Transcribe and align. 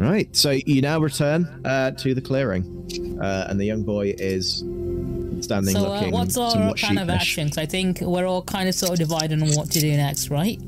Right. 0.00 0.34
So 0.34 0.50
you 0.52 0.80
now 0.80 0.98
return 0.98 1.44
uh, 1.64 1.90
to 1.92 2.14
the 2.14 2.22
clearing, 2.22 2.64
uh, 3.22 3.46
and 3.50 3.60
the 3.60 3.66
young 3.66 3.82
boy 3.82 4.14
is 4.18 4.58
standing 5.44 5.74
So, 5.74 5.84
uh, 5.86 5.94
looking 5.96 6.10
what's 6.12 6.36
our 6.38 6.50
somewhat 6.52 6.78
plan 6.78 6.96
of 6.98 7.08
sheepish. 7.08 7.20
action? 7.20 7.48
'Cause 7.50 7.58
I 7.58 7.66
think 7.66 8.00
we're 8.00 8.26
all 8.26 8.42
kind 8.42 8.66
of 8.68 8.74
sort 8.74 8.92
of 8.92 8.98
divided 8.98 9.42
on 9.42 9.50
what 9.54 9.70
to 9.72 9.80
do 9.80 9.90
next, 9.96 10.30
right? 10.30 10.58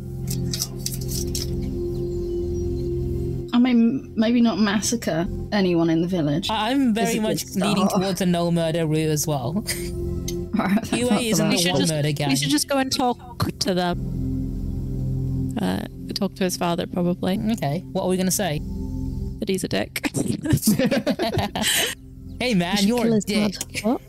I 3.55 3.59
mean, 3.59 4.13
maybe 4.17 4.41
not 4.41 4.59
massacre 4.59 5.27
anyone 5.53 5.89
in 5.91 6.01
the 6.03 6.09
village. 6.09 6.49
I- 6.51 6.71
I'm 6.71 6.93
very 6.95 7.19
much 7.21 7.45
leaning 7.55 7.89
towards 7.89 8.21
a 8.21 8.27
no 8.27 8.51
murder 8.51 8.87
route 8.87 9.11
as 9.11 9.27
well. 9.27 9.65
Alright, 10.59 10.75
that's 10.85 10.93
UA 10.93 11.19
is 11.21 11.39
for 11.39 11.45
in 11.45 11.51
that. 11.51 11.57
the 11.63 11.79
just- 11.79 11.93
murder 11.93 12.13
gang. 12.13 12.29
We 12.29 12.37
should 12.37 12.51
just 12.51 12.69
go 12.69 12.77
and 12.79 12.91
talk 12.93 13.51
to 13.61 13.73
them. 13.75 15.55
Uh, 15.61 15.81
talk 16.15 16.35
to 16.37 16.45
his 16.45 16.57
father, 16.57 16.87
probably. 16.87 17.39
Okay, 17.53 17.85
what 17.93 18.03
are 18.05 18.09
we 18.09 18.17
gonna 18.19 18.31
say? 18.31 18.61
That 19.43 19.49
he's 19.49 19.65
a 19.65 19.69
dick. 19.69 20.09
Hey 22.41 22.55
man, 22.55 22.77
should 22.77 22.89
you're 22.89 23.17
a 23.17 23.21
dick. 23.21 23.55
What? 23.83 24.01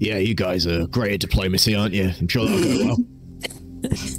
Yeah, 0.00 0.18
you 0.18 0.34
guys 0.34 0.64
are 0.66 0.86
great 0.88 1.12
at 1.14 1.20
diplomacy, 1.20 1.74
aren't 1.74 1.92
you? 1.94 2.10
I'm 2.20 2.26
sure 2.28 2.46
that'll 2.46 2.62
go 2.62 2.86
well. 2.86 2.96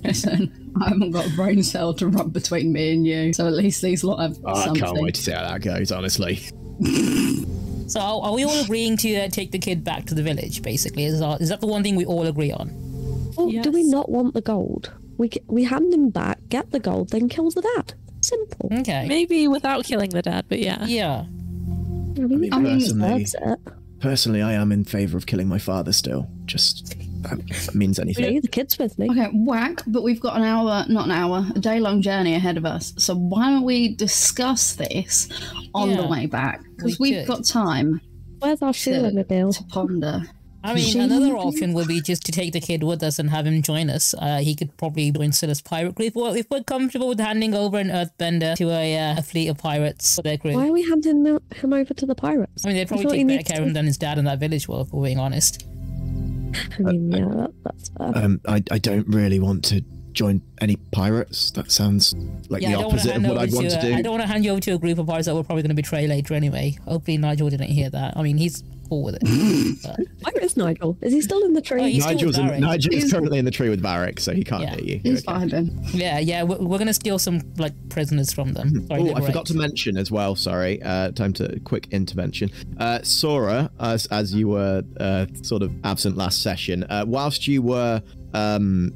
Listen, 0.03 0.73
I 0.81 0.89
haven't 0.89 1.11
got 1.11 1.27
a 1.27 1.35
brain 1.35 1.63
cell 1.63 1.93
to 1.95 2.07
rub 2.07 2.31
between 2.33 2.71
me 2.73 2.93
and 2.93 3.05
you, 3.07 3.33
so 3.33 3.45
at 3.47 3.53
least 3.53 3.81
these 3.81 4.03
lot 4.05 4.19
have 4.19 4.37
Oh, 4.45 4.53
I 4.53 4.65
something. 4.65 4.83
can't 4.83 4.97
wait 5.01 5.15
to 5.15 5.21
see 5.21 5.31
how 5.31 5.41
that 5.47 5.61
goes. 5.61 5.91
Honestly. 5.93 6.39
So 7.87 7.99
are 7.99 8.21
are 8.23 8.33
we 8.33 8.43
all 8.43 8.63
agreeing 8.63 8.97
to 8.97 9.15
uh, 9.15 9.27
take 9.29 9.51
the 9.51 9.59
kid 9.59 9.83
back 9.83 10.05
to 10.07 10.15
the 10.15 10.23
village? 10.23 10.63
Basically, 10.63 11.05
is, 11.05 11.19
that- 11.19 11.39
is 11.39 11.49
that 11.49 11.61
the 11.61 11.67
one 11.67 11.83
thing 11.83 11.95
we 11.95 12.03
all 12.05 12.25
agree 12.25 12.51
on? 12.51 12.71
Well, 13.37 13.51
do 13.51 13.69
we 13.71 13.83
not 13.83 14.09
want 14.09 14.33
the 14.33 14.41
gold? 14.41 14.91
We 15.17 15.29
we 15.47 15.63
hand 15.65 15.93
him 15.93 16.09
back, 16.09 16.39
get 16.49 16.71
the 16.71 16.79
gold, 16.79 17.09
then 17.09 17.29
kill 17.29 17.51
the 17.51 17.61
dad. 17.61 17.93
Simple. 18.25 18.69
Okay. 18.79 19.07
Maybe 19.07 19.47
without 19.47 19.85
killing 19.85 20.09
the 20.09 20.21
dad, 20.21 20.45
but 20.49 20.59
yeah. 20.59 20.85
Yeah. 20.85 21.25
I 22.17 22.21
mean, 22.21 22.53
I 22.53 22.59
mean, 22.59 22.79
personally- 22.79 23.25
Personally, 24.01 24.41
I 24.41 24.53
am 24.53 24.71
in 24.71 24.83
favour 24.83 25.17
of 25.17 25.25
killing 25.25 25.47
my 25.47 25.57
father 25.57 25.91
still. 25.91 26.27
Just 26.45 26.95
that 27.23 27.73
means 27.73 27.97
anything. 27.97 28.25
Leave 28.25 28.41
the 28.43 28.47
kids 28.49 28.77
with 28.77 28.99
me. 28.99 29.09
Okay, 29.09 29.29
whack, 29.33 29.81
but 29.87 30.03
we've 30.03 30.19
got 30.19 30.35
an 30.37 30.43
hour, 30.43 30.85
not 30.89 31.05
an 31.05 31.11
hour, 31.11 31.45
a 31.55 31.59
day 31.59 31.79
long 31.79 32.01
journey 32.01 32.35
ahead 32.35 32.57
of 32.57 32.65
us. 32.65 32.93
So 32.97 33.15
why 33.15 33.49
don't 33.49 33.63
we 33.63 33.95
discuss 33.95 34.73
this 34.75 35.29
on 35.73 35.95
the 35.95 36.05
way 36.05 36.25
back? 36.27 36.61
Because 36.75 36.99
we 36.99 37.09
we 37.11 37.15
have 37.17 37.25
could. 37.25 37.35
got 37.37 37.45
time 37.45 37.99
Where's 38.39 38.61
our 38.61 38.73
Sheila 38.73 39.11
Mobile? 39.11 39.53
to 39.53 39.63
ponder. 39.63 40.23
I 40.65 40.73
mean, 40.73 40.83
She- 40.85 40.99
another 40.99 41.37
option 41.37 41.73
would 41.73 41.87
be 41.87 42.01
just 42.01 42.23
to 42.25 42.31
take 42.31 42.53
the 42.53 42.59
kid 42.59 42.83
with 42.83 43.03
us 43.03 43.19
and 43.19 43.29
have 43.29 43.45
him 43.45 43.61
join 43.61 43.89
us. 43.89 44.13
Uh, 44.17 44.39
he 44.39 44.55
could 44.55 44.75
probably 44.77 45.11
join 45.11 45.31
Silas 45.31 45.61
pirate 45.61 45.95
crew 45.95 46.05
if 46.07 46.15
we're, 46.15 46.35
if 46.35 46.47
we're 46.49 46.63
comfortable 46.63 47.07
with 47.09 47.19
handing 47.19 47.53
over 47.53 47.77
an 47.77 47.89
earthbender 47.89 48.55
to 48.55 48.69
a, 48.71 48.97
uh, 48.97 49.19
a 49.19 49.21
fleet 49.21 49.47
of 49.47 49.57
pirates 49.57 50.15
for 50.15 50.21
their 50.23 50.37
crew. 50.37 50.53
Why 50.53 50.67
are 50.69 50.71
we 50.71 50.83
handing 50.89 51.25
him 51.25 51.39
him 51.55 51.73
over 51.73 51.93
to 51.93 52.05
the 52.05 52.15
pirates? 52.15 52.65
I 52.65 52.69
mean, 52.69 52.77
they'd 52.77 52.87
probably 52.87 53.05
take 53.17 53.27
better 53.27 53.43
care 53.43 53.61
of 53.61 53.67
him 53.67 53.73
than 53.73 53.85
his 53.85 53.97
dad 53.97 54.17
in 54.17 54.25
that 54.25 54.39
village 54.39 54.67
were, 54.67 54.81
if 54.81 54.91
we're 54.91 55.03
being 55.05 55.19
honest. 55.19 55.65
I 56.79 56.81
mean, 56.81 57.11
yeah, 57.11 57.25
that, 57.35 57.51
that's 57.63 57.89
fair. 57.89 58.11
Um, 58.23 58.41
I, 58.47 58.63
I 58.71 58.77
don't 58.79 59.07
really 59.07 59.39
want 59.39 59.63
to 59.65 59.81
join 60.13 60.41
any 60.61 60.77
pirates. 60.93 61.51
That 61.51 61.69
sounds 61.71 62.15
like 62.49 62.61
Yeah, 62.61 62.69
the 62.69 62.75
I 62.75 62.81
don't 62.81 62.87
want 62.91 63.01
to 63.01 63.09
opposite 63.09 63.15
of 63.25 63.31
what 63.31 63.37
I'd 63.41 63.53
want 63.53 63.69
to. 63.69 63.71
to 63.71 63.77
uh, 63.77 63.81
do. 63.81 63.93
I 63.95 64.01
don't 64.01 64.11
want 64.13 64.21
to 64.23 64.27
hand 64.27 64.45
you 64.45 64.51
over 64.51 64.61
to 64.61 64.71
a 64.73 64.77
group 64.77 64.97
of 64.97 65.07
pirates 65.07 65.25
that 65.27 65.35
we're 65.35 65.43
probably 65.43 65.63
going 65.63 65.69
to 65.69 65.75
betray 65.75 66.07
later 66.07 66.33
anyway. 66.33 66.77
Hopefully, 66.85 67.17
Nigel 67.17 67.49
didn't 67.49 67.67
hear 67.67 67.89
that. 67.89 68.15
I 68.15 68.21
mean, 68.23 68.37
he's 68.37 68.63
cool 68.89 69.03
with 69.03 69.15
it. 69.21 69.77
But- 69.83 69.99
Where 70.33 70.43
is 70.43 70.55
Nigel? 70.57 70.97
Is 71.01 71.13
he 71.13 71.21
still 71.21 71.43
in 71.43 71.53
the 71.53 71.61
tree? 71.61 71.81
Oh, 71.81 71.85
he's 71.85 72.05
Nigel's, 72.05 72.37
in, 72.37 72.59
Nigel 72.61 72.93
is 72.93 73.11
currently 73.11 73.37
in 73.39 73.45
the 73.45 73.51
tree 73.51 73.69
with 73.69 73.81
Varric, 73.81 74.19
so 74.19 74.33
he 74.33 74.43
can't 74.43 74.63
Yeah. 74.63 74.75
hear 74.75 74.83
you. 74.85 74.99
He's 75.03 75.27
Okay. 75.27 75.31
vibing. 75.47 75.93
yeah, 75.93 76.19
yeah, 76.19 76.43
we're, 76.43 76.57
we're 76.57 76.77
going 76.77 76.87
to 76.87 76.93
steal 76.93 77.19
some 77.19 77.41
like 77.57 77.73
prisoners 77.89 78.31
from 78.33 78.53
them. 78.53 78.85
Sorry, 78.87 79.01
Oh, 79.01 79.03
I 79.03 79.07
liberate. 79.07 79.25
forgot 79.27 79.45
to 79.47 79.55
mention 79.57 79.97
as 79.97 80.11
well. 80.11 80.35
Sorry, 80.35 80.81
uh, 80.83 81.11
time 81.11 81.33
to 81.33 81.59
quick 81.61 81.87
intervention. 81.91 82.49
Uh, 82.77 82.99
Sora, 83.03 83.69
as 83.79 84.05
as 84.07 84.33
you 84.33 84.47
were 84.49 84.83
uh, 84.99 85.25
sort 85.41 85.61
of 85.63 85.71
absent 85.83 86.17
last 86.17 86.41
session, 86.41 86.83
uh, 86.85 87.05
whilst 87.07 87.47
you 87.47 87.61
were 87.61 88.01
um, 88.33 88.91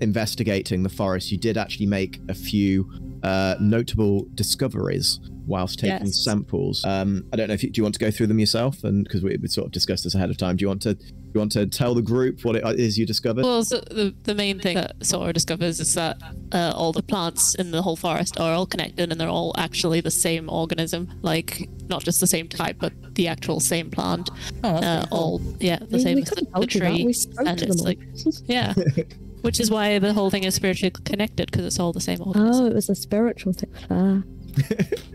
investigating 0.00 0.82
the 0.82 0.88
forest, 0.88 1.30
you 1.32 1.38
did 1.38 1.56
actually 1.56 1.86
make 1.86 2.20
a 2.28 2.34
few 2.34 2.88
uh, 3.26 3.56
notable 3.60 4.26
discoveries 4.34 5.20
whilst 5.46 5.78
taking 5.78 6.06
Yes. 6.06 6.24
samples. 6.24 6.84
Um, 6.84 7.24
I 7.32 7.36
don't 7.36 7.48
know 7.48 7.54
if 7.54 7.62
you, 7.62 7.70
do 7.70 7.78
you 7.78 7.82
want 7.84 7.94
to 7.94 8.00
go 8.00 8.10
through 8.10 8.26
them 8.28 8.38
yourself, 8.40 8.82
and 8.84 9.04
because 9.04 9.22
we, 9.22 9.36
we 9.36 9.48
sort 9.48 9.66
of 9.66 9.72
discussed 9.72 10.04
this 10.04 10.14
ahead 10.14 10.30
of 10.30 10.36
time. 10.36 10.56
Do 10.56 10.62
you 10.64 10.68
want 10.68 10.82
to 10.82 10.94
do 10.94 11.04
you 11.34 11.40
want 11.40 11.52
to 11.52 11.66
tell 11.66 11.94
the 11.94 12.02
group 12.02 12.44
what 12.44 12.56
it 12.56 12.64
is 12.80 12.96
you 12.98 13.04
discovered? 13.06 13.44
Well, 13.44 13.62
so 13.62 13.76
the, 13.90 14.14
the 14.22 14.34
main 14.34 14.58
thing 14.58 14.76
that 14.76 14.96
Sora 15.04 15.32
discovers 15.32 15.80
is 15.80 15.92
that 15.94 16.16
uh, 16.52 16.72
all 16.74 16.92
the 16.92 17.02
plants 17.02 17.54
in 17.56 17.70
the 17.72 17.82
whole 17.82 17.96
forest 17.96 18.40
are 18.40 18.54
all 18.54 18.64
connected 18.66 19.10
and 19.12 19.20
they're 19.20 19.28
all 19.28 19.52
actually 19.58 20.00
the 20.00 20.10
same 20.10 20.48
organism. 20.48 21.12
Like, 21.22 21.68
not 21.90 22.02
just 22.04 22.20
the 22.20 22.26
same 22.26 22.48
type, 22.48 22.76
but 22.80 22.92
the 23.16 23.28
actual 23.28 23.60
same 23.60 23.90
plant. 23.90 24.30
Oh, 24.64 24.80
that's 24.80 24.86
Uh, 24.86 25.06
cool. 25.10 25.18
all, 25.18 25.40
yeah, 25.60 25.78
the 25.78 25.96
We- 25.98 26.02
same 26.02 26.14
we 26.16 26.22
as 26.22 26.30
the, 26.30 26.34
the 26.36 26.46
told 26.46 26.74
you 26.74 26.80
that. 26.80 26.86
tree. 26.90 27.04
We 27.04 27.12
spoke 27.12 27.46
and 27.46 27.58
to 27.58 27.66
it's 27.66 27.76
them 27.76 27.84
like, 27.84 27.98
yeah. 28.46 28.72
Which 29.46 29.60
is 29.60 29.70
why 29.70 29.98
the 30.00 30.12
whole 30.12 30.28
thing 30.28 30.42
is 30.42 30.56
spiritually 30.56 30.92
connected 31.04 31.50
because 31.50 31.64
it's 31.64 31.78
all 31.78 31.92
the 31.92 32.00
same 32.00 32.20
organism. 32.20 32.64
Oh, 32.64 32.66
it 32.66 32.74
was 32.74 32.88
a 32.88 32.96
spiritual 32.96 33.52
thing. 33.52 33.70
Fair. 33.88 34.24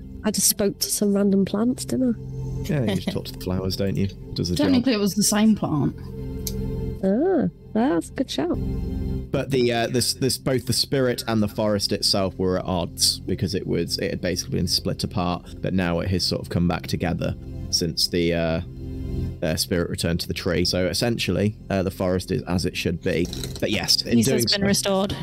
I 0.23 0.31
just 0.31 0.47
spoke 0.47 0.79
to 0.79 0.89
some 0.89 1.13
random 1.13 1.43
plants, 1.43 1.83
didn't 1.83 2.15
I? 2.15 2.71
yeah, 2.71 2.83
you 2.83 2.95
just 2.95 3.11
talk 3.11 3.25
to 3.25 3.33
the 3.33 3.41
flowers, 3.41 3.75
don't 3.75 3.97
you? 3.97 4.07
Does 4.33 4.49
the 4.49 4.55
job. 4.55 4.67
Technically, 4.67 4.93
it 4.93 4.99
was 4.99 5.15
the 5.15 5.23
same 5.23 5.55
plant. 5.55 5.95
I? 7.03 7.07
Ah, 7.07 7.49
that's 7.73 8.09
a 8.09 8.13
good 8.13 8.31
shout. 8.31 8.57
But 9.31 9.51
the 9.51 9.73
uh, 9.73 9.87
this 9.87 10.13
this 10.13 10.37
both 10.37 10.65
the 10.65 10.73
spirit 10.73 11.23
and 11.27 11.43
the 11.43 11.47
forest 11.49 11.91
itself 11.91 12.37
were 12.37 12.57
at 12.59 12.65
odds 12.65 13.19
because 13.19 13.53
it 13.53 13.67
was 13.67 13.97
it 13.97 14.11
had 14.11 14.21
basically 14.21 14.59
been 14.59 14.67
split 14.67 15.03
apart, 15.03 15.55
but 15.59 15.73
now 15.73 15.99
it 15.99 16.09
has 16.09 16.25
sort 16.25 16.41
of 16.41 16.49
come 16.49 16.67
back 16.67 16.87
together 16.87 17.35
since 17.69 18.07
the 18.07 18.33
uh, 18.33 18.61
uh, 19.41 19.55
spirit 19.55 19.89
returned 19.89 20.19
to 20.21 20.27
the 20.27 20.33
tree. 20.33 20.65
So 20.65 20.87
essentially, 20.87 21.55
uh, 21.69 21.83
the 21.83 21.91
forest 21.91 22.31
is 22.31 22.41
as 22.43 22.65
it 22.65 22.75
should 22.75 23.01
be. 23.01 23.27
But 23.59 23.71
yes, 23.71 24.01
in 24.03 24.17
Peace 24.17 24.25
doing 24.25 24.37
has 24.37 24.45
been 24.45 24.61
so, 24.61 24.67
restored. 24.67 25.15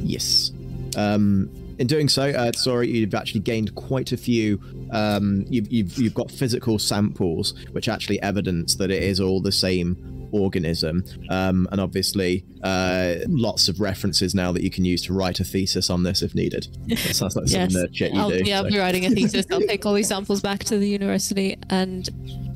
yes. 0.00 0.52
Um, 0.96 1.50
in 1.78 1.86
doing 1.86 2.08
so, 2.08 2.30
uh, 2.30 2.52
sorry, 2.52 2.88
you've 2.88 3.14
actually 3.14 3.40
gained 3.40 3.74
quite 3.74 4.12
a 4.12 4.16
few. 4.16 4.60
Um, 4.92 5.44
you've, 5.48 5.70
you've 5.70 5.98
you've 5.98 6.14
got 6.14 6.30
physical 6.30 6.78
samples 6.78 7.54
which 7.72 7.88
actually 7.88 8.20
evidence 8.22 8.76
that 8.76 8.90
it 8.90 9.02
is 9.02 9.20
all 9.20 9.40
the 9.40 9.52
same 9.52 9.96
organism, 10.32 11.04
um, 11.30 11.68
and 11.72 11.80
obviously 11.80 12.44
uh, 12.62 13.14
lots 13.28 13.68
of 13.68 13.80
references 13.80 14.34
now 14.34 14.52
that 14.52 14.62
you 14.62 14.70
can 14.70 14.84
use 14.84 15.02
to 15.02 15.12
write 15.12 15.40
a 15.40 15.44
thesis 15.44 15.90
on 15.90 16.02
this 16.02 16.22
if 16.22 16.34
needed. 16.34 16.68
That 16.88 16.98
sounds 16.98 17.36
like 17.36 17.48
some 17.48 17.60
Yes. 17.62 17.74
nerd 17.76 17.94
shit 17.94 18.12
you 18.12 18.20
I'll, 18.20 18.30
do. 18.30 18.42
yeah, 18.44 18.58
I'll 18.58 18.70
be 18.70 18.78
writing 18.78 19.04
a 19.06 19.10
thesis. 19.10 19.46
I'll 19.50 19.60
take 19.68 19.84
all 19.86 19.94
these 19.94 20.08
samples 20.08 20.40
back 20.40 20.64
to 20.64 20.78
the 20.78 20.88
university 20.88 21.56
and 21.70 22.08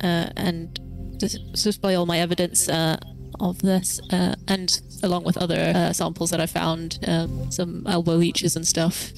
uh, 0.03 0.29
and 0.35 0.79
display 1.53 1.95
all 1.95 2.05
my 2.05 2.19
evidence 2.19 2.67
uh, 2.69 2.97
of 3.39 3.59
this, 3.61 3.99
uh, 4.11 4.35
and 4.47 4.81
along 5.03 5.23
with 5.23 5.37
other 5.37 5.71
uh, 5.75 5.93
samples 5.93 6.29
that 6.31 6.39
I 6.41 6.45
found, 6.45 6.99
um, 7.07 7.51
some 7.51 7.85
elbow 7.87 8.15
leeches 8.15 8.55
and 8.55 8.65
stuff. 8.67 9.11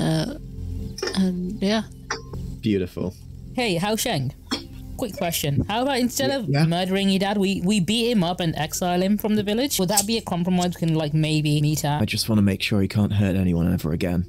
Uh, 0.00 0.34
and 1.14 1.60
yeah, 1.62 1.82
Beautiful. 2.60 3.14
Hey, 3.54 3.76
Hao 3.76 3.96
Sheng. 3.96 4.32
Quick 4.98 5.16
question. 5.16 5.64
How 5.68 5.82
about 5.82 5.98
instead 6.00 6.30
of 6.32 6.48
Yeah. 6.48 6.66
murdering 6.66 7.08
your 7.08 7.20
dad, 7.20 7.38
we, 7.38 7.60
we 7.64 7.78
beat 7.80 8.10
him 8.10 8.24
up 8.24 8.40
and 8.40 8.54
exile 8.56 9.00
him 9.00 9.16
from 9.16 9.36
the 9.36 9.42
village? 9.44 9.78
Would 9.78 9.88
that 9.90 10.06
be 10.06 10.18
a 10.18 10.20
compromise 10.22 10.74
we 10.74 10.86
can 10.86 10.94
like 10.94 11.14
maybe 11.14 11.60
meet 11.62 11.84
at? 11.84 12.02
I 12.02 12.04
just 12.04 12.28
want 12.28 12.38
to 12.38 12.42
make 12.42 12.60
sure 12.62 12.80
he 12.82 12.88
can't 12.88 13.12
hurt 13.12 13.36
anyone 13.36 13.72
ever 13.72 13.92
again. 13.92 14.26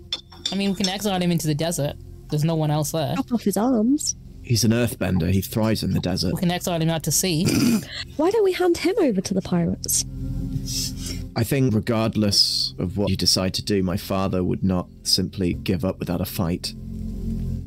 I 0.51 0.55
mean, 0.55 0.69
we 0.69 0.75
can 0.75 0.87
exile 0.87 1.19
him 1.21 1.31
into 1.31 1.47
the 1.47 1.55
desert. 1.55 1.95
There's 2.29 2.43
no 2.43 2.55
one 2.55 2.69
else 2.69 2.91
there. 2.91 3.15
Chop 3.15 3.31
off 3.31 3.43
his 3.43 3.57
arms. 3.57 4.15
He's 4.43 4.63
an 4.63 4.71
earthbender. 4.71 5.31
He 5.31 5.41
thrives 5.41 5.81
in 5.83 5.91
the 5.91 5.99
desert. 5.99 6.33
We 6.35 6.39
can 6.39 6.51
exile 6.51 6.79
him 6.81 6.89
out 6.89 7.03
to 7.03 7.11
sea. 7.11 7.45
Why 8.17 8.29
don't 8.29 8.43
we 8.43 8.53
hand 8.53 8.77
him 8.77 8.95
over 8.99 9.21
to 9.21 9.33
the 9.33 9.41
pirates? 9.41 10.05
I 11.35 11.43
think, 11.43 11.73
regardless 11.73 12.73
of 12.79 12.97
what 12.97 13.09
you 13.09 13.15
decide 13.17 13.53
to 13.55 13.63
do, 13.63 13.81
my 13.83 13.97
father 13.97 14.43
would 14.43 14.63
not 14.63 14.87
simply 15.03 15.53
give 15.53 15.83
up 15.85 15.99
without 15.99 16.21
a 16.21 16.25
fight. 16.25 16.73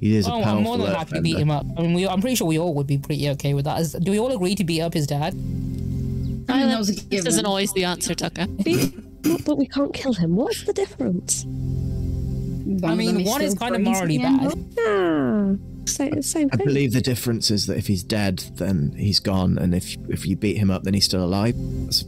He 0.03 0.17
is 0.17 0.27
a 0.27 0.31
Oh, 0.31 0.43
powerful 0.43 0.51
I'm 0.59 0.63
more 0.65 0.79
than 0.79 0.95
happy 0.97 1.15
to 1.15 1.21
beat 1.23 1.39
him 1.39 1.49
up. 1.49 1.65
I 1.79 1.83
mean, 1.83 1.95
we, 1.95 2.09
I'm 2.09 2.21
pretty 2.21 2.35
sure 2.35 2.49
we 2.49 2.59
all 2.59 2.75
would 2.75 2.89
be 2.89 2.99
pretty 2.99 3.29
okay 3.31 3.55
with 3.55 3.67
that. 3.67 3.81
Is, 3.81 3.93
do 3.93 4.11
we 4.11 4.19
all 4.19 4.33
agree 4.35 4.57
to 4.57 4.65
beat 4.65 4.81
up 4.81 4.93
his 4.93 5.07
dad? 5.07 5.33
I 5.33 5.37
mean, 5.37 6.47
that 6.49 6.77
was 6.79 6.89
a 6.91 6.95
this 6.95 7.03
given. 7.05 7.27
isn't 7.29 7.47
always 7.47 7.73
the 7.73 7.85
answer, 7.85 8.13
Tucker. 8.13 8.47
Not 9.25 9.45
that 9.45 9.55
we 9.57 9.67
can't 9.69 9.95
kill 9.95 10.13
him. 10.13 10.35
What's 10.35 10.65
the 10.65 10.73
difference? 10.73 11.45
One 11.45 12.85
I 12.85 12.93
of 12.93 12.99
them 12.99 13.17
mean, 13.17 13.25
one 13.25 13.43
is 13.43 13.53
still 13.53 13.61
kind 13.61 13.77
of 13.77 13.83
breathes 13.85 13.99
morally 14.01 14.19
the 14.19 14.25
bad. 14.25 14.59
Ah, 14.81 15.85
same, 15.87 16.21
same 16.23 16.51
I 16.53 16.57
believe 16.57 16.93
the 16.93 17.01
difference 17.01 17.53
is 17.53 17.67
that 17.69 17.77
if 17.79 17.87
he's 17.87 18.03
dead, 18.03 18.39
then 18.57 18.95
he's 18.99 19.21
gone, 19.21 19.57
and 19.57 19.73
if 19.73 19.97
if 20.09 20.27
you 20.27 20.35
beat 20.35 20.57
him 20.57 20.71
up, 20.73 20.83
then 20.83 20.95
he's 20.95 21.05
still 21.05 21.23
alive. 21.23 21.55
That's- 21.57 22.05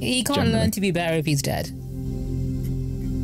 He 0.00 0.24
can't 0.24 0.38
Generally. 0.38 0.52
learn 0.54 0.70
to 0.72 0.80
be 0.80 0.90
better 0.90 1.14
if 1.16 1.24
he's 1.26 1.42
dead. 1.42 1.70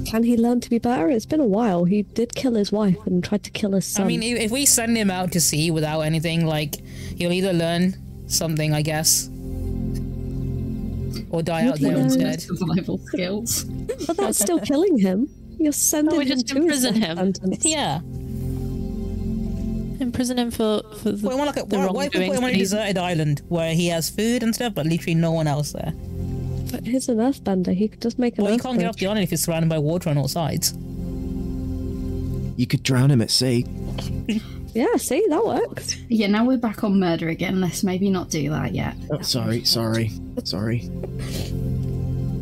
Can 0.04 0.22
he 0.22 0.36
learn 0.36 0.60
to 0.60 0.70
be 0.70 0.78
better? 0.78 1.08
It's 1.08 1.26
been 1.26 1.40
a 1.40 1.46
while. 1.46 1.84
He 1.84 2.02
did 2.02 2.34
kill 2.34 2.54
his 2.54 2.70
wife 2.70 2.98
and 3.06 3.24
tried 3.24 3.42
to 3.44 3.50
kill 3.50 3.72
his 3.72 3.86
son. 3.86 4.04
I 4.04 4.08
mean, 4.08 4.22
if 4.22 4.38
if 4.38 4.50
we 4.50 4.66
send 4.66 4.96
him 4.96 5.10
out 5.10 5.32
to 5.32 5.40
sea 5.40 5.70
without 5.70 6.02
anything, 6.02 6.46
like, 6.46 6.76
he'll 7.16 7.32
either 7.32 7.52
learn 7.52 7.96
something, 8.26 8.72
I 8.72 8.82
guess, 8.82 9.28
or 11.30 11.42
die 11.42 11.66
out 11.66 11.80
there 11.80 11.96
instead. 11.96 12.40
Survival 12.42 12.98
skills. 12.98 13.64
but 14.06 14.16
that's 14.16 14.38
still 14.38 14.60
killing 14.60 14.98
him. 14.98 15.28
You're 15.58 15.72
sending 15.72 16.18
we 16.18 16.24
just 16.24 16.48
to 16.48 16.56
imprison 16.56 16.94
him. 16.94 17.16
sentence. 17.16 17.64
Yeah. 17.64 18.00
imprison 20.00 20.38
him 20.38 20.50
for 20.50 20.82
for 20.98 21.12
the, 21.12 21.22
Put 21.22 21.32
him 21.34 21.40
on 21.40 21.46
like 21.46 21.56
a, 21.56 21.64
the 21.64 21.78
why, 21.78 21.86
why 21.86 22.08
put 22.08 22.22
him 22.22 22.44
on 22.44 22.50
a 22.50 22.58
deserted 22.58 22.98
island 22.98 23.42
where 23.48 23.72
he 23.74 23.88
has 23.88 24.10
food 24.10 24.42
and 24.42 24.54
stuff, 24.54 24.74
but 24.74 24.86
literally 24.86 25.14
no 25.14 25.32
one 25.32 25.46
else 25.46 25.72
there? 25.72 25.92
But 26.74 26.86
he's 26.86 27.08
an 27.08 27.18
earthbender. 27.18 27.74
He 27.74 27.88
could 27.88 28.00
just 28.00 28.18
make 28.18 28.38
an 28.38 28.44
Well, 28.44 28.52
you 28.52 28.58
can't 28.58 28.78
get 28.78 28.88
off 28.88 28.96
the 28.96 29.06
island 29.06 29.22
if 29.24 29.30
you're 29.30 29.38
surrounded 29.38 29.68
by 29.68 29.78
water 29.78 30.10
on 30.10 30.18
all 30.18 30.28
sides. 30.28 30.72
You 32.56 32.66
could 32.66 32.82
drown 32.82 33.10
him 33.10 33.20
at 33.22 33.30
sea. 33.30 33.66
Yeah, 34.74 34.96
see, 34.96 35.24
that 35.28 35.46
works. 35.46 35.94
Yeah, 36.08 36.26
now 36.26 36.44
we're 36.44 36.58
back 36.58 36.82
on 36.82 36.98
murder 36.98 37.28
again. 37.28 37.60
Let's 37.60 37.84
maybe 37.84 38.10
not 38.10 38.28
do 38.28 38.50
that 38.50 38.74
yet. 38.74 38.96
Oh, 39.08 39.20
sorry, 39.20 39.62
sorry, 39.62 40.10
sorry. 40.42 40.90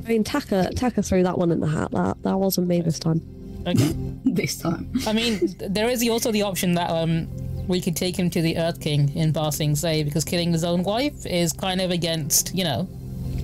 I 0.07 0.09
mean, 0.09 0.25
Taka, 0.25 0.71
Taka 0.75 1.03
threw 1.03 1.23
that 1.25 1.37
one 1.37 1.53
in 1.53 1.61
the 1.61 1.67
hat. 1.67 1.91
That 1.91 2.23
that 2.23 2.39
wasn't 2.39 2.69
me 2.69 2.81
this 2.81 2.99
time. 2.99 3.21
Okay. 3.67 3.95
This 4.25 4.57
time. 4.57 4.91
I 5.07 5.13
mean, 5.13 5.55
there 5.59 5.91
is 5.91 6.09
also 6.09 6.33
the 6.33 6.41
option 6.41 6.73
that 6.75 6.89
um 6.89 7.29
we 7.69 7.83
could 7.83 7.97
take 7.97 8.19
him 8.19 8.31
to 8.31 8.41
the 8.41 8.57
Earth 8.57 8.81
King 8.81 9.15
in 9.15 9.31
Ba 9.33 9.53
Sing 9.53 9.75
Se 9.77 10.03
because 10.05 10.25
killing 10.25 10.53
his 10.53 10.65
own 10.65 10.85
wife 10.85 11.27
is 11.27 11.53
kind 11.53 11.83
of 11.83 11.91
against, 11.91 12.55
you 12.55 12.65
know, 12.65 12.89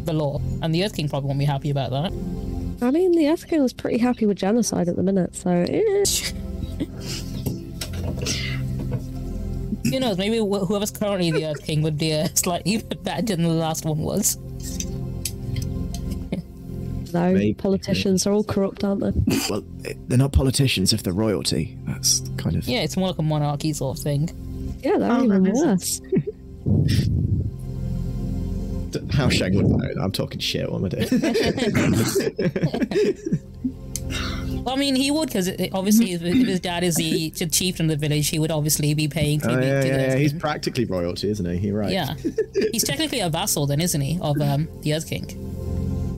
the 0.08 0.14
law, 0.14 0.40
and 0.62 0.74
the 0.74 0.84
Earth 0.84 0.96
King 0.96 1.08
probably 1.08 1.28
won't 1.28 1.38
be 1.38 1.44
happy 1.44 1.70
about 1.70 1.90
that. 1.90 2.12
I 2.84 2.90
mean, 2.90 3.12
the 3.12 3.28
Earth 3.28 3.46
King 3.46 3.62
was 3.62 3.72
pretty 3.72 3.98
happy 3.98 4.26
with 4.26 4.38
genocide 4.38 4.88
at 4.88 4.96
the 4.96 5.02
minute, 5.02 5.36
so 5.36 5.50
eh. 5.50 6.04
Who 9.90 10.00
knows? 10.00 10.18
Maybe 10.18 10.38
wh- 10.38 10.66
whoever's 10.66 10.90
currently 10.90 11.30
the 11.30 11.46
Earth 11.46 11.64
King 11.64 11.82
would 11.82 11.96
be 11.98 12.12
uh, 12.12 12.28
slightly 12.34 12.78
better 12.78 13.22
than 13.22 13.42
the 13.42 13.48
last 13.50 13.84
one 13.86 13.98
was. 13.98 14.36
no, 17.14 17.32
Maybe. 17.32 17.54
politicians 17.54 18.26
are 18.26 18.32
all 18.32 18.44
corrupt, 18.44 18.84
aren't 18.84 19.00
they? 19.00 19.12
Well, 19.48 19.64
they're 20.08 20.18
not 20.18 20.32
politicians 20.32 20.92
if 20.92 21.02
they're 21.02 21.12
royalty. 21.14 21.78
That's 21.86 22.20
kind 22.36 22.56
of. 22.56 22.68
Yeah, 22.68 22.80
it's 22.80 22.96
more 22.96 23.08
like 23.08 23.18
a 23.18 23.22
monarchy 23.22 23.72
sort 23.72 23.96
of 23.98 24.04
thing. 24.04 24.28
Yeah, 24.82 24.98
they're 24.98 25.10
Oh, 25.10 25.24
even 25.24 25.52
worse. 25.54 26.00
Hao 29.12 29.28
Sheng 29.28 29.54
wouldn't 29.54 29.76
know 29.76 29.94
that. 29.94 30.00
I'm 30.02 30.12
talking 30.12 30.40
shit. 30.40 30.70
What 30.70 30.78
am 30.78 30.84
I 30.84 30.88
doing? 30.88 31.08
Well, 34.64 34.70
I 34.74 34.76
mean, 34.76 34.94
he 34.94 35.10
would 35.10 35.28
because 35.28 35.48
obviously, 35.72 36.12
if, 36.12 36.22
if 36.22 36.46
his 36.46 36.60
dad 36.60 36.84
is 36.84 36.96
the, 36.96 37.30
the 37.30 37.46
chieftain 37.46 37.90
of 37.90 38.00
the 38.00 38.08
village, 38.08 38.28
he 38.28 38.38
would 38.38 38.50
obviously 38.50 38.94
be 38.94 39.08
paying 39.08 39.40
oh, 39.42 39.48
tribute 39.48 39.66
yeah, 39.66 39.80
to 39.80 39.86
yeah, 39.86 39.96
the 39.96 40.02
yeah. 40.02 40.16
He's 40.16 40.32
practically 40.32 40.84
royalty, 40.84 41.28
isn't 41.30 41.46
he? 41.46 41.68
You're 41.68 41.78
right. 41.78 41.90
Yeah, 41.90 42.14
he's 42.72 42.84
technically 42.84 43.20
a 43.20 43.28
vassal, 43.28 43.66
then, 43.66 43.80
isn't 43.80 44.00
he, 44.00 44.18
of 44.20 44.40
um, 44.40 44.68
the 44.82 44.94
Earth 44.94 45.08
King? 45.08 45.26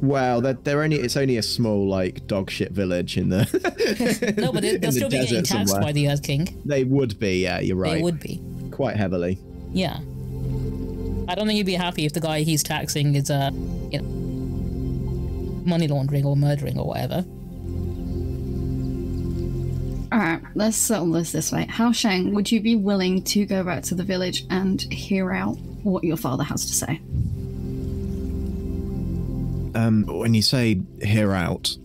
Well, 0.03 0.41
they're, 0.41 0.55
they're 0.55 0.83
only. 0.83 0.97
It's 0.97 1.17
only 1.17 1.37
a 1.37 1.43
small 1.43 1.87
like 1.87 2.27
dog 2.27 2.51
shit 2.51 2.73
village 2.73 3.17
in 3.17 3.29
the. 3.29 3.41
No, 4.41 4.53
but 4.53 4.63
they- 4.63 4.77
in 4.77 4.81
they'll 4.81 4.91
the 4.91 4.97
still 4.97 5.11
be 5.11 5.19
getting 5.19 5.43
taxed 5.43 5.69
somewhere. 5.69 5.83
by 5.83 5.93
the 5.93 6.09
Earth 6.09 6.23
King. 6.23 6.61
They 6.65 6.85
would 6.85 7.19
be. 7.19 7.43
Yeah, 7.43 7.61
you're 7.61 7.77
right. 7.77 7.97
They 7.97 8.03
would 8.03 8.21
be. 8.21 8.41
quite 8.71 8.97
heavily. 8.97 9.39
Yeah. 9.73 10.01
I 11.31 11.37
don't 11.37 11.47
think 11.47 11.59
you'd 11.59 11.67
be 11.67 11.75
happy 11.75 12.05
if 12.07 12.13
the 12.13 12.19
guy 12.19 12.41
he's 12.41 12.65
taxing 12.65 13.15
is, 13.15 13.31
uh, 13.31 13.53
you 13.93 14.01
know, 14.01 14.09
money 15.65 15.87
laundering 15.87 16.25
or 16.25 16.35
murdering 16.37 16.77
or 16.77 16.89
whatever. 16.89 17.25
Alright, 20.13 20.43
let's 20.57 20.77
settle 20.77 21.13
this 21.13 21.31
this 21.31 21.53
way. 21.53 21.67
Hao 21.67 21.93
Sheng, 21.93 22.35
would 22.35 22.51
you 22.51 22.61
be 22.61 22.75
willing 22.75 23.23
to 23.23 23.47
go 23.47 23.63
back 23.63 23.85
to 23.85 23.95
the 23.95 24.03
village 24.03 24.45
and 24.51 24.83
hear 24.93 25.31
out 25.31 25.57
what 25.85 26.03
your 26.03 26.17
father 26.17 26.43
has 26.43 26.67
to 26.67 26.73
say? 26.73 27.01
Um, 29.77 30.05
when 30.09 30.35
you 30.35 30.43
say 30.43 30.81
hear 31.01 31.33
out, 31.33 31.77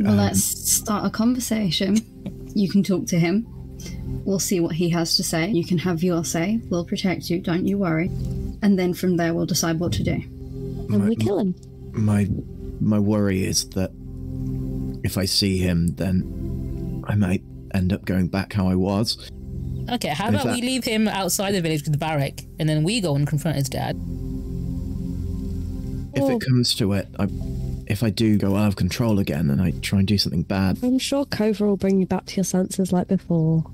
Well, 0.00 0.16
let's 0.16 0.42
start 0.42 1.06
a 1.06 1.10
conversation. 1.10 1.96
You 2.56 2.68
can 2.68 2.82
talk 2.82 3.06
to 3.06 3.20
him. 3.20 3.46
We'll 4.24 4.38
see 4.38 4.60
what 4.60 4.74
he 4.74 4.88
has 4.90 5.16
to 5.16 5.22
say. 5.22 5.48
You 5.50 5.64
can 5.64 5.78
have 5.78 6.02
your 6.02 6.24
say. 6.24 6.60
We'll 6.68 6.84
protect 6.84 7.30
you, 7.30 7.40
don't 7.40 7.66
you 7.66 7.78
worry. 7.78 8.06
And 8.62 8.78
then 8.78 8.92
from 8.94 9.16
there, 9.16 9.32
we'll 9.34 9.46
decide 9.46 9.78
what 9.80 9.92
to 9.94 10.02
do. 10.02 10.12
And 10.12 11.08
we 11.08 11.16
kill 11.16 11.38
him. 11.38 11.54
my 11.92 12.28
my 12.80 12.98
worry 12.98 13.44
is 13.44 13.68
that 13.70 13.90
if 15.04 15.16
I 15.18 15.24
see 15.26 15.58
him, 15.58 15.88
then 15.96 17.04
I 17.06 17.14
might 17.14 17.42
end 17.74 17.92
up 17.92 18.04
going 18.04 18.28
back 18.28 18.52
how 18.52 18.68
I 18.68 18.74
was. 18.74 19.30
Okay, 19.90 20.08
how 20.08 20.28
Is 20.28 20.34
about 20.34 20.44
that- 20.46 20.54
we 20.56 20.62
leave 20.62 20.84
him 20.84 21.08
outside 21.08 21.52
the 21.52 21.60
village 21.60 21.84
with 21.84 21.98
the 21.98 22.04
Varric, 22.04 22.46
and 22.58 22.68
then 22.68 22.82
we 22.84 23.00
go 23.00 23.14
and 23.16 23.26
confront 23.26 23.56
his 23.56 23.68
dad? 23.68 23.96
If 26.14 26.22
Well- 26.22 26.36
it 26.36 26.40
comes 26.40 26.74
to 26.76 26.92
it, 26.94 27.08
I, 27.18 27.28
if 27.86 28.02
I 28.02 28.10
do 28.10 28.36
go 28.36 28.56
out 28.56 28.68
of 28.68 28.76
control 28.76 29.18
again 29.18 29.48
and 29.50 29.60
I 29.60 29.70
try 29.80 30.00
and 30.00 30.08
do 30.08 30.18
something 30.18 30.42
bad, 30.42 30.78
I'm 30.82 30.98
sure 30.98 31.24
Kova 31.24 31.60
will 31.60 31.76
bring 31.76 32.00
you 32.00 32.06
back 32.06 32.26
to 32.26 32.36
your 32.36 32.44
senses 32.44 32.92
like 32.92 33.08
before. 33.08 33.64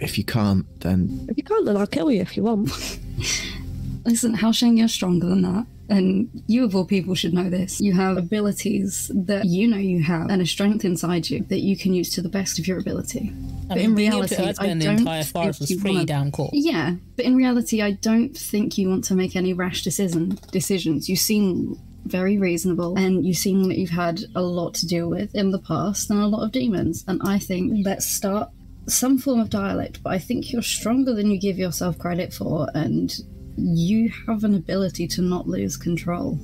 If 0.00 0.16
you 0.18 0.24
can't, 0.24 0.64
then 0.80 1.26
If 1.28 1.36
you 1.36 1.42
can't, 1.44 1.64
then 1.66 1.76
I'll 1.76 1.86
kill 1.86 2.10
you 2.10 2.20
if 2.20 2.36
you 2.36 2.42
want. 2.44 2.70
Listen, 4.04 4.34
Hao 4.34 4.52
Sheng, 4.52 4.76
you're 4.76 4.88
stronger 4.88 5.26
than 5.26 5.42
that. 5.42 5.66
And 5.88 6.28
you, 6.48 6.64
of 6.64 6.74
all 6.74 6.84
people, 6.84 7.14
should 7.14 7.32
know 7.32 7.48
this. 7.48 7.80
You 7.80 7.92
have 7.92 8.16
abilities 8.16 9.10
that 9.14 9.44
you 9.44 9.68
know 9.68 9.76
you 9.76 10.02
have 10.02 10.30
and 10.30 10.42
a 10.42 10.46
strength 10.46 10.84
inside 10.84 11.30
you 11.30 11.44
that 11.48 11.60
you 11.60 11.76
can 11.76 11.92
use 11.92 12.10
to 12.14 12.22
the 12.22 12.28
best 12.28 12.58
of 12.58 12.66
your 12.66 12.78
ability. 12.78 13.32
I 13.66 13.68
But 13.68 13.76
mean, 13.76 13.84
in 13.86 13.94
being 13.94 14.08
able 14.08 14.22
reality, 14.22 14.36
to 14.36 14.62
I 14.62 14.74
the 14.74 14.84
don't 14.84 14.98
entire 14.98 15.22
forest 15.24 15.60
was 15.60 15.68
think 15.68 15.78
you 15.78 15.82
pretty 15.82 15.94
wanna- 15.96 16.06
damn 16.06 16.32
cool. 16.32 16.50
Yeah, 16.52 16.96
but 17.14 17.24
in 17.24 17.36
reality, 17.36 17.82
I 17.82 17.92
don't 17.92 18.36
think 18.36 18.78
you 18.78 18.88
want 18.88 19.04
to 19.04 19.14
make 19.14 19.36
any 19.36 19.52
rash 19.52 19.82
decision 19.84 20.38
decisions. 20.50 21.08
You 21.08 21.14
seem 21.16 21.78
very 22.04 22.36
reasonable, 22.38 22.96
and 22.96 23.24
you 23.24 23.34
seem 23.34 23.64
that 23.68 23.78
you've 23.78 23.90
had 23.90 24.22
a 24.34 24.42
lot 24.42 24.74
to 24.74 24.86
deal 24.86 25.08
with 25.08 25.34
in 25.36 25.50
the 25.52 25.58
past 25.60 26.10
and 26.10 26.20
a 26.20 26.26
lot 26.26 26.42
of 26.44 26.50
demons. 26.52 27.04
And 27.06 27.20
I 27.24 27.38
think 27.38 27.84
let's 27.84 28.06
start 28.06 28.50
some 28.86 29.18
form 29.18 29.40
of 29.40 29.50
dialect. 29.50 30.02
But 30.02 30.12
I 30.12 30.18
think 30.18 30.52
you're 30.52 30.62
stronger 30.62 31.14
than 31.14 31.30
you 31.30 31.38
give 31.38 31.58
yourself 31.58 31.98
credit 31.98 32.32
for, 32.32 32.68
and 32.74 33.12
you 33.56 34.12
have 34.26 34.44
an 34.44 34.54
ability 34.54 35.06
to 35.08 35.22
not 35.22 35.48
lose 35.48 35.76
control. 35.76 36.38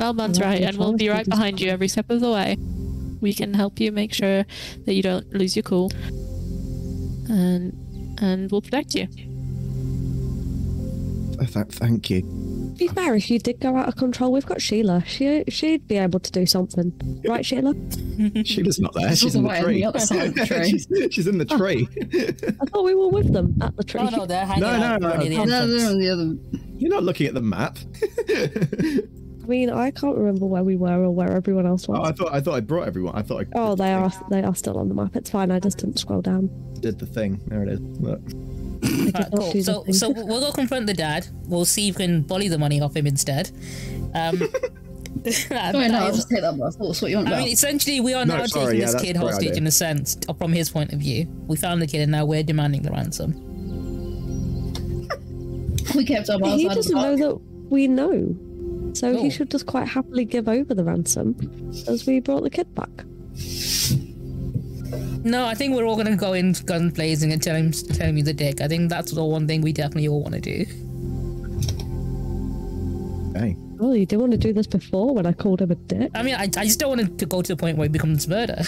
Alban's 0.00 0.38
Yeah, 0.38 0.46
right, 0.46 0.62
and 0.62 0.78
we'll 0.78 0.94
be 0.94 1.08
right 1.08 1.28
behind 1.28 1.60
you 1.60 1.70
every 1.70 1.88
step 1.88 2.10
of 2.10 2.20
the 2.20 2.30
way. 2.30 2.56
We 3.20 3.34
can 3.34 3.54
help 3.54 3.78
you 3.78 3.92
make 3.92 4.12
sure 4.12 4.44
that 4.84 4.94
you 4.94 5.02
don't 5.02 5.32
lose 5.32 5.54
your 5.54 5.62
cool, 5.62 5.92
and 7.28 8.18
and 8.20 8.50
we'll 8.50 8.62
protect 8.62 8.94
you. 8.94 9.06
th- 11.38 11.66
thank 11.68 12.10
you. 12.10 12.51
To 12.82 12.88
be 12.88 12.94
fair, 13.00 13.14
if 13.14 13.30
you 13.30 13.38
did 13.38 13.60
go 13.60 13.76
out 13.76 13.86
of 13.88 13.96
control, 13.96 14.32
we've 14.32 14.46
got 14.46 14.60
Sheila. 14.60 15.04
She 15.06 15.44
she'd 15.48 15.86
be 15.86 15.98
able 15.98 16.18
to 16.20 16.32
do 16.32 16.46
something, 16.46 17.20
right, 17.26 17.44
Sheila? 17.46 17.74
Sheila's 18.44 18.80
not 18.80 18.92
there. 18.94 19.10
She's 19.10 19.20
She's 19.20 19.34
in 19.36 19.44
the 19.44 19.48
away 19.48 19.58
on 19.58 19.64
tree. 19.64 19.74
the 19.74 19.84
other 19.84 19.98
side 20.00 20.26
of 20.28 20.34
the 20.34 20.46
tree. 20.46 20.68
she's, 20.70 20.88
she's 21.12 21.26
in 21.28 21.38
the 21.38 21.46
oh. 21.50 21.56
tree. 21.58 21.88
I 22.60 22.64
thought 22.66 22.84
we 22.84 22.94
were 22.94 23.08
with 23.08 23.32
them 23.32 23.56
at 23.62 23.76
the 23.76 23.84
tree. 23.84 24.00
Oh 24.00 24.08
no, 24.10 24.26
they're 24.26 24.44
hanging 24.44 24.62
No, 24.62 24.68
out 24.68 25.00
no, 25.00 25.08
right 25.10 25.18
no, 25.18 25.24
the 25.24 25.36
no, 25.36 25.44
No, 25.44 25.66
they're 25.68 25.90
on 25.90 25.98
the 26.00 26.08
other. 26.10 26.36
You're 26.76 26.90
not 26.90 27.04
looking 27.04 27.26
at 27.28 27.34
the 27.34 27.40
map. 27.40 27.78
I 28.28 29.46
mean, 29.46 29.70
I 29.70 29.90
can't 29.90 30.16
remember 30.16 30.46
where 30.46 30.64
we 30.64 30.76
were 30.76 31.04
or 31.04 31.10
where 31.10 31.32
everyone 31.32 31.66
else 31.66 31.86
was. 31.88 31.98
oh, 32.00 32.04
I 32.04 32.12
thought 32.12 32.32
I 32.34 32.40
thought 32.40 32.54
I 32.54 32.60
brought 32.60 32.86
everyone. 32.88 33.14
I 33.14 33.22
thought 33.22 33.42
I 33.42 33.46
Oh, 33.54 33.74
they 33.76 33.92
are 33.92 34.10
they 34.30 34.42
are 34.42 34.54
still 34.54 34.78
on 34.78 34.88
the 34.88 34.94
map. 34.94 35.14
It's 35.16 35.30
fine. 35.30 35.50
I 35.50 35.58
just 35.60 35.78
didn't 35.78 35.98
scroll 35.98 36.20
down. 36.22 36.48
did 36.80 36.98
the 36.98 37.06
thing. 37.06 37.40
There 37.46 37.62
it 37.62 37.68
is. 37.68 37.80
Look. 37.80 38.20
I 38.92 39.04
did 39.04 39.14
Alright, 39.16 39.32
not 39.32 39.40
cool. 39.40 39.62
So, 39.62 39.84
so 39.92 40.10
we'll 40.10 40.40
go 40.40 40.52
confront 40.52 40.86
the 40.86 40.94
dad. 40.94 41.26
We'll 41.46 41.64
see 41.64 41.88
if 41.88 41.98
we 41.98 42.06
can 42.06 42.22
bully 42.22 42.48
the 42.48 42.58
money 42.58 42.80
off 42.80 42.96
him 42.96 43.06
instead. 43.06 43.50
Um, 44.14 44.38
that- 45.24 45.72
Oh, 45.74 45.86
no, 45.86 45.98
I'll 45.98 46.14
just 46.14 46.30
take 46.30 46.40
that 46.40 46.58
by 46.58 46.70
force. 46.70 47.02
What 47.02 47.10
you 47.10 47.18
want 47.18 47.28
I 47.28 47.32
about? 47.32 47.44
mean, 47.44 47.52
essentially, 47.52 48.00
we 48.00 48.14
are 48.14 48.24
No, 48.24 48.38
now 48.38 48.46
sorry, 48.46 48.66
taking 48.66 48.80
yeah, 48.80 48.86
this 48.86 48.92
that's 48.94 49.04
kid 49.04 49.16
hostage 49.16 49.48
idea. 49.50 49.58
in 49.58 49.66
a 49.66 49.70
sense, 49.70 50.16
from 50.38 50.52
his 50.52 50.70
point 50.70 50.92
of 50.92 50.98
view. 51.00 51.26
We 51.46 51.56
found 51.56 51.82
the 51.82 51.86
kid, 51.86 52.00
and 52.00 52.12
now 52.12 52.24
we're 52.24 52.42
demanding 52.42 52.82
the 52.82 52.90
ransom. 52.90 53.32
we 55.94 56.04
kept 56.04 56.28
up 56.30 56.42
our 56.42 56.56
he 56.56 56.66
side 56.66 56.78
of 56.78 56.84
the 56.84 56.92
doesn't 56.92 56.96
know 56.96 57.16
that 57.16 57.40
we 57.70 57.88
know, 57.88 58.34
so 58.94 59.08
Oh. 59.10 59.22
he 59.22 59.30
should 59.30 59.50
just 59.50 59.66
quite 59.66 59.88
happily 59.88 60.24
give 60.24 60.48
over 60.48 60.74
the 60.74 60.84
ransom, 60.84 61.36
as 61.88 62.06
we 62.06 62.20
brought 62.20 62.42
the 62.42 62.50
kid 62.50 62.74
back. 62.74 62.90
No, 65.24 65.46
I 65.46 65.54
think 65.54 65.74
we're 65.74 65.84
all 65.84 65.96
gonna 65.96 66.16
go 66.16 66.32
in 66.32 66.52
gun 66.66 66.90
blazing 66.90 67.32
and 67.32 67.42
tell 67.42 67.54
him, 67.56 67.72
tell 67.72 68.08
him 68.08 68.16
he's 68.16 68.28
a 68.28 68.32
dick. 68.32 68.60
I 68.60 68.68
think 68.68 68.90
that's 68.90 69.12
the 69.12 69.24
one 69.24 69.46
thing 69.46 69.60
we 69.62 69.72
definitely 69.72 70.08
all 70.08 70.22
want 70.22 70.34
to 70.34 70.40
do. 70.40 70.64
Hey. 73.38 73.56
Oh, 73.80 73.92
you 73.94 74.04
didn't 74.06 74.20
want 74.20 74.32
to 74.32 74.38
do 74.38 74.52
this 74.52 74.66
before 74.66 75.14
when 75.14 75.26
I 75.26 75.32
called 75.32 75.62
him 75.62 75.70
a 75.70 75.74
dick. 75.74 76.10
I 76.14 76.22
mean, 76.22 76.34
I, 76.34 76.42
I 76.42 76.64
just 76.64 76.78
don't 76.78 76.90
want 76.90 77.00
it 77.00 77.18
to 77.18 77.26
go 77.26 77.40
to 77.42 77.48
the 77.52 77.56
point 77.56 77.78
where 77.78 77.86
it 77.86 77.92
becomes 77.92 78.28
murder. 78.28 78.62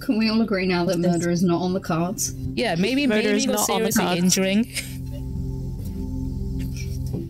Can 0.00 0.18
we 0.18 0.28
all 0.28 0.42
agree 0.42 0.66
now 0.66 0.84
that 0.84 0.98
murder 0.98 1.30
is 1.30 1.42
not 1.42 1.62
on 1.62 1.72
the 1.72 1.80
cards? 1.80 2.34
Yeah, 2.54 2.74
maybe 2.74 3.06
Murder 3.06 3.28
maybe 3.28 3.38
is 3.38 3.46
go 3.46 3.52
not 3.52 3.70
on 3.70 3.82
the 3.84 3.92
seriously 3.92 4.04
cards. 4.04 4.20
injuring. 4.22 4.66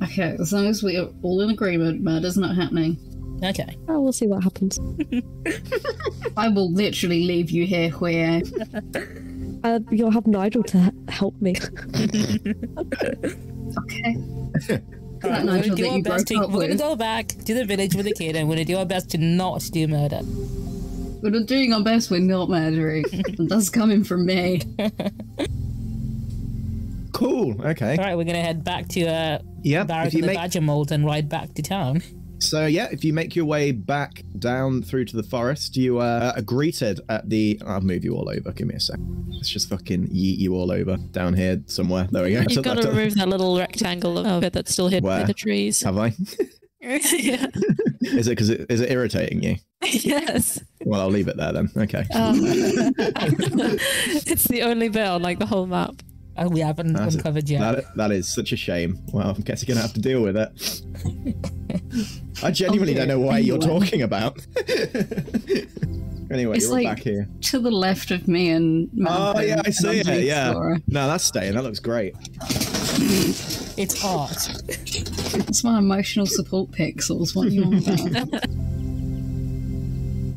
Okay, 0.02 0.36
as 0.40 0.52
long 0.52 0.66
as 0.66 0.82
we 0.82 0.96
are 0.96 1.08
all 1.22 1.40
in 1.42 1.50
agreement, 1.50 2.02
murder's 2.02 2.36
not 2.36 2.56
happening. 2.56 2.96
Okay. 3.44 3.76
Oh, 3.88 4.00
we'll 4.00 4.12
see 4.12 4.26
what 4.26 4.42
happens. 4.42 4.78
I 6.36 6.48
will 6.48 6.72
literally 6.72 7.24
leave 7.24 7.50
you 7.50 7.66
here, 7.66 7.90
where 7.90 8.42
Uh, 9.62 9.80
you'll 9.90 10.10
have 10.10 10.26
Nigel 10.26 10.62
to 10.64 10.92
help 11.08 11.40
me. 11.40 11.54
Okay. 13.76 14.16
Alright, 15.24 15.44
we're 15.46 15.62
gonna 15.62 15.74
do 15.74 15.88
our 15.88 16.02
best 16.02 16.26
to, 16.28 16.46
we're 16.46 16.60
gonna 16.68 16.76
go 16.76 16.94
back 16.94 17.28
to 17.28 17.54
the 17.54 17.64
village 17.64 17.94
with 17.96 18.04
the 18.04 18.12
kid, 18.12 18.36
and 18.36 18.46
we're 18.48 18.54
gonna 18.56 18.64
do 18.66 18.76
our 18.76 18.84
best 18.86 19.10
to 19.10 19.18
not 19.18 19.68
do 19.72 19.88
murder. 19.88 20.20
We're 21.22 21.42
doing 21.44 21.72
our 21.72 21.82
best. 21.82 22.10
We're 22.10 22.20
not 22.20 22.50
murdering. 22.50 23.04
that's 23.38 23.70
coming 23.70 24.04
from 24.04 24.26
me. 24.26 24.60
Cool. 27.12 27.60
Okay. 27.64 27.96
All 27.96 28.04
right, 28.04 28.16
we're 28.16 28.24
gonna 28.24 28.42
head 28.42 28.62
back 28.64 28.88
to 28.88 29.06
uh, 29.06 29.38
Yep. 29.62 29.86
Varric 29.88 30.12
and 30.14 30.22
the 30.22 30.26
make 30.26 30.36
Badger 30.36 30.60
Mole 30.60 30.86
and 30.90 31.04
ride 31.06 31.28
back 31.28 31.54
to 31.54 31.62
town. 31.62 32.02
So 32.44 32.66
yeah, 32.66 32.88
if 32.90 33.04
you 33.04 33.12
make 33.12 33.34
your 33.34 33.44
way 33.44 33.72
back 33.72 34.22
down 34.38 34.82
through 34.82 35.06
to 35.06 35.16
the 35.16 35.22
forest, 35.22 35.76
you 35.76 35.98
uh, 35.98 36.32
are 36.36 36.42
greeted 36.42 37.00
at 37.08 37.28
the. 37.28 37.60
I'll 37.66 37.80
move 37.80 38.04
you 38.04 38.14
all 38.14 38.28
over. 38.28 38.52
Give 38.52 38.66
me 38.66 38.74
a 38.74 38.80
sec. 38.80 38.98
Let's 39.28 39.48
just 39.48 39.68
fucking 39.68 40.08
yeet 40.08 40.38
you 40.38 40.54
all 40.54 40.70
over 40.70 40.96
down 40.96 41.34
here 41.34 41.62
somewhere. 41.66 42.08
There 42.10 42.22
we 42.22 42.32
go. 42.32 42.44
You've 42.48 42.62
got 42.64 42.80
to 42.82 42.88
remove 42.88 43.14
that 43.14 43.28
little 43.28 43.58
rectangle 43.58 44.18
of 44.18 44.40
bit 44.40 44.52
that's 44.52 44.72
still 44.72 44.88
hidden 44.88 45.08
by 45.08 45.24
the 45.24 45.34
trees. 45.34 45.82
Have 45.82 45.98
I? 45.98 46.14
yeah. 46.80 47.46
Is 48.02 48.26
it 48.26 48.32
because 48.32 48.50
it 48.50 48.66
is 48.68 48.82
it 48.82 48.90
irritating 48.90 49.42
you? 49.42 49.56
yes. 49.82 50.62
Well, 50.84 51.00
I'll 51.00 51.08
leave 51.08 51.28
it 51.28 51.38
there 51.38 51.52
then. 51.52 51.70
Okay. 51.74 52.04
Um, 52.14 52.36
it's 54.26 54.44
the 54.44 54.62
only 54.62 54.90
bit 54.90 55.06
on 55.06 55.22
like 55.22 55.38
the 55.38 55.46
whole 55.46 55.66
map. 55.66 55.94
Oh, 56.36 56.48
we 56.48 56.60
haven't 56.60 56.92
That's- 56.94 57.14
uncovered 57.14 57.48
yet. 57.48 57.60
That, 57.60 57.96
that 57.96 58.10
is 58.10 58.28
such 58.32 58.52
a 58.52 58.56
shame. 58.56 58.98
Well, 59.12 59.36
I 59.38 59.40
guess 59.42 59.62
you're 59.66 59.72
gonna 59.74 59.86
have 59.86 59.94
to 59.94 60.00
deal 60.00 60.22
with 60.22 60.36
it. 60.36 60.82
I 62.42 62.50
genuinely 62.50 62.94
oh, 62.96 62.98
don't 62.98 63.08
know 63.08 63.20
what 63.20 63.44
you're 63.44 63.58
talking 63.58 64.02
about. 64.02 64.44
anyway, 66.30 66.56
It's 66.56 66.64
you're 66.64 66.72
like- 66.72 66.86
back 66.86 66.98
here. 67.00 67.28
To 67.42 67.60
the 67.60 67.70
left 67.70 68.10
of 68.10 68.26
me 68.26 68.50
and 68.50 68.90
Oh 69.06 69.38
yeah, 69.40 69.62
I 69.64 69.70
see 69.70 70.00
it. 70.00 70.06
underneath 70.08 70.26
Yeah. 70.26 70.52
No, 70.88 71.06
that's 71.06 71.24
staying. 71.24 71.54
That 71.54 71.62
looks 71.62 71.78
great. 71.78 72.14
It's 73.76 74.04
art. 74.04 74.48
It's 74.68 75.62
my 75.64 75.78
emotional 75.78 76.26
support 76.26 76.70
pixels. 76.72 77.34
What 77.36 77.46
are 77.46 77.50
you 77.50 77.64
on 77.64 77.74
about? 78.16 78.44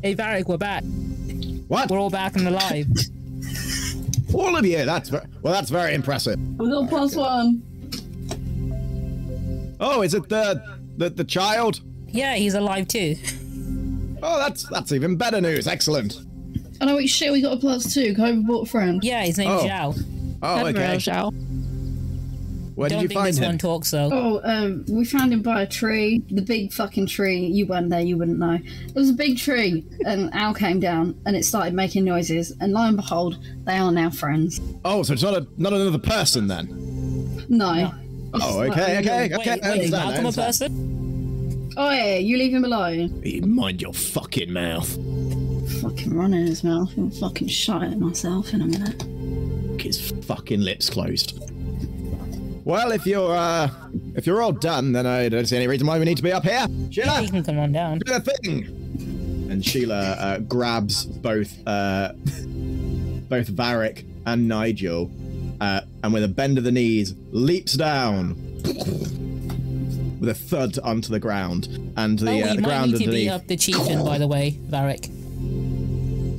Hey, 0.00 0.14
Varric, 0.14 0.46
we're 0.46 0.56
back. 0.58 0.84
What? 1.66 1.90
We're 1.90 1.98
all 1.98 2.08
back 2.08 2.36
and 2.36 2.46
alive. 2.46 2.86
All 4.34 4.56
of 4.56 4.64
you. 4.66 4.84
That's 4.84 5.08
ver- 5.08 5.26
well. 5.42 5.52
That's 5.54 5.70
very 5.70 5.94
impressive. 5.94 6.38
we 6.58 6.68
got 6.70 6.88
plus 6.88 7.14
one. 7.16 7.62
Oh, 9.80 10.02
is 10.02 10.14
it 10.14 10.28
the 10.28 10.62
the, 10.96 11.10
the 11.10 11.24
child? 11.24 11.80
yeah, 12.08 12.34
he's 12.34 12.54
alive 12.54 12.88
too. 12.88 13.14
Oh, 14.22 14.38
that's 14.38 14.68
that's 14.68 14.92
even 14.92 15.16
better 15.16 15.40
news. 15.40 15.66
Excellent. 15.66 16.18
I 16.80 16.84
know. 16.86 16.96
wait, 16.96 17.06
shit, 17.08 17.32
we 17.32 17.40
got 17.42 17.54
a 17.54 17.56
plus 17.60 17.92
two. 17.94 18.14
Cove 18.14 18.46
bought 18.46 18.68
friend. 18.68 19.02
Yeah, 19.02 19.22
his 19.24 19.38
name's 19.38 19.62
Oh. 19.62 19.66
Zhao. 19.66 20.04
Oh, 20.42 20.56
Admiral 20.66 20.68
okay. 20.90 20.96
Zhao. 20.96 21.32
Where 22.78 22.88
did 22.88 22.94
Don't 22.94 23.02
you 23.02 23.08
think 23.08 23.18
find 23.18 23.28
this 23.28 23.38
him? 23.38 23.46
one 23.46 23.58
talks 23.58 23.90
though. 23.90 24.08
Oh, 24.12 24.40
um, 24.44 24.84
we 24.88 25.04
found 25.04 25.32
him 25.32 25.42
by 25.42 25.62
a 25.62 25.66
tree. 25.66 26.22
The 26.30 26.42
big 26.42 26.72
fucking 26.72 27.06
tree. 27.06 27.40
You 27.44 27.66
weren't 27.66 27.90
there, 27.90 28.00
you 28.02 28.16
wouldn't 28.16 28.38
know. 28.38 28.52
It 28.86 28.94
was 28.94 29.10
a 29.10 29.14
big 29.14 29.36
tree, 29.36 29.84
and 30.06 30.30
owl 30.32 30.54
came 30.54 30.78
down, 30.78 31.20
and 31.26 31.34
it 31.34 31.44
started 31.44 31.74
making 31.74 32.04
noises. 32.04 32.52
And 32.60 32.72
lo 32.72 32.82
and 32.82 32.94
behold, 32.96 33.38
they 33.64 33.76
are 33.78 33.90
now 33.90 34.10
friends. 34.10 34.60
Oh, 34.84 35.02
so 35.02 35.12
it's 35.12 35.24
not 35.24 35.34
a 35.34 35.44
not 35.56 35.72
another 35.72 35.98
person 35.98 36.46
then. 36.46 37.44
No. 37.48 37.92
Oh, 38.34 38.60
It's 38.60 38.72
okay, 38.76 38.96
like- 38.96 39.06
okay, 39.06 39.18
wait, 39.20 39.32
okay. 39.32 39.50
I 39.62 39.70
wait, 39.70 39.80
is 39.86 39.92
understand, 39.94 39.94
I 39.94 40.04
Malcolm 40.04 40.24
a 40.24 40.28
understand. 40.28 40.46
person? 40.70 41.72
Oh 41.78 41.90
yeah, 41.90 42.16
you 42.18 42.36
leave 42.36 42.52
him 42.52 42.64
alone. 42.64 43.22
You 43.24 43.40
mind 43.42 43.80
your 43.80 43.94
fucking 43.94 44.52
mouth. 44.52 44.88
Fucking 45.80 46.14
running 46.14 46.46
his 46.46 46.62
mouth. 46.62 46.92
I'm 46.98 47.10
fucking 47.10 47.48
shut 47.48 47.82
it 47.82 47.98
myself 47.98 48.52
in 48.52 48.60
a 48.60 48.66
minute. 48.66 49.02
His 49.80 50.10
fucking 50.26 50.60
lips 50.60 50.90
closed. 50.90 51.40
Well, 52.68 52.92
if 52.92 53.06
you're 53.06 53.34
uh, 53.34 53.70
if 54.14 54.26
you're 54.26 54.42
all 54.42 54.52
done, 54.52 54.92
then 54.92 55.06
I 55.06 55.30
don't 55.30 55.46
see 55.46 55.56
any 55.56 55.66
reason 55.66 55.86
why 55.86 55.98
we 55.98 56.04
need 56.04 56.18
to 56.18 56.22
be 56.22 56.34
up 56.34 56.44
here. 56.44 56.66
Sheila, 56.90 57.22
He 57.22 57.30
can 57.30 57.42
come 57.42 57.58
on 57.58 57.72
down. 57.72 57.98
do 58.00 58.12
the 58.12 58.20
thing. 58.20 59.48
And 59.50 59.64
Sheila 59.64 59.98
uh, 59.98 60.38
grabs 60.40 61.06
both 61.06 61.50
uh, 61.66 62.12
both 63.30 63.48
Varric 63.48 64.04
and 64.26 64.46
Nigel, 64.46 65.10
uh, 65.62 65.80
and 66.04 66.12
with 66.12 66.24
a 66.24 66.28
bend 66.28 66.58
of 66.58 66.64
the 66.64 66.70
knees, 66.70 67.14
leaps 67.32 67.72
down 67.72 68.34
with 70.20 70.28
a 70.28 70.34
thud 70.34 70.78
onto 70.80 71.08
the 71.08 71.20
ground, 71.20 71.68
and 71.96 72.18
the, 72.18 72.30
oh, 72.30 72.34
uh, 72.34 72.36
you 72.36 72.56
the 72.56 72.60
might 72.60 72.68
ground 72.68 72.92
need 72.92 73.04
to 73.06 73.10
be 73.10 73.30
up 73.30 73.46
the 73.46 73.56
chieftain, 73.56 74.04
by 74.04 74.18
the 74.18 74.28
way, 74.28 74.58
Varric. 74.68 75.08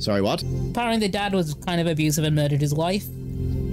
Sorry, 0.00 0.22
what? 0.22 0.44
Apparently, 0.44 1.08
the 1.08 1.12
dad 1.12 1.34
was 1.34 1.54
kind 1.54 1.80
of 1.80 1.88
abusive 1.88 2.22
and 2.22 2.36
murdered 2.36 2.60
his 2.60 2.72
wife. 2.72 3.04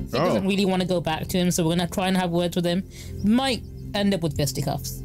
So 0.10 0.18
he 0.18 0.24
Oh. 0.24 0.28
doesn't 0.28 0.48
really 0.48 0.66
want 0.66 0.82
to 0.82 0.88
go 0.88 1.02
back 1.02 1.28
to 1.28 1.38
him, 1.38 1.52
so 1.52 1.64
we're 1.66 1.76
gonna 1.76 1.88
try 1.88 2.08
and 2.08 2.16
have 2.18 2.32
words 2.32 2.56
with 2.56 2.66
him. 2.66 2.84
Might 3.24 3.64
end 3.94 4.14
up 4.14 4.22
with 4.22 4.36
fisticuffs. 4.38 5.02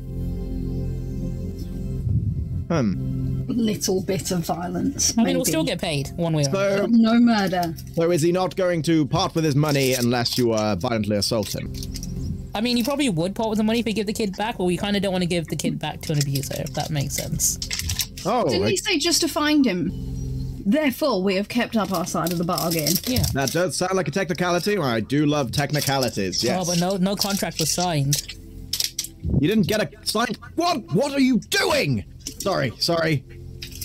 Hmm. 2.69 3.43
Little 3.49 4.01
bit 4.03 4.31
of 4.31 4.47
violence. 4.47 5.13
I 5.19 5.25
mean, 5.25 5.37
we'll 5.37 5.45
still 5.45 5.65
get 5.65 5.81
paid 5.81 6.09
one 6.17 6.33
way 6.33 6.45
or 6.45 6.49
another. 6.49 6.79
So, 6.79 6.87
no 6.87 7.15
murder. 7.21 7.75
so 7.95 8.11
is 8.11 8.23
he 8.23 8.33
not 8.33 8.57
going 8.57 8.83
to 8.83 9.05
part 9.07 9.35
with 9.35 9.45
his 9.45 9.55
money 9.57 9.93
unless 9.95 10.39
you 10.39 10.53
uh, 10.55 10.77
violently 10.77 11.17
assault 11.17 11.55
him? 11.55 11.71
I 12.55 12.61
mean, 12.61 12.77
he 12.77 12.83
probably 12.83 13.09
would 13.09 13.35
part 13.35 13.51
with 13.51 13.59
the 13.59 13.65
money 13.65 13.81
if 13.81 13.87
we 13.87 13.93
give 13.93 14.07
the 14.07 14.13
kid 14.13 14.37
back, 14.37 14.59
but 14.59 14.65
we 14.65 14.77
kind 14.77 14.97
of 14.97 15.03
don't 15.03 15.13
want 15.13 15.23
to 15.23 15.29
give 15.29 15.49
the 15.49 15.57
kid 15.57 15.79
back 15.79 16.01
to 16.03 16.13
an 16.13 16.19
abuser, 16.21 16.55
if 16.63 16.73
that 16.75 16.91
makes 16.91 17.15
sense. 17.15 17.59
Oh, 18.25 18.45
Didn't 18.45 18.63
like- 18.63 18.71
he 18.71 18.77
say 18.77 18.99
just 18.99 19.21
to 19.23 19.29
find 19.29 19.67
him? 19.67 19.91
Therefore, 20.65 21.23
we 21.23 21.35
have 21.37 21.49
kept 21.49 21.77
up 21.77 21.93
our 21.93 22.07
side 22.07 22.33
of 22.33 22.39
the 22.39 22.45
bargain. 22.45 22.89
Yeah. 23.07 23.25
that 23.35 23.51
does 23.53 23.77
sound 23.77 23.95
like 23.95 24.09
a 24.09 24.11
technicality. 24.13 24.79
I 24.79 25.01
do 25.01 25.27
love 25.27 25.51
technicalities. 25.53 26.43
Yes. 26.43 26.59
Oh, 26.61 26.71
but 26.71 26.79
no, 26.81 26.97
no 26.97 27.17
contract 27.17 27.59
was 27.59 27.71
signed. 27.73 28.35
You 29.41 29.49
didn't 29.49 29.67
get 29.67 29.81
a 29.81 30.07
signed. 30.07 30.39
What? 30.57 30.93
What 30.93 31.13
are 31.13 31.21
you 31.21 31.39
doing? 31.39 32.05
Sorry, 32.39 32.73
sorry, 32.79 33.25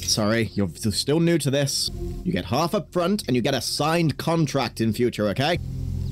sorry. 0.02 0.50
You're 0.54 0.70
still 0.70 1.20
new 1.20 1.38
to 1.40 1.52
this. 1.52 1.90
You 2.24 2.32
get 2.32 2.46
half 2.46 2.74
up 2.76 2.92
front, 2.92 3.24
and 3.28 3.36
you 3.36 3.42
get 3.42 3.54
a 3.54 3.62
signed 3.62 4.18
contract 4.18 4.82
in 4.82 4.94
future. 4.94 5.28
Okay. 5.30 5.60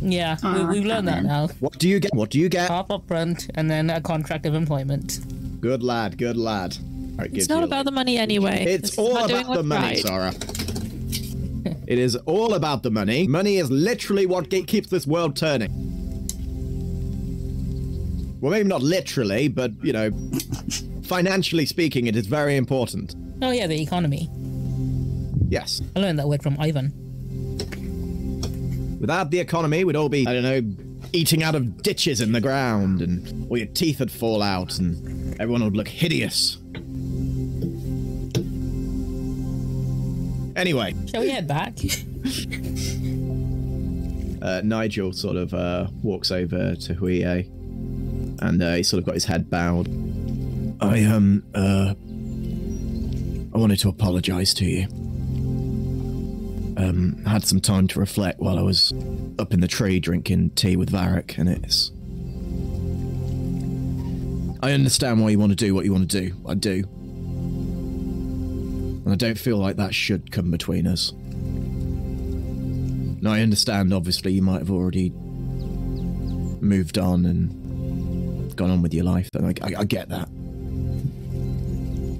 Yeah, 0.01 0.37
Ah, 0.43 0.67
we, 0.69 0.75
we've 0.79 0.85
learned 0.85 1.07
that 1.07 1.23
now. 1.23 1.47
What 1.59 1.79
do 1.79 1.87
you 1.89 1.99
get? 1.99 2.13
What 2.13 2.29
do 2.29 2.39
you 2.39 2.49
get? 2.49 2.69
Half 2.69 2.91
up 2.91 3.07
front, 3.07 3.49
and 3.55 3.69
then 3.71 3.89
a 3.89 4.01
contract 4.01 4.45
of 4.45 4.53
employment. 4.53 5.19
Good 5.61 5.81
lad. 5.81 6.17
Good 6.17 6.37
lad. 6.37 6.77
All 7.13 7.19
right, 7.19 7.29
It's 7.33 7.47
not 7.49 7.63
about 7.63 7.85
the 7.85 7.91
money 7.91 8.17
anyway. 8.17 8.65
It's 8.65 8.81
This 8.81 8.91
is 8.91 8.97
all 8.99 9.17
about 9.17 9.31
about 9.31 9.55
the 9.55 9.63
money, 9.63 9.87
right. 9.87 9.97
Zara. 9.99 10.33
It 11.87 11.99
is 11.99 12.15
all 12.25 12.53
about 12.53 12.83
the 12.83 12.91
money. 12.91 13.27
Money 13.27 13.57
is 13.57 13.69
literally 13.69 14.25
what 14.25 14.49
keeps 14.49 14.89
this 14.89 15.05
world 15.05 15.35
turning. 15.35 15.71
Well, 18.41 18.51
maybe 18.51 18.67
not 18.67 18.81
literally, 18.81 19.47
but 19.47 19.71
you 19.83 19.93
know, 19.93 20.11
financially 21.03 21.65
speaking, 21.65 22.07
it 22.07 22.15
is 22.15 22.27
very 22.27 22.57
important. 22.57 23.15
Oh 23.41 23.51
yeah, 23.51 23.67
the 23.67 23.81
economy. 23.81 24.29
Yes. 25.49 25.81
I 25.95 25.99
learned 25.99 26.19
that 26.19 26.27
word 26.27 26.43
from 26.43 26.57
Ivan. 26.59 26.93
Without 28.99 29.29
the 29.29 29.39
economy, 29.39 29.83
we'd 29.83 29.95
all 29.95 30.09
be, 30.09 30.25
I 30.27 30.33
don't 30.33 30.43
know, 30.43 30.61
eating 31.13 31.43
out 31.43 31.55
of 31.55 31.81
ditches 31.83 32.21
in 32.21 32.31
the 32.31 32.41
ground, 32.41 33.01
and 33.01 33.49
all 33.49 33.57
your 33.57 33.67
teeth 33.67 33.99
would 33.99 34.11
fall 34.11 34.41
out, 34.41 34.79
and 34.79 35.39
everyone 35.39 35.63
would 35.63 35.77
look 35.77 35.87
hideous. 35.87 36.57
Anyway, 40.55 40.95
Shall 41.07 41.21
we 41.21 41.29
head 41.29 41.47
back? 41.47 41.73
uh, 44.41 44.61
Nigel 44.63 45.11
sort 45.11 45.35
of 45.35 45.53
uh, 45.53 45.87
walks 46.01 46.31
over 46.31 46.75
to 46.75 46.95
Huie, 46.95 47.45
and 48.41 48.63
uh, 48.63 48.75
he's 48.75 48.87
sort 48.87 48.99
of 48.99 49.05
got 49.05 49.15
his 49.15 49.25
head 49.25 49.49
bowed. 49.49 49.87
I 50.81 51.03
um 51.03 51.43
uh, 51.53 51.93
I 53.53 53.57
wanted 53.57 53.79
to 53.79 53.89
apologise 53.89 54.53
to 54.55 54.65
you. 54.65 54.87
Um, 56.77 57.21
I 57.25 57.29
had 57.29 57.45
some 57.45 57.61
time 57.61 57.87
to 57.89 57.99
reflect 57.99 58.39
while 58.39 58.59
I 58.59 58.61
was 58.61 58.91
up 59.39 59.53
in 59.53 59.61
the 59.61 59.67
tree 59.67 59.99
drinking 59.99 60.51
tea 60.51 60.75
with 60.75 60.91
Varric, 60.91 61.37
and 61.37 61.49
it's. 61.49 61.91
I 64.61 64.73
understand 64.73 65.21
why 65.21 65.29
you 65.29 65.39
want 65.39 65.51
to 65.51 65.55
do 65.55 65.75
what 65.75 65.85
you 65.85 65.91
want 65.91 66.09
to 66.09 66.29
do. 66.29 66.35
I 66.47 66.55
do. 66.55 66.85
And 69.05 69.13
I 69.13 69.15
don't 69.15 69.37
feel 69.37 69.57
like 69.57 69.75
that 69.77 69.93
should 69.93 70.31
come 70.31 70.51
between 70.51 70.87
us. 70.87 71.13
Now, 73.21 73.31
I 73.31 73.41
understand, 73.41 73.93
obviously, 73.93 74.33
you 74.33 74.41
might 74.41 74.59
have 74.59 74.71
already 74.71 75.11
moved 75.11 76.97
on 76.97 77.25
and 77.25 78.55
gone 78.55 78.71
on 78.71 78.81
with 78.81 78.93
your 78.93 79.03
life, 79.03 79.29
and 79.35 79.45
I, 79.47 79.53
I, 79.65 79.75
I 79.81 79.83
get 79.83 80.09
that. 80.09 80.27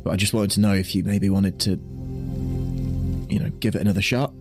But 0.03 0.11
I 0.11 0.15
just 0.15 0.33
wanted 0.33 0.51
to 0.51 0.59
know 0.59 0.73
if 0.73 0.93
you 0.93 1.03
maybe 1.03 1.29
wanted 1.29 1.59
to, 1.61 1.71
you 1.71 3.39
know, 3.39 3.49
give 3.59 3.75
it 3.75 3.81
another 3.81 4.01
shot. 4.01 4.31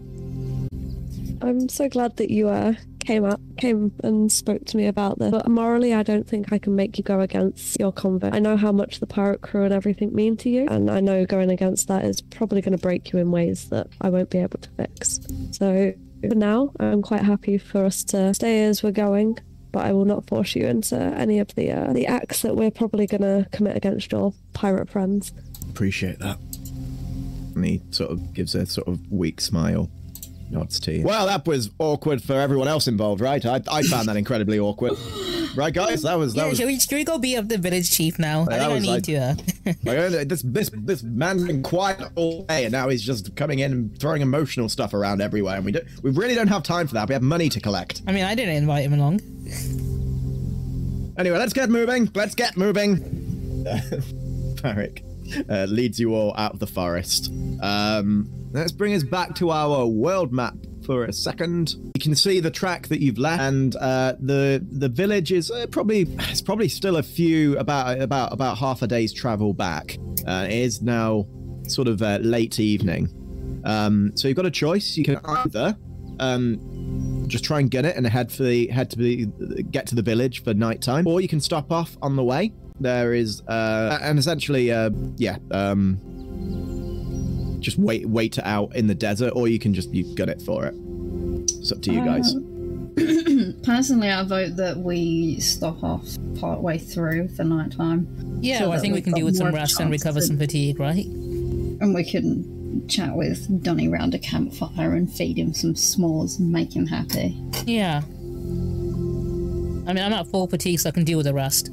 I'm 1.40 1.68
so 1.68 1.88
glad 1.88 2.16
that 2.18 2.30
you 2.30 2.48
uh, 2.48 2.74
came 3.04 3.24
up, 3.24 3.40
came 3.58 3.92
and 4.02 4.30
spoke 4.30 4.64
to 4.66 4.76
me 4.76 4.86
about 4.86 5.18
this. 5.18 5.30
But 5.30 5.48
morally, 5.48 5.94
I 5.94 6.02
don't 6.02 6.26
think 6.26 6.52
I 6.52 6.58
can 6.58 6.74
make 6.74 6.98
you 6.98 7.04
go 7.04 7.20
against 7.20 7.78
your 7.78 7.92
convict. 7.92 8.34
I 8.34 8.38
know 8.38 8.56
how 8.56 8.72
much 8.72 9.00
the 9.00 9.06
pirate 9.06 9.42
crew 9.42 9.64
and 9.64 9.72
everything 9.72 10.14
mean 10.14 10.36
to 10.38 10.50
you, 10.50 10.66
and 10.68 10.90
I 10.90 11.00
know 11.00 11.24
going 11.26 11.50
against 11.50 11.88
that 11.88 12.04
is 12.04 12.20
probably 12.20 12.60
going 12.60 12.76
to 12.76 12.82
break 12.82 13.12
you 13.12 13.18
in 13.18 13.30
ways 13.30 13.68
that 13.70 13.88
I 14.00 14.08
won't 14.08 14.30
be 14.30 14.38
able 14.38 14.58
to 14.58 14.68
fix. 14.70 15.20
So 15.52 15.92
for 16.28 16.34
now, 16.34 16.72
I'm 16.80 17.02
quite 17.02 17.22
happy 17.22 17.58
for 17.58 17.84
us 17.84 18.04
to 18.04 18.34
stay 18.34 18.64
as 18.64 18.82
we're 18.82 18.92
going. 18.92 19.38
But 19.72 19.86
I 19.86 19.92
will 19.92 20.04
not 20.04 20.24
force 20.28 20.54
you 20.54 20.66
into 20.66 20.94
any 20.94 21.40
of 21.40 21.52
the 21.56 21.72
uh, 21.72 21.92
the 21.92 22.06
acts 22.06 22.42
that 22.42 22.54
we're 22.54 22.70
probably 22.70 23.08
going 23.08 23.22
to 23.22 23.48
commit 23.50 23.76
against 23.76 24.12
your 24.12 24.32
pirate 24.52 24.88
friends. 24.88 25.32
Appreciate 25.68 26.20
that. 26.20 26.38
And 27.56 27.64
he 27.64 27.82
sort 27.90 28.12
of 28.12 28.32
gives 28.34 28.54
a 28.54 28.66
sort 28.66 28.86
of 28.86 29.10
weak 29.10 29.40
smile. 29.40 29.90
Nods 30.54 30.78
to 30.80 30.92
you. 30.92 31.04
Well, 31.04 31.26
that 31.26 31.46
was 31.46 31.70
awkward 31.78 32.22
for 32.22 32.34
everyone 32.34 32.68
else 32.68 32.86
involved, 32.88 33.20
right? 33.20 33.44
I, 33.44 33.60
I 33.70 33.82
found 33.82 34.08
that 34.08 34.16
incredibly 34.16 34.58
awkward. 34.58 34.92
Right, 35.56 35.72
guys? 35.72 36.02
That 36.02 36.18
was 36.18 36.34
that 36.34 36.42
Yeah, 36.42 36.48
was 36.48 36.58
should 36.58 36.66
we, 36.66 36.80
should 36.80 36.96
we 36.96 37.04
go 37.04 37.16
be 37.16 37.36
up 37.36 37.46
the 37.46 37.58
village 37.58 37.88
chief 37.88 38.18
now? 38.18 38.44
that 38.46 38.54
I 38.54 38.58
think 38.58 38.70
I 38.70 38.74
was 38.74 38.82
need 38.82 38.90
like- 38.90 39.02
to. 39.04 39.16
Uh, 39.16 39.34
Like, 40.18 40.28
this 40.28 40.42
this 40.42 40.68
this 40.74 41.04
man's 41.04 41.44
been 41.44 41.62
quiet 41.62 42.00
all 42.16 42.42
day, 42.46 42.64
and 42.64 42.72
now 42.72 42.88
he's 42.88 43.04
just 43.04 43.36
coming 43.36 43.60
in 43.60 43.70
and 43.70 43.96
throwing 44.00 44.20
emotional 44.20 44.68
stuff 44.68 44.94
around 44.94 45.22
everywhere. 45.22 45.54
And 45.54 45.64
we 45.64 45.70
don't, 45.70 45.84
we 46.02 46.10
really 46.10 46.34
don't 46.34 46.48
have 46.48 46.64
time 46.64 46.88
for 46.88 46.94
that. 46.94 47.08
We 47.08 47.12
have 47.12 47.22
money 47.22 47.48
to 47.50 47.60
collect. 47.60 48.02
I 48.08 48.10
mean, 48.10 48.24
I 48.24 48.34
didn't 48.34 48.56
invite 48.56 48.82
him 48.84 48.94
along. 48.94 49.20
Anyway, 51.16 51.38
let's 51.38 51.52
get 51.52 51.70
moving. 51.70 52.10
Let's 52.16 52.34
get 52.34 52.56
moving. 52.56 52.96
Varric 54.56 55.02
uh, 55.48 55.64
leads 55.64 55.98
you 55.98 56.14
all 56.14 56.34
out 56.36 56.54
of 56.54 56.60
the 56.60 56.66
forest. 56.66 57.30
Um, 57.62 58.28
let's 58.52 58.72
bring 58.72 58.94
us 58.94 59.02
back 59.02 59.34
to 59.36 59.50
our 59.50 59.86
world 59.86 60.32
map 60.32 60.54
for 60.84 61.04
a 61.04 61.12
second. 61.12 61.74
You 61.94 62.00
can 62.00 62.14
see 62.14 62.40
the 62.40 62.50
track 62.50 62.88
that 62.88 63.00
you've 63.00 63.18
left, 63.18 63.42
and 63.42 63.74
uh, 63.76 64.14
the 64.20 64.64
the 64.70 64.88
village 64.88 65.32
is 65.32 65.50
uh, 65.50 65.66
probably 65.70 66.02
it's 66.18 66.42
probably 66.42 66.68
still 66.68 66.96
a 66.96 67.02
few 67.02 67.58
about 67.58 68.00
about 68.00 68.32
about 68.32 68.58
half 68.58 68.82
a 68.82 68.86
day's 68.86 69.12
travel 69.12 69.54
back. 69.54 69.98
Uh, 70.26 70.46
it 70.48 70.54
is 70.54 70.82
now 70.82 71.26
sort 71.66 71.88
of 71.88 72.02
uh, 72.02 72.18
late 72.20 72.60
evening. 72.60 73.08
Um, 73.64 74.12
so 74.14 74.28
you've 74.28 74.36
got 74.36 74.46
a 74.46 74.50
choice. 74.50 74.96
You 74.96 75.04
can 75.04 75.18
either 75.24 75.76
um, 76.20 77.24
just 77.28 77.44
try 77.44 77.60
and 77.60 77.70
get 77.70 77.84
it 77.84 77.96
and 77.96 78.06
head 78.06 78.30
for 78.30 78.42
the 78.42 78.66
head 78.68 78.90
to 78.90 78.98
the 78.98 79.26
get 79.70 79.86
to 79.88 79.94
the 79.94 80.02
village 80.02 80.42
for 80.44 80.54
nighttime, 80.54 81.06
or 81.06 81.20
you 81.20 81.28
can 81.28 81.40
stop 81.40 81.72
off 81.72 81.96
on 82.02 82.16
the 82.16 82.24
way. 82.24 82.52
There 82.80 83.14
is 83.14 83.40
uh, 83.46 84.00
and 84.02 84.18
essentially 84.18 84.72
uh, 84.72 84.90
yeah 85.16 85.36
um, 85.52 85.96
just 87.60 87.78
wait 87.78 88.08
wait 88.08 88.36
it 88.36 88.44
out 88.44 88.74
in 88.74 88.88
the 88.88 88.96
desert, 88.96 89.32
or 89.36 89.46
you 89.46 89.60
can 89.60 89.72
just 89.72 89.90
you 89.94 90.12
gun 90.16 90.28
it 90.28 90.42
for 90.42 90.66
it. 90.66 90.74
It's 91.56 91.70
up 91.70 91.80
to 91.82 91.92
you 91.92 92.04
guys. 92.04 92.34
Personally, 93.62 94.10
I 94.10 94.24
vote 94.24 94.56
that 94.56 94.76
we 94.78 95.38
stop 95.38 95.84
off 95.84 96.04
part 96.40 96.62
way 96.62 96.78
through 96.78 97.28
the 97.28 97.44
night 97.44 97.70
time 97.72 98.08
Yeah, 98.40 98.58
So 98.58 98.68
well, 98.70 98.78
I 98.78 98.80
think 98.80 98.94
we 98.94 99.02
can 99.02 99.12
got 99.12 99.18
do 99.18 99.24
with 99.24 99.36
some 99.36 99.54
rest 99.54 99.78
and 99.78 99.88
recover 99.92 100.18
to- 100.18 100.26
some 100.26 100.36
fatigue, 100.38 100.80
right? 100.80 101.06
and 101.06 101.94
we 101.94 102.02
can 102.04 102.88
chat 102.88 103.14
with 103.14 103.62
Donny 103.62 103.86
round 103.88 104.14
a 104.14 104.18
campfire 104.18 104.94
and 104.94 105.12
feed 105.12 105.38
him 105.38 105.54
some 105.54 105.74
s'mores 105.74 106.40
and 106.40 106.50
make 106.50 106.74
him 106.74 106.86
happy. 106.88 107.40
Yeah. 107.66 108.02
I 109.86 109.92
mean, 109.92 109.98
I'm 110.04 110.12
at 110.12 110.26
full 110.26 110.48
fatigue, 110.48 110.80
so 110.80 110.88
I 110.88 110.92
can 110.92 111.04
deal 111.04 111.18
with 111.18 111.26
the 111.26 111.34
rest. 111.34 111.70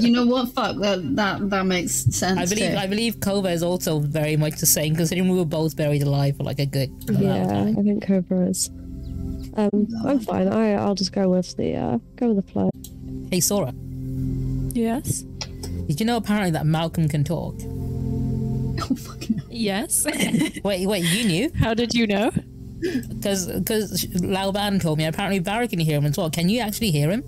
You 0.00 0.10
know 0.12 0.26
what? 0.26 0.50
Fuck 0.50 0.76
that. 0.80 1.16
That 1.16 1.50
that 1.50 1.66
makes 1.66 1.92
sense. 1.92 2.38
I 2.38 2.44
believe 2.46 2.72
too. 2.72 2.76
I 2.78 2.86
believe 2.86 3.16
Kova 3.16 3.52
is 3.52 3.62
also 3.62 3.98
very 3.98 4.36
much 4.36 4.58
the 4.60 4.66
same, 4.66 4.94
considering 4.96 5.28
we 5.28 5.38
were 5.38 5.44
both 5.44 5.76
buried 5.76 6.02
alive 6.02 6.36
for 6.36 6.44
like 6.44 6.58
a 6.58 6.66
good 6.66 6.90
amount 7.08 7.16
of 7.16 7.22
Yeah, 7.22 7.46
time. 7.46 7.78
I 7.78 7.82
think 7.82 8.04
Kova 8.04 8.48
is. 8.50 8.68
Um, 9.54 9.86
I'm 10.06 10.20
fine. 10.20 10.48
I 10.48 10.74
I'll 10.74 10.94
just 10.94 11.12
go 11.12 11.28
with 11.28 11.56
the 11.56 11.76
uh, 11.76 11.98
go 12.16 12.32
with 12.32 12.44
the 12.44 12.52
flow. 12.52 12.70
Hey, 13.30 13.40
Sora, 13.40 13.72
Yes. 14.74 15.22
did 15.86 16.00
you 16.00 16.06
know 16.06 16.16
apparently 16.16 16.50
that 16.52 16.66
Malcolm 16.66 17.08
can 17.08 17.24
talk? 17.24 17.54
Oh, 18.90 18.96
fucking 18.96 19.38
hell. 19.38 19.46
Yes. 19.48 20.04
Wait, 20.64 20.86
wait, 20.86 21.04
you 21.04 21.24
knew? 21.28 21.52
How 21.54 21.72
did 21.72 21.94
you 21.94 22.06
know? 22.06 22.32
Because 22.82 23.46
because 23.46 24.08
Lauban 24.20 24.80
told 24.80 24.98
me. 24.98 25.04
Apparently, 25.04 25.38
Barry 25.38 25.68
can 25.68 25.78
hear 25.78 25.98
him 25.98 26.06
as 26.06 26.16
well. 26.18 26.30
Can 26.30 26.48
you 26.48 26.58
actually 26.58 26.90
hear 26.90 27.10
him? 27.12 27.22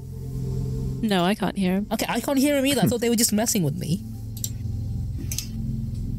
No, 1.05 1.23
I 1.25 1.35
can't 1.35 1.57
hear 1.57 1.75
him. 1.75 1.87
Okay, 1.93 2.07
I 2.09 2.21
can't 2.21 2.39
hear 2.39 2.57
him 2.59 2.65
either. 2.67 2.81
I 2.81 2.87
thought 2.87 3.01
they 3.01 3.11
were 3.11 3.17
just 3.17 3.33
messing 3.33 3.63
with 3.63 3.77
me. 3.77 4.03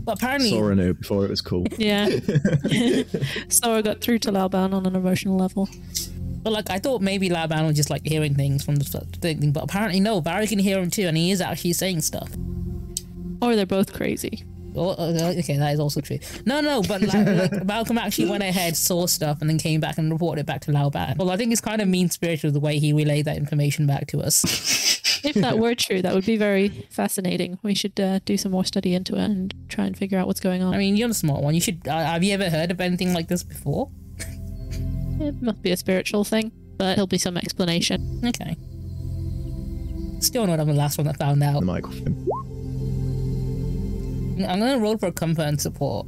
But 0.05 0.17
apparently, 0.17 0.51
Sora 0.51 0.75
knew 0.75 0.93
before 0.93 1.25
it 1.25 1.31
was 1.31 1.41
cool. 1.41 1.65
Yeah. 1.77 2.07
Sora 3.49 3.81
got 3.81 4.01
through 4.01 4.19
to 4.19 4.31
Laoban 4.31 4.73
on 4.73 4.85
an 4.85 4.95
emotional 4.95 5.35
level. 5.35 5.67
but 6.43 6.53
like 6.53 6.69
I 6.69 6.77
thought 6.77 7.01
maybe 7.01 7.29
Lauban 7.29 7.65
was 7.65 7.75
just 7.75 7.89
like 7.89 8.05
hearing 8.05 8.35
things 8.35 8.63
from 8.63 8.75
the 8.75 8.85
thing. 9.19 9.51
But 9.51 9.63
apparently, 9.63 9.99
no. 9.99 10.21
Barry 10.21 10.45
can 10.45 10.59
hear 10.59 10.77
him 10.79 10.91
too, 10.91 11.07
and 11.07 11.17
he 11.17 11.31
is 11.31 11.41
actually 11.41 11.73
saying 11.73 12.01
stuff. 12.01 12.29
Or 13.41 13.55
they're 13.55 13.65
both 13.65 13.93
crazy. 13.93 14.43
Oh, 14.75 14.89
uh, 14.89 15.33
okay, 15.39 15.57
that 15.57 15.73
is 15.73 15.79
also 15.79 16.01
true. 16.01 16.19
No, 16.45 16.61
no, 16.61 16.81
but 16.81 17.01
like, 17.01 17.51
like 17.51 17.65
Malcolm 17.65 17.97
actually 17.97 18.29
went 18.29 18.43
ahead, 18.43 18.75
saw 18.75 19.07
stuff, 19.07 19.39
and 19.41 19.49
then 19.49 19.57
came 19.57 19.79
back 19.79 19.97
and 19.97 20.11
reported 20.11 20.41
it 20.41 20.45
back 20.45 20.61
to 20.61 20.71
Lauban. 20.71 21.17
Well, 21.17 21.29
I 21.29 21.37
think 21.37 21.51
it's 21.51 21.61
kind 21.61 21.81
of 21.81 21.87
mean 21.87 22.09
spirited 22.09 22.53
the 22.53 22.59
way 22.59 22.79
he 22.79 22.93
relayed 22.93 23.25
that 23.25 23.37
information 23.37 23.87
back 23.87 24.07
to 24.07 24.21
us. 24.21 24.43
If 25.23 25.35
that 25.35 25.57
were 25.57 25.73
true, 25.73 26.01
that 26.01 26.13
would 26.13 26.25
be 26.25 26.37
very 26.37 26.69
fascinating. 26.91 27.57
We 27.63 27.73
should 27.73 27.99
uh, 27.99 28.19
do 28.25 28.37
some 28.37 28.51
more 28.51 28.63
study 28.63 28.93
into 28.93 29.15
it 29.15 29.23
and 29.23 29.53
try 29.69 29.85
and 29.85 29.97
figure 29.97 30.19
out 30.19 30.27
what's 30.27 30.39
going 30.39 30.61
on. 30.61 30.73
I 30.73 30.77
mean, 30.77 30.95
you're 30.97 31.07
the 31.07 31.15
smart 31.15 31.41
one. 31.41 31.55
You 31.55 31.61
should. 31.61 31.87
Uh, 31.87 31.97
have 31.97 32.23
you 32.23 32.33
ever 32.33 32.49
heard 32.49 32.69
of 32.69 32.79
anything 32.79 33.13
like 33.13 33.27
this 33.27 33.41
before? 33.43 33.89
it 35.19 35.41
must 35.41 35.61
be 35.61 35.71
a 35.71 35.77
spiritual 35.77 36.23
thing, 36.23 36.51
but 36.77 36.95
there'll 36.95 37.07
be 37.07 37.17
some 37.17 37.37
explanation. 37.37 38.21
Okay. 38.23 38.55
Still 40.19 40.47
not 40.47 40.59
I'm 40.59 40.67
the 40.67 40.73
last 40.73 40.97
one 40.97 41.05
that 41.07 41.17
found 41.17 41.41
out. 41.43 41.59
The 41.59 41.65
microphone. 41.65 42.44
I'm 44.37 44.59
gonna 44.59 44.79
roll 44.79 44.97
for 44.97 45.07
a 45.07 45.11
comfort 45.11 45.43
and 45.43 45.59
support. 45.61 46.07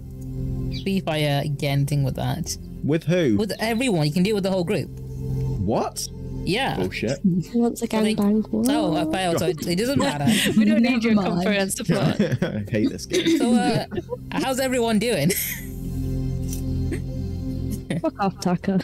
See 0.84 0.98
if 0.98 1.08
I 1.08 1.24
uh, 1.24 1.44
get 1.58 1.68
anything 1.70 2.04
with 2.04 2.16
that. 2.16 2.58
With 2.84 3.04
who? 3.06 3.38
With 3.38 3.54
everyone, 3.60 4.06
you 4.08 4.14
can 4.14 4.24
do 4.24 4.32
it 4.32 4.36
with 4.36 4.44
the 4.44 4.52
whole 4.52 4.64
group. 4.64 4.90
what? 4.90 6.08
Yeah. 6.44 6.78
Bullshit. 6.78 7.20
Once 7.54 7.82
again, 7.82 8.04
think- 8.04 8.20
bang. 8.20 8.44
So 8.64 8.96
I 8.96 9.12
failed, 9.12 9.40
so 9.40 9.48
it, 9.48 9.68
it 9.68 9.76
doesn't 9.78 10.00
matter. 10.00 10.26
We 10.58 10.66
don't 10.66 10.82
need 10.82 11.04
your 11.04 11.14
mind. 11.16 11.28
comfort 11.44 11.58
and 11.58 11.74
support. 11.74 12.22
I 12.44 12.64
hate 12.72 12.90
this 12.90 13.06
game. 13.06 13.38
So, 13.38 13.54
uh, 13.54 13.86
how's 14.32 14.60
everyone 14.60 15.00
doing? 15.00 15.32
Fuck 18.02 18.20
off, 18.20 18.40
Taka. 18.40 18.80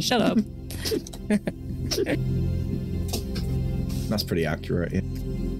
Shut 0.00 0.22
up. 0.22 0.38
That's 4.08 4.22
pretty 4.24 4.46
accurate. 4.46 4.92
Yeah. 4.92 5.00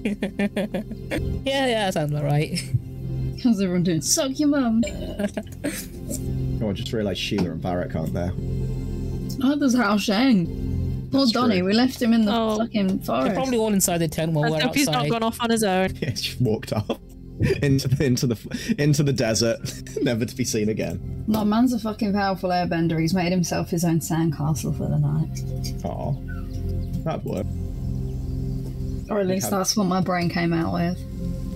Yeah, 1.45 1.65
yeah, 1.65 1.85
that 1.85 1.93
sounds 1.93 2.11
about 2.11 2.23
right. 2.25 2.59
How's 3.43 3.61
everyone 3.61 3.83
doing? 3.83 4.01
Suck 4.01 4.37
your 4.39 4.49
mum. 4.49 4.83
Oh, 6.61 6.69
I 6.69 6.73
just 6.73 6.91
realised 6.91 7.19
Sheila 7.19 7.51
and 7.51 7.61
Varric 7.61 7.95
aren't 7.95 8.13
there. 8.13 8.31
Oh, 9.43 9.55
there's 9.55 9.75
Hao 9.75 9.97
Sheng. 9.97 11.07
Poor 11.11 11.21
That's 11.21 11.31
Donny, 11.31 11.57
true. 11.59 11.67
we 11.67 11.73
left 11.73 12.01
him 12.01 12.13
in 12.13 12.25
the 12.25 12.31
Oh. 12.35 12.57
fucking 12.57 12.87
They're 12.87 13.05
forest. 13.05 13.35
probably 13.35 13.57
all 13.57 13.71
inside 13.73 13.99
the 13.99 14.07
tent 14.07 14.33
while 14.33 14.45
I 14.45 14.49
we're 14.57 14.61
hope 14.61 14.75
he's 14.75 14.89
not 14.89 15.07
gone 15.09 15.23
off 15.23 15.37
on 15.41 15.49
his 15.49 15.63
own. 15.63 15.93
Yeah, 16.01 16.09
just 16.09 16.41
walked 16.41 16.73
off 16.73 16.99
into 17.61 17.87
the 17.87 18.03
into 18.03 18.27
the 18.27 18.75
into 18.79 19.03
the 19.03 19.13
desert, 19.13 19.59
never 20.01 20.25
to 20.25 20.35
be 20.35 20.43
seen 20.43 20.67
again. 20.69 21.23
No, 21.27 21.45
man's 21.45 21.71
a 21.73 21.79
fucking 21.79 22.11
powerful 22.13 22.49
airbender. 22.49 22.99
He's 22.99 23.13
made 23.13 23.31
himself 23.31 23.69
his 23.69 23.85
own 23.85 23.99
sandcastle 23.99 24.75
for 24.75 24.87
the 24.87 24.97
night. 24.97 25.85
Oh, 25.85 26.17
that'd 27.03 27.23
work. 27.23 27.45
Or 29.09 29.19
at 29.19 29.27
least 29.27 29.49
have- 29.49 29.59
that's 29.59 29.75
what 29.77 29.85
my 29.85 30.01
brain 30.01 30.29
came 30.29 30.53
out 30.53 30.73
with. 30.73 30.97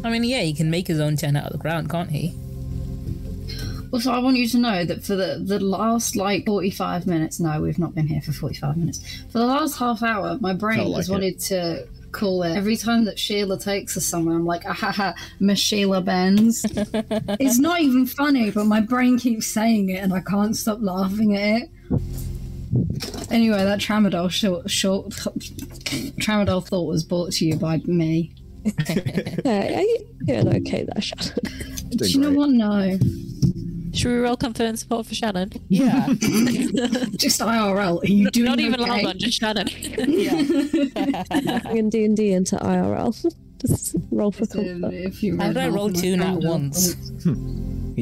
I 0.04 0.10
mean, 0.10 0.24
yeah, 0.24 0.42
he 0.42 0.54
can 0.54 0.72
make 0.72 0.88
his 0.88 1.00
own 1.00 1.16
tent 1.16 1.38
out 1.38 1.46
of 1.46 1.52
the 1.52 1.58
ground, 1.58 1.90
can't 1.90 2.10
he? 2.10 2.34
Also, 3.92 4.12
I 4.12 4.20
want 4.20 4.38
you 4.38 4.48
to 4.48 4.58
know 4.58 4.86
that 4.86 5.04
for 5.04 5.16
the, 5.16 5.42
the 5.44 5.60
last 5.60 6.16
like 6.16 6.46
45 6.46 7.08
minutes, 7.08 7.40
no, 7.40 7.62
we've 7.62 7.78
not 7.78 7.94
been 7.94 8.08
here 8.08 8.22
for 8.22 8.32
45 8.32 8.78
minutes. 8.78 9.22
For 9.32 9.40
the 9.40 9.46
last 9.46 9.78
half 9.78 10.02
hour, 10.02 10.38
my 10.40 10.54
brain 10.54 10.88
like 10.88 10.96
has 10.98 11.10
it. 11.10 11.12
wanted 11.12 11.40
to 11.40 11.88
call 12.14 12.44
it 12.44 12.56
every 12.56 12.78
time 12.78 13.06
that 13.06 13.20
Sheila 13.20 13.60
takes 13.60 13.98
us 13.98 14.06
somewhere. 14.06 14.36
I'm 14.36 14.46
like, 14.46 14.64
ahaha, 14.64 15.14
Miss 15.42 15.60
Sheila 15.60 16.02
Benz. 16.02 16.66
it's 16.74 17.60
not 17.60 17.82
even 17.82 18.06
funny, 18.06 18.50
but 18.50 18.66
my 18.66 18.80
brain 18.80 19.20
keeps 19.20 19.48
saying 19.48 19.90
it 19.90 19.98
and 19.98 20.14
I 20.14 20.22
can't 20.22 20.56
stop 20.56 20.80
laughing 20.82 21.36
at 21.36 21.64
it. 21.64 21.70
Anyway, 23.30 23.58
that 23.64 23.80
tramadol 23.80 24.30
short, 24.32 24.70
short 24.70 25.10
tramadol 25.10 26.66
thought 26.66 26.86
was 26.86 27.04
brought 27.04 27.32
to 27.34 27.46
you 27.46 27.56
by 27.58 27.78
me. 27.86 28.34
Yeah, 29.44 29.78
are 29.78 29.82
you 29.82 30.08
doing 30.26 30.48
okay 30.58 30.84
there, 30.92 31.02
Shannon? 31.02 31.34
Do 31.96 32.08
you 32.08 32.20
know 32.20 32.32
what? 32.32 32.50
No, 32.52 32.98
Should 33.94 34.10
we 34.12 34.18
roll 34.20 34.38
comfort 34.38 34.64
and 34.66 34.78
support 34.78 35.08
for 35.08 35.16
Shannon? 35.16 35.52
Yeah. 35.68 36.06
just 37.18 37.42
IRL. 37.42 38.04
Are 38.04 38.06
you 38.08 38.30
doing 38.30 38.46
Not 38.46 38.60
even 38.60 38.80
okay? 38.82 39.04
Laoban, 39.04 39.18
just 39.18 39.40
Shannon. 39.40 39.68
Bringing 41.64 41.90
D 41.90 42.06
and 42.06 42.16
D 42.16 42.34
into 42.34 42.56
IRL. 42.58 43.36
Just 43.66 43.96
roll 44.12 44.32
for 44.32 44.46
So 44.46 44.64
comfort. 44.64 44.94
if 44.94 45.24
you 45.24 45.38
How 45.38 45.48
did 45.48 45.58
I 45.58 45.68
roll 45.70 45.92
two 45.92 46.16
nat 46.18 46.36
once? 46.42 46.96
ones? 46.96 47.26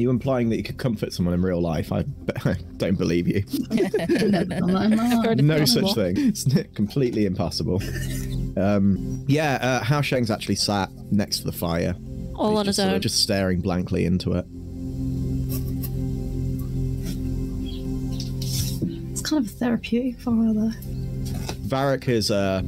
Are 0.00 0.02
you 0.02 0.10
implying 0.10 0.48
that 0.48 0.56
you 0.56 0.62
could 0.62 0.78
comfort 0.78 1.12
someone 1.12 1.34
in 1.34 1.42
real 1.42 1.60
life? 1.60 1.92
I, 1.92 2.04
I 2.44 2.56
don't 2.78 2.96
believe 2.96 3.28
you. 3.28 3.44
Never 3.70 4.18
done 4.18 4.30
that 4.32 4.52
in 4.52 4.72
my 4.72 4.86
life. 4.86 5.26
Heard 5.26 5.40
of 5.40 5.44
no 5.44 5.64
such 5.64 5.94
thing. 5.94 6.14
It's 6.16 6.46
completely 6.74 7.26
impossible. 7.26 7.82
Um, 8.56 9.24
yeah, 9.28 9.58
uh, 9.60 9.84
Hao 9.84 10.00
Sheng's 10.00 10.30
actually 10.30 10.54
sat 10.56 10.90
next 11.10 11.40
to 11.40 11.44
the 11.44 11.52
fire. 11.52 11.94
All 12.34 12.50
He's 12.50 12.58
on 12.58 12.64
just 12.64 12.66
his 12.66 12.76
sort 12.76 12.88
of 12.88 12.94
own. 12.94 13.00
just 13.02 13.22
staring 13.22 13.60
blankly 13.60 14.06
into 14.06 14.32
it. 14.32 14.46
It's 19.10 19.20
kind 19.22 19.44
of 19.44 19.50
a 19.50 19.54
therapeutic 19.54 20.20
fire, 20.20 20.52
though. 20.54 20.72
Varric 21.68 22.04
has 22.04 22.30
uh, 22.30 22.62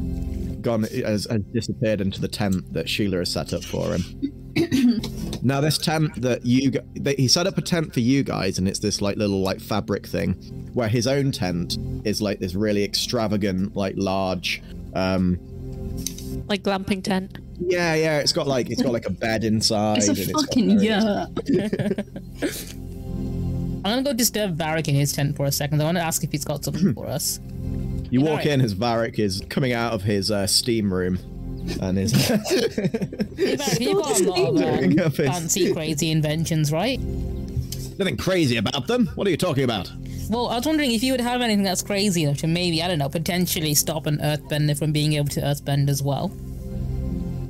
gone, 0.61 0.83
has, 0.83 1.27
has 1.31 1.43
disappeared 1.53 2.01
into 2.01 2.21
the 2.21 2.29
tent 2.29 2.73
that 2.75 2.89
Sheila 2.89 3.19
has 3.19 3.33
set 3.33 3.53
up 3.55 3.65
for 3.65 3.95
him. 3.97 4.33
Now 5.45 5.61
this 5.61 5.77
tent 5.77 6.23
that 6.23 6.47
you 6.47 6.71
g- 6.71 6.79
that 6.97 7.19
he 7.19 7.27
set 7.29 7.47
up 7.49 7.59
a 7.59 7.63
tent 7.63 7.93
for 7.93 8.01
you 8.01 8.23
guys, 8.23 8.59
and 8.59 8.69
it's 8.69 8.79
this 8.79 9.03
like 9.03 9.17
little 9.17 9.41
like 9.43 9.61
fabric 9.61 10.07
thing, 10.07 10.35
where 10.73 10.89
his 10.89 11.07
own 11.07 11.33
tent 11.33 11.79
is 12.05 12.23
like 12.23 12.39
this 12.39 12.55
really 12.55 12.85
extravagant, 12.85 13.75
like 13.77 13.95
large. 13.97 14.63
um 14.95 15.39
Like 16.49 16.63
glamping 16.63 17.03
tent. 17.03 17.39
Yeah, 17.61 17.95
yeah. 17.95 18.19
It's 18.21 18.33
got 18.33 18.47
like 18.47 18.71
it's 18.71 18.83
got 18.83 18.93
like 18.93 19.07
a 19.07 19.11
bed 19.13 19.43
inside. 19.45 19.99
It's 20.05 20.09
a 20.09 20.13
and 20.13 20.33
got 20.33 20.41
fucking 20.47 20.79
various- 20.79 20.95
yurt. 21.49 22.75
I'm 23.85 23.91
gonna 23.91 24.03
go 24.05 24.13
disturb 24.13 24.57
Varric 24.57 24.87
in 24.87 24.95
his 24.95 25.13
tent 25.13 25.37
for 25.37 25.47
a 25.47 25.53
second. 25.53 25.81
I 25.81 25.85
want 25.85 25.97
to 25.97 26.03
ask 26.05 26.23
if 26.23 26.31
he's 26.31 26.45
got 26.45 26.65
something 26.65 26.95
for 26.99 27.07
us. 27.09 27.41
You 28.11 28.21
walk 28.21 28.31
Alright. 28.31 28.47
in 28.47 28.61
as 28.61 28.75
Varric 28.75 29.19
is 29.19 29.43
coming 29.49 29.73
out 29.73 29.93
of 29.93 30.03
his 30.03 30.31
uh, 30.31 30.47
steam 30.47 30.93
room, 30.93 31.19
and 31.81 31.99
is 31.99 32.13
Hey, 32.13 32.37
Varric, 33.57 33.81
you've 33.81 34.03
got 34.03 34.21
a 34.21 34.25
lot 34.31 34.57
Doing 34.57 34.99
of 35.01 35.07
up 35.07 35.19
uh, 35.19 35.23
his- 35.23 35.31
fancy, 35.31 35.73
crazy 35.73 36.11
inventions, 36.11 36.73
right? 36.73 37.01
nothing 37.99 38.17
crazy 38.17 38.57
about 38.57 38.87
them. 38.87 39.07
What 39.15 39.27
are 39.27 39.31
you 39.31 39.37
talking 39.37 39.65
about? 39.65 39.91
Well, 40.31 40.49
I 40.49 40.57
was 40.57 40.67
wondering 40.67 40.93
if 40.93 41.03
you 41.03 41.13
would 41.13 41.21
have 41.21 41.41
anything 41.43 41.63
that's 41.63 41.83
crazy 41.83 42.25
enough 42.25 42.39
to 42.39 42.47
maybe, 42.47 42.83
I 42.83 42.89
don't 42.89 42.99
know, 42.99 43.09
potentially 43.09 43.75
stop 43.75 44.07
an 44.07 44.19
earthbender 44.19 44.77
from 44.79 44.93
being 44.93 45.13
able 45.13 45.29
to 45.29 45.41
earthbend 45.41 45.89
as 45.91 46.03
well. 46.03 46.33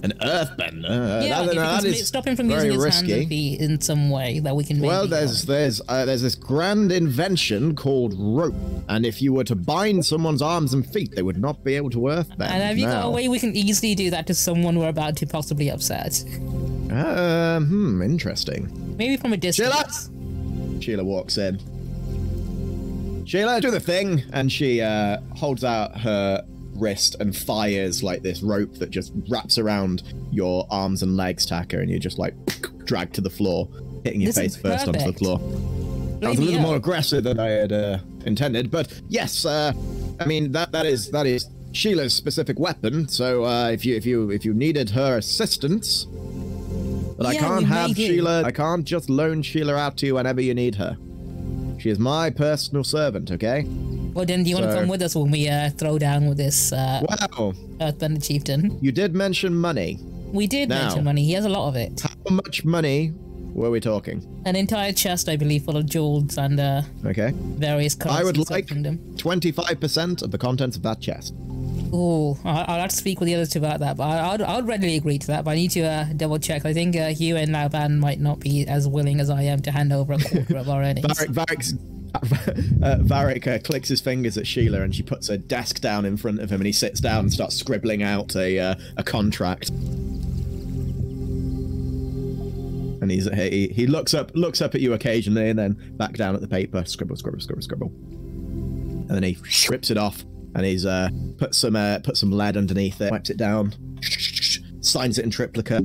An 0.02 0.12
earthbender? 0.20 1.20
Uh, 1.20 1.24
Yeah, 1.24 1.42
that, 1.44 1.48
if 1.50 1.54
that 1.54 1.82
you 1.84 1.90
is 1.90 1.96
can 1.98 2.06
stop 2.06 2.26
him 2.26 2.34
from 2.36 2.48
very 2.48 2.64
using 2.66 2.72
his 2.72 2.84
hands 2.84 3.02
risky. 3.02 3.20
and 3.20 3.28
feet 3.28 3.60
in 3.60 3.80
some 3.80 4.10
way 4.10 4.40
that 4.40 4.56
we 4.56 4.64
can 4.64 4.76
maybe 4.78 4.88
Well, 4.88 5.06
there's 5.06 5.44
there's 5.44 5.80
uh, 5.88 6.04
there's 6.04 6.22
this 6.22 6.34
grand 6.34 6.90
invention 6.90 7.76
called 7.76 8.14
rope, 8.18 8.54
and 8.88 9.06
if 9.06 9.22
you 9.22 9.32
were 9.32 9.44
to 9.44 9.54
bind 9.54 10.04
someone's 10.04 10.42
arms 10.42 10.74
and 10.74 10.84
feet, 10.84 11.14
they 11.14 11.22
would 11.22 11.38
not 11.38 11.62
be 11.62 11.74
able 11.76 11.90
to 11.90 11.98
earthbend. 12.08 12.50
And 12.50 12.62
have 12.62 12.78
you 12.78 12.86
got 12.86 13.06
a 13.06 13.10
way 13.10 13.28
we 13.28 13.38
can 13.38 13.54
easily 13.54 13.94
do 13.94 14.10
that 14.10 14.26
to 14.26 14.34
someone 14.34 14.78
we're 14.78 14.88
about 14.88 15.16
to 15.18 15.26
possibly 15.26 15.70
upset? 15.70 16.22
Um, 16.90 17.66
hmm, 17.66 18.02
interesting. 18.02 18.96
Maybe 18.98 19.16
from 19.16 19.32
a 19.32 19.36
distance. 19.36 20.10
Sheila 20.80 21.04
walks 21.04 21.38
in. 21.38 21.58
Sheila, 23.24 23.60
do 23.60 23.70
the 23.70 23.80
thing, 23.80 24.24
and 24.32 24.50
she 24.50 24.80
uh, 24.80 25.18
holds 25.36 25.62
out 25.64 25.98
her 26.00 26.44
wrist 26.74 27.16
and 27.20 27.36
fires 27.36 28.02
like 28.02 28.22
this 28.22 28.42
rope 28.42 28.74
that 28.74 28.90
just 28.90 29.12
wraps 29.28 29.58
around 29.58 30.02
your 30.30 30.66
arms 30.70 31.02
and 31.02 31.16
legs, 31.16 31.46
Taka, 31.46 31.78
and 31.78 31.90
you're 31.90 31.98
just 31.98 32.18
like 32.18 32.34
dragged 32.84 33.14
to 33.14 33.20
the 33.20 33.30
floor, 33.30 33.68
hitting 34.04 34.20
your 34.20 34.28
This 34.28 34.38
face 34.38 34.56
first 34.56 34.88
onto 34.88 35.04
the 35.04 35.12
floor. 35.12 35.38
That 36.20 36.30
was 36.30 36.38
a 36.38 36.42
little 36.42 36.60
more 36.60 36.76
aggressive 36.76 37.24
than 37.24 37.40
I 37.40 37.48
had 37.48 37.72
uh, 37.72 37.98
intended, 38.24 38.70
but 38.70 39.00
yes, 39.08 39.44
uh, 39.44 39.72
I 40.20 40.24
mean 40.26 40.52
that 40.52 40.72
that 40.72 40.86
is 40.86 41.10
that 41.10 41.26
is 41.26 41.48
Sheila's 41.72 42.14
specific 42.14 42.58
weapon. 42.58 43.08
So 43.08 43.44
uh, 43.44 43.70
if 43.70 43.84
you 43.84 43.96
if 43.96 44.06
you 44.06 44.30
if 44.30 44.44
you 44.44 44.54
needed 44.54 44.90
her 44.90 45.16
assistance, 45.16 46.06
but 47.16 47.26
I 47.26 47.36
can't 47.36 47.66
have. 47.66 47.96
Sheila. 47.96 48.42
I 48.44 48.52
can't 48.52 48.84
just 48.84 49.10
loan 49.10 49.42
Sheila 49.42 49.74
out 49.74 49.96
to 49.98 50.06
you 50.06 50.14
whenever 50.14 50.40
you 50.40 50.54
need 50.54 50.76
her. 50.76 50.96
She 51.78 51.90
is 51.90 51.98
my 51.98 52.30
personal 52.30 52.84
servant. 52.84 53.30
Okay. 53.32 53.66
Well, 54.14 54.26
then, 54.26 54.42
do 54.44 54.50
you 54.50 54.56
want 54.56 54.66
to 54.66 54.72
So- 54.72 54.78
come 54.80 54.88
with 54.88 55.02
us 55.02 55.14
when 55.16 55.30
we 55.30 55.48
uh, 55.48 55.70
throw 55.70 55.98
down 55.98 56.28
with 56.28 56.36
this 56.38 56.72
uh, 56.72 57.02
Wow. 57.08 57.52
Earthbender 57.80 58.22
chieftain? 58.26 58.78
You 58.82 58.92
did 58.92 59.14
mention 59.14 59.54
money. 59.54 59.98
We 60.32 60.46
did 60.46 60.68
Now. 60.68 60.82
mention 60.84 61.04
money. 61.04 61.24
He 61.24 61.32
has 61.32 61.44
a 61.44 61.48
lot 61.48 61.68
of 61.68 61.76
it. 61.76 62.00
How 62.00 62.34
much 62.34 62.64
money 62.64 63.12
were 63.54 63.70
we 63.70 63.80
talking? 63.80 64.22
An 64.46 64.56
entire 64.56 64.92
chest, 64.92 65.28
I 65.28 65.36
believe, 65.36 65.64
full 65.64 65.76
of 65.76 65.86
jewels 65.86 66.38
and 66.38 66.58
uh, 66.60 66.82
Okay. 67.04 67.32
various 67.36 67.94
currencies. 67.94 68.20
I 68.20 68.24
would 68.24 68.50
like 68.50 68.68
twenty-five 69.18 69.78
percent 69.80 70.22
of 70.22 70.30
the 70.30 70.38
contents 70.38 70.76
of 70.76 70.82
that 70.84 71.00
chest. 71.00 71.34
Oh, 71.94 72.38
I- 72.44 72.64
I'll 72.68 72.80
have 72.80 72.90
to 72.90 72.96
speak 72.96 73.20
with 73.20 73.26
the 73.26 73.34
others 73.34 73.50
two 73.50 73.58
about 73.58 73.80
that, 73.80 73.98
but 73.98 74.04
I- 74.04 74.32
I'd, 74.32 74.40
I'd 74.42 74.66
readily 74.66 74.96
agree 74.96 75.18
to 75.18 75.26
that. 75.28 75.44
But 75.44 75.50
I 75.52 75.54
need 75.56 75.70
to 75.72 75.82
uh, 75.82 76.04
double 76.16 76.38
check. 76.38 76.64
I 76.64 76.72
think 76.72 76.96
uh, 76.96 77.08
Hugh 77.08 77.36
and 77.36 77.52
Laban 77.52 77.98
might 78.00 78.20
not 78.20 78.40
be 78.40 78.66
as 78.66 78.88
willing 78.88 79.20
as 79.20 79.28
I 79.28 79.42
am 79.42 79.60
to 79.62 79.70
hand 79.70 79.92
over 79.92 80.14
a 80.14 80.18
quarter 80.18 80.56
of 80.56 80.68
our 80.70 80.82
earnings. 80.88 81.06
Varric, 81.06 81.28
Varric's, 81.34 81.74
uh, 82.82 82.96
Varric 83.00 83.46
uh, 83.46 83.58
clicks 83.58 83.88
his 83.88 84.00
fingers 84.00 84.36
at 84.36 84.46
Sheila, 84.46 84.82
and 84.82 84.94
she 84.94 85.02
puts 85.02 85.28
a 85.28 85.38
desk 85.38 85.80
down 85.80 86.04
in 86.04 86.16
front 86.16 86.40
of 86.40 86.50
him, 86.50 86.60
and 86.60 86.66
he 86.66 86.72
sits 86.72 87.00
down 87.00 87.20
and 87.20 87.32
starts 87.32 87.56
scribbling 87.56 88.02
out 88.02 88.34
a 88.36 88.58
uh, 88.58 88.74
a 88.96 89.04
contract. 89.04 89.70
And 93.00 93.10
he's 93.10 93.28
he, 93.32 93.68
he 93.68 93.86
looks 93.86 94.14
up 94.14 94.30
looks 94.34 94.60
up 94.60 94.74
at 94.74 94.80
you 94.80 94.92
occasionally, 94.92 95.50
and 95.50 95.58
then 95.58 95.94
back 95.96 96.14
down 96.14 96.34
at 96.34 96.40
the 96.40 96.48
paper, 96.48 96.84
scribble, 96.84 97.16
scribble, 97.16 97.40
scribble, 97.40 97.62
scribble, 97.62 97.88
and 97.88 99.10
then 99.10 99.22
he 99.22 99.36
rips 99.68 99.90
it 99.90 99.96
off, 99.96 100.24
and 100.54 100.64
he's 100.64 100.86
uh 100.86 101.10
put 101.38 101.54
some 101.54 101.76
uh, 101.76 101.98
put 102.00 102.16
some 102.16 102.30
lead 102.30 102.56
underneath 102.56 103.00
it, 103.00 103.10
wipes 103.10 103.30
it 103.30 103.36
down, 103.36 103.74
signs 104.80 105.18
it 105.18 105.24
in 105.24 105.30
triplicate. 105.30 105.84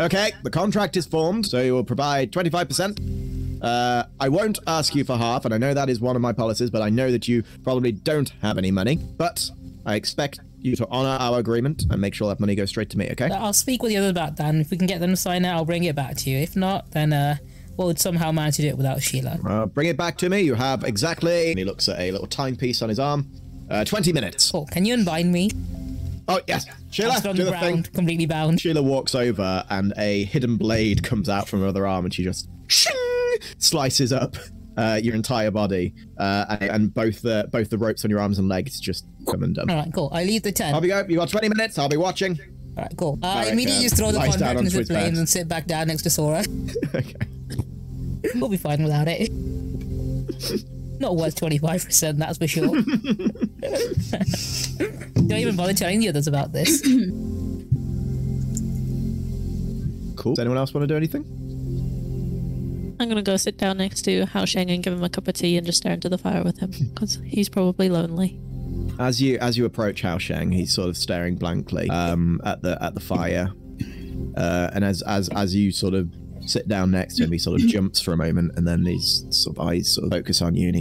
Okay, 0.00 0.32
the 0.42 0.50
contract 0.50 0.96
is 0.96 1.06
formed, 1.06 1.46
so 1.46 1.62
you 1.62 1.74
will 1.74 1.84
provide 1.84 2.32
twenty 2.32 2.50
five 2.50 2.68
percent. 2.68 3.00
Uh, 3.62 4.04
I 4.20 4.28
won't 4.28 4.58
ask 4.66 4.94
you 4.94 5.04
for 5.04 5.16
half, 5.16 5.44
and 5.44 5.52
I 5.54 5.58
know 5.58 5.74
that 5.74 5.88
is 5.90 6.00
one 6.00 6.16
of 6.16 6.22
my 6.22 6.32
policies, 6.32 6.70
but 6.70 6.82
I 6.82 6.90
know 6.90 7.10
that 7.10 7.26
you 7.28 7.42
probably 7.64 7.92
don't 7.92 8.32
have 8.42 8.58
any 8.58 8.70
money. 8.70 8.96
But 8.96 9.50
I 9.86 9.94
expect 9.96 10.40
you 10.60 10.74
to 10.76 10.86
honor 10.90 11.16
our 11.22 11.38
agreement 11.38 11.84
and 11.90 12.00
make 12.00 12.14
sure 12.14 12.28
that 12.28 12.40
money 12.40 12.54
goes 12.54 12.68
straight 12.70 12.90
to 12.90 12.98
me, 12.98 13.08
okay? 13.12 13.28
I'll 13.30 13.52
speak 13.52 13.82
with 13.82 13.90
the 13.90 13.96
others 13.98 14.10
about 14.10 14.36
that, 14.36 14.46
and 14.48 14.60
if 14.60 14.70
we 14.70 14.76
can 14.76 14.86
get 14.86 15.00
them 15.00 15.10
to 15.10 15.16
sign 15.16 15.44
it, 15.44 15.48
I'll 15.48 15.64
bring 15.64 15.84
it 15.84 15.94
back 15.96 16.16
to 16.18 16.30
you. 16.30 16.38
If 16.38 16.56
not, 16.56 16.90
then 16.92 17.12
uh, 17.12 17.36
we'll 17.76 17.94
somehow 17.96 18.32
manage 18.32 18.56
to 18.56 18.62
do 18.62 18.68
it 18.68 18.76
without 18.76 19.02
Sheila. 19.02 19.38
Uh, 19.46 19.66
bring 19.66 19.88
it 19.88 19.96
back 19.96 20.16
to 20.18 20.28
me. 20.28 20.40
You 20.40 20.54
have 20.54 20.84
exactly. 20.84 21.50
And 21.50 21.58
he 21.58 21.64
looks 21.64 21.88
at 21.88 21.98
a 21.98 22.10
little 22.10 22.26
timepiece 22.26 22.82
on 22.82 22.88
his 22.88 22.98
arm. 22.98 23.30
Uh, 23.70 23.84
20 23.84 24.12
minutes. 24.12 24.50
Cool. 24.50 24.66
Can 24.66 24.84
you 24.84 24.94
unbind 24.94 25.30
me? 25.30 25.50
Oh, 26.26 26.40
yes. 26.46 26.66
Sheila, 26.90 27.14
on 27.26 27.36
do 27.36 27.44
the 27.44 27.50
the 27.50 27.58
thing. 27.58 27.82
completely 27.84 28.26
bound. 28.26 28.60
Sheila 28.60 28.82
walks 28.82 29.14
over, 29.14 29.64
and 29.70 29.92
a 29.96 30.24
hidden 30.24 30.56
blade 30.56 31.02
comes 31.02 31.28
out 31.28 31.48
from 31.48 31.60
her 31.60 31.66
other 31.68 31.86
arm, 31.86 32.04
and 32.04 32.12
she 32.12 32.22
just 32.24 32.48
shing, 32.66 32.94
slices 33.58 34.12
up 34.12 34.36
uh, 34.76 35.00
your 35.02 35.14
entire 35.14 35.50
body, 35.50 35.94
uh, 36.18 36.56
and, 36.60 36.70
and 36.70 36.94
both 36.94 37.20
the 37.22 37.48
both 37.52 37.70
the 37.70 37.78
ropes 37.78 38.04
on 38.04 38.10
your 38.10 38.20
arms 38.20 38.38
and 38.38 38.48
legs 38.48 38.78
just 38.80 39.06
come 39.28 39.42
undone. 39.42 39.68
All 39.70 39.76
right, 39.76 39.92
cool. 39.92 40.10
I 40.12 40.24
leave 40.24 40.42
the 40.42 40.52
tent. 40.52 40.76
Off 40.76 40.82
you 40.82 40.90
go. 40.90 41.04
You 41.08 41.16
got 41.16 41.28
20 41.28 41.48
minutes. 41.48 41.78
I'll 41.78 41.88
be 41.88 41.96
watching. 41.96 42.38
All 42.76 42.84
right, 42.84 42.96
cool. 42.96 43.18
I 43.22 43.28
Alright, 43.28 43.52
immediately 43.52 43.80
uh, 43.80 43.88
just 43.88 43.96
throw 43.96 44.12
the 44.12 44.20
contract 44.20 44.60
into 44.60 44.70
the 44.70 44.78
bed. 44.78 44.86
flames 44.86 45.18
and 45.18 45.28
sit 45.28 45.48
back 45.48 45.66
down 45.66 45.88
next 45.88 46.02
to 46.02 46.10
Sora. 46.10 46.44
okay. 46.94 47.14
we'll 48.36 48.48
be 48.48 48.56
fine 48.56 48.82
without 48.82 49.08
it. 49.08 49.30
Not 51.00 51.16
worth 51.16 51.36
25%, 51.36 52.18
that's 52.18 52.38
for 52.38 52.46
sure. 52.48 52.68
Don't 55.28 55.38
even 55.38 55.56
bother 55.56 55.72
telling 55.74 56.00
the 56.00 56.08
others 56.08 56.26
about 56.26 56.52
this. 56.52 56.82
Cool. 60.16 60.34
Does 60.34 60.40
anyone 60.40 60.58
else 60.58 60.74
want 60.74 60.82
to 60.82 60.88
do 60.88 60.96
anything? 60.96 61.24
I'm 63.00 63.08
gonna 63.08 63.22
go 63.22 63.36
sit 63.36 63.56
down 63.56 63.78
next 63.78 64.02
to 64.02 64.26
Hao 64.26 64.44
Sheng 64.44 64.70
and 64.70 64.82
give 64.82 64.92
him 64.92 65.04
a 65.04 65.08
cup 65.08 65.28
of 65.28 65.34
tea 65.34 65.56
and 65.56 65.64
just 65.64 65.78
stare 65.78 65.92
into 65.92 66.08
the 66.08 66.18
fire 66.18 66.42
with 66.42 66.58
him 66.58 66.72
because 66.92 67.20
he's 67.24 67.48
probably 67.48 67.88
lonely. 67.88 68.40
As 68.98 69.22
you 69.22 69.38
as 69.38 69.56
you 69.56 69.64
approach 69.64 70.02
Hao 70.02 70.18
Sheng, 70.18 70.50
he's 70.50 70.72
sort 70.74 70.88
of 70.88 70.96
staring 70.96 71.36
blankly 71.36 71.88
um, 71.90 72.40
at 72.44 72.62
the 72.62 72.82
at 72.82 72.94
the 72.94 73.00
fire, 73.00 73.52
uh, 74.36 74.70
and 74.72 74.84
as 74.84 75.02
as 75.02 75.28
as 75.28 75.54
you 75.54 75.70
sort 75.70 75.94
of 75.94 76.12
sit 76.44 76.66
down 76.66 76.90
next 76.90 77.16
to 77.16 77.24
him, 77.24 77.32
he 77.32 77.38
sort 77.38 77.60
of 77.60 77.68
jumps 77.68 78.00
for 78.00 78.12
a 78.12 78.16
moment, 78.16 78.52
and 78.56 78.66
then 78.66 78.84
his 78.84 79.24
sort 79.30 79.56
of 79.56 79.68
eyes 79.68 79.94
sort 79.94 80.06
of 80.06 80.12
focus 80.12 80.42
on 80.42 80.56
you. 80.56 80.72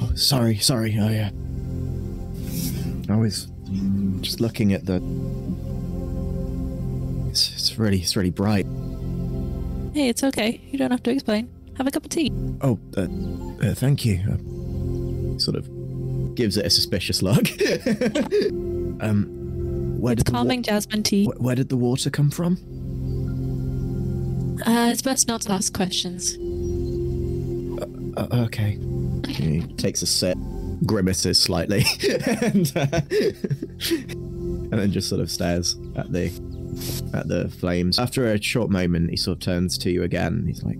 Oh, 0.00 0.14
sorry, 0.14 0.56
sorry. 0.56 0.96
oh 0.98 1.10
yeah, 1.10 1.30
I 3.12 3.16
was 3.16 3.48
just 4.22 4.40
looking 4.40 4.72
at 4.72 4.86
the. 4.86 5.02
It's, 7.28 7.52
it's 7.52 7.78
really 7.78 7.98
it's 7.98 8.16
really 8.16 8.30
bright. 8.30 8.66
Hey, 9.94 10.08
it's 10.08 10.24
okay. 10.24 10.60
You 10.70 10.78
don't 10.78 10.90
have 10.90 11.02
to 11.04 11.10
explain. 11.10 11.48
Have 11.76 11.86
a 11.86 11.90
cup 11.90 12.04
of 12.04 12.10
tea. 12.10 12.30
Oh, 12.62 12.78
uh, 12.96 13.02
uh, 13.64 13.74
thank 13.74 14.04
you. 14.04 14.20
Uh, 14.28 15.38
sort 15.38 15.56
of 15.56 15.68
gives 16.34 16.56
it 16.56 16.66
a 16.66 16.70
suspicious 16.70 17.22
look. 17.22 17.48
um, 19.00 19.96
where 20.00 20.14
did 20.16 20.26
the 20.26 20.32
wa- 20.32 20.38
Calming 20.40 20.62
jasmine 20.62 21.02
tea. 21.04 21.26
wh- 21.26 21.40
where 21.40 21.54
did 21.54 21.68
the 21.68 21.76
water 21.76 22.10
come 22.10 22.30
from? 22.30 22.58
Uh, 24.66 24.90
it's 24.90 25.02
best 25.02 25.28
not 25.28 25.42
to 25.42 25.52
ask 25.52 25.72
questions. 25.74 26.36
Uh, 28.16 28.26
okay. 28.46 28.78
He 29.28 29.62
takes 29.76 30.02
a 30.02 30.06
sip, 30.06 30.38
grimaces 30.86 31.38
slightly, 31.40 31.84
and, 32.42 32.72
uh, 32.76 32.86
and 33.90 34.72
then 34.72 34.92
just 34.92 35.08
sort 35.08 35.20
of 35.20 35.30
stares 35.30 35.76
at 35.96 36.12
the 36.12 36.30
at 37.14 37.28
the 37.28 37.48
flames. 37.60 37.98
After 37.98 38.32
a 38.32 38.40
short 38.42 38.70
moment, 38.70 39.10
he 39.10 39.16
sort 39.16 39.36
of 39.36 39.40
turns 39.40 39.78
to 39.78 39.90
you 39.90 40.02
again. 40.02 40.44
He's 40.46 40.62
like, 40.62 40.76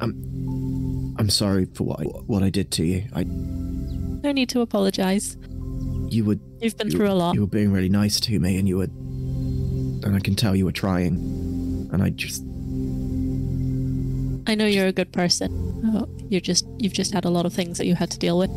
"I'm, 0.00 1.14
I'm 1.18 1.30
sorry 1.30 1.66
for 1.74 1.84
what 1.84 2.00
I, 2.00 2.04
what 2.04 2.42
I 2.42 2.50
did 2.50 2.70
to 2.72 2.84
you. 2.84 3.04
I, 3.14 3.24
No 3.24 4.32
need 4.32 4.48
to 4.50 4.60
apologize. 4.60 5.36
you 6.10 6.24
would 6.24 6.40
You've 6.60 6.76
been 6.76 6.90
you, 6.90 6.96
through 6.96 7.10
a 7.10 7.14
lot. 7.14 7.34
You 7.34 7.42
were 7.42 7.46
being 7.46 7.72
really 7.72 7.88
nice 7.88 8.20
to 8.20 8.38
me, 8.38 8.58
and 8.58 8.68
you 8.68 8.78
were, 8.78 8.84
and 8.84 10.14
I 10.16 10.20
can 10.20 10.34
tell 10.34 10.54
you 10.56 10.64
were 10.64 10.72
trying, 10.72 11.88
and 11.92 12.02
I 12.02 12.10
just, 12.10 12.42
I 14.46 14.54
know 14.54 14.66
you're 14.66 14.86
a 14.86 14.92
good 14.92 15.12
person. 15.12 15.82
Oh, 15.86 16.08
you're 16.28 16.40
just 16.40 16.66
you've 16.78 16.92
just 16.92 17.12
had 17.12 17.24
a 17.24 17.30
lot 17.30 17.46
of 17.46 17.52
things 17.52 17.78
that 17.78 17.86
you 17.86 17.94
had 17.94 18.10
to 18.10 18.18
deal 18.18 18.38
with, 18.38 18.50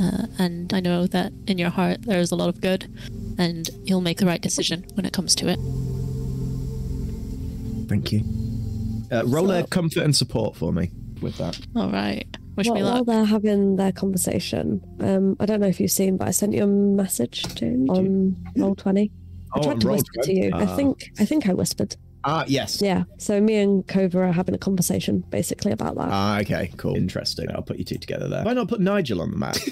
uh, 0.00 0.26
and 0.38 0.72
I 0.72 0.80
know 0.80 1.06
that 1.08 1.32
in 1.46 1.58
your 1.58 1.70
heart 1.70 2.02
there 2.02 2.20
is 2.20 2.30
a 2.30 2.36
lot 2.36 2.48
of 2.48 2.60
good, 2.60 2.86
and 3.38 3.68
you'll 3.84 4.00
make 4.00 4.18
the 4.18 4.26
right 4.26 4.40
decision 4.40 4.84
when 4.94 5.04
it 5.06 5.12
comes 5.12 5.34
to 5.36 5.48
it. 5.48 5.58
Thank 7.88 8.12
you. 8.12 8.22
Uh, 9.12 9.24
roll 9.26 9.50
a 9.50 9.66
comfort 9.66 10.02
and 10.02 10.14
support 10.16 10.56
for 10.56 10.72
me 10.72 10.90
with 11.20 11.36
that. 11.38 11.58
All 11.76 11.90
right. 11.90 12.26
Wish 12.56 12.66
While, 12.68 12.74
me 12.76 12.82
while 12.82 12.94
luck. 12.98 13.06
they're 13.06 13.24
having 13.24 13.76
their 13.76 13.92
conversation, 13.92 14.80
um, 15.00 15.36
I 15.40 15.46
don't 15.46 15.60
know 15.60 15.66
if 15.66 15.80
you've 15.80 15.90
seen, 15.90 16.16
but 16.16 16.28
I 16.28 16.30
sent 16.30 16.52
you 16.54 16.62
a 16.62 16.66
message 16.66 17.42
to 17.56 17.66
on 17.88 18.36
roll 18.56 18.74
twenty. 18.76 19.10
I 19.54 19.58
Oh, 19.58 19.62
tried 19.62 19.80
to 19.80 19.86
Roll 19.86 19.96
whisper 19.96 20.12
to 20.22 20.32
20? 20.32 20.40
you. 20.46 20.50
I 20.54 20.64
Ah. 20.64 20.76
think 20.76 21.10
I 21.18 21.24
think 21.24 21.48
I 21.48 21.54
whispered. 21.54 21.96
Ah, 22.26 22.44
yes. 22.48 22.80
Yeah. 22.82 23.04
So 23.18 23.40
me 23.40 23.56
and 23.56 23.86
Kova 23.86 24.14
are 24.16 24.32
having 24.32 24.54
a 24.54 24.58
conversation 24.58 25.20
basically 25.30 25.72
about 25.72 25.94
that. 25.96 26.08
Ah, 26.10 26.40
okay, 26.40 26.70
cool. 26.76 26.96
Interesting. 26.96 27.50
I'll 27.54 27.62
put 27.62 27.76
you 27.78 27.84
two 27.84 27.98
together 27.98 28.28
there. 28.28 28.44
Why 28.44 28.52
not 28.54 28.68
put 28.68 28.80
Nigel 28.80 29.20
on 29.20 29.30
the 29.30 29.36
map? 29.36 29.56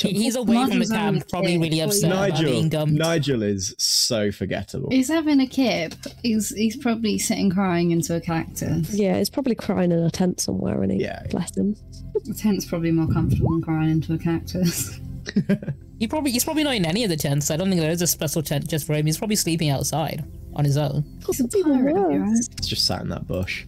He- 0.00 0.12
He's 0.12 0.36
away 0.36 0.54
from 0.56 0.70
the 0.70 0.74
Nigel's 0.74 0.90
camp, 0.90 1.28
probably 1.28 1.52
kid. 1.52 1.60
really 1.62 1.80
upset 1.80 2.10
about 2.10 2.28
Nigel, 2.30 2.68
being. 2.70 2.94
Nigel 2.96 3.42
is 3.42 3.74
so 3.78 4.30
forgettable. 4.32 4.88
He's 4.90 5.08
having 5.08 5.40
a 5.40 5.46
kip. 5.46 5.94
He's 6.22 6.50
he's 6.50 6.76
probably 6.76 7.18
sitting 7.18 7.50
crying 7.50 7.90
into 7.90 8.14
a 8.14 8.20
cactus. 8.20 8.92
Yeah, 8.94 9.18
he's 9.18 9.30
probably 9.30 9.54
crying 9.54 9.92
in 9.92 9.98
a 10.00 10.10
tent 10.10 10.40
somewhere, 10.40 10.82
and 10.82 10.92
he 10.92 10.98
Yeah. 11.02 11.22
bless 11.30 11.56
him. 11.56 11.76
The 12.24 12.34
tent's 12.34 12.64
probably 12.66 12.90
more 12.90 13.08
comfortable 13.12 13.50
than 13.52 13.62
crying 13.62 13.90
into 13.90 14.12
a 14.14 14.18
cactus. 14.18 14.98
He 16.00 16.08
probably 16.08 16.30
he's 16.30 16.44
probably 16.44 16.64
not 16.64 16.76
in 16.76 16.86
any 16.86 17.04
of 17.04 17.10
the 17.10 17.16
tents. 17.16 17.50
I 17.50 17.58
don't 17.58 17.68
think 17.68 17.82
there 17.82 17.90
is 17.90 18.00
a 18.00 18.06
special 18.06 18.42
tent 18.42 18.66
just 18.70 18.86
for 18.86 18.94
him. 18.94 19.04
He's 19.04 19.18
probably 19.18 19.36
sleeping 19.36 19.68
outside 19.68 20.24
on 20.54 20.64
his 20.64 20.78
own. 20.78 21.04
He's 21.26 21.40
a 21.40 21.42
Could 21.42 21.50
be 21.52 21.58
you 21.58 21.74
worst. 21.74 22.54
It's 22.56 22.68
just 22.68 22.86
sat 22.86 23.02
in 23.02 23.10
that 23.10 23.26
bush. 23.26 23.66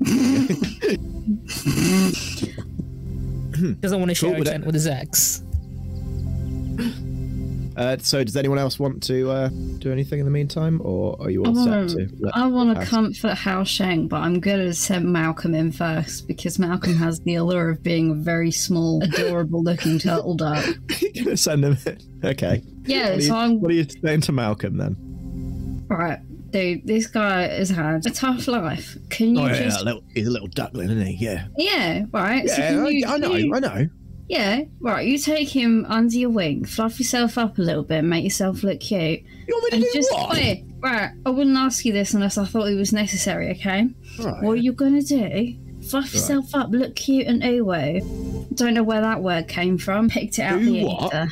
Doesn't 3.80 3.98
want 3.98 4.10
to 4.10 4.14
share 4.14 4.34
a 4.34 4.38
but- 4.38 4.46
tent 4.46 4.66
with 4.66 4.74
his 4.74 4.86
ex. 4.86 5.42
Uh, 7.80 7.96
so, 7.98 8.22
does 8.22 8.36
anyone 8.36 8.58
else 8.58 8.78
want 8.78 9.02
to 9.04 9.30
uh, 9.30 9.48
do 9.78 9.90
anything 9.90 10.18
in 10.18 10.26
the 10.26 10.30
meantime, 10.30 10.82
or 10.84 11.16
are 11.18 11.30
you 11.30 11.42
all 11.42 11.52
want 11.54 11.90
set 11.90 11.98
to? 11.98 12.06
to. 12.08 12.16
let- 12.20 12.36
I 12.36 12.46
want 12.46 12.78
to 12.78 12.84
comfort 12.84 13.34
Hao 13.34 13.64
Sheng, 13.64 14.06
but 14.06 14.18
I'm 14.20 14.38
gonna 14.38 14.74
send 14.74 15.10
Malcolm 15.10 15.54
in 15.54 15.72
first 15.72 16.28
because 16.28 16.58
Malcolm 16.58 16.94
has 16.96 17.20
the 17.20 17.36
allure 17.36 17.70
of 17.70 17.82
being 17.82 18.10
a 18.10 18.14
very 18.14 18.50
small, 18.50 19.02
adorable-looking 19.02 19.98
turtle 19.98 20.34
duck. 20.34 20.62
You're 21.14 21.24
gonna 21.24 21.36
send 21.38 21.64
him. 21.64 21.78
in? 21.86 21.98
Okay. 22.22 22.62
Yeah, 22.84 23.10
What 23.10 23.18
are, 23.18 23.20
so 23.22 23.26
you, 23.26 23.34
I'm 23.40 23.60
what 23.62 23.70
are 23.70 23.74
you 23.74 23.86
saying 24.04 24.20
to 24.22 24.32
Malcolm 24.32 24.76
then? 24.76 25.86
right, 25.88 26.18
dude. 26.50 26.86
This 26.86 27.06
guy 27.06 27.48
has 27.48 27.70
had 27.70 28.04
a 28.04 28.10
tough 28.10 28.46
life. 28.46 28.98
Can 29.08 29.36
you 29.36 29.40
Oh, 29.42 29.46
yeah, 29.46 29.62
just? 29.64 29.80
a 29.80 29.84
little, 29.84 30.02
he's 30.14 30.26
a 30.26 30.30
little 30.30 30.48
duckling, 30.48 30.90
isn't 30.90 31.06
he? 31.06 31.24
Yeah. 31.24 31.46
Yeah, 31.56 32.02
right. 32.12 32.46
so 32.46 32.56
Yeah, 32.58 32.68
can 32.72 32.78
I, 32.84 32.88
you- 32.90 33.06
I 33.06 33.16
know. 33.16 33.34
you- 33.36 33.54
I 33.54 33.58
know. 33.60 33.88
Yeah, 34.30 34.62
right. 34.80 35.04
You 35.04 35.18
take 35.18 35.48
him 35.48 35.84
under 35.88 36.16
your 36.16 36.30
wing, 36.30 36.64
fluff 36.64 37.00
yourself 37.00 37.36
up 37.36 37.58
a 37.58 37.62
little 37.62 37.82
bit, 37.82 38.02
make 38.02 38.22
yourself 38.22 38.62
look 38.62 38.78
cute, 38.78 39.22
You 39.48 39.54
want 39.54 39.72
me 39.72 39.78
and 39.78 39.84
to 39.84 39.90
do 39.90 39.98
just 39.98 40.12
what? 40.12 40.30
wait. 40.30 40.64
Right, 40.78 41.10
I 41.26 41.30
wouldn't 41.30 41.56
ask 41.56 41.84
you 41.84 41.92
this 41.92 42.14
unless 42.14 42.38
I 42.38 42.44
thought 42.44 42.68
it 42.68 42.76
was 42.76 42.92
necessary. 42.92 43.50
Okay. 43.50 43.88
Right. 44.20 44.42
What 44.44 44.62
you're 44.62 44.72
gonna 44.72 45.02
do? 45.02 45.56
Fluff 45.90 46.14
yourself 46.14 46.54
up, 46.54 46.70
look 46.70 46.94
cute 46.94 47.26
and 47.26 47.42
ooh 47.42 48.46
Don't 48.54 48.74
know 48.74 48.84
where 48.84 49.00
that 49.00 49.20
word 49.20 49.48
came 49.48 49.76
from. 49.78 50.08
Picked 50.08 50.38
it 50.38 50.42
out 50.42 50.60
the 50.60 50.80
Ooh 50.80 50.86
what? 50.86 51.06
ether. 51.12 51.28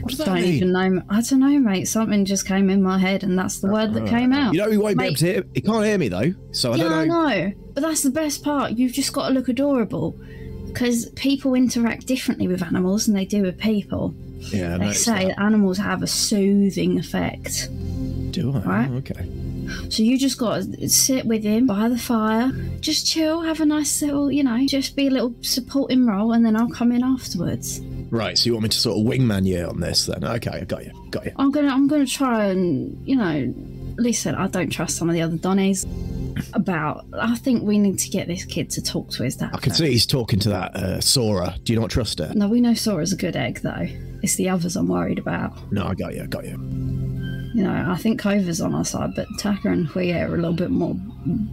What 0.00 0.10
does 0.10 0.18
that 0.18 0.26
Don't 0.26 0.34
mean? 0.36 0.54
even 0.54 0.72
know. 0.72 1.02
I 1.10 1.20
don't 1.20 1.40
know, 1.40 1.58
mate. 1.58 1.86
Something 1.86 2.24
just 2.24 2.46
came 2.46 2.70
in 2.70 2.82
my 2.82 2.98
head, 2.98 3.24
and 3.24 3.36
that's 3.36 3.58
the 3.58 3.68
word 3.68 3.94
that 3.94 4.06
came 4.06 4.32
out. 4.32 4.54
You 4.54 4.60
know, 4.60 4.70
he 4.70 4.76
won't 4.78 4.96
be 4.96 5.06
able 5.06 5.16
to 5.16 5.26
hear. 5.26 5.44
He 5.54 5.60
can't 5.60 5.84
hear 5.84 5.98
me 5.98 6.08
though, 6.08 6.34
so 6.52 6.72
I 6.72 6.76
yeah, 6.76 6.84
don't 6.84 7.08
know. 7.08 7.20
I 7.20 7.40
know. 7.48 7.52
But 7.74 7.80
that's 7.82 8.02
the 8.04 8.10
best 8.10 8.44
part. 8.44 8.72
You've 8.78 8.92
just 8.92 9.12
got 9.12 9.28
to 9.28 9.34
look 9.34 9.48
adorable. 9.48 10.16
Because 10.68 11.06
people 11.10 11.54
interact 11.54 12.06
differently 12.06 12.46
with 12.48 12.62
animals 12.62 13.06
than 13.06 13.14
they 13.14 13.24
do 13.24 13.42
with 13.42 13.58
people. 13.58 14.14
Yeah, 14.38 14.76
I 14.76 14.78
They 14.78 14.92
say 14.92 15.26
that. 15.28 15.40
animals 15.40 15.78
have 15.78 16.02
a 16.02 16.06
soothing 16.06 16.98
effect. 16.98 17.68
Do 18.30 18.54
I? 18.54 18.60
Right. 18.60 18.90
Okay. 18.90 19.28
So 19.90 20.02
you 20.02 20.16
just 20.18 20.38
got 20.38 20.62
to 20.62 20.88
sit 20.88 21.26
with 21.26 21.42
him 21.42 21.66
by 21.66 21.88
the 21.88 21.98
fire, 21.98 22.50
just 22.80 23.06
chill, 23.06 23.42
have 23.42 23.60
a 23.60 23.66
nice 23.66 24.00
little, 24.00 24.30
you 24.30 24.42
know, 24.44 24.64
just 24.66 24.96
be 24.96 25.08
a 25.08 25.10
little 25.10 25.34
supporting 25.42 26.06
role, 26.06 26.32
and 26.32 26.44
then 26.46 26.56
I'll 26.56 26.70
come 26.70 26.92
in 26.92 27.02
afterwards. 27.04 27.80
Right. 28.10 28.38
So 28.38 28.46
you 28.46 28.52
want 28.54 28.62
me 28.62 28.68
to 28.70 28.78
sort 28.78 28.98
of 28.98 29.04
wingman 29.04 29.44
you 29.44 29.64
on 29.66 29.80
this 29.80 30.06
then? 30.06 30.24
Okay, 30.24 30.50
I 30.50 30.64
got 30.64 30.84
you. 30.86 30.92
Got 31.10 31.26
you. 31.26 31.32
I'm 31.36 31.50
gonna, 31.50 31.68
I'm 31.68 31.88
gonna 31.88 32.06
try 32.06 32.46
and, 32.46 32.96
you 33.06 33.16
know, 33.16 33.52
listen. 33.98 34.34
I 34.34 34.46
don't 34.46 34.70
trust 34.70 34.96
some 34.96 35.08
of 35.10 35.14
the 35.14 35.22
other 35.22 35.36
Donnies. 35.36 35.86
About, 36.54 37.04
I 37.12 37.36
think 37.36 37.62
we 37.62 37.78
need 37.78 37.98
to 38.00 38.08
get 38.10 38.26
this 38.28 38.44
kid 38.44 38.70
to 38.70 38.82
talk 38.82 39.10
to 39.12 39.22
his 39.22 39.36
dad. 39.36 39.50
I 39.54 39.58
can 39.58 39.72
see 39.72 39.90
he's 39.90 40.06
talking 40.06 40.38
to 40.40 40.48
that 40.50 40.74
uh, 40.76 41.00
Sora. 41.00 41.56
Do 41.64 41.72
you 41.72 41.80
not 41.80 41.90
trust 41.90 42.18
her? 42.18 42.32
No, 42.34 42.48
we 42.48 42.60
know 42.60 42.74
Sora's 42.74 43.12
a 43.12 43.16
good 43.16 43.36
egg, 43.36 43.60
though. 43.62 43.86
It's 44.22 44.34
the 44.36 44.48
others 44.48 44.76
I'm 44.76 44.88
worried 44.88 45.18
about. 45.18 45.56
No, 45.72 45.86
I 45.86 45.94
got 45.94 46.14
you. 46.14 46.22
I 46.22 46.26
got 46.26 46.44
you. 46.44 46.58
You 47.54 47.64
know, 47.64 47.86
I 47.88 47.96
think 47.96 48.20
Kova's 48.20 48.60
on 48.60 48.74
our 48.74 48.84
side, 48.84 49.14
but 49.16 49.26
Tucker 49.38 49.70
and 49.70 49.86
Hui 49.86 50.12
are 50.12 50.26
a 50.26 50.36
little 50.36 50.52
bit 50.52 50.70
more 50.70 50.94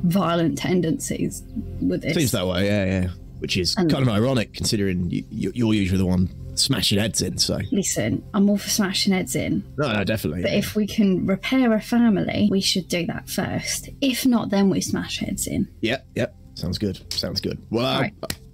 violent 0.04 0.58
tendencies 0.58 1.44
with 1.82 2.02
this. 2.02 2.16
Seems 2.16 2.32
that 2.32 2.46
way. 2.48 2.66
Yeah, 2.66 2.86
yeah. 2.86 3.10
Which 3.40 3.58
is 3.58 3.76
And- 3.78 3.90
kind 3.90 4.04
of 4.04 4.10
ironic 4.10 4.54
considering 4.54 5.10
you, 5.10 5.52
you're 5.54 5.74
usually 5.74 5.98
the 5.98 6.06
one 6.06 6.30
smashing 6.56 7.00
heads 7.00 7.22
in. 7.22 7.38
So 7.38 7.60
Listen, 7.72 8.24
I'm 8.34 8.50
all 8.50 8.58
for 8.58 8.70
smashing 8.70 9.14
heads 9.14 9.36
in, 9.36 9.64
no, 9.78 9.92
no, 9.92 10.04
definitely. 10.04 10.42
but 10.42 10.54
if 10.54 10.76
we 10.76 10.88
can 10.88 11.26
repair 11.26 11.74
a 11.74 11.82
family, 11.82 12.48
we 12.52 12.62
should 12.62 12.88
do 12.88 13.06
that 13.08 13.30
first. 13.30 13.90
If 14.02 14.26
not, 14.26 14.50
then 14.50 14.70
we 14.70 14.82
smash 14.82 15.20
heads 15.20 15.48
in. 15.48 15.68
Yep, 15.82 16.08
yep. 16.16 16.36
Sounds 16.56 16.78
good. 16.78 17.14
Sounds 17.14 17.42
good. 17.42 17.62
Well, 17.70 17.86
I'll, 17.86 18.10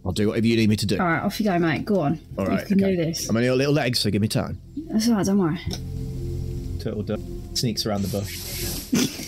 I'll 0.05 0.11
do 0.11 0.29
whatever 0.29 0.47
you 0.47 0.55
need 0.55 0.69
me 0.69 0.75
to 0.75 0.85
do. 0.85 0.97
All 0.99 1.05
right, 1.05 1.21
off 1.21 1.39
you 1.39 1.45
go, 1.45 1.59
mate. 1.59 1.85
Go 1.85 1.99
on. 1.99 2.19
All 2.37 2.45
you 2.51 2.57
can 2.65 2.83
okay. 2.83 2.95
do 2.95 2.97
this. 2.97 3.29
I'm 3.29 3.35
only 3.35 3.47
got 3.47 3.57
little 3.57 3.73
legs, 3.73 3.99
so 3.99 4.09
give 4.09 4.21
me 4.21 4.27
time. 4.27 4.59
That's 4.89 5.07
all 5.07 5.15
right, 5.15 5.25
don't 5.25 5.37
worry. 5.37 5.59
Turtle 6.79 7.03
duck 7.03 7.19
sneaks 7.53 7.85
around 7.85 8.01
the 8.01 8.07
bush. 8.07 9.17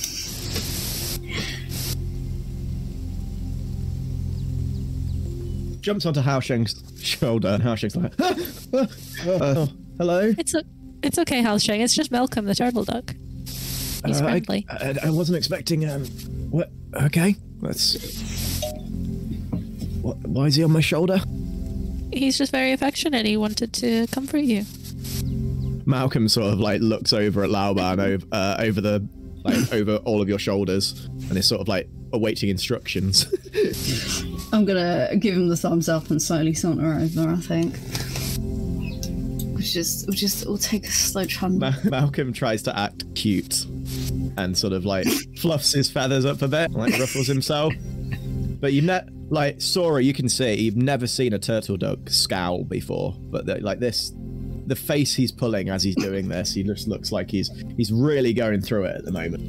Jumps 5.83 6.05
onto 6.05 6.21
Hao 6.21 6.39
Sheng's 6.39 6.81
shoulder, 7.01 7.49
and 7.49 7.61
Hao 7.61 7.75
Sheng's 7.75 7.97
like, 7.97 8.13
"Ah, 8.19 8.35
ah, 8.73 9.27
uh, 9.29 9.67
hello? 9.97 10.33
It's 10.37 10.53
a, 10.55 10.63
it's 11.03 11.19
okay, 11.19 11.41
Hao 11.41 11.57
Sheng. 11.57 11.81
It's 11.81 11.93
just 11.93 12.09
Malcolm 12.09 12.45
the 12.45 12.55
turtle 12.55 12.85
duck. 12.85 13.13
He's 14.05 14.21
Uh, 14.21 14.25
I- 14.25 14.29
friendly. 14.39 14.65
I, 14.69 14.95
I 15.03 15.09
wasn't 15.09 15.37
expecting. 15.37 15.87
Um, 15.89 16.05
what? 16.51 16.71
Okay, 16.95 17.35
let's. 17.59 17.97
What, 20.01 20.17
why 20.25 20.45
is 20.45 20.55
he 20.55 20.63
on 20.63 20.71
my 20.71 20.79
shoulder? 20.79 21.19
He's 22.13 22.37
just 22.37 22.53
very 22.53 22.71
affectionate. 22.71 23.25
He 23.25 23.35
wanted 23.35 23.73
to 23.73 24.07
comfort 24.07 24.39
you. 24.43 24.63
Malcolm 25.85 26.29
sort 26.29 26.53
of 26.53 26.59
like 26.61 26.79
looks 26.79 27.11
over 27.11 27.43
at 27.43 27.49
Lauban 27.49 27.99
over 28.13 28.25
uh, 28.31 28.55
over 28.59 28.79
the 28.79 29.05
like 29.43 29.73
over 29.73 29.97
all 29.97 30.21
of 30.21 30.29
your 30.29 30.39
shoulders, 30.39 31.09
and 31.27 31.37
is 31.37 31.45
sort 31.45 31.59
of 31.59 31.67
like 31.67 31.89
awaiting 32.13 32.47
instructions. 32.47 33.25
I'm 34.53 34.65
gonna 34.65 35.15
give 35.19 35.35
him 35.35 35.49
the 35.49 35.57
thumbs 35.57 35.89
up 35.89 36.11
and 36.11 36.21
slowly 36.21 36.53
saunter 36.53 36.93
over. 36.93 37.29
I 37.29 37.37
think. 37.37 37.75
We'll 38.39 39.61
just, 39.61 40.07
we'll 40.07 40.15
just, 40.15 40.45
we'll 40.45 40.57
take 40.57 40.85
a 40.85 40.91
slow 40.91 41.25
trundle. 41.25 41.71
Ma- 41.71 41.89
Malcolm 41.89 42.33
tries 42.33 42.61
to 42.63 42.77
act 42.77 43.03
cute 43.15 43.65
and 44.37 44.57
sort 44.57 44.73
of 44.73 44.85
like 44.85 45.07
fluffs 45.37 45.71
his 45.71 45.89
feathers 45.89 46.25
up 46.25 46.41
a 46.41 46.47
bit, 46.47 46.71
like 46.71 46.97
ruffles 46.99 47.27
himself. 47.27 47.73
But 48.59 48.73
you've 48.73 48.85
ne- 48.85 49.07
like 49.29 49.59
Sora, 49.59 50.03
you 50.03 50.13
can 50.13 50.29
see 50.29 50.53
you've 50.53 50.75
never 50.75 51.07
seen 51.07 51.33
a 51.33 51.39
turtle 51.39 51.77
duck 51.77 51.99
scowl 52.07 52.63
before, 52.63 53.15
but 53.17 53.45
the, 53.45 53.59
like 53.59 53.79
this, 53.79 54.11
the 54.67 54.75
face 54.75 55.15
he's 55.15 55.31
pulling 55.31 55.69
as 55.69 55.81
he's 55.81 55.95
doing 55.95 56.27
this, 56.27 56.53
he 56.53 56.63
just 56.63 56.87
looks 56.87 57.11
like 57.11 57.31
he's 57.31 57.49
he's 57.75 57.91
really 57.91 58.33
going 58.33 58.61
through 58.61 58.83
it 58.83 58.97
at 58.97 59.05
the 59.05 59.11
moment. 59.11 59.41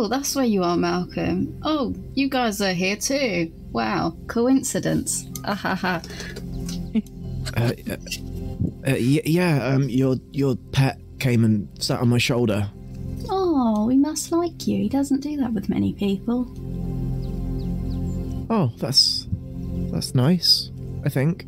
Oh, 0.00 0.06
that's 0.06 0.36
where 0.36 0.44
you 0.44 0.62
are, 0.62 0.76
Malcolm. 0.76 1.58
Oh, 1.64 1.92
you 2.14 2.28
guys 2.28 2.60
are 2.60 2.72
here 2.72 2.94
too. 2.94 3.52
Wow, 3.72 4.16
coincidence. 4.28 5.26
Ah 5.44 5.56
ha 5.56 5.74
ha. 5.74 6.00
Uh, 7.56 7.72
uh, 7.90 7.96
uh, 8.86 8.94
yeah, 8.94 9.66
um, 9.66 9.88
your 9.88 10.14
your 10.30 10.54
pet 10.70 11.00
came 11.18 11.44
and 11.44 11.68
sat 11.82 11.98
on 11.98 12.08
my 12.10 12.18
shoulder. 12.18 12.70
Oh, 13.28 13.86
we 13.86 13.96
must 13.96 14.30
like 14.30 14.68
you. 14.68 14.82
He 14.82 14.88
doesn't 14.88 15.18
do 15.18 15.36
that 15.38 15.52
with 15.52 15.68
many 15.68 15.92
people. 15.94 16.46
Oh, 18.50 18.70
that's 18.78 19.26
that's 19.90 20.14
nice. 20.14 20.70
I 21.04 21.08
think. 21.08 21.44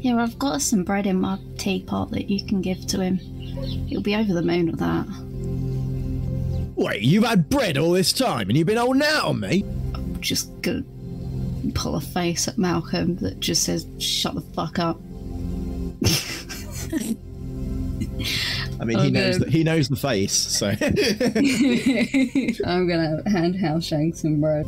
Yeah, 0.00 0.22
I've 0.22 0.38
got 0.38 0.62
some 0.62 0.84
bread 0.84 1.06
in 1.06 1.20
my 1.20 1.38
teapot 1.58 2.12
that 2.12 2.30
you 2.30 2.46
can 2.46 2.62
give 2.62 2.86
to 2.86 3.00
him. 3.00 3.18
He'll 3.18 4.00
be 4.00 4.16
over 4.16 4.32
the 4.32 4.40
moon 4.40 4.70
with 4.70 4.78
that. 4.78 5.06
Wait, 6.76 7.02
you've 7.02 7.24
had 7.24 7.48
bread 7.48 7.78
all 7.78 7.92
this 7.92 8.12
time 8.12 8.48
and 8.48 8.56
you've 8.58 8.66
been 8.66 8.76
holding 8.76 9.02
out 9.02 9.24
on 9.26 9.40
me? 9.40 9.64
I'm 9.94 10.20
just 10.20 10.50
gonna 10.62 10.82
pull 11.74 11.94
a 11.96 12.00
face 12.00 12.48
at 12.48 12.58
Malcolm 12.58 13.16
that 13.16 13.40
just 13.40 13.62
says, 13.64 13.86
"Shut 13.98 14.34
the 14.34 14.40
fuck 14.40 14.78
up." 14.78 15.00
I 18.80 18.84
mean, 18.84 18.98
Oh, 18.98 19.02
he 19.02 19.10
knows 19.10 19.38
good. 19.38 19.46
that 19.46 19.52
he 19.52 19.64
knows 19.64 19.88
the 19.88 19.96
face, 19.96 20.32
so 20.32 20.68
I'm 22.68 22.88
gonna 22.88 23.22
hand 23.28 23.56
Hal 23.56 23.80
Shanks 23.80 24.20
some 24.22 24.40
bread 24.40 24.66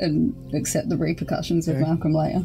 and 0.00 0.34
accept 0.54 0.88
the 0.88 0.96
repercussions 0.96 1.66
of 1.68 1.76
Malcolm 1.78 2.12
later. 2.12 2.42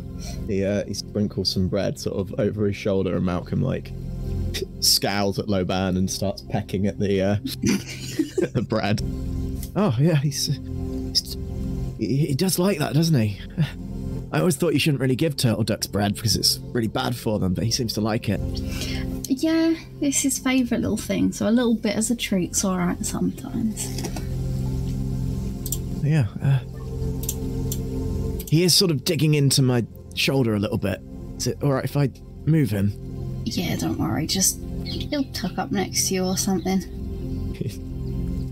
he 0.48 0.64
uh, 0.64 0.86
he 0.86 0.94
sprinkles 0.94 1.50
some 1.52 1.68
bread 1.68 2.00
sort 2.00 2.18
of 2.18 2.34
over 2.40 2.66
his 2.68 2.76
shoulder, 2.76 3.16
and 3.16 3.26
Malcolm 3.26 3.62
like 3.62 3.92
scowls 4.84 5.40
at 5.40 5.48
Loban 5.48 5.98
and 5.98 6.10
starts 6.10 6.42
pecking 6.42 6.88
at 6.88 7.00
the 7.00 7.22
uh, 7.22 7.36
the 8.54 8.66
bread. 8.68 9.02
Oh 9.76 9.96
yeah, 10.00 10.16
he's, 10.16 10.48
he's 10.48 11.38
he, 11.98 12.28
he 12.28 12.36
does 12.36 12.60
like 12.60 12.80
that, 12.80 12.94
doesn't 12.94 13.20
he? 13.20 13.40
I 14.32 14.40
always 14.40 14.56
thought 14.56 14.74
you 14.74 14.80
shouldn't 14.80 15.00
really 15.02 15.16
give 15.16 15.38
turtle 15.38 15.64
ducks 15.64 15.86
bread 15.86 16.16
because 16.16 16.36
it's 16.36 16.58
really 16.72 16.88
bad 16.88 17.16
for 17.16 17.38
them, 17.38 17.54
but 17.54 17.64
he 17.64 17.72
seems 17.72 17.94
to 17.94 18.02
like 18.02 18.30
it. 18.30 18.40
Yeah, 19.30 19.76
it's 20.02 20.22
his 20.22 20.40
favourite 20.40 20.82
little 20.82 20.98
thing, 20.98 21.32
so 21.32 21.48
a 21.48 21.52
little 21.52 21.76
bit 21.76 21.96
as 21.96 22.10
a 22.10 22.16
treat's 22.16 22.66
alright 22.66 23.06
sometimes. 23.06 24.02
Yeah. 26.04 26.26
Uh, 26.42 26.60
he 28.50 28.64
is 28.64 28.74
sort 28.74 28.90
of 28.90 29.04
digging 29.06 29.36
into 29.36 29.62
my 29.62 29.86
shoulder 30.16 30.56
a 30.56 30.60
little 30.60 30.80
bit. 30.80 31.00
Is 31.38 31.48
it 31.48 31.62
alright 31.64 31.86
if 31.86 31.96
I 31.96 32.10
move 32.46 32.72
him? 32.72 32.92
Yeah, 33.46 33.76
don't 33.76 34.00
worry, 34.00 34.26
just 34.26 34.60
he'll 34.94 35.26
tuck 35.34 35.58
up 35.58 35.72
next 35.72 36.08
to 36.08 36.16
you 36.16 36.26
or 36.26 36.38
something. 36.38 36.82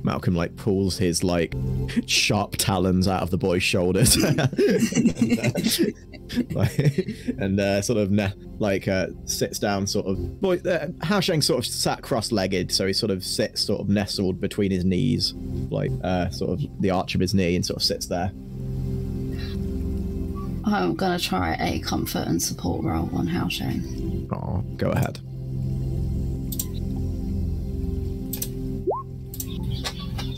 Malcolm 0.04 0.36
like 0.36 0.56
pulls 0.56 0.98
his 0.98 1.24
like 1.24 1.54
sharp 2.06 2.56
talons 2.58 3.08
out 3.08 3.22
of 3.22 3.30
the 3.30 3.38
boy's 3.38 3.64
shoulders 3.64 4.16
and 7.38 7.60
uh, 7.60 7.82
sort 7.82 8.00
of 8.00 8.12
like 8.60 8.88
uh, 8.88 9.08
sits 9.26 9.60
down 9.60 9.86
sort 9.86 10.08
of 10.08 10.42
boy 10.42 10.58
uh, 10.60 10.88
Hao 11.04 11.20
Sheng 11.20 11.42
sort 11.42 11.60
of 11.60 11.66
sat 11.66 12.02
cross-legged 12.02 12.72
so 12.72 12.88
he 12.88 12.94
sort 12.94 13.12
of 13.12 13.24
sits 13.24 13.62
sort 13.62 13.82
of 13.82 13.90
nestled 13.90 14.40
between 14.40 14.72
his 14.72 14.86
knees 14.86 15.34
like 15.70 15.92
uh, 16.04 16.30
sort 16.30 16.52
of 16.52 16.82
the 16.82 16.90
arch 16.90 17.16
of 17.16 17.22
his 17.22 17.34
knee 17.34 17.56
and 17.56 17.66
sort 17.66 17.78
of 17.78 17.84
sits 17.84 18.08
there 18.08 18.32
I'm 20.64 20.96
gonna 20.96 21.20
try 21.20 21.56
a 21.60 21.80
comfort 21.80 22.28
and 22.28 22.42
support 22.42 22.84
roll 22.84 23.10
on 23.14 23.28
Hao 23.28 23.50
Sheng. 23.50 24.30
oh 24.32 24.64
go 24.78 24.92
ahead 24.92 25.20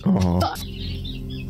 oh 0.06 0.56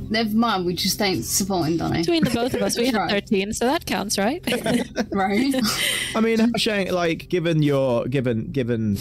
Never 0.10 0.36
mind, 0.36 0.66
we 0.66 0.76
just 0.76 1.02
ain't 1.02 1.26
supporting 1.26 1.78
Donny. 1.78 2.02
Between 2.02 2.24
the 2.24 2.30
both 2.30 2.54
of 2.54 2.62
us, 2.62 2.78
we 2.78 2.86
have 2.92 3.10
13, 3.10 3.52
so 3.52 3.66
that 3.66 3.88
counts, 3.88 4.20
right? 4.20 4.44
right? 5.12 5.56
I 6.16 6.22
mean, 6.22 6.38
Hao 6.38 6.52
Sheng, 6.56 6.92
like, 6.92 7.30
given 7.30 7.64
your, 7.64 8.06
given, 8.06 8.52
given 8.52 8.96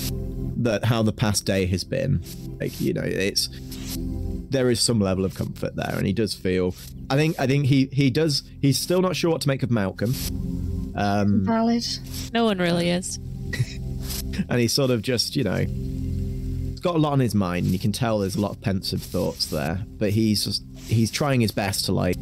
that 0.62 0.86
how 0.86 1.02
the 1.02 1.12
past 1.12 1.44
day 1.44 1.66
has 1.66 1.84
been, 1.84 2.22
like, 2.58 2.80
you 2.80 2.94
know, 2.94 3.02
it's 3.04 3.50
there 4.48 4.70
is 4.70 4.80
some 4.80 5.00
level 5.00 5.26
of 5.26 5.34
comfort 5.34 5.76
there, 5.76 5.94
and 5.94 6.06
he 6.06 6.14
does 6.14 6.32
feel. 6.32 6.74
I 7.10 7.16
think, 7.16 7.38
I 7.38 7.46
think 7.46 7.66
he 7.66 7.90
he 7.92 8.08
does. 8.08 8.42
He's 8.62 8.78
still 8.78 9.02
not 9.02 9.14
sure 9.14 9.30
what 9.30 9.42
to 9.42 9.48
make 9.48 9.62
of 9.62 9.70
Malcolm, 9.70 10.14
um, 10.94 11.44
Valid. 11.44 11.84
no 12.32 12.44
one 12.44 12.56
really 12.56 12.88
is. 12.88 13.16
and 14.48 14.60
he's 14.60 14.72
sort 14.72 14.90
of 14.90 15.02
just, 15.02 15.36
you 15.36 15.44
know, 15.44 15.66
he's 15.66 15.91
got 16.82 16.94
a 16.96 16.98
lot 16.98 17.12
on 17.12 17.20
his 17.20 17.34
mind, 17.34 17.64
and 17.64 17.72
you 17.72 17.78
can 17.78 17.92
tell 17.92 18.18
there's 18.18 18.36
a 18.36 18.40
lot 18.40 18.50
of 18.50 18.60
pensive 18.60 19.02
thoughts 19.02 19.46
there. 19.46 19.84
But 19.98 20.10
he's 20.10 20.44
just, 20.44 20.62
he's 20.86 21.10
trying 21.10 21.40
his 21.40 21.52
best 21.52 21.86
to 21.86 21.92
like 21.92 22.16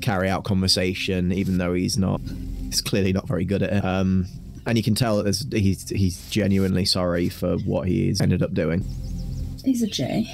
carry 0.00 0.28
out 0.28 0.44
conversation, 0.44 1.32
even 1.32 1.58
though 1.58 1.74
he's 1.74 1.98
not. 1.98 2.20
He's 2.64 2.80
clearly 2.80 3.12
not 3.12 3.26
very 3.26 3.44
good 3.44 3.62
at 3.62 3.72
it. 3.72 3.84
Um, 3.84 4.26
and 4.66 4.76
you 4.78 4.84
can 4.84 4.94
tell 4.94 5.22
that 5.22 5.52
he's 5.52 5.88
he's 5.88 6.28
genuinely 6.30 6.84
sorry 6.84 7.28
for 7.28 7.56
what 7.58 7.88
he's 7.88 8.20
ended 8.20 8.42
up 8.42 8.54
doing. 8.54 8.84
He's 9.64 9.82
a 9.82 9.86
J. 9.86 10.32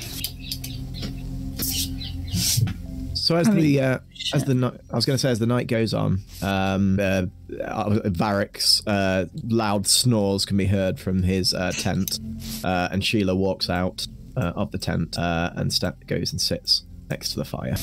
So 3.27 3.35
as 3.35 3.51
the 3.51 3.81
uh, 3.81 3.99
as 4.35 4.45
the 4.45 4.55
ni- 4.55 4.79
I 4.93 4.95
was 4.95 5.05
going 5.05 5.17
to 5.17 5.19
say 5.19 5.33
as 5.33 5.41
the 5.41 5.47
night 5.47 5.67
goes 5.67 5.93
on, 5.93 6.21
um, 6.43 6.97
uh, 7.01 7.25
uh, 7.61 7.99
Varric's 8.05 8.87
uh, 8.87 9.25
loud 9.49 9.89
snores 9.89 10.45
can 10.45 10.57
be 10.57 10.67
heard 10.67 11.01
from 11.01 11.25
his 11.25 11.53
uh, 11.53 11.73
tent, 11.73 12.21
uh, 12.63 12.89
and 12.93 13.05
Sheila 13.05 13.35
walks 13.35 13.69
out 13.69 14.07
uh, 14.37 14.53
of 14.55 14.71
the 14.71 14.79
tent 14.79 15.19
uh, 15.19 15.51
and 15.57 15.73
sta- 15.73 15.95
goes 16.07 16.31
and 16.31 16.41
sits 16.41 16.85
next 17.11 17.31
to 17.31 17.41
the 17.41 17.45
fire. 17.45 17.75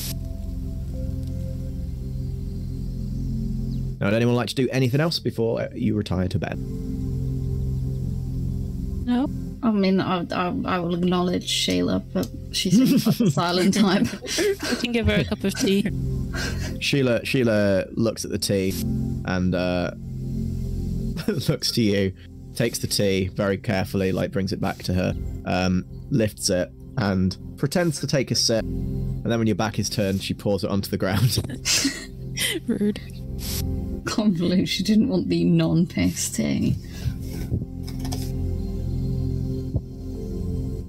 Now, 4.00 4.06
would 4.06 4.14
anyone 4.14 4.36
like 4.36 4.48
to 4.48 4.54
do 4.54 4.66
anything 4.72 5.02
else 5.02 5.18
before 5.18 5.60
uh, 5.60 5.68
you 5.74 5.94
retire 5.94 6.26
to 6.26 6.38
bed? 6.38 6.58
No. 9.06 9.28
I 9.62 9.70
mean, 9.70 10.00
I, 10.00 10.26
I, 10.30 10.54
I 10.64 10.78
will 10.78 10.94
acknowledge 10.94 11.46
Sheila, 11.48 11.98
but 12.14 12.28
she 12.54 12.70
seems 12.70 13.06
like 13.06 13.20
a 13.20 13.30
silent 13.30 13.74
type. 13.80 14.06
We 14.38 14.76
can 14.76 14.92
give 14.92 15.06
her 15.06 15.16
a 15.16 15.24
cup 15.24 15.44
of 15.44 15.54
tea. 15.54 15.90
Sheila 16.80 17.24
Sheila 17.24 17.86
looks 17.92 18.24
at 18.24 18.30
the 18.30 18.38
tea 18.38 18.72
and 19.26 19.54
uh, 19.54 19.92
looks 21.48 21.70
to 21.72 21.82
you, 21.82 22.12
takes 22.54 22.78
the 22.78 22.86
tea 22.86 23.28
very 23.28 23.58
carefully, 23.58 24.12
like 24.12 24.30
brings 24.30 24.52
it 24.52 24.60
back 24.60 24.78
to 24.84 24.94
her, 24.94 25.14
um, 25.44 25.84
lifts 26.10 26.50
it 26.50 26.70
and 26.96 27.36
pretends 27.56 28.00
to 28.00 28.06
take 28.06 28.30
a 28.30 28.34
sip. 28.34 28.64
And 28.64 29.24
then 29.24 29.38
when 29.38 29.46
your 29.46 29.56
back 29.56 29.78
is 29.78 29.88
turned, 29.88 30.22
she 30.22 30.34
pours 30.34 30.64
it 30.64 30.70
onto 30.70 30.90
the 30.90 30.98
ground. 30.98 31.38
Rude. 32.66 33.00
Can't 34.06 34.36
believe 34.36 34.68
she 34.68 34.82
didn't 34.82 35.08
want 35.08 35.28
the 35.28 35.44
non-piss 35.44 36.30
tea. 36.30 36.76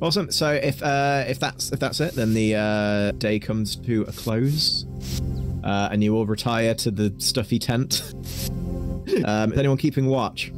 Awesome. 0.02 0.32
So 0.32 0.52
if 0.52 0.82
uh, 0.82 1.26
if 1.28 1.40
that's 1.40 1.72
if 1.72 1.80
that's 1.80 2.00
it, 2.00 2.14
then 2.14 2.34
the 2.34 2.56
uh, 2.56 3.12
day 3.14 3.40
comes 3.40 3.76
to 3.78 4.04
a 4.04 4.12
close, 4.12 4.86
uh, 5.64 5.90
and 5.92 6.04
you 6.04 6.16
all 6.16 6.26
retire 6.26 6.74
to 6.76 6.92
the 6.92 7.14
stuffy 7.18 7.60
tent. 7.60 8.02
um, 9.26 9.54
is 9.54 9.60
anyone 9.60 9.78
keeping 9.78 10.08
watch? 10.08 10.52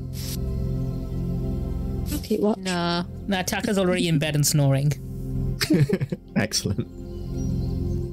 I'll 2.11 2.19
keep 2.19 2.39
watch. 2.39 2.57
Nah. 2.57 3.03
Now 3.27 3.41
Taka's 3.41 3.77
already 3.77 4.07
in 4.07 4.19
bed 4.19 4.35
and 4.35 4.45
snoring. 4.45 4.91
Excellent. 6.35 6.87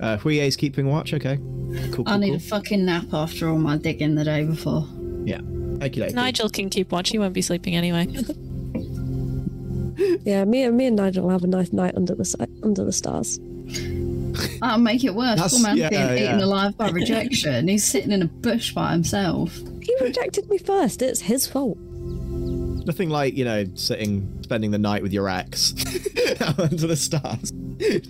Uh, 0.03 0.19
Huye's 0.19 0.57
keeping 0.57 0.89
watch. 0.89 1.15
Okay. 1.15 1.37
Cool. 1.37 2.05
cool, 2.05 2.09
I 2.09 2.19
need 2.19 2.29
cool. 2.29 2.37
a 2.37 2.41
fucking 2.41 2.85
nap 2.85 3.13
after 3.13 3.49
all 3.49 3.59
my 3.59 3.77
digging 3.77 4.15
the 4.15 4.25
day 4.25 4.45
before. 4.45 4.87
Yeah. 5.25 5.41
Thank 5.79 5.97
you, 5.97 6.03
lady. 6.03 6.15
Nigel 6.15 6.49
can 6.49 6.71
keep 6.71 6.93
watch. 6.93 7.11
He 7.11 7.19
won't 7.19 7.35
be 7.35 7.43
sleeping 7.43 7.75
anyway. 7.75 8.07
Yeah, 10.25 10.45
me 10.45 10.63
and 10.63 10.77
me 10.77 10.87
and 10.87 10.97
Nigel 10.97 11.25
will 11.25 11.31
have 11.31 11.45
a 11.45 11.47
nice 11.47 11.73
night 11.73 11.95
under 11.97 12.15
the 12.15 12.49
under 12.63 12.85
the 12.85 12.93
stars. 12.93 13.39
I'll 14.63 14.79
make 14.79 15.05
it 15.05 15.15
worse. 15.15 15.37
That's- 15.37 15.53
Poor 15.55 15.63
man's 15.63 15.79
yeah, 15.79 15.89
being 15.91 16.03
yeah. 16.03 16.15
eaten 16.17 16.41
alive 16.41 16.77
by 16.77 16.91
rejection. 16.91 17.69
He's 17.69 17.85
sitting 17.85 18.11
in 18.13 18.23
a 18.23 18.27
bush 18.27 18.73
by 18.73 18.93
himself. 18.93 19.55
He 19.81 19.95
rejected 20.01 20.49
me 20.49 20.59
first. 20.59 21.03
It's 21.03 21.21
his 21.21 21.47
fault. 21.47 21.79
Nothing 21.79 23.09
like 23.11 23.35
you 23.37 23.45
know 23.45 23.65
sitting, 23.75 24.39
spending 24.43 24.71
the 24.71 24.79
night 24.79 25.03
with 25.03 25.13
your 25.13 25.29
ex 25.29 25.73
under 26.59 26.87
the 26.87 26.97
stars. 26.97 27.53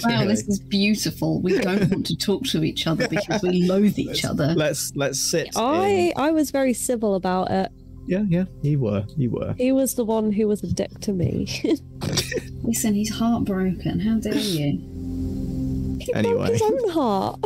Wow, 0.03 0.09
Really. 0.21 0.27
this 0.27 0.47
is 0.49 0.61
beautiful. 0.61 1.41
We 1.41 1.59
don't 1.59 1.91
want 1.91 2.07
to 2.07 2.17
talk 2.17 2.45
to 2.47 2.65
each 2.65 2.87
other 2.87 3.07
because 3.09 3.43
we 3.43 3.63
loathe 3.69 3.99
each 3.99 4.25
other. 4.31 4.55
Let's 4.55 4.93
let's 4.97 5.19
sit. 5.21 5.57
I 5.57 5.87
in- 5.89 6.13
I 6.17 6.33
was 6.33 6.51
very 6.51 6.73
civil 6.75 7.15
about 7.15 7.51
it. 7.51 7.71
Yeah, 8.07 8.25
yeah. 8.29 8.45
You 8.63 8.81
were. 8.81 9.05
You 9.17 9.31
were. 9.31 9.55
He 9.59 9.73
was 9.73 9.95
the 9.95 10.05
one 10.05 10.33
who 10.33 10.47
was 10.49 10.63
a 10.63 10.73
dick 10.73 10.99
to 11.01 11.13
me. 11.13 11.47
Listen, 12.63 12.95
he's 12.95 13.15
heartbroken. 13.15 14.01
How 14.01 14.19
dare 14.19 14.35
you? 14.35 15.97
he 16.01 16.13
Anyway. 16.15 16.37
broke 16.37 16.53
his 16.53 16.63
own 16.63 16.89
heart. 16.91 17.41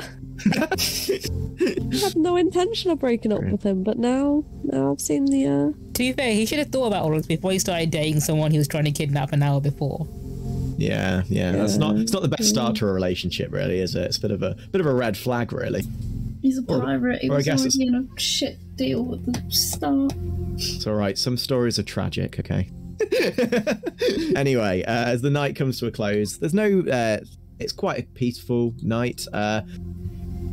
I 0.50 1.98
had 2.00 2.16
no 2.16 2.36
intention 2.36 2.90
of 2.90 2.98
breaking 3.00 3.32
up 3.32 3.42
with 3.42 3.62
him, 3.64 3.82
but 3.82 3.98
now 3.98 4.44
now 4.64 4.92
I've 4.92 5.00
seen 5.00 5.26
the 5.26 5.46
uh 5.46 5.72
To 5.94 5.98
be 5.98 6.12
fair, 6.12 6.32
he 6.32 6.46
should 6.46 6.58
have 6.58 6.68
thought 6.70 6.86
about 6.86 7.04
all 7.04 7.10
this 7.10 7.26
before 7.26 7.50
he 7.52 7.58
started 7.58 7.90
dating 7.90 8.20
someone 8.20 8.50
he 8.52 8.58
was 8.58 8.68
trying 8.68 8.84
to 8.84 8.92
kidnap 8.92 9.32
an 9.32 9.42
hour 9.42 9.60
before. 9.60 10.06
Yeah, 10.76 11.24
yeah. 11.28 11.52
That's 11.52 11.76
not. 11.76 11.96
It's 11.96 12.12
not 12.12 12.22
the 12.22 12.28
best 12.28 12.48
start 12.48 12.76
to 12.76 12.86
a 12.86 12.92
relationship, 12.92 13.52
really, 13.52 13.80
is 13.80 13.96
it? 13.96 14.02
It's 14.02 14.18
a 14.18 14.20
bit 14.20 14.30
of 14.30 14.42
a 14.42 14.54
bit 14.70 14.80
of 14.80 14.86
a 14.86 14.94
red 14.94 15.16
flag, 15.16 15.52
really. 15.52 15.82
He's 16.40 16.58
a 16.58 16.62
pirate. 16.62 17.22
He 17.22 17.28
or 17.28 17.34
I 17.34 17.36
was 17.36 17.44
guess 17.44 17.60
already 17.60 17.86
in 17.86 17.94
a 17.94 18.20
shit 18.20 18.58
deal 18.76 19.14
at 19.14 19.24
the 19.24 19.50
start. 19.50 20.12
It's 20.54 20.86
all 20.86 20.94
right. 20.94 21.16
Some 21.18 21.36
stories 21.36 21.78
are 21.78 21.82
tragic. 21.82 22.38
Okay. 22.38 22.70
anyway, 24.36 24.82
uh, 24.82 25.04
as 25.06 25.22
the 25.22 25.30
night 25.30 25.56
comes 25.56 25.78
to 25.80 25.86
a 25.86 25.90
close, 25.90 26.38
there's 26.38 26.54
no. 26.54 26.80
Uh, 26.80 27.18
it's 27.58 27.72
quite 27.72 27.98
a 27.98 28.02
peaceful 28.14 28.74
night. 28.82 29.26
Uh, 29.32 29.62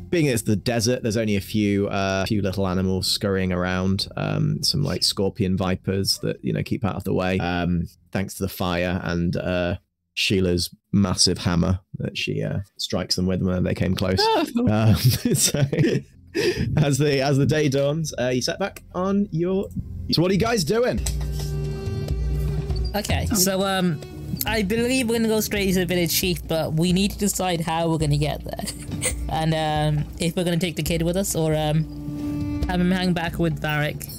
being 0.10 0.28
it's 0.28 0.44
the 0.44 0.56
desert, 0.56 1.04
there's 1.04 1.18
only 1.18 1.36
a 1.36 1.42
few, 1.42 1.88
uh, 1.88 2.26
few 2.26 2.42
little 2.42 2.68
animals 2.68 3.08
scurrying 3.08 3.52
around. 3.52 4.08
Um, 4.16 4.64
some 4.64 4.84
like 4.84 5.04
scorpion 5.04 5.58
vipers 5.58 6.20
that 6.20 6.44
you 6.44 6.54
know 6.54 6.64
keep 6.64 6.86
out 6.86 6.96
of 6.96 7.04
the 7.04 7.14
way. 7.14 7.38
Um, 7.40 7.88
thanks 8.12 8.36
to 8.36 8.44
the 8.44 8.50
fire 8.50 9.02
and 9.04 9.36
uh, 9.36 9.76
Sheila's 10.16 10.74
massive 10.92 11.38
hammer 11.38 11.80
that 12.00 12.18
she 12.18 12.42
uh, 12.42 12.60
strikes 12.78 13.16
them 13.16 13.28
with 13.28 13.42
when 13.42 13.64
they 13.64 13.76
came 13.76 13.96
close. 13.96 14.22
Um, 14.70 14.96
so 14.96 15.64
as 16.78 16.98
the 16.98 17.22
as 17.22 17.38
the 17.38 17.46
day 17.46 17.70
dawns, 17.70 18.14
uh, 18.20 18.30
you 18.30 18.42
set 18.42 18.60
back 18.60 18.84
on 18.94 19.28
your. 19.32 19.68
So 20.12 20.22
what 20.22 20.32
are 20.32 20.34
you 20.34 20.40
guys 20.40 20.64
doing? 20.64 21.00
Okay, 22.96 23.26
so 23.28 23.62
um, 23.62 24.00
I 24.46 24.64
believe 24.64 25.10
we're 25.10 25.18
gonna 25.18 25.28
go 25.28 25.42
straight 25.42 25.74
to 25.74 25.80
the 25.80 25.86
village 25.86 26.14
chief, 26.14 26.46
but 26.48 26.74
we 26.74 26.94
need 26.94 27.12
to 27.12 27.18
decide 27.18 27.62
how 27.62 27.90
we're 27.90 27.98
gonna 27.98 28.18
get 28.18 28.44
there, 28.44 29.14
and 29.30 29.54
um, 29.54 30.06
if 30.20 30.36
we're 30.36 30.44
gonna 30.44 30.58
take 30.58 30.76
the 30.76 30.84
kid 30.84 31.02
with 31.02 31.18
us 31.18 31.36
or 31.36 31.54
um, 31.56 32.64
have 32.68 32.80
him 32.80 32.92
hang 32.92 33.14
back 33.14 33.38
with 33.38 33.62
Varric. 33.62 34.10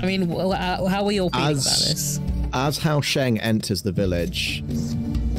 I 0.00 0.06
mean, 0.06 0.28
how, 0.30 1.04
are 1.04 1.12
you 1.12 1.22
all 1.24 1.30
feeling 1.30 1.56
As- 1.56 1.66
about 1.66 1.88
this? 1.88 2.20
As 2.52 2.78
Hao 2.78 3.00
Sheng 3.02 3.38
enters 3.40 3.82
the 3.82 3.92
village, 3.92 4.64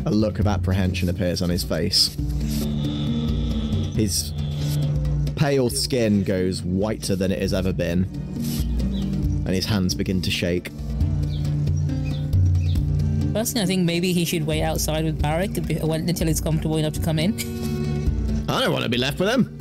a 0.05 0.12
look 0.12 0.39
of 0.39 0.45
apprehension 0.45 1.10
appears 1.10 1.41
on 1.41 1.49
his 1.49 1.64
face. 1.64 2.16
His 3.95 4.32
pale 5.36 5.70
skin 5.70 6.24
goes 6.24 6.62
whiter 6.62 7.16
than 7.16 7.32
it 7.32 7.41
has 7.41 7.53
ever 7.53 7.74
been, 7.74 8.03
and 8.03 9.49
his 9.49 9.66
hands 9.66 9.95
begin 9.95 10.22
to 10.22 10.30
shake. 10.30 10.70
Personally, 13.34 13.64
I 13.64 13.66
think 13.66 13.86
maybe 13.86 14.14
he 14.14 14.26
should 14.26 14.45
wait 14.45 14.62
outside 14.62 15.05
with 15.05 15.22
Varric 15.22 15.57
until 15.57 16.28
he's 16.28 16.41
comfortable 16.41 16.78
enough 16.78 16.93
to 16.93 17.01
come 17.01 17.18
in. 17.18 17.34
I 18.49 18.62
don't 18.62 18.72
want 18.72 18.84
to 18.84 18.89
be 18.89 18.97
left 18.97 19.20
with 19.20 19.30
him. 19.30 19.55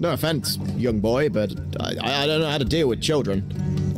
No 0.00 0.12
offense, 0.12 0.56
young 0.76 1.00
boy, 1.00 1.28
but 1.28 1.52
I, 1.78 2.22
I 2.22 2.26
don't 2.26 2.40
know 2.40 2.48
how 2.48 2.58
to 2.58 2.64
deal 2.64 2.88
with 2.88 3.02
children. 3.02 3.44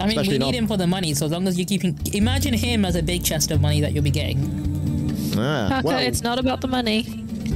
I 0.02 0.06
mean, 0.06 0.18
Especially 0.18 0.38
we 0.38 0.44
need 0.44 0.54
him 0.54 0.66
for 0.66 0.76
the 0.76 0.86
money, 0.86 1.14
so 1.14 1.26
as 1.26 1.32
long 1.32 1.46
as 1.46 1.58
you're 1.58 1.66
keeping. 1.66 1.98
Imagine 2.12 2.54
him 2.54 2.84
as 2.84 2.96
a 2.96 3.02
big 3.02 3.24
chest 3.24 3.50
of 3.50 3.60
money 3.60 3.80
that 3.80 3.92
you'll 3.92 4.02
be 4.04 4.10
getting. 4.10 4.40
Ah, 5.38 5.68
Parker, 5.70 5.86
well, 5.88 5.98
it's 5.98 6.22
not 6.22 6.38
about 6.38 6.60
the 6.60 6.68
money. 6.68 7.06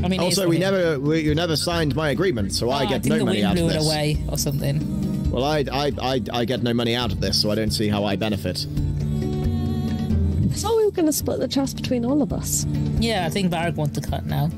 I 0.04 0.08
mean, 0.08 0.20
also, 0.20 0.46
we 0.48 0.56
him. 0.56 0.60
never, 0.60 1.00
we, 1.00 1.20
you 1.20 1.34
never 1.34 1.56
signed 1.56 1.94
my 1.96 2.10
agreement, 2.10 2.52
so 2.54 2.68
Oh, 2.68 2.72
I 2.72 2.86
get 2.86 3.02
think 3.02 3.06
no 3.14 3.18
the 3.18 3.24
money 3.24 3.38
wind 3.38 3.46
out 3.48 3.54
blew 3.56 3.64
of 3.66 3.70
it 3.70 3.74
this. 3.74 3.86
away 3.86 4.24
or 4.28 4.38
something. 4.38 5.30
Well, 5.30 5.44
I, 5.44 5.64
I, 5.72 5.92
I, 6.00 6.22
I 6.32 6.44
get 6.44 6.62
no 6.62 6.72
money 6.72 6.94
out 6.94 7.12
of 7.12 7.20
this, 7.20 7.40
so 7.40 7.50
I 7.50 7.54
don't 7.54 7.70
see 7.72 7.88
how 7.88 8.04
I 8.04 8.16
benefit. 8.16 8.66
I 8.68 10.58
thought 10.58 10.76
we 10.76 10.84
were 10.86 10.90
going 10.92 11.06
to 11.06 11.12
split 11.12 11.38
the 11.40 11.48
trust 11.48 11.76
between 11.76 12.04
all 12.04 12.22
of 12.22 12.32
us. 12.32 12.64
Yeah, 12.98 13.26
I 13.26 13.30
think 13.30 13.52
Varric 13.52 13.74
wants 13.74 13.98
to 14.00 14.08
cut 14.08 14.24
now. 14.24 14.50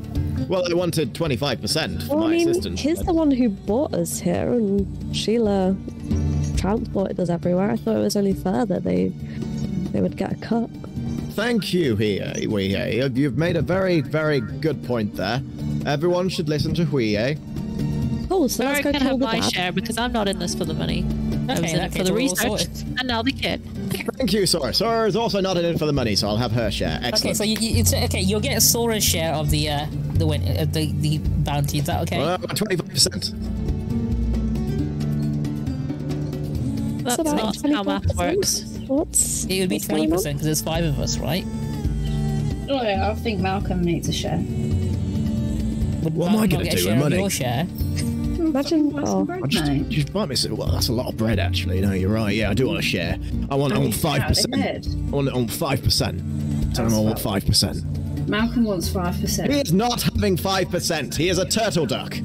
Well, 0.49 0.65
I 0.71 0.75
wanted 0.75 1.13
25% 1.15 2.07
for 2.07 2.17
Well, 2.17 2.25
I 2.27 2.31
mean, 2.31 2.49
assistant. 2.49 2.79
he's 2.79 3.01
the 3.01 3.13
one 3.13 3.31
who 3.31 3.49
brought 3.49 3.93
us 3.95 4.21
here, 4.21 4.53
and 4.53 5.17
Sheila 5.17 5.77
transported 6.59 7.19
us 7.21 7.31
everywhere. 7.31 7.71
I 7.71 7.77
thought 7.77 7.97
it 7.97 8.01
was 8.01 8.17
only 8.17 8.35
fair 8.35 8.67
that 8.67 8.85
they 8.85 9.09
they 9.93 10.01
would 10.03 10.17
get 10.17 10.33
a 10.33 10.37
cut. 10.37 10.69
Thank 11.33 11.73
you, 11.73 11.95
here, 11.97 12.33
Huiye. 12.37 13.17
You've 13.17 13.39
made 13.39 13.57
a 13.57 13.63
very, 13.63 14.01
very 14.01 14.41
good 14.41 14.83
point 14.85 15.15
there. 15.15 15.41
Everyone 15.87 16.29
should 16.29 16.49
listen 16.49 16.75
to 16.75 16.85
Huiye. 16.85 17.39
Cool, 18.29 18.49
so 18.49 18.65
let's 18.65 18.81
Varric 18.81 18.83
go 18.83 18.91
can 18.93 19.01
kill 19.01 19.09
have 19.11 19.19
the 19.21 19.25
my 19.25 19.41
dad. 19.41 19.53
share 19.53 19.73
because 19.73 19.97
I'm 19.97 20.13
not 20.13 20.27
in 20.29 20.39
this 20.39 20.55
for 20.55 20.65
the 20.65 20.75
money. 20.75 21.07
I 21.49 21.53
Okay, 21.53 21.63
was 21.63 21.73
in 21.73 21.79
in 21.79 21.85
it 21.87 21.93
for 21.95 22.05
the 22.05 22.13
research, 22.13 22.67
and 22.99 23.07
now 23.09 23.23
the 23.23 23.33
kid. 23.33 23.63
Thank 24.19 24.33
you, 24.35 24.45
Sora. 24.47 24.75
Sora 24.75 25.07
is 25.07 25.17
also 25.17 25.41
not 25.41 25.57
in 25.57 25.65
it 25.65 25.79
for 25.79 25.87
the 25.87 25.93
money, 25.95 26.15
so 26.15 26.29
I'll 26.29 26.37
have 26.37 26.53
her 26.53 26.71
share. 26.71 26.99
Excellent. 27.03 27.15
Okay, 27.15 27.29
Excellent. 27.31 27.37
so 27.39 27.45
you, 27.45 27.57
you, 27.59 27.81
it's 27.81 27.95
okay. 27.95 28.21
You'll 28.21 28.41
get 28.41 28.61
Sora's 28.61 29.03
share 29.05 29.33
of 29.33 29.49
the 29.51 29.71
uh, 29.71 29.87
the 30.15 30.27
win, 30.27 30.43
uh, 30.43 30.67
the 30.71 30.93
the 31.01 31.19
bounty. 31.19 31.79
Is 31.79 31.87
that 31.87 32.03
okay? 32.03 32.19
Well, 32.19 32.37
25%. 32.39 33.58
That's 37.17 37.21
about 37.21 37.63
not 37.65 37.73
how 37.73 37.83
math 37.83 38.17
works. 38.17 38.63
What's 38.87 39.45
it 39.45 39.61
would 39.61 39.69
be 39.69 39.81
twenty 39.81 40.09
percent 40.09 40.37
because 40.37 40.47
there's 40.47 40.63
five 40.63 40.85
of 40.85 40.99
us, 40.99 41.19
right? 41.19 41.45
Oh 42.71 42.83
yeah, 42.83 43.11
I 43.11 43.15
think 43.15 43.41
Malcolm 43.41 43.83
needs 43.83 44.09
a 44.09 44.13
share. 44.13 44.39
Would 46.03 46.15
What 46.15 46.31
am 46.31 46.37
I 46.39 46.47
gonna 46.47 46.65
not 46.65 46.65
get 46.65 46.75
a 46.75 46.77
do 46.77 46.83
share 46.83 46.95
with 46.95 47.05
of 47.05 47.11
money? 47.11 47.17
Your 47.19 47.31
share. 47.31 47.67
Imagine- 48.49 48.93
oh. 48.97 49.05
some 49.05 49.25
bread, 49.27 49.43
I 49.43 49.47
just, 49.47 49.67
mate. 49.67 49.89
just 49.89 50.13
buy 50.13 50.25
me 50.27 50.35
some. 50.35 50.57
Well, 50.57 50.71
that's 50.71 50.89
a 50.89 50.93
lot 50.93 51.09
of 51.09 51.17
bread, 51.17 51.39
actually. 51.39 51.81
No, 51.81 51.93
you're 51.93 52.11
right. 52.11 52.35
Yeah, 52.35 52.51
I 52.51 52.55
do 52.55 52.67
want 52.67 52.79
a 52.79 52.83
share. 52.83 53.19
I 53.51 53.55
want, 53.55 53.75
I 53.75 53.79
want 53.79 53.95
five 53.95 54.23
percent. 54.23 54.55
Out 54.55 54.87
I 54.87 55.11
want, 55.11 55.29
I 55.29 55.35
want 55.35 55.51
five 55.51 55.83
percent. 55.83 56.23
Tell 56.75 56.87
him 56.87 56.95
I 56.95 57.01
want 57.01 57.19
five 57.19 57.45
percent. 57.45 57.83
Malcolm 58.29 58.65
wants 58.65 58.89
five 58.89 59.21
percent. 59.21 59.51
He 59.51 59.59
percent. 59.59 59.69
is 59.69 59.75
not 59.75 60.03
having 60.03 60.37
five 60.37 60.71
percent. 60.71 61.15
He 61.15 61.29
is 61.29 61.39
a 61.39 61.47
turtle 61.47 61.87
duck. 61.87 62.17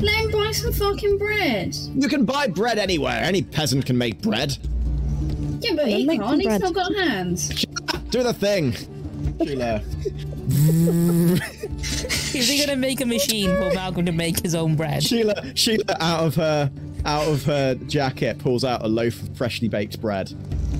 Let 0.00 0.14
him 0.24 0.30
buy 0.30 0.50
some 0.52 0.72
fucking 0.72 1.18
bread. 1.18 1.76
You 1.94 2.08
can 2.08 2.24
buy 2.24 2.46
bread 2.46 2.78
anywhere. 2.78 3.20
Any 3.22 3.42
peasant 3.42 3.84
can 3.86 3.98
make 3.98 4.20
bread. 4.22 4.56
Yeah, 5.60 5.74
but 5.76 5.88
he 5.88 6.06
make 6.06 6.20
can't. 6.20 6.30
some 6.30 6.38
He's 6.40 6.46
bread. 6.48 6.60
not 6.62 6.74
got 6.74 6.94
hands. 6.94 7.48
Do 8.10 8.22
the 8.22 8.32
thing. 8.32 8.74
Sheila. 9.44 9.82
Is 12.32 12.48
he 12.48 12.58
gonna 12.64 12.76
make 12.76 13.00
a 13.00 13.06
machine 13.06 13.50
for 13.56 13.72
Malcolm 13.74 14.06
to 14.06 14.12
make 14.12 14.40
his 14.40 14.54
own 14.54 14.74
bread? 14.76 15.02
Sheila. 15.02 15.34
Sheila 15.54 15.84
out 16.00 16.20
of 16.26 16.34
her 16.36 16.70
out 17.04 17.28
of 17.28 17.44
her 17.44 17.74
jacket 17.74 18.38
pulls 18.38 18.64
out 18.64 18.84
a 18.84 18.88
loaf 18.88 19.22
of 19.22 19.36
freshly 19.36 19.68
baked 19.68 20.00
bread. 20.00 20.32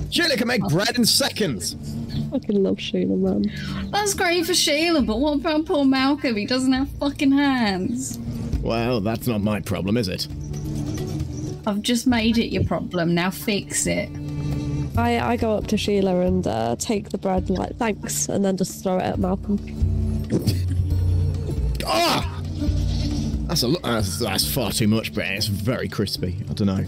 Sheila 0.09 0.35
can 0.35 0.47
make 0.47 0.61
bread 0.63 0.97
in 0.97 1.05
seconds. 1.05 1.75
I 2.13 2.29
fucking 2.39 2.63
love 2.63 2.79
Sheila, 2.79 3.15
man. 3.15 3.51
That's 3.91 4.13
great 4.13 4.45
for 4.45 4.53
Sheila, 4.53 5.01
but 5.03 5.19
what 5.19 5.35
about 5.35 5.65
poor 5.65 5.85
Malcolm? 5.85 6.35
He 6.35 6.45
doesn't 6.45 6.73
have 6.73 6.89
fucking 6.99 7.31
hands. 7.31 8.19
Well, 8.61 9.01
that's 9.01 9.27
not 9.27 9.41
my 9.41 9.59
problem, 9.59 9.97
is 9.97 10.07
it? 10.07 10.27
I've 11.65 11.81
just 11.81 12.07
made 12.07 12.37
it 12.37 12.47
your 12.47 12.63
problem. 12.63 13.13
Now 13.13 13.29
fix 13.29 13.85
it. 13.87 14.09
I, 14.97 15.19
I 15.19 15.37
go 15.37 15.55
up 15.57 15.67
to 15.67 15.77
Sheila 15.77 16.19
and 16.21 16.45
uh, 16.45 16.75
take 16.77 17.09
the 17.09 17.17
bread 17.17 17.49
and 17.49 17.57
like 17.57 17.75
thanks, 17.77 18.27
and 18.29 18.43
then 18.43 18.57
just 18.57 18.83
throw 18.83 18.97
it 18.97 19.03
at 19.03 19.19
Malcolm. 19.19 19.59
Ah! 21.83 22.41
That's 23.47 23.63
a 23.63 23.67
lot. 23.67 23.81
That's, 23.81 24.19
that's 24.19 24.49
far 24.49 24.71
too 24.71 24.87
much 24.87 25.13
bread. 25.13 25.35
It's 25.35 25.47
very 25.47 25.89
crispy. 25.89 26.37
I 26.49 26.53
don't 26.53 26.67
know. 26.67 26.85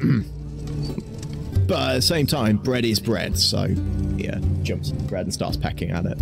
but 1.68 1.90
at 1.90 1.94
the 1.94 2.02
same 2.02 2.26
time, 2.26 2.56
bread 2.56 2.84
is 2.84 2.98
bread. 2.98 3.38
So, 3.38 3.66
yeah, 4.16 4.40
jumps 4.64 4.90
on 4.90 4.98
the 4.98 5.04
bread 5.04 5.26
and 5.26 5.32
starts 5.32 5.56
pecking 5.56 5.92
at 5.92 6.04
it. 6.04 6.18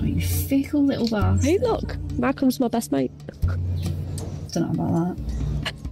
Oh, 0.00 0.04
you 0.04 0.20
fickle 0.20 0.84
little 0.84 1.08
bastard. 1.08 1.44
Hey, 1.44 1.58
look, 1.58 1.96
Malcolm's 2.12 2.60
my 2.60 2.68
best 2.68 2.92
mate. 2.92 3.10
Don't 4.52 4.72
know 4.72 4.84
about 4.84 5.16
that. 5.16 5.24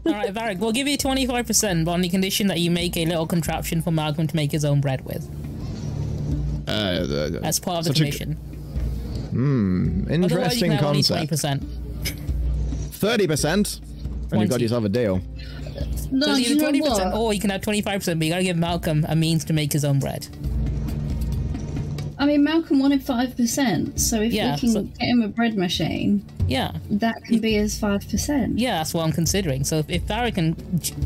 All 0.07 0.13
right, 0.13 0.33
Varric, 0.33 0.59
we'll 0.59 0.73
give 0.73 0.87
you 0.87 0.97
twenty 0.97 1.27
five 1.27 1.47
percent, 1.47 1.85
but 1.85 1.91
on 1.93 2.01
the 2.01 2.09
condition 2.09 2.47
that 2.47 2.61
you 2.61 2.71
make 2.71 2.97
a 2.97 3.05
little 3.07 3.27
contraption 3.27 3.83
for 3.83 3.91
Malcolm 3.91 4.27
to 4.29 4.37
make 4.37 4.53
his 4.53 4.65
own 4.65 4.81
bread 4.81 5.05
with. 5.05 5.29
Uh, 6.69 6.71
uh, 6.71 6.75
uh 6.75 7.07
the- 7.31 7.41
As 7.43 7.59
part 7.59 7.79
of 7.79 7.85
the 7.85 7.89
such 7.89 7.97
a- 7.97 8.05
commission. 8.05 8.33
Hmm, 9.31 10.03
Otherwise, 10.03 10.09
you 10.09 10.15
interesting 10.37 10.69
can 10.71 10.77
have 10.79 10.87
only 10.87 11.03
twenty 11.03 11.27
concept. 11.27 11.63
percent. 11.63 12.15
Thirty 12.95 13.27
percent, 13.27 13.81
and 14.31 14.41
you've 14.41 14.49
got 14.51 14.57
20. 14.59 14.63
yourself 14.65 14.85
a 14.85 14.89
deal. 14.89 15.21
No, 16.11 16.27
So 16.27 16.35
do 16.35 16.41
it's 16.41 16.49
you 16.51 16.57
know 16.57 16.63
twenty 16.63 16.81
percent, 16.81 17.13
what? 17.13 17.19
or 17.21 17.35
you 17.35 17.41
can 17.41 17.51
have 17.51 17.61
twenty 17.61 17.83
five 17.83 17.99
percent. 18.01 18.19
But 18.21 18.27
you 18.27 18.33
gotta 18.33 18.45
give 18.45 18.57
Malcolm 18.57 19.05
a 19.09 19.17
means 19.17 19.45
to 19.47 19.53
make 19.53 19.73
his 19.73 19.85
own 19.85 19.99
bread. 19.99 20.27
I 22.19 22.25
mean, 22.27 22.45
Malcolm 22.45 22.79
wanted 22.79 23.03
five 23.03 23.37
percent, 23.37 24.01
so 24.01 24.21
if 24.23 24.33
Yeah, 24.33 24.55
we 24.55 24.61
can 24.61 24.69
so- 24.71 24.83
get 24.85 25.09
him 25.09 25.23
a 25.23 25.29
bread 25.29 25.57
machine, 25.57 26.25
Yeah, 26.49 26.73
that 26.91 27.23
can 27.25 27.41
be 27.41 27.53
his 27.55 27.79
five 27.79 28.09
percent. 28.09 28.59
yeah, 28.59 28.79
that's 28.79 28.95
what 28.95 29.05
I'm 29.05 29.13
considering. 29.13 29.65
So 29.65 29.79
if, 29.79 29.91
if 29.91 30.07
Barry 30.07 30.33
can, 30.33 30.57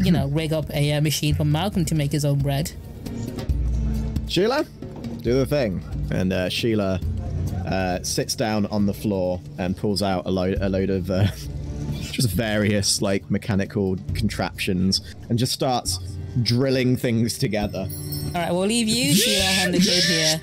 you 0.05 0.13
know, 0.13 0.29
rig 0.29 0.53
up 0.53 0.71
a 0.71 0.93
uh, 0.93 1.01
machine 1.01 1.35
for 1.35 1.45
Malcolm 1.45 1.85
to 1.87 1.95
make 1.97 2.13
his 2.13 2.25
own 2.25 2.39
bread, 2.39 2.71
Sheila, 4.29 4.65
do 5.23 5.35
the 5.35 5.47
thing. 5.47 5.83
And 6.13 6.33
uh, 6.33 6.49
Sheila 6.49 7.01
uh, 7.67 8.03
sits 8.03 8.35
down 8.37 8.67
on 8.67 8.87
the 8.87 8.95
floor 8.95 9.41
and 9.59 9.77
pulls 9.77 10.03
out 10.03 10.27
a 10.27 10.31
load, 10.31 10.59
a 10.61 10.69
load 10.69 10.91
of 10.91 11.11
uh, 11.11 11.27
just 12.01 12.31
various 12.31 13.03
like 13.03 13.29
mechanical 13.31 13.97
contraptions 14.15 15.01
and 15.29 15.39
just 15.39 15.53
starts 15.53 15.99
drilling 16.43 16.97
things 16.97 17.39
together. 17.39 17.89
All 18.35 18.41
right, 18.41 18.53
we'll 18.53 18.67
leave 18.67 18.89
you, 18.89 19.15
Sheila, 19.15 19.45
and 19.45 19.75
the 19.75 19.79
kid 19.79 20.05
here 20.05 20.41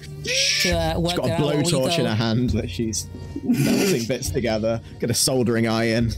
to 0.61 0.71
uh, 0.71 0.99
work 0.99 1.11
She's 1.11 1.19
got 1.19 1.29
a 1.29 1.33
out. 1.33 1.39
while 1.41 1.57
we 1.57 1.63
blowtorch 1.63 1.95
go- 1.97 2.01
in 2.01 2.05
her 2.05 2.15
hand 2.15 2.49
that 2.51 2.69
she's 2.69 3.07
melting 3.43 4.05
bits 4.05 4.29
together. 4.29 4.81
Got 4.99 5.09
a 5.09 5.13
soldering 5.13 5.67
iron 5.67 6.11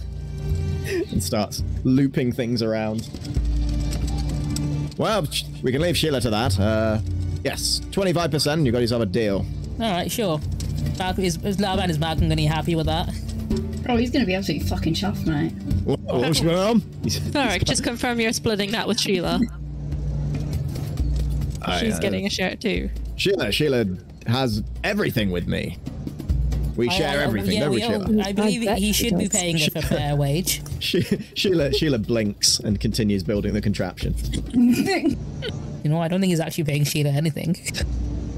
and 1.11 1.24
starts 1.24 1.63
looping 1.84 2.32
things 2.32 2.61
around. 2.63 3.07
Well, 4.97 5.28
we 5.61 5.72
can 5.72 5.82
leave 5.82 5.95
Sheila 5.97 6.20
to 6.22 6.30
that. 6.30 6.59
Uh, 6.59 6.99
yes, 7.43 7.82
twenty-five 7.91 8.32
percent. 8.32 8.65
You 8.65 8.72
got 8.72 8.80
yourself 8.82 9.03
a 9.03 9.05
deal. 9.05 9.45
All 9.80 9.91
right, 9.91 10.11
sure. 10.11 10.41
Malcolm 10.97 11.24
is, 11.24 11.38
is 11.45 11.59
Laban 11.59 11.89
is 11.89 11.99
Malcolm 11.99 12.24
gonna 12.26 12.36
be 12.36 12.45
happy 12.45 12.76
with 12.76 12.88
that? 12.88 13.09
Oh, 13.88 13.95
he's 13.95 14.11
gonna 14.11 14.26
be 14.26 14.34
absolutely 14.36 14.67
fucking 14.67 14.93
chuffed, 14.95 15.26
mate. 15.26 15.51
What, 15.86 15.99
what's 16.01 16.41
going 16.41 16.57
on? 16.57 16.84
Alright, 17.36 17.63
just 17.65 17.84
confirm 17.84 18.20
you're 18.20 18.34
splitting 18.34 18.72
that 18.72 18.88
with 18.88 18.99
Sheila. 18.99 19.39
I, 21.70 21.80
She's 21.80 21.95
uh, 21.95 21.99
getting 21.99 22.26
a 22.26 22.30
shirt 22.30 22.59
too. 22.61 22.89
Sheila. 23.15 23.51
Sheila 23.51 23.86
has 24.28 24.63
everything 24.84 25.32
with 25.32 25.47
me. 25.47 25.78
We 26.76 26.88
I- 26.88 26.93
share 26.93 27.20
I- 27.20 27.24
everything, 27.24 27.53
yeah, 27.53 27.59
don't 27.61 27.72
we, 27.72 27.78
we 27.78 27.84
all- 27.84 28.05
Sheila? 28.05 28.24
I 28.24 28.32
believe 28.32 28.65
bet 28.65 28.78
he 28.78 28.88
he 28.88 28.93
should 28.93 29.17
be 29.17 29.28
paying 29.30 29.55
us 29.57 29.70
a 29.76 29.82
fair 29.82 30.15
wage. 30.15 30.61
She, 30.80 31.01
Sheila. 31.36 31.74
Sheila 31.74 31.97
blinks 31.97 32.59
and 32.59 32.80
continues 32.80 33.22
building 33.24 33.53
the 33.53 33.61
contraption. 33.61 34.15
You 35.82 35.89
know, 35.89 36.01
I 36.01 36.09
don't 36.09 36.20
think 36.20 36.30
he's 36.32 36.41
actually 36.41 36.65
paying 36.65 36.84
Sheila 36.84 37.09
anything. 37.11 37.55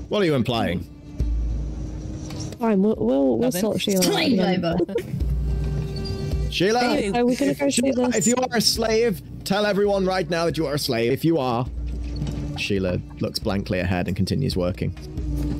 What 0.10 0.22
are 0.22 0.26
you 0.26 0.36
implying? 0.36 0.82
Fine, 2.60 2.84
we'll 2.84 2.96
we'll, 3.00 3.38
we'll 3.40 3.52
sort 3.52 3.82
Sheila 3.82 3.98
out. 3.98 4.04
Slave 4.04 4.38
labour. 4.38 4.76
Sheila. 6.52 6.82
Anyway, 6.84 7.12
So 7.14 7.26
we're 7.26 7.36
gonna 7.36 7.54
go 7.56 7.70
Sheila, 7.70 8.08
this. 8.12 8.16
if 8.18 8.28
you 8.28 8.36
are 8.36 8.58
a 8.58 8.62
slave, 8.62 9.22
tell 9.44 9.66
everyone 9.66 10.06
right 10.06 10.30
now 10.30 10.46
that 10.46 10.58
you 10.58 10.68
are 10.68 10.76
a 10.76 10.80
slave. 10.80 11.12
If 11.12 11.26
you 11.26 11.38
are, 11.40 11.66
Sheila 12.58 13.00
looks 13.20 13.40
blankly 13.40 13.80
ahead 13.80 14.08
and 14.08 14.16
continues 14.16 14.56
working. 14.56 14.94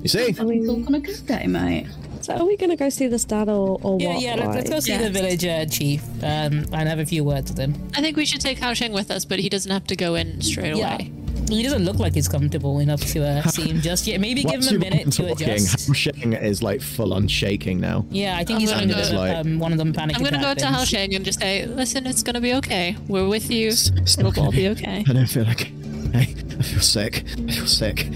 You 0.02 0.08
see? 0.08 0.20
It's 0.30 0.40
all 0.40 0.48
gonna 0.82 1.00
good 1.00 1.26
day, 1.26 1.48
mate. 1.48 1.88
So 2.22 2.36
are 2.36 2.46
we 2.46 2.56
gonna 2.58 2.76
go 2.76 2.90
see 2.90 3.08
the 3.08 3.18
dad 3.18 3.50
or, 3.50 3.80
or 3.82 4.00
Yeah, 4.00 4.10
what? 4.14 4.22
yeah. 4.22 4.36
Let's, 4.36 4.56
let's 4.56 4.70
go 4.70 4.80
see 4.80 4.92
Yeah. 4.92 5.02
the 5.04 5.10
village 5.10 5.44
uh, 5.46 5.66
chief 5.66 6.04
um, 6.24 6.66
and 6.72 6.88
have 6.88 7.00
a 7.00 7.06
few 7.06 7.24
words 7.24 7.50
with 7.52 7.60
him. 7.60 7.74
I 7.96 8.02
think 8.02 8.16
we 8.18 8.26
should 8.26 8.42
take 8.42 8.60
Hao 8.60 8.74
Sheng 8.74 8.94
with 8.94 9.10
us, 9.10 9.26
but 9.26 9.40
he 9.40 9.50
doesn't 9.50 9.72
have 9.72 9.86
to 9.88 9.96
go 9.96 10.16
in 10.16 10.40
straight 10.42 10.76
Yeah. 10.76 10.96
away. 10.96 11.12
He 11.50 11.64
doesn't 11.64 11.84
look 11.84 11.98
like 12.00 12.14
he's 12.14 12.30
comfortable 12.30 12.80
enough 12.80 13.02
to 13.08 13.26
uh, 13.26 13.42
see 13.50 13.64
him 13.68 13.82
just 13.82 14.06
yet. 14.08 14.22
Maybe 14.22 14.44
give 14.44 14.64
him 14.64 14.76
a 14.76 14.80
minute 14.80 15.12
to 15.14 15.28
talking? 15.30 15.50
adjust. 15.50 15.88
Hao 15.88 15.94
Sheng 15.94 16.34
is 16.34 16.62
like 16.62 16.82
full 16.82 17.14
on 17.14 17.28
shaking 17.28 17.80
now. 17.82 18.06
Yeah, 18.12 18.36
I 18.38 18.44
think 18.46 18.52
I'm 18.58 18.60
he's 18.62 18.70
gonna 18.70 18.84
under 18.84 18.94
go- 18.94 19.06
the, 19.06 19.16
Like- 19.16 19.38
um, 19.38 19.60
one 19.60 19.72
of 19.72 19.78
them 19.80 19.92
panic 19.92 20.16
I'm 20.16 20.24
gonna 20.24 20.42
go 20.42 20.54
to 20.54 20.66
Hao. 20.68 20.84
Sheng 20.86 21.16
and 21.16 21.26
just 21.26 21.40
say, 21.40 21.66
listen, 21.66 22.06
it's 22.06 22.22
gonna 22.24 22.40
be 22.42 22.54
okay. 22.56 22.96
We're 23.08 23.28
with 23.28 23.50
you. 23.52 23.70
It's- 23.70 23.92
it's 23.98 24.18
It'll 24.20 24.32
not 24.32 24.38
all 24.38 24.52
be 24.52 24.68
okay. 24.70 25.04
I 25.10 25.14
don't 25.14 25.26
feel 25.26 25.44
like. 25.46 25.72
Hey, 26.14 26.36
I 26.62 26.64
feel 26.64 26.80
sick. 26.80 27.24
I 27.48 27.52
feel 27.52 27.66
sick. 27.66 28.06
I 28.06 28.12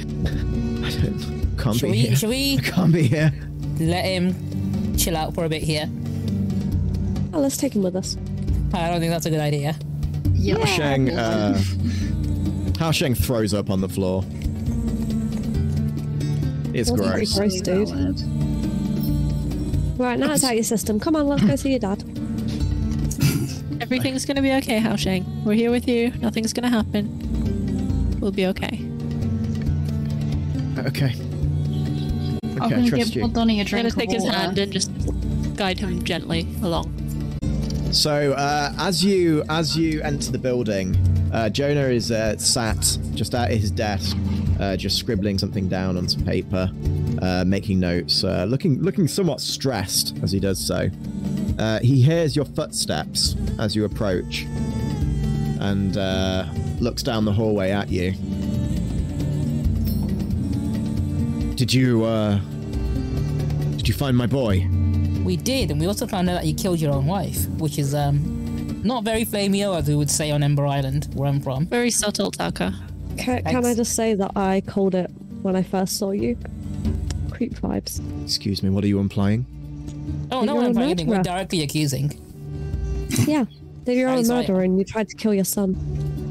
don't. 0.92 1.56
Can't 1.58 1.76
Should 1.78 1.88
be 1.88 1.92
we, 1.92 1.98
here. 1.98 2.16
should 2.16 2.30
we 2.30 2.58
I 2.60 2.62
can't 2.64 2.94
be 2.94 3.08
here. 3.08 3.34
let 3.80 4.06
him 4.06 4.96
chill 4.98 5.18
out 5.18 5.34
for 5.34 5.46
a 5.46 5.50
bit 5.50 5.64
here? 5.64 5.90
Oh, 7.34 7.40
let's 7.40 7.58
take 7.58 7.74
him 7.76 7.82
with 7.82 7.96
us. 7.96 8.16
I 8.72 8.92
don't 8.92 9.00
think 9.00 9.12
that's 9.12 9.26
a 9.26 9.32
good 9.32 9.40
idea. 9.40 9.76
Yeah. 10.34 10.60
Hao 10.60 10.66
Sheng, 10.66 11.10
uh, 11.10 11.60
Hao 12.78 12.92
Sheng 12.92 13.16
throws 13.16 13.56
up 13.56 13.72
on 13.72 13.82
the 13.82 13.90
floor. 13.90 14.24
It's 16.76 16.92
Wasn't 16.92 17.10
gross. 17.14 17.34
very 17.34 17.50
gross, 17.50 17.62
dude. 17.62 17.90
Right, 20.00 20.20
now 20.20 20.34
it's 20.34 20.44
out 20.44 20.54
your 20.54 20.64
system. 20.64 21.00
Come 21.00 21.16
on, 21.16 21.28
let's 21.28 21.42
go 21.44 21.56
see 21.56 21.72
your 21.72 21.80
dad. 21.80 22.04
Everything's 23.82 24.24
gonna 24.26 24.44
be 24.44 24.52
okay, 24.54 24.78
Hao 24.78 24.98
Sheng. 24.98 25.26
We're 25.44 25.54
here 25.56 25.72
with 25.72 25.88
you. 25.88 26.12
Nothing's 26.20 26.54
gonna 26.54 26.70
happen. 26.70 27.24
We'll 28.26 28.32
be 28.32 28.48
okay. 28.48 28.82
Okay. 30.80 31.14
I'm 32.60 32.70
gonna 32.72 32.90
trust 32.90 32.96
give 32.96 33.16
you. 33.16 33.22
Old 33.22 33.34
Donny 33.36 33.60
a 33.60 33.62
I'm 33.62 33.68
drink 33.68 33.84
gonna 33.84 33.90
of 33.90 33.96
take 34.00 34.12
his 34.12 34.24
water. 34.24 34.36
hand 34.36 34.58
and 34.58 34.74
just 34.74 34.90
guide 35.56 35.78
him 35.78 36.04
gently 36.04 36.48
along. 36.64 36.92
So 37.92 38.34
uh, 38.34 38.74
as 38.80 39.06
you 39.06 39.44
as 39.48 39.78
you 39.78 40.02
enter 40.02 40.32
the 40.32 40.40
building, 40.40 40.98
uh, 41.32 41.50
Jonah 41.50 41.90
is 41.90 42.10
uh, 42.10 42.36
sat 42.40 42.98
just 43.14 43.36
at 43.36 43.52
his 43.52 43.70
desk, 43.70 44.18
uh, 44.60 44.76
just 44.76 44.98
scribbling 44.98 45.38
something 45.38 45.70
down 45.70 45.96
on 45.96 46.10
some 46.10 46.26
paper, 46.26 46.72
uh, 47.22 47.44
making 47.46 47.80
notes, 47.80 48.24
uh, 48.24 48.46
looking 48.50 48.82
looking 48.82 49.08
somewhat 49.08 49.40
stressed 49.40 50.18
as 50.24 50.32
he 50.32 50.40
does 50.40 50.58
so. 50.58 50.90
Uh, 51.60 51.78
he 51.82 52.02
hears 52.02 52.36
your 52.36 52.46
footsteps 52.46 53.36
as 53.60 53.76
you 53.76 53.86
approach, 53.86 54.48
and 55.60 55.96
uh, 55.98 56.48
looks 56.82 57.04
down 57.04 57.26
the 57.26 57.34
hallway 57.34 57.72
at 57.72 57.90
you. 57.90 58.12
Did 61.56 61.74
you 61.74 62.04
uh, 62.04 62.40
did 63.78 63.88
you 63.88 63.94
find 63.94 64.18
my 64.18 64.28
boy? 64.28 64.68
We 65.24 65.38
did, 65.38 65.72
and 65.72 65.80
we 65.80 65.88
also 65.88 66.06
found 66.06 66.30
out 66.30 66.42
that 66.42 66.46
you 66.46 66.54
killed 66.54 66.80
your 66.80 66.94
own 66.94 67.06
wife, 67.06 67.48
which 67.58 67.80
is 67.80 67.96
um 67.96 68.82
not 68.84 69.04
very 69.04 69.26
flameo, 69.26 69.78
as 69.78 69.88
we 69.88 69.96
would 69.96 70.12
say 70.12 70.32
on 70.32 70.44
Ember 70.44 70.66
Island, 70.66 71.08
where 71.14 71.30
I'm 71.30 71.42
from. 71.42 71.66
Very 71.68 71.90
subtle, 71.92 72.30
Taka. 72.30 72.74
Can, 73.18 73.44
can 73.44 73.66
I 73.66 73.74
just 73.74 73.96
say 73.96 74.14
that 74.16 74.32
I 74.36 74.62
called 74.68 74.94
it 74.96 75.10
when 75.42 75.56
I 75.56 75.64
first 75.64 75.98
saw 75.98 76.12
you? 76.12 76.38
Creep 77.32 77.54
vibes. 77.56 78.02
Excuse 78.24 78.62
me, 78.62 78.70
what 78.70 78.84
are 78.84 78.88
you 78.88 79.00
implying? 79.00 79.46
Oh 80.32 80.44
no, 80.44 80.60
a 80.60 80.66
I'm 80.66 80.74
not 80.74 80.84
anything. 80.84 81.08
We're 81.08 81.24
directly 81.24 81.64
accusing. 81.64 82.20
Yeah, 83.26 83.46
that 83.86 83.96
you're 83.96 84.10
That 84.12 84.18
a 84.18 84.22
is 84.22 84.30
murderer 84.30 84.62
and 84.62 84.78
you 84.78 84.84
tried 84.84 85.08
to 85.10 85.16
kill 85.16 85.34
your 85.34 85.46
son 85.46 85.74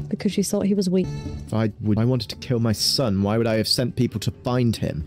because 0.09 0.37
you 0.37 0.43
thought 0.43 0.65
he 0.65 0.73
was 0.73 0.89
weak. 0.89 1.07
If 1.47 1.53
I 1.53 1.71
would, 1.81 1.97
I 1.97 2.05
wanted 2.05 2.29
to 2.29 2.35
kill 2.37 2.59
my 2.59 2.71
son. 2.71 3.23
Why 3.23 3.37
would 3.37 3.47
I 3.47 3.55
have 3.55 3.67
sent 3.67 3.95
people 3.95 4.19
to 4.21 4.31
find 4.31 4.75
him? 4.75 5.03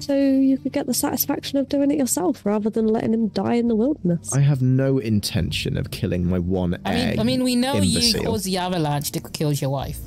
So 0.00 0.16
you 0.16 0.56
could 0.56 0.72
get 0.72 0.86
the 0.86 0.94
satisfaction 0.94 1.58
of 1.58 1.68
doing 1.68 1.90
it 1.90 1.98
yourself 1.98 2.44
rather 2.46 2.70
than 2.70 2.88
letting 2.88 3.12
him 3.12 3.28
die 3.28 3.54
in 3.54 3.68
the 3.68 3.76
wilderness. 3.76 4.32
I 4.32 4.40
have 4.40 4.62
no 4.62 4.98
intention 4.98 5.76
of 5.76 5.90
killing 5.90 6.26
my 6.26 6.38
one 6.38 6.80
I 6.84 6.94
mean. 6.94 7.20
I 7.20 7.22
mean, 7.22 7.44
we 7.44 7.54
know 7.54 7.74
you 7.74 7.98
imbecile. 7.98 8.24
caused 8.24 8.46
the 8.46 8.56
avalanche 8.56 9.12
that 9.12 9.32
killed 9.32 9.60
your 9.60 9.70
wife. 9.70 9.98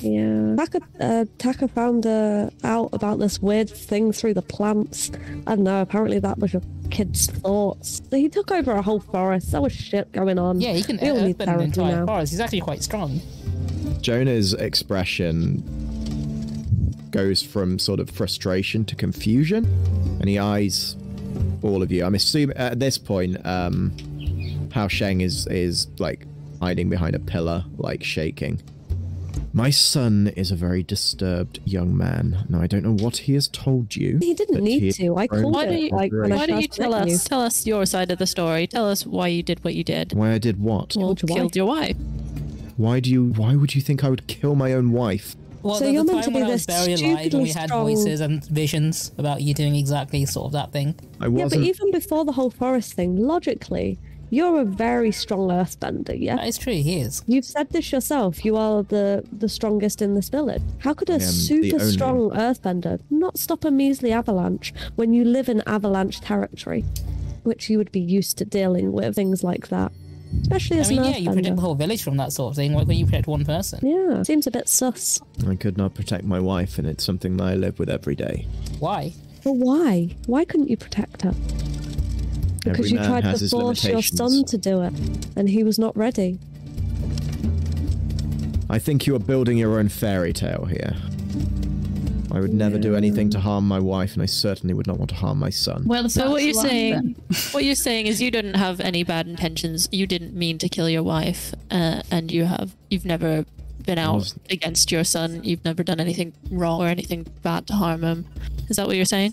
Yeah. 0.00 0.56
Taka, 0.56 0.80
uh, 1.00 1.24
Taka 1.38 1.68
found 1.68 2.06
uh, 2.06 2.50
out 2.64 2.90
about 2.92 3.18
this 3.18 3.40
weird 3.40 3.68
thing 3.70 4.12
through 4.12 4.34
the 4.34 4.42
plants. 4.42 5.10
I 5.46 5.54
don't 5.56 5.64
know, 5.64 5.80
apparently 5.82 6.18
that 6.20 6.38
was 6.38 6.52
your 6.52 6.62
kid's 6.90 7.26
thoughts. 7.26 8.00
He 8.10 8.28
took 8.28 8.50
over 8.50 8.72
a 8.72 8.82
whole 8.82 9.00
forest. 9.00 9.52
There 9.52 9.60
was 9.60 9.72
shit 9.72 10.10
going 10.12 10.38
on. 10.38 10.60
Yeah, 10.60 10.72
he 10.72 10.82
can 10.82 10.98
We 11.00 11.10
all 11.10 11.20
need 11.20 11.36
open 11.40 11.48
an 11.48 11.60
entire 11.60 11.96
now. 12.00 12.06
forest. 12.06 12.32
He's 12.32 12.40
actually 12.40 12.62
quite 12.62 12.82
strong. 12.82 13.20
Jonah's 14.00 14.54
expression 14.54 15.62
goes 17.10 17.42
from 17.42 17.78
sort 17.78 18.00
of 18.00 18.08
frustration 18.10 18.84
to 18.86 18.94
confusion, 18.94 19.64
and 20.20 20.28
he 20.28 20.38
eyes 20.38 20.96
all 21.62 21.82
of 21.82 21.92
you. 21.92 22.04
I'm 22.04 22.14
assuming 22.14 22.56
at 22.56 22.78
this 22.80 22.98
point, 22.98 23.44
um, 23.44 23.92
Hao 24.72 24.88
Sheng 24.88 25.20
is 25.20 25.46
is 25.48 25.88
like 25.98 26.26
hiding 26.60 26.88
behind 26.88 27.14
a 27.14 27.18
pillar, 27.18 27.64
like 27.76 28.02
shaking. 28.02 28.62
My 29.52 29.70
son 29.70 30.32
is 30.36 30.50
a 30.50 30.56
very 30.56 30.82
disturbed 30.82 31.58
young 31.64 31.96
man. 31.96 32.44
Now 32.48 32.60
I 32.62 32.66
don't 32.66 32.84
know 32.84 32.94
what 33.04 33.16
he 33.18 33.34
has 33.34 33.48
told 33.48 33.96
you. 33.96 34.18
He 34.20 34.34
didn't 34.34 34.62
need 34.62 34.82
he- 34.82 34.92
to. 34.92 35.16
I 35.16 35.26
called 35.26 35.54
Why 35.54 35.64
it. 35.66 35.80
you- 35.80 35.88
like, 35.90 36.12
when 36.12 36.30
Why 36.30 36.46
don't 36.46 36.60
you 36.60 36.68
tell 36.68 36.90
met 36.92 37.08
us? 37.08 37.24
Tell 37.24 37.40
us 37.40 37.66
your 37.66 37.84
side 37.86 38.10
of 38.10 38.18
the 38.18 38.26
story. 38.26 38.66
Tell 38.66 38.88
us 38.88 39.04
why 39.06 39.28
you 39.28 39.42
did 39.42 39.62
what 39.64 39.74
you 39.74 39.84
did. 39.84 40.12
Why 40.12 40.32
I 40.32 40.38
did 40.38 40.60
what? 40.60 40.94
Well, 40.96 41.14
Killed 41.14 41.22
your 41.30 41.36
killed 41.36 41.56
your 41.56 41.66
wife. 41.66 41.96
Why 42.76 43.00
do 43.00 43.10
you? 43.10 43.26
Why 43.32 43.56
would 43.56 43.74
you 43.74 43.80
think 43.80 44.04
I 44.04 44.08
would 44.10 44.26
kill 44.26 44.54
my 44.54 44.72
own 44.72 44.92
wife? 44.92 45.36
Well, 45.62 45.74
So 45.74 45.80
there's 45.84 45.92
you're 45.94 46.02
a 46.02 46.06
meant 46.06 46.24
to 46.24 46.30
be 46.30 46.40
I 46.40 46.48
was 46.48 46.64
this 46.64 46.76
very 46.78 46.94
alive 46.94 47.02
and 47.02 47.12
we 47.18 47.20
stupidly 47.24 47.50
had 47.52 47.68
strong- 47.68 47.84
voices 47.84 48.20
and 48.20 48.42
visions 48.46 49.12
about 49.18 49.42
you 49.42 49.52
doing 49.52 49.74
exactly 49.76 50.24
sort 50.24 50.46
of 50.46 50.52
that 50.52 50.72
thing. 50.72 50.94
I 51.20 51.28
wasn't... 51.28 51.52
Yeah, 51.52 51.58
but 51.58 51.68
even 51.68 51.90
before 51.90 52.24
the 52.24 52.32
whole 52.32 52.48
forest 52.48 52.94
thing, 52.94 53.16
logically, 53.18 53.98
you're 54.30 54.60
a 54.60 54.64
very 54.64 55.12
strong 55.12 55.48
earthbender, 55.48 56.16
yeah? 56.18 56.36
That 56.36 56.46
is 56.48 56.58
true, 56.58 56.72
he 56.72 57.00
is. 57.00 57.22
You've 57.26 57.44
said 57.44 57.70
this 57.70 57.92
yourself. 57.92 58.44
You 58.44 58.56
are 58.56 58.82
the 58.82 59.24
the 59.32 59.48
strongest 59.48 60.00
in 60.02 60.14
this 60.14 60.28
village. 60.28 60.62
How 60.78 60.94
could 60.94 61.10
a 61.10 61.14
am 61.14 61.20
super 61.20 61.76
only- 61.80 61.92
strong 61.92 62.30
earthbender 62.30 63.00
not 63.10 63.38
stop 63.38 63.64
a 63.64 63.70
measly 63.70 64.12
avalanche 64.12 64.72
when 64.96 65.12
you 65.12 65.24
live 65.24 65.48
in 65.48 65.62
avalanche 65.66 66.20
territory, 66.20 66.84
which 67.42 67.68
you 67.70 67.78
would 67.78 67.92
be 67.92 68.00
used 68.00 68.38
to 68.38 68.44
dealing 68.44 68.92
with 68.92 69.14
things 69.14 69.42
like 69.42 69.68
that, 69.68 69.90
especially 70.42 70.78
as 70.78 70.88
I 70.88 70.90
mean, 70.94 70.98
an 71.00 71.10
yeah, 71.10 71.16
you 71.18 71.30
protect 71.32 71.56
the 71.56 71.62
whole 71.62 71.74
village 71.74 72.02
from 72.02 72.16
that 72.18 72.32
sort 72.32 72.52
of 72.52 72.56
thing. 72.56 72.72
Why 72.72 72.80
couldn't 72.82 72.96
you 72.98 73.06
protect 73.06 73.26
one 73.26 73.44
person? 73.44 73.80
Yeah, 73.82 74.22
seems 74.22 74.46
a 74.46 74.50
bit 74.50 74.68
sus. 74.68 75.20
I 75.46 75.54
could 75.56 75.76
not 75.76 75.94
protect 75.94 76.24
my 76.24 76.38
wife, 76.40 76.78
and 76.78 76.86
it's 76.86 77.04
something 77.04 77.36
that 77.38 77.44
I 77.44 77.54
live 77.54 77.78
with 77.78 77.88
every 77.90 78.14
day. 78.14 78.46
Why? 78.78 79.12
But 79.42 79.54
why? 79.54 80.14
Why 80.26 80.44
couldn't 80.44 80.68
you 80.68 80.76
protect 80.76 81.22
her? 81.22 81.34
Because 82.64 82.78
Every 82.86 82.90
you 82.90 82.98
tried 82.98 83.22
to 83.22 83.28
his 83.30 83.50
force 83.50 83.84
your 83.84 84.02
son 84.02 84.44
to 84.44 84.58
do 84.58 84.82
it, 84.82 84.92
and 85.36 85.48
he 85.48 85.64
was 85.64 85.78
not 85.78 85.96
ready. 85.96 86.38
I 88.68 88.78
think 88.78 89.06
you 89.06 89.16
are 89.16 89.20
building 89.20 89.58
your 89.58 89.78
own 89.78 89.88
fairy 89.88 90.32
tale 90.32 90.66
here. 90.66 90.94
I 92.32 92.38
would 92.38 92.54
never 92.54 92.78
do 92.78 92.94
anything 92.94 93.28
to 93.30 93.40
harm 93.40 93.66
my 93.66 93.80
wife, 93.80 94.12
and 94.14 94.22
I 94.22 94.26
certainly 94.26 94.72
would 94.74 94.86
not 94.86 94.98
want 94.98 95.10
to 95.10 95.16
harm 95.16 95.38
my 95.40 95.50
son. 95.50 95.82
Well, 95.86 96.08
So 96.08 96.30
what 96.30 96.44
you're 96.44 96.54
saying, 96.54 96.92
then- 96.92 97.16
what 97.50 97.64
you're 97.64 97.74
saying 97.74 98.06
is 98.06 98.22
you 98.22 98.30
didn't 98.30 98.54
have 98.54 98.78
any 98.78 99.02
bad 99.02 99.26
intentions. 99.26 99.88
You 99.90 100.06
didn't 100.06 100.34
mean 100.34 100.58
to 100.58 100.68
kill 100.68 100.88
your 100.88 101.02
wife, 101.02 101.52
uh, 101.72 102.02
and 102.10 102.30
you 102.30 102.44
have 102.44 102.76
you've 102.88 103.04
never 103.04 103.44
been 103.84 103.98
out 103.98 104.32
against 104.48 104.92
your 104.92 105.02
son. 105.02 105.42
You've 105.42 105.64
never 105.64 105.82
done 105.82 105.98
anything 105.98 106.32
wrong 106.52 106.80
or 106.80 106.86
anything 106.86 107.26
bad 107.42 107.66
to 107.68 107.72
harm 107.72 108.02
him. 108.04 108.26
Is 108.68 108.76
that 108.76 108.86
what 108.86 108.94
you're 108.94 109.04
saying? 109.06 109.32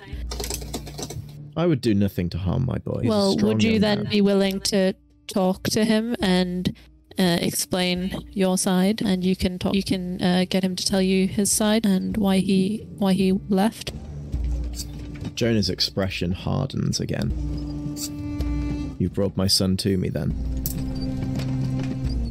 I 1.57 1.65
would 1.65 1.81
do 1.81 1.95
nothing 1.95 2.29
to 2.29 2.37
harm 2.37 2.65
my 2.65 2.77
boy. 2.77 2.99
He's 3.01 3.09
well, 3.09 3.35
would 3.37 3.63
you 3.63 3.79
then 3.79 4.03
man. 4.03 4.11
be 4.11 4.21
willing 4.21 4.61
to 4.61 4.93
talk 5.25 5.63
to 5.69 5.83
him 5.83 6.15
and 6.21 6.73
uh, 7.17 7.39
explain 7.41 8.15
your 8.31 8.59
side, 8.59 9.01
and 9.01 9.23
you 9.23 9.35
can 9.35 9.57
talk, 9.57 9.73
you 9.73 9.81
can 9.81 10.21
uh, 10.21 10.45
get 10.47 10.63
him 10.63 10.75
to 10.75 10.85
tell 10.85 11.01
you 11.01 11.27
his 11.27 11.51
side 11.51 11.83
and 11.83 12.15
why 12.15 12.37
he 12.37 12.85
why 12.97 13.13
he 13.13 13.31
left? 13.49 13.91
Jonah's 15.33 15.69
expression 15.69 16.31
hardens 16.31 16.99
again. 16.99 17.33
You 18.99 19.09
brought 19.09 19.35
my 19.35 19.47
son 19.47 19.77
to 19.77 19.97
me 19.97 20.09
then. 20.09 20.29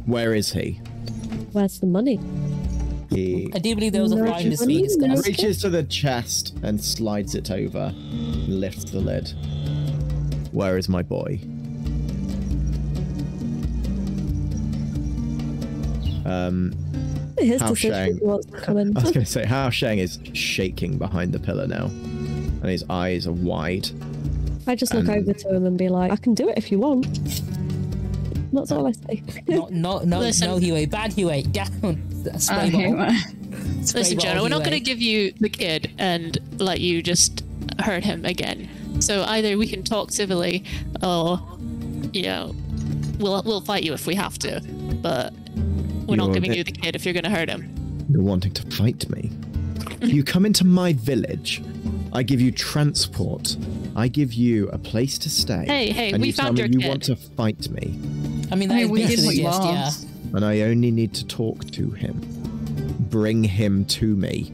Where 0.05 0.33
is 0.33 0.53
he? 0.53 0.79
Where's 1.51 1.79
the 1.79 1.87
money? 1.87 2.17
He 3.09 3.49
I 3.55 3.59
do 3.59 3.73
believe 3.75 3.93
there 3.93 4.01
was 4.01 4.11
a 4.11 4.15
No, 4.17 4.25
fly 4.25 4.39
in 4.39 4.49
this 4.49 4.59
just- 4.59 4.67
feed 4.69 4.89
no. 4.97 5.07
discussed. 5.15 5.27
reaches 5.27 5.61
to 5.61 5.69
the 5.69 5.83
chest 5.83 6.53
and 6.63 6.83
slides 6.83 7.35
it 7.35 7.49
over, 7.51 7.93
and 7.95 8.59
lifts 8.59 8.83
the 8.91 8.99
lid. 8.99 9.33
Where 10.51 10.77
is 10.77 10.89
my 10.89 11.01
boy? 11.03 11.39
Um, 16.25 16.73
His 17.39 17.61
How 17.61 17.69
decision 17.69 17.93
shame. 18.05 18.15
if 18.15 18.19
he 18.19 18.25
wants 18.25 18.45
to 18.47 18.51
come 18.57 18.77
in. 18.77 18.97
I 18.97 19.01
was 19.01 19.11
going 19.11 19.25
to 19.25 19.31
say, 19.31 19.45
Hao 19.45 19.69
Sheng 19.69 19.99
is 19.99 20.19
shaking 20.33 20.97
behind 20.97 21.31
the 21.33 21.39
pillar 21.39 21.67
now, 21.67 21.85
and 21.85 22.65
his 22.65 22.83
eyes 22.89 23.27
are 23.27 23.31
wide. 23.31 23.89
I 24.65 24.75
just 24.75 24.93
look 24.93 25.07
over 25.07 25.31
to 25.31 25.55
him 25.55 25.65
and 25.65 25.77
be 25.77 25.87
like, 25.87 26.11
I 26.11 26.17
can 26.17 26.33
do 26.33 26.49
it 26.49 26.57
if 26.57 26.71
you 26.71 26.79
want. 26.79 27.05
That's 28.51 28.71
all 28.71 28.87
I 28.87 28.91
say. 28.91 29.23
No, 29.47 29.67
no, 29.71 29.99
no, 30.03 30.19
Listen. 30.19 30.47
no, 30.49 30.57
Huey. 30.57 30.85
Bad 30.87 31.13
Huey. 31.13 31.43
Down. 31.43 32.01
Ah, 32.33 32.37
spray 32.37 32.67
Okay, 32.67 32.71
bottle. 32.91 32.95
well, 32.97 33.11
Spray 33.83 34.01
Listen, 34.01 34.17
bottle 34.17 34.31
Jonah, 34.31 34.41
we're 34.43 34.49
not 34.49 34.59
going 34.59 34.71
to 34.71 34.79
give 34.79 35.01
you 35.01 35.31
the 35.39 35.49
kid 35.49 35.91
and 35.97 36.37
let 36.59 36.79
you 36.81 37.01
just 37.01 37.43
hurt 37.79 38.03
him 38.03 38.25
again. 38.25 38.69
So 38.99 39.23
either 39.23 39.57
we 39.57 39.67
can 39.67 39.83
talk 39.83 40.11
civilly, 40.11 40.63
or 41.03 41.39
you 42.13 42.23
know, 42.23 42.55
we'll 43.19 43.41
we'll 43.43 43.61
fight 43.61 43.83
you 43.83 43.93
if 43.93 44.07
we 44.07 44.15
have 44.15 44.37
to. 44.39 44.61
But 45.01 45.33
we're 46.07 46.15
not 46.15 46.25
You're- 46.25 46.33
giving 46.35 46.53
you 46.53 46.63
the 46.63 46.71
kid 46.71 46.95
if 46.95 47.05
you're 47.05 47.13
going 47.13 47.23
to 47.25 47.29
hurt 47.29 47.49
him. 47.49 47.73
You're 48.09 48.23
wanting 48.23 48.53
to 48.53 48.71
fight 48.75 49.09
me. 49.09 49.31
you 50.01 50.23
come 50.23 50.45
into 50.45 50.65
my 50.65 50.93
village. 50.93 51.61
I 52.13 52.23
give 52.23 52.39
you 52.41 52.51
transport. 52.51 53.57
I 53.95 54.07
give 54.07 54.33
you 54.33 54.69
a 54.69 54.77
place 54.77 55.17
to 55.19 55.29
stay. 55.29 55.65
Hey, 55.67 55.89
hey, 55.91 56.11
and 56.13 56.21
we 56.21 56.27
you 56.27 56.33
tell 56.33 56.45
found 56.45 56.55
me 56.57 56.61
your 56.63 56.69
you 56.71 56.79
kid. 56.79 56.87
want 56.87 57.03
to 57.03 57.15
fight 57.15 57.69
me, 57.69 57.99
I 58.51 58.55
mean, 58.55 58.69
that 58.69 58.75
I 58.75 58.77
mean, 58.77 58.85
is 58.85 58.89
we 58.91 58.99
did 59.01 59.07
basically 59.09 59.43
what 59.43 59.63
you 59.65 59.71
just, 59.73 60.03
yeah. 60.03 60.09
Asked. 60.27 60.35
and 60.35 60.45
I 60.45 60.61
only 60.61 60.91
need 60.91 61.13
to 61.15 61.25
talk 61.25 61.65
to 61.71 61.91
him. 61.91 62.21
Bring 63.09 63.43
him 63.43 63.85
to 63.85 64.15
me. 64.15 64.51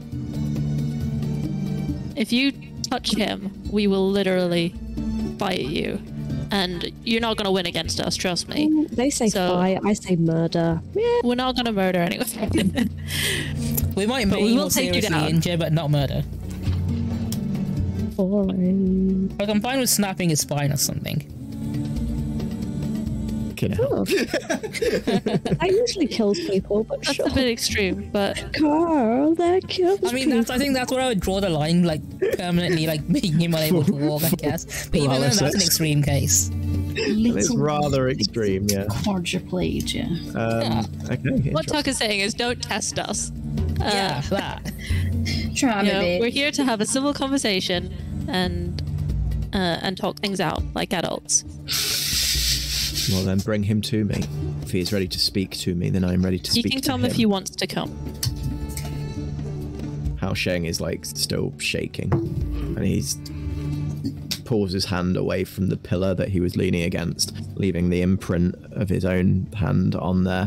If 2.16 2.32
you 2.32 2.52
touch 2.82 3.14
him, 3.14 3.52
we 3.70 3.86
will 3.86 4.08
literally 4.10 4.72
fight 5.38 5.60
you, 5.60 6.00
and 6.52 6.92
you're 7.04 7.20
not 7.20 7.36
going 7.36 7.46
to 7.46 7.50
win 7.50 7.66
against 7.66 7.98
us. 8.00 8.14
Trust 8.16 8.48
me. 8.48 8.86
They 8.92 9.10
say 9.10 9.28
So- 9.28 9.54
fight, 9.54 9.80
I 9.84 9.92
say 9.94 10.14
murder. 10.16 10.80
Yeah, 10.94 11.20
We're 11.24 11.34
not 11.34 11.56
going 11.56 11.66
to 11.66 11.72
murder 11.72 11.98
anyone. 12.00 12.90
We 13.96 14.06
might 14.06 14.28
But 14.28 14.40
we 14.40 14.54
will 14.54 14.64
or 14.66 14.70
take 14.70 14.86
you 14.86 14.94
seriously 14.94 15.10
down. 15.10 15.28
injure, 15.28 15.56
but 15.56 15.72
not 15.72 15.88
murder. 15.88 16.24
boring. 18.16 19.34
Like, 19.38 19.48
I'm 19.48 19.60
fine 19.60 19.78
with 19.78 19.88
snapping 19.90 20.30
his 20.30 20.40
spine 20.40 20.72
or 20.72 20.76
something. 20.76 21.43
Fucking 23.68 23.76
hell. 23.76 24.00
Oh. 24.00 24.04
that 24.04 25.68
usually 25.70 26.06
kills 26.06 26.38
people, 26.40 26.84
but 26.84 27.02
That's 27.02 27.16
sure. 27.16 27.28
a 27.28 27.30
bit 27.30 27.48
extreme, 27.48 28.10
but 28.10 28.54
Carl, 28.58 29.34
that 29.36 29.68
kills 29.68 30.00
I 30.04 30.12
mean, 30.12 30.30
that's, 30.30 30.50
I 30.50 30.58
think 30.58 30.74
that's 30.74 30.92
where 30.92 31.00
I 31.00 31.08
would 31.08 31.20
draw 31.20 31.40
the 31.40 31.48
line, 31.48 31.84
like 31.84 32.02
permanently, 32.36 32.86
like 32.86 33.08
making 33.08 33.38
him 33.38 33.54
unable 33.54 33.84
to 33.84 33.92
walk. 33.92 34.24
I 34.24 34.30
guess, 34.30 34.88
but 34.90 34.96
even 34.96 35.10
then, 35.20 35.20
that's 35.20 35.40
an 35.40 35.60
extreme 35.60 36.02
case. 36.02 36.50
It's 36.96 37.54
rather 37.54 38.08
extreme, 38.08 38.66
yeah. 38.68 38.84
quadriplegia. 38.84 40.06
Um, 40.34 40.84
okay. 41.10 41.14
what 41.14 41.26
interesting. 41.26 41.64
Tuck 41.64 41.88
is 41.88 41.98
saying 41.98 42.20
is 42.20 42.34
don't 42.34 42.62
test 42.62 42.98
us. 42.98 43.30
Uh, 43.80 43.90
yeah, 43.92 44.20
that. 44.30 44.72
Try 45.54 45.82
you 45.82 45.92
know, 45.92 46.00
bitch. 46.00 46.20
we're 46.20 46.30
here 46.30 46.50
to 46.52 46.64
have 46.64 46.80
a 46.80 46.86
civil 46.86 47.12
conversation 47.12 47.92
and 48.28 48.80
uh, 49.52 49.78
and 49.82 49.96
talk 49.96 50.18
things 50.18 50.40
out 50.40 50.62
like 50.74 50.92
adults. 50.92 51.44
Well, 53.10 53.24
then 53.24 53.38
bring 53.38 53.62
him 53.62 53.80
to 53.82 54.04
me. 54.04 54.22
If 54.62 54.70
he 54.70 54.80
is 54.80 54.92
ready 54.92 55.08
to 55.08 55.18
speak 55.18 55.50
to 55.58 55.74
me, 55.74 55.90
then 55.90 56.04
I 56.04 56.14
am 56.14 56.24
ready 56.24 56.38
to 56.38 56.52
You 56.54 56.62
speak 56.62 56.64
to 56.64 56.68
him. 56.68 56.72
You 56.76 56.80
can 56.82 56.90
come 56.90 57.00
him. 57.00 57.10
if 57.10 57.16
he 57.16 57.26
wants 57.26 57.50
to 57.50 57.66
come. 57.66 57.90
Hao 60.20 60.32
Sheng 60.32 60.64
is 60.64 60.80
like 60.80 61.04
still 61.04 61.52
shaking, 61.58 62.12
and 62.12 62.84
he's 62.84 63.18
pulls 64.44 64.72
his 64.72 64.84
hand 64.86 65.16
away 65.16 65.42
from 65.44 65.68
the 65.68 65.76
pillar 65.76 66.14
that 66.14 66.28
he 66.28 66.40
was 66.40 66.56
leaning 66.56 66.82
against, 66.82 67.34
leaving 67.56 67.90
the 67.90 68.02
imprint 68.02 68.54
of 68.72 68.88
his 68.88 69.04
own 69.04 69.46
hand 69.56 69.94
on 69.96 70.24
there. 70.24 70.46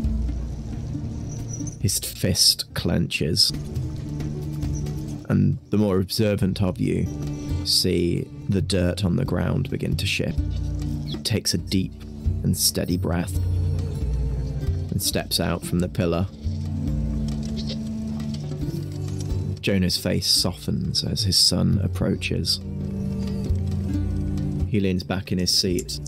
His 1.82 2.00
fist 2.00 2.74
clenches, 2.74 3.52
and 5.30 5.58
the 5.70 5.78
more 5.78 6.00
observant 6.00 6.62
of 6.62 6.80
you 6.80 7.08
see 7.66 8.28
the 8.50 8.62
dirt 8.62 9.04
on 9.04 9.16
the 9.16 9.26
ground 9.26 9.70
begin 9.70 9.96
to 9.98 10.06
shift. 10.06 10.40
He 11.06 11.18
takes 11.18 11.54
a 11.54 11.58
deep 11.58 11.94
and 12.44 12.56
steady 12.56 12.98
breath 12.98 13.36
and 14.92 15.02
steps 15.02 15.40
out 15.40 15.66
from 15.66 15.80
the 15.80 15.90
pillar. 15.90 16.28
Jonah's 19.62 19.98
face 19.98 20.28
softens 20.28 21.04
as 21.04 21.24
his 21.24 21.38
son 21.38 21.80
approaches. 21.84 22.60
He 24.70 24.80
leans 24.80 25.04
back 25.04 25.32
in 25.32 25.38
his 25.38 25.52
seat 25.52 26.00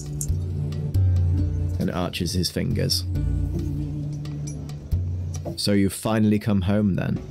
and 1.79 1.91
arches 1.91 2.33
his 2.33 2.49
fingers. 2.49 3.05
So 5.55 5.73
you've 5.73 5.93
finally 5.93 6.39
come 6.39 6.61
home 6.61 6.95
then? 6.95 7.21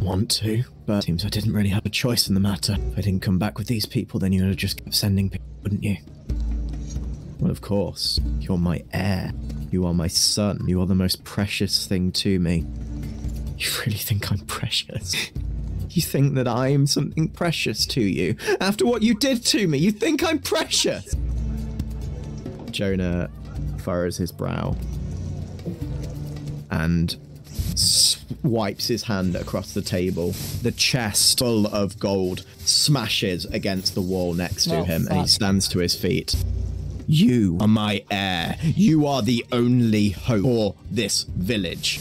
Want 0.00 0.30
to, 0.32 0.64
but 0.86 1.04
seems 1.04 1.24
I 1.24 1.28
didn't 1.28 1.52
really 1.52 1.68
have 1.68 1.86
a 1.86 1.90
choice 1.90 2.26
in 2.26 2.34
the 2.34 2.40
matter. 2.40 2.76
If 2.92 2.98
I 2.98 3.02
didn't 3.02 3.20
come 3.20 3.38
back 3.38 3.58
with 3.58 3.66
these 3.66 3.86
people, 3.86 4.18
then 4.18 4.32
you 4.32 4.40
would 4.42 4.48
have 4.48 4.56
just 4.56 4.82
kept 4.82 4.94
sending 4.94 5.30
people, 5.30 5.46
wouldn't 5.62 5.84
you? 5.84 5.98
Well, 7.42 7.50
of 7.50 7.60
course. 7.60 8.20
You're 8.38 8.56
my 8.56 8.84
heir. 8.92 9.32
You 9.72 9.84
are 9.84 9.92
my 9.92 10.06
son. 10.06 10.64
You 10.68 10.80
are 10.80 10.86
the 10.86 10.94
most 10.94 11.24
precious 11.24 11.88
thing 11.88 12.12
to 12.12 12.38
me. 12.38 12.64
You 13.58 13.68
really 13.80 13.98
think 13.98 14.30
I'm 14.30 14.38
precious? 14.46 15.30
You 15.90 16.02
think 16.02 16.34
that 16.36 16.46
I 16.46 16.68
am 16.68 16.86
something 16.86 17.28
precious 17.28 17.84
to 17.86 18.00
you? 18.00 18.36
After 18.60 18.86
what 18.86 19.02
you 19.02 19.14
did 19.14 19.44
to 19.46 19.66
me, 19.66 19.78
you 19.78 19.90
think 19.90 20.22
I'm 20.22 20.38
precious? 20.38 21.16
Jonah 22.70 23.28
furrows 23.78 24.16
his 24.16 24.30
brow 24.30 24.76
and 26.70 27.16
swipes 27.74 28.86
his 28.86 29.02
hand 29.02 29.34
across 29.34 29.74
the 29.74 29.82
table. 29.82 30.30
The 30.62 30.72
chest 30.72 31.40
full 31.40 31.66
of 31.66 31.98
gold 31.98 32.46
smashes 32.58 33.46
against 33.46 33.96
the 33.96 34.00
wall 34.00 34.32
next 34.32 34.66
to 34.66 34.78
Oh, 34.78 34.84
him 34.84 35.08
and 35.10 35.22
he 35.22 35.26
stands 35.26 35.66
to 35.68 35.80
his 35.80 35.96
feet. 35.96 36.36
You 37.06 37.58
are 37.60 37.68
my 37.68 38.04
heir. 38.10 38.56
You 38.62 39.06
are 39.06 39.22
the 39.22 39.44
only 39.52 40.10
hope 40.10 40.42
for 40.42 40.74
this 40.90 41.24
village. 41.24 42.00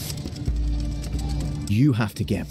You 1.68 1.94
have 1.94 2.14
to 2.16 2.24
get 2.24 2.48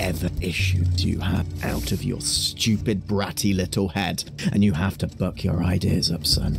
ever 0.00 0.28
issues 0.40 1.04
you 1.04 1.20
have 1.20 1.46
out 1.64 1.92
of 1.92 2.02
your 2.02 2.20
stupid 2.20 3.06
bratty 3.06 3.54
little 3.54 3.88
head, 3.88 4.24
and 4.52 4.64
you 4.64 4.72
have 4.72 4.98
to 4.98 5.06
buck 5.06 5.44
your 5.44 5.62
ideas 5.62 6.10
up, 6.10 6.26
son. 6.26 6.54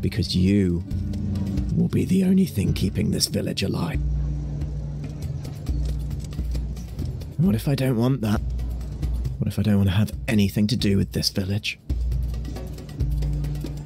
Because 0.00 0.36
you 0.36 0.84
will 1.74 1.88
be 1.88 2.04
the 2.04 2.24
only 2.24 2.46
thing 2.46 2.72
keeping 2.72 3.10
this 3.10 3.26
village 3.26 3.62
alive. 3.62 4.00
What 7.38 7.54
if 7.54 7.68
I 7.68 7.74
don't 7.74 7.96
want 7.96 8.20
that? 8.20 8.40
What 9.38 9.48
if 9.48 9.58
I 9.58 9.62
don't 9.62 9.76
want 9.76 9.88
to 9.88 9.94
have 9.94 10.12
anything 10.28 10.66
to 10.68 10.76
do 10.76 10.98
with 10.98 11.12
this 11.12 11.30
village? 11.30 11.78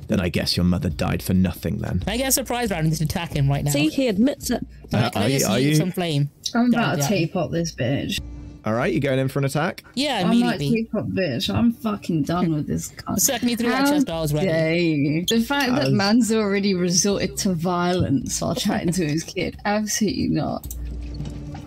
Then 0.09 0.20
I 0.20 0.28
guess 0.28 0.57
your 0.57 0.64
mother 0.64 0.90
died 0.90 1.22
for 1.22 1.34
nothing 1.34 1.78
then. 1.78 2.02
I 2.07 2.16
get 2.16 2.28
a 2.28 2.32
surprise 2.32 2.70
round 2.70 2.86
and 2.86 2.92
than 2.94 3.05
attack 3.05 3.32
him 3.34 3.48
right 3.48 3.64
now. 3.64 3.70
See, 3.70 3.88
he 3.88 4.09
admits 4.09 4.50
it. 4.50 4.64
Can 4.90 4.98
I- 5.00 5.07
Uh, 5.07 5.11
can 5.11 5.22
I 5.22 5.24
are 5.24 5.28
you- 5.28 5.38
just 5.38 5.50
are 5.50 5.59
use 5.59 5.68
you- 5.70 5.76
some 5.76 5.92
flame? 5.92 6.30
I'm 6.55 6.72
about 6.72 6.98
Yeah. 6.98 7.07
to 7.09 7.14
teapot 7.16 7.50
this 7.52 7.74
bitch. 7.74 8.20
All 8.66 8.72
right, 8.72 8.90
you 8.92 8.98
going 9.00 9.18
in 9.18 9.28
for 9.28 9.40
an 9.40 9.44
attack? 9.44 9.84
Yeah, 9.94 10.20
I'm 10.20 10.28
like 10.40 10.55
immediately. 10.61 10.70
teapot 10.84 11.09
bitch. 11.11 11.52
I'm 11.55 11.72
fucking 11.72 12.22
done 12.22 12.55
with 12.55 12.66
this. 12.66 12.92
cunt. 12.92 13.18
Suck 13.20 13.42
me 13.42 13.57
through 13.57 13.68
that 13.70 13.86
How 13.86 13.92
chest, 13.92 14.09
I 14.09 14.20
was 14.20 14.32
ready. 14.32 14.46
dare 14.46 14.74
you? 14.76 15.24
The 15.28 15.40
fact 15.40 15.72
that 15.74 15.88
As- 15.88 15.92
man's 15.92 16.32
already 16.32 16.72
resorted 16.74 17.36
to 17.38 17.52
violence 17.52 18.40
while 18.40 18.55
chatting 18.55 18.92
to 18.92 19.07
his 19.07 19.22
kid, 19.22 19.57
absolutely 19.66 20.28
not. 20.28 20.74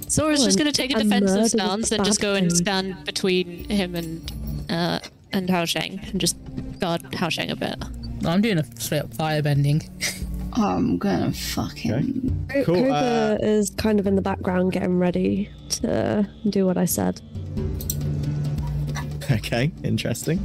Sora's 0.07 0.43
just 0.43 0.57
going 0.57 0.71
to 0.71 0.75
take 0.75 0.91
a 0.91 0.99
and 0.99 1.03
defensive 1.09 1.29
murder 1.35 1.41
is 1.45 1.51
stance 1.51 1.91
and 1.91 2.05
just 2.05 2.21
go 2.21 2.33
and 2.33 2.47
thing. 2.49 2.55
stand 2.55 3.05
between 3.05 3.65
him 3.69 3.93
and 3.93 4.31
uh, 4.69 4.99
and 5.33 5.49
Hao 5.49 5.65
Sheng 5.65 5.99
and 6.11 6.19
just 6.19 6.37
guard 6.79 7.13
Hao 7.13 7.29
Sheng 7.29 7.51
a 7.51 7.55
bit. 7.55 7.75
No, 8.21 8.29
I'm 8.29 8.41
doing 8.41 8.57
a 8.57 8.79
straight 8.79 8.99
up 8.99 9.09
firebending. 9.11 9.89
I'm 10.53 10.97
gonna 10.97 11.31
fucking. 11.31 12.47
Cool, 12.49 12.63
Kruger 12.63 12.91
uh, 12.91 13.37
is 13.39 13.69
kind 13.71 13.99
of 13.99 14.07
in 14.07 14.15
the 14.15 14.21
background 14.21 14.71
getting 14.71 14.97
ready 14.97 15.49
to 15.69 16.27
do 16.49 16.65
what 16.65 16.77
I 16.77 16.85
said. 16.85 17.21
Okay, 19.29 19.71
interesting. 19.83 20.39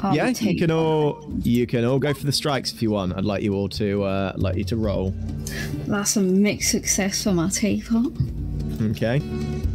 I'll 0.00 0.14
yeah, 0.14 0.28
you 0.28 0.58
can 0.58 0.70
all 0.70 1.26
you 1.42 1.66
can 1.66 1.84
all 1.84 1.98
go 1.98 2.12
for 2.12 2.26
the 2.26 2.32
strikes 2.32 2.72
if 2.72 2.82
you 2.82 2.90
want. 2.90 3.16
I'd 3.16 3.24
like 3.24 3.42
you 3.42 3.54
all 3.54 3.68
to 3.70 4.02
uh, 4.02 4.32
like 4.36 4.56
you 4.56 4.64
to 4.64 4.76
roll. 4.76 5.14
That's 5.86 6.16
a 6.16 6.20
mixed 6.20 6.70
success 6.70 7.22
for 7.22 7.32
my 7.32 7.48
teapot. 7.48 8.12
Okay. 8.82 9.20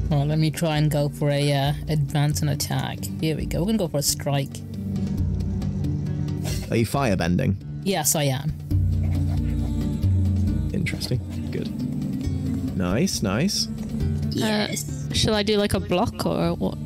Well, 0.09 0.25
let 0.25 0.37
me 0.37 0.51
try 0.51 0.77
and 0.77 0.91
go 0.91 1.09
for 1.09 1.29
a 1.29 1.51
uh, 1.51 1.73
advance 1.87 2.41
and 2.41 2.49
attack. 2.49 2.99
Here 3.19 3.35
we 3.35 3.45
go. 3.45 3.59
We're 3.59 3.67
gonna 3.67 3.77
go 3.79 3.87
for 3.87 3.99
a 3.99 4.03
strike. 4.03 4.49
Are 6.71 6.77
you 6.77 6.85
firebending? 6.85 7.55
Yes, 7.83 8.15
I 8.15 8.23
am. 8.23 8.53
Interesting. 10.73 11.19
Good. 11.51 11.69
Nice, 12.77 13.21
nice. 13.21 13.67
Yes. 14.29 15.07
Shall 15.13 15.35
I 15.35 15.43
do 15.43 15.57
like 15.57 15.73
a 15.73 15.79
block 15.79 16.25
or 16.25 16.53
what? 16.55 16.77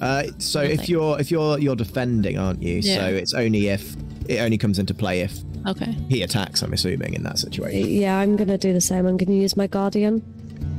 Uh, 0.00 0.24
so 0.38 0.62
if 0.62 0.88
you're 0.88 1.20
if 1.20 1.30
you're 1.30 1.58
you're 1.58 1.76
defending, 1.76 2.38
aren't 2.38 2.62
you? 2.62 2.76
Yeah. 2.78 2.96
So 2.96 3.06
it's 3.08 3.34
only 3.34 3.68
if 3.68 3.94
it 4.26 4.38
only 4.40 4.56
comes 4.56 4.78
into 4.78 4.94
play 4.94 5.20
if 5.20 5.38
Okay. 5.66 5.92
he 6.08 6.22
attacks. 6.22 6.62
I'm 6.62 6.72
assuming 6.72 7.12
in 7.12 7.22
that 7.24 7.38
situation. 7.38 7.90
Yeah, 7.90 8.16
I'm 8.18 8.36
gonna 8.36 8.56
do 8.56 8.72
the 8.72 8.80
same. 8.80 9.06
I'm 9.06 9.18
gonna 9.18 9.36
use 9.36 9.54
my 9.56 9.66
guardian. 9.66 10.22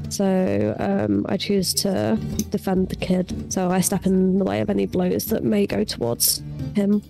So 0.09 0.75
um, 0.79 1.25
I 1.29 1.37
choose 1.37 1.73
to 1.75 2.17
defend 2.49 2.89
the 2.89 2.95
kid. 2.95 3.53
So 3.53 3.69
I 3.69 3.79
step 3.81 4.07
in 4.07 4.39
the 4.39 4.43
way 4.43 4.59
of 4.61 4.69
any 4.71 4.87
blows 4.87 5.25
that 5.25 5.43
may 5.43 5.67
go 5.67 5.83
towards 5.83 6.41
him. 6.75 7.03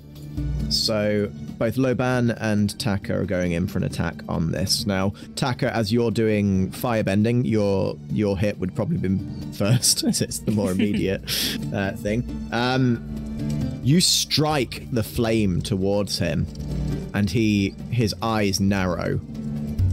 So 0.71 1.29
both 1.57 1.75
Loban 1.75 2.35
and 2.39 2.77
Taka 2.79 3.15
are 3.15 3.25
going 3.25 3.51
in 3.51 3.67
for 3.67 3.77
an 3.77 3.83
attack 3.83 4.21
on 4.29 4.51
this. 4.51 4.85
Now, 4.85 5.13
Taka, 5.35 5.75
as 5.75 5.91
you're 5.91 6.11
doing 6.11 6.71
firebending, 6.71 7.45
your 7.45 7.97
your 8.09 8.37
hit 8.37 8.57
would 8.59 8.75
probably 8.75 8.97
be 8.97 9.19
first, 9.53 10.03
as 10.03 10.21
it's 10.21 10.39
the 10.39 10.51
more 10.51 10.71
immediate 10.71 11.21
uh, 11.73 11.91
thing. 11.93 12.49
Um, 12.51 13.81
you 13.83 13.99
strike 14.01 14.89
the 14.91 15.03
flame 15.03 15.61
towards 15.61 16.17
him, 16.17 16.47
and 17.13 17.29
he 17.29 17.75
his 17.91 18.15
eyes 18.21 18.59
narrow, 18.59 19.19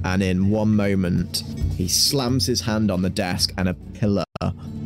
and 0.05 0.22
in 0.22 0.51
one 0.51 0.76
moment 0.76 1.43
he 1.76 1.89
slams 1.89 2.47
his 2.47 2.61
hand 2.61 2.91
on 2.91 3.03
the 3.03 3.11
desk, 3.11 3.53
and 3.59 3.68
a 3.68 3.74
pillar 3.74 4.24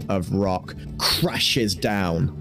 of 0.08 0.32
rock 0.32 0.74
crashes 0.98 1.74
down 1.74 2.38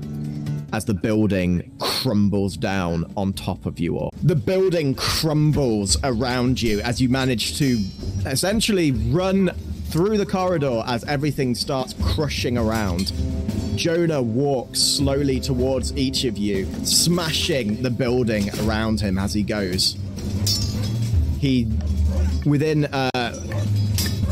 as 0.73 0.85
the 0.85 0.93
building 0.93 1.71
crumbles 1.79 2.57
down 2.57 3.11
on 3.17 3.33
top 3.33 3.65
of 3.65 3.79
you 3.79 3.97
all. 3.97 4.13
The 4.23 4.35
building 4.35 4.95
crumbles 4.95 5.97
around 6.03 6.61
you 6.61 6.81
as 6.81 7.01
you 7.01 7.09
manage 7.09 7.57
to 7.59 7.79
essentially 8.25 8.91
run 8.91 9.51
through 9.89 10.17
the 10.17 10.25
corridor 10.25 10.83
as 10.87 11.03
everything 11.03 11.53
starts 11.53 11.93
crushing 12.01 12.57
around. 12.57 13.11
Jonah 13.75 14.21
walks 14.21 14.79
slowly 14.79 15.39
towards 15.39 15.95
each 15.97 16.23
of 16.23 16.37
you, 16.37 16.65
smashing 16.85 17.81
the 17.81 17.89
building 17.89 18.49
around 18.61 19.01
him 19.01 19.17
as 19.17 19.33
he 19.33 19.43
goes. 19.43 19.97
He, 21.39 21.67
within 22.45 22.87
a 22.93 23.33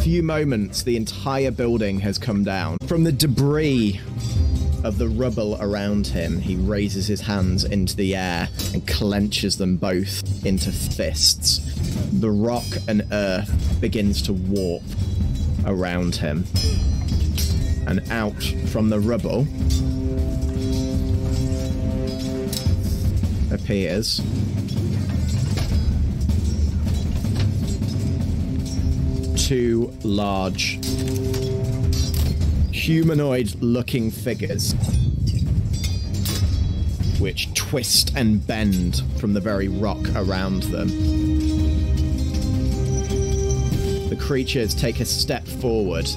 few 0.01 0.23
moments, 0.23 0.83
the 0.83 0.95
entire 0.95 1.51
building 1.51 1.99
has 1.99 2.17
come 2.17 2.43
down. 2.43 2.77
From 2.87 3.03
the 3.03 3.11
debris 3.11 3.99
of 4.83 4.97
the 4.97 5.07
rubble 5.07 5.57
around 5.59 6.07
him, 6.07 6.39
he 6.39 6.55
raises 6.55 7.07
his 7.07 7.21
hands 7.21 7.63
into 7.63 7.95
the 7.95 8.15
air 8.15 8.49
and 8.73 8.87
clenches 8.87 9.57
them 9.57 9.77
both 9.77 10.45
into 10.45 10.71
fists. 10.71 11.59
The 12.19 12.29
rock 12.29 12.65
and 12.87 13.03
earth 13.11 13.81
begins 13.81 14.21
to 14.23 14.33
warp 14.33 14.83
around 15.65 16.15
him. 16.15 16.45
And 17.87 18.01
out 18.11 18.43
from 18.67 18.89
the 18.89 18.99
rubble 18.99 19.47
appears 23.51 24.21
two 29.35 29.91
large 30.03 30.79
humanoid 32.79 33.53
looking 33.59 34.09
figures 34.09 34.73
which 37.19 37.53
twist 37.53 38.13
and 38.15 38.47
bend 38.47 39.03
from 39.17 39.33
the 39.33 39.41
very 39.41 39.67
rock 39.67 39.99
around 40.15 40.63
them. 40.63 40.87
The 44.07 44.15
creatures 44.15 44.73
take 44.73 45.01
a 45.01 45.05
step 45.05 45.45
forward, 45.45 46.09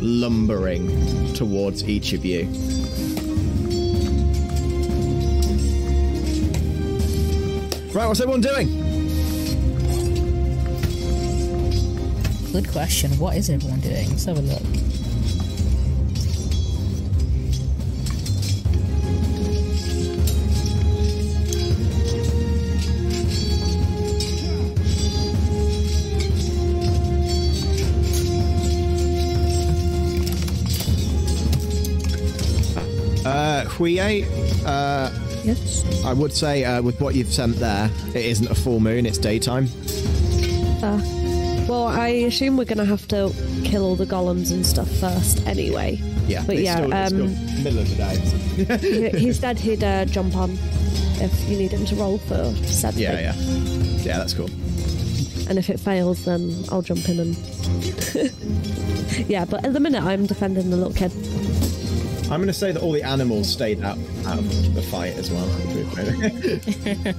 lumbering 0.00 1.34
towards 1.34 1.82
each 1.82 2.12
of 2.12 2.24
you. 2.24 2.44
Right, 7.92 8.06
what's 8.06 8.20
everyone 8.20 8.40
doing? 8.40 8.68
Good 12.52 12.70
question. 12.70 13.10
What 13.18 13.36
is 13.36 13.50
everyone 13.50 13.80
doing? 13.80 14.08
Let's 14.10 14.24
have 14.26 14.38
a 14.38 14.42
look. 14.42 14.97
Huye, 33.78 34.24
uh, 34.66 35.10
Yes. 35.44 35.84
I 36.04 36.12
would 36.12 36.32
say 36.32 36.64
uh, 36.64 36.82
with 36.82 37.00
what 37.00 37.14
you've 37.14 37.32
sent 37.32 37.56
there, 37.56 37.90
it 38.08 38.24
isn't 38.24 38.50
a 38.50 38.54
full 38.54 38.80
moon, 38.80 39.06
it's 39.06 39.18
daytime. 39.18 39.68
Uh, 40.82 41.00
well, 41.68 41.86
I 41.86 42.08
assume 42.26 42.56
we're 42.56 42.64
gonna 42.64 42.84
have 42.84 43.06
to 43.08 43.32
kill 43.64 43.84
all 43.84 43.94
the 43.96 44.04
golems 44.04 44.50
and 44.50 44.66
stuff 44.66 44.90
first, 44.98 45.46
anyway. 45.46 46.00
Yeah, 46.26 46.42
But 46.44 46.58
yeah, 46.58 46.76
still, 46.76 46.92
um, 46.92 47.62
middle 47.62 47.78
of 47.78 47.88
the 47.88 47.96
day. 47.96 49.10
he, 49.12 49.18
he 49.26 49.32
said 49.32 49.58
he'd 49.58 49.84
uh, 49.84 50.04
jump 50.06 50.36
on 50.36 50.58
if 51.20 51.48
you 51.48 51.56
need 51.56 51.70
him 51.72 51.86
to 51.86 51.94
roll 51.96 52.18
for 52.18 52.52
said 52.64 52.94
yeah, 52.94 53.18
yeah. 53.20 53.34
Yeah, 54.02 54.18
that's 54.18 54.34
cool. 54.34 54.50
And 55.48 55.58
if 55.58 55.70
it 55.70 55.80
fails, 55.80 56.24
then 56.24 56.52
I'll 56.70 56.82
jump 56.82 57.08
in 57.08 57.20
and. 57.20 57.36
yeah, 59.28 59.44
but 59.46 59.64
at 59.64 59.72
the 59.72 59.80
minute 59.80 60.02
I'm 60.02 60.26
defending 60.26 60.68
the 60.70 60.76
little 60.76 60.92
kid. 60.92 61.12
I'm 62.30 62.40
going 62.40 62.48
to 62.48 62.52
say 62.52 62.72
that 62.72 62.82
all 62.82 62.92
the 62.92 63.02
animals 63.02 63.50
stayed 63.50 63.82
out, 63.82 63.96
out 64.26 64.38
of 64.38 64.74
the 64.74 64.82
fight 64.82 65.14
as 65.16 65.30
well. 65.30 65.46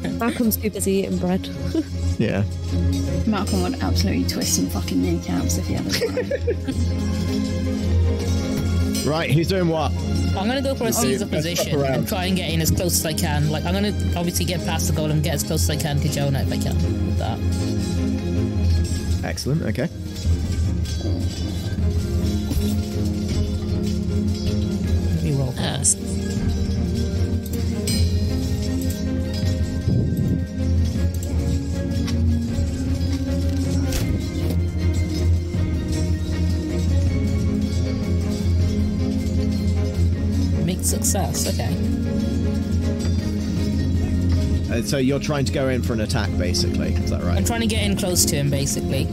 Malcolm's 0.19 0.55
too 0.55 0.69
busy 0.69 0.91
eating 0.93 1.17
bread. 1.17 1.47
yeah. 2.19 2.43
Malcolm 3.25 3.63
would 3.63 3.81
absolutely 3.81 4.27
twist 4.27 4.57
some 4.57 4.67
fucking 4.67 5.01
kneecaps 5.01 5.57
if 5.57 5.65
he 5.65 5.75
ever 5.75 5.89
tried. 5.89 6.75
Right, 9.05 9.31
who's 9.31 9.47
doing 9.47 9.69
what? 9.69 9.91
I'm 10.37 10.47
gonna 10.47 10.61
go 10.61 10.75
for 10.75 10.83
a 10.83 10.87
oh, 10.87 10.91
Caesar 10.91 11.25
let's 11.25 11.37
position 11.37 11.81
and 11.81 12.07
try 12.07 12.25
and 12.25 12.37
get 12.37 12.51
in 12.51 12.61
as 12.61 12.69
close 12.69 12.99
as 12.99 13.05
I 13.05 13.13
can. 13.13 13.49
Like 13.49 13.63
I'm 13.65 13.73
gonna 13.73 13.93
obviously 14.15 14.45
get 14.45 14.63
past 14.65 14.87
the 14.87 14.93
goal 14.93 15.09
and 15.09 15.23
get 15.23 15.33
as 15.35 15.43
close 15.43 15.63
as 15.63 15.69
I 15.71 15.81
can 15.81 15.99
to 16.01 16.09
Jonah 16.09 16.41
if 16.41 16.51
I 16.51 16.57
can 16.57 16.75
with 16.75 17.17
that. 17.17 17.39
Excellent, 19.25 19.63
okay. 19.63 19.89
Uh, 25.69 25.83
Make 40.65 40.81
success. 40.83 41.47
Okay. 41.47 41.73
Uh, 44.71 44.81
so 44.83 44.97
you're 44.97 45.19
trying 45.19 45.45
to 45.45 45.51
go 45.51 45.69
in 45.69 45.81
for 45.81 45.93
an 45.93 46.01
attack, 46.01 46.29
basically. 46.37 46.93
Is 46.93 47.09
that 47.09 47.23
right? 47.23 47.37
I'm 47.37 47.45
trying 47.45 47.61
to 47.61 47.67
get 47.67 47.83
in 47.83 47.95
close 47.97 48.25
to 48.25 48.35
him, 48.35 48.49
basically. 48.49 49.07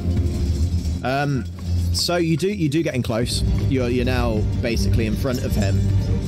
Um, 1.03 1.45
So 1.93 2.17
you 2.17 2.37
do 2.37 2.49
you 2.49 2.69
do 2.69 2.83
get 2.83 2.95
in 2.95 3.03
close. 3.03 3.43
You're 3.71 3.89
you're 3.89 4.05
now 4.05 4.43
basically 4.61 5.07
in 5.07 5.17
front 5.17 5.43
of 5.45 5.53
him, 5.53 5.81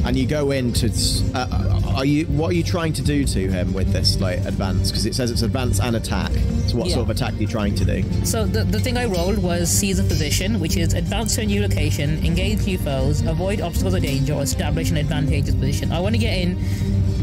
and 0.05 0.16
you 0.16 0.26
go 0.26 0.51
in 0.51 0.72
to. 0.74 0.90
Uh, 1.34 1.80
are 1.96 2.05
you 2.05 2.26
what 2.26 2.51
are 2.51 2.55
you 2.55 2.62
trying 2.62 2.92
to 2.92 3.03
do 3.03 3.24
to 3.24 3.51
him 3.51 3.72
with 3.72 3.92
this 3.92 4.20
like 4.20 4.38
advance? 4.44 4.90
Because 4.90 5.07
it 5.07 5.14
says 5.14 5.30
it's 5.30 5.42
advance 5.42 5.80
and 5.80 5.96
attack. 5.96 6.30
So 6.68 6.76
what 6.76 6.86
Yeah. 6.88 6.94
sort 6.94 7.05
of 7.05 7.11
attack 7.11 7.34
are 7.34 7.38
you 7.38 7.46
trying 7.46 7.74
to 7.76 7.84
do? 7.84 8.05
So 8.24 8.44
the, 8.46 8.62
the 8.64 8.78
thing 8.78 8.96
I 8.96 9.07
rolled 9.07 9.38
was 9.38 9.68
seize 9.70 9.99
a 9.99 10.05
position, 10.05 10.61
which 10.61 10.76
is 10.76 10.94
advance 10.94 11.34
to 11.36 11.42
a 11.42 11.46
new 11.46 11.62
location, 11.62 12.24
engage 12.24 12.64
new 12.66 12.78
foes, 12.78 13.22
avoid 13.22 13.61
obstacles 13.61 13.94
or 13.94 14.01
danger, 14.01 14.34
or 14.34 14.42
establish 14.42 14.90
an 14.90 14.99
advantageous 14.99 15.55
position. 15.55 15.90
I 15.92 16.01
want 16.01 16.14
to 16.14 16.18
get 16.20 16.38
in 16.38 16.57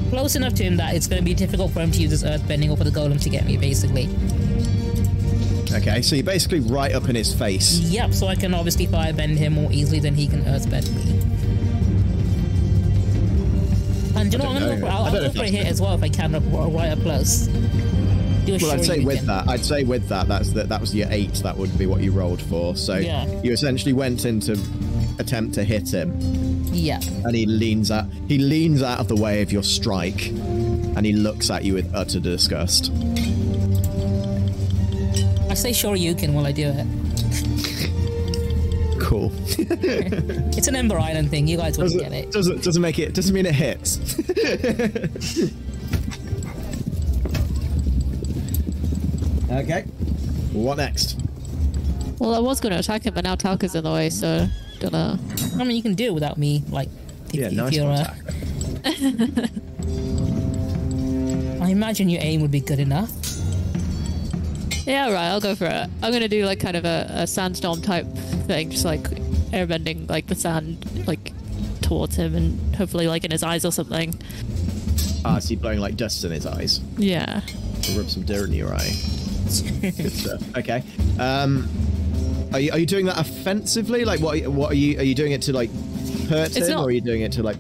close 0.10 0.36
enough 0.36 0.54
to 0.56 0.64
him 0.64 0.78
that 0.78 0.96
it's 0.96 1.08
going 1.08 1.20
to 1.22 1.26
be 1.26 1.34
difficult 1.34 1.72
for 1.72 1.80
him 1.82 1.92
to 1.92 2.00
use 2.00 2.12
his 2.12 2.24
earth 2.24 2.48
bending 2.48 2.70
or 2.70 2.78
for 2.78 2.84
the 2.84 2.92
golem 2.92 3.22
to 3.22 3.30
get 3.30 3.46
me, 3.46 3.58
basically. 3.58 4.10
Okay, 5.74 6.02
so 6.02 6.16
you're 6.16 6.24
basically 6.24 6.62
right 6.62 6.94
up 6.94 7.10
in 7.10 7.16
his 7.16 7.34
face. 7.34 7.80
Yep, 7.80 8.14
so 8.14 8.28
I 8.28 8.36
can 8.36 8.54
obviously 8.54 8.88
firebend 8.88 9.38
him 9.38 9.54
more 9.54 9.72
easily 9.74 10.00
than 10.00 10.16
he 10.16 10.28
can 10.28 10.42
earthbend 10.44 10.90
me. 10.96 11.25
Um, 14.26 14.32
and 14.32 14.34
you 14.34 14.40
know, 14.40 14.46
I'm 14.46 14.54
gonna 14.54 14.66
know. 14.66 14.76
go 14.76 14.82
for, 14.82 14.92
I'll, 14.92 15.04
I 15.04 15.06
I'll 15.08 15.12
go 15.12 15.20
for 15.22 15.30
a 15.30 15.32
that's 15.42 15.50
hit 15.52 15.66
as 15.68 15.82
well 15.82 15.94
if 15.96 16.04
I 16.04 16.10
can, 16.10 16.32
right 16.34 16.90
up 16.90 17.02
close. 17.02 17.48
A 17.48 17.52
Well, 18.62 18.72
I'd 18.74 18.86
say 18.86 19.04
with 19.04 19.26
that, 19.26 19.48
I'd 19.50 19.66
say 19.66 19.84
with 19.84 20.08
that, 20.10 20.28
that's 20.28 20.52
that. 20.54 20.70
That 20.70 20.80
was 20.80 20.94
your 20.94 21.08
eight. 21.10 21.34
That 21.36 21.58
would 21.58 21.76
be 21.80 21.88
what 21.88 22.02
you 22.02 22.12
rolled 22.12 22.42
for. 22.44 22.76
So 22.76 22.98
Yeah. 22.98 23.26
you 23.42 23.52
essentially 23.52 23.94
went 23.94 24.24
in 24.26 24.40
to 24.42 24.56
attempt 25.18 25.56
to 25.56 25.64
hit 25.64 25.92
him, 25.92 26.16
Yeah. 26.72 27.00
and 27.24 27.36
he 27.36 27.46
leans 27.48 27.90
out. 27.90 28.06
He 28.28 28.38
leans 28.38 28.84
out 28.84 29.00
of 29.00 29.08
the 29.08 29.16
way 29.16 29.42
of 29.42 29.52
your 29.52 29.64
strike, 29.64 30.28
and 30.28 31.04
he 31.06 31.14
looks 31.14 31.50
at 31.50 31.64
you 31.64 31.74
with 31.74 31.90
utter 31.96 32.20
disgust. 32.20 32.92
I 35.50 35.54
say 35.56 35.72
Shoryuken 35.72 36.34
while 36.34 36.46
I 36.46 36.52
do 36.52 36.68
it. 36.68 36.86
Cool. 39.16 39.32
It's 40.58 40.68
an 40.68 40.76
Ember 40.76 41.00
Island 41.00 41.30
thing, 41.30 41.48
you 41.48 41.56
guys 41.58 41.78
wouldn't 41.78 41.98
get 42.02 42.12
doesn't, 42.12 42.28
it. 42.28 42.32
doesn't 42.34 42.64
doesn't 42.64 42.82
make 42.82 43.00
it 43.00 43.14
doesn't 43.14 43.34
mean 43.34 43.46
it 43.46 43.56
hits. 43.56 43.98
okay. 49.52 49.84
What 50.54 50.78
next? 50.78 51.18
well, 52.20 52.34
I 52.36 52.40
was 52.40 52.60
going 52.62 52.74
to 52.74 52.80
attack 52.80 53.06
him, 53.06 53.14
but 53.14 53.24
now 53.24 53.36
Taka's 53.36 53.76
in 53.76 53.84
the 53.86 53.92
way, 53.92 54.10
so 54.10 54.48
don't 54.80 54.92
know. 54.94 55.18
I 55.60 55.64
mean, 55.66 55.76
you 55.78 55.82
can 55.84 55.94
do 55.96 56.06
it 56.06 56.14
without 56.14 56.38
me, 56.38 56.64
like, 56.70 56.88
if, 57.30 57.36
Yeah, 57.36 57.48
if 57.48 57.54
nice 57.54 57.74
you're. 57.74 57.86
one, 57.86 58.00
Uh, 58.00 58.14
I 61.66 61.70
imagine 61.70 62.08
your 62.10 62.22
aim 62.22 62.42
would 62.42 62.52
be 62.52 62.60
good 62.62 62.80
enough. 62.80 63.12
Yeah, 64.86 65.12
right. 65.12 65.28
I'll 65.30 65.42
go 65.42 65.56
for 65.56 65.66
it. 65.66 65.90
I'm 66.04 66.12
gonna 66.14 66.28
do 66.28 66.46
like 66.46 66.60
kind 66.60 66.78
of 66.78 66.86
a, 66.86 67.08
a 67.10 67.26
sandstorm 67.28 67.82
type 67.82 68.06
thing, 68.46 68.70
just 68.72 68.86
like 68.86 69.04
airbending 69.52 70.10
like 70.10 70.28
the 70.28 70.36
sand 70.36 71.06
like 71.08 71.34
towards 71.82 72.16
him, 72.16 72.36
and 72.36 72.76
hopefully 72.76 73.08
like 73.08 73.24
in 73.26 73.32
his 73.32 73.44
eyes 73.44 73.66
or 73.66 73.72
something. 73.72 74.14
Ah, 75.24 75.40
so 75.40 75.52
you're 75.54 75.60
blowing 75.60 75.80
like 75.80 75.96
dust 75.98 76.24
in 76.24 76.32
his 76.32 76.46
eyes. 76.46 76.80
Yeah. 76.98 77.42
Rub 77.96 78.10
some 78.10 78.24
dirt 78.24 78.50
in 78.50 78.54
your 78.54 78.74
eye. 78.74 78.92
Good 79.82 80.12
stuff. 80.12 80.58
Okay. 80.58 80.84
Um, 81.20 81.68
are 82.54 82.60
you, 82.60 82.72
are 82.72 82.80
you 82.80 82.86
doing 82.86 83.06
that 83.08 83.20
offensively? 83.20 84.06
Like, 84.06 84.20
what? 84.22 84.46
What 84.48 84.72
are 84.72 84.76
you? 84.76 84.98
Are 85.00 85.04
you 85.04 85.14
doing 85.16 85.32
it 85.34 85.42
to 85.44 85.54
like 85.54 85.70
hurt 86.30 86.56
It's 86.56 86.68
him, 86.68 86.70
not- 86.70 86.84
or 86.84 86.88
are 86.88 86.92
you 86.92 87.02
doing 87.02 87.22
it 87.22 87.32
to 87.34 87.44
like 87.44 87.58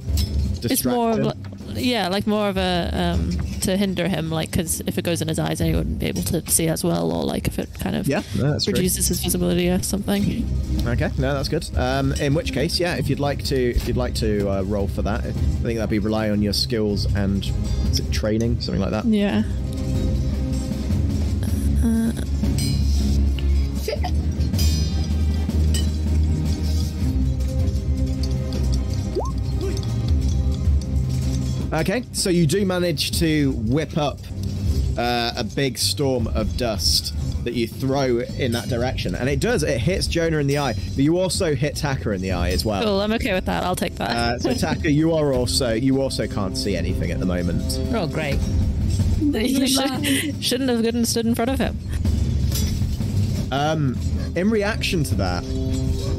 distract 0.61 0.71
It's 0.71 0.85
more 0.85 1.11
of 1.11 1.17
him? 1.19 1.23
like, 1.25 1.35
yeah, 1.75 2.07
like 2.07 2.25
more 2.27 2.47
of 2.49 2.57
a 2.57 2.89
um 2.93 3.29
to 3.65 3.77
hinder 3.77 4.07
him, 4.07 4.29
like 4.31 4.51
because 4.51 4.81
if 4.81 4.97
it 4.97 5.03
goes 5.05 5.21
in 5.21 5.27
his 5.27 5.37
eyes, 5.39 5.59
then 5.59 5.67
he 5.69 5.75
wouldn't 5.75 5.99
be 5.99 6.07
able 6.07 6.23
to 6.23 6.49
see 6.49 6.67
as 6.67 6.83
well, 6.83 7.11
or 7.11 7.23
like 7.23 7.47
if 7.47 7.59
it 7.59 7.69
kind 7.79 7.95
of 7.95 8.07
Yeah, 8.07 8.21
no, 8.37 8.51
that's 8.51 8.65
true. 8.65 8.73
reduces 8.73 9.07
his 9.07 9.21
visibility 9.21 9.69
or 9.69 9.81
something. 9.83 10.23
Okay, 10.87 11.09
no, 11.17 11.33
that's 11.33 11.49
good. 11.49 11.67
Um, 11.77 12.13
in 12.13 12.33
which 12.33 12.53
case, 12.53 12.79
yeah, 12.79 12.95
if 12.95 13.09
you'd 13.09 13.19
like 13.19 13.43
to, 13.45 13.55
if 13.75 13.87
you'd 13.87 13.97
like 13.97 14.15
to 14.15 14.49
uh, 14.49 14.61
roll 14.63 14.87
for 14.87 15.01
that, 15.03 15.21
I 15.25 15.31
think 15.31 15.77
that'd 15.77 15.89
be 15.89 15.99
rely 15.99 16.29
on 16.29 16.41
your 16.41 16.53
skills 16.53 17.05
and 17.15 17.45
is 17.91 17.99
it 17.99 18.11
training, 18.11 18.61
something 18.61 18.81
like 18.81 18.91
that. 18.91 19.05
Yeah. 19.05 19.43
Okay, 31.75 32.05
so 32.13 32.29
you 32.29 32.47
do 32.47 32.65
manage 32.65 33.19
to 33.19 33.51
whip 33.51 33.97
up 33.97 34.19
uh, 34.97 35.33
a 35.35 35.43
big 35.43 35.77
storm 35.77 36.25
of 36.27 36.55
dust 36.55 37.13
that 37.43 37.53
you 37.53 37.67
throw 37.67 38.19
in 38.19 38.53
that 38.53 38.69
direction, 38.69 39.13
and 39.13 39.27
it 39.27 39.41
does. 39.41 39.61
It 39.61 39.79
hits 39.79 40.07
Jonah 40.07 40.37
in 40.37 40.47
the 40.47 40.57
eye, 40.57 40.71
but 40.73 41.03
you 41.03 41.19
also 41.19 41.53
hit 41.53 41.75
Taka 41.75 42.11
in 42.11 42.21
the 42.21 42.31
eye 42.31 42.51
as 42.51 42.63
well. 42.63 42.81
Cool. 42.81 43.01
I'm 43.01 43.11
okay 43.13 43.33
with 43.33 43.43
that. 43.47 43.63
I'll 43.63 43.75
take 43.75 43.95
that. 43.95 44.09
Uh, 44.09 44.39
so 44.39 44.53
Taka, 44.67 44.89
you 44.89 45.13
are 45.13 45.33
also 45.33 45.73
you 45.73 46.01
also 46.01 46.27
can't 46.27 46.57
see 46.57 46.77
anything 46.77 47.11
at 47.11 47.19
the 47.19 47.25
moment. 47.25 47.61
Oh, 47.93 48.07
great. 48.07 48.39
you 49.19 49.67
should, 49.67 50.41
shouldn't 50.41 50.69
have 50.69 50.81
gotten 50.81 51.05
stood 51.05 51.25
in 51.25 51.35
front 51.35 51.51
of 51.51 51.59
him. 51.59 51.77
Um 53.51 53.97
In 54.37 54.49
reaction 54.49 55.03
to 55.05 55.15
that, 55.15 55.43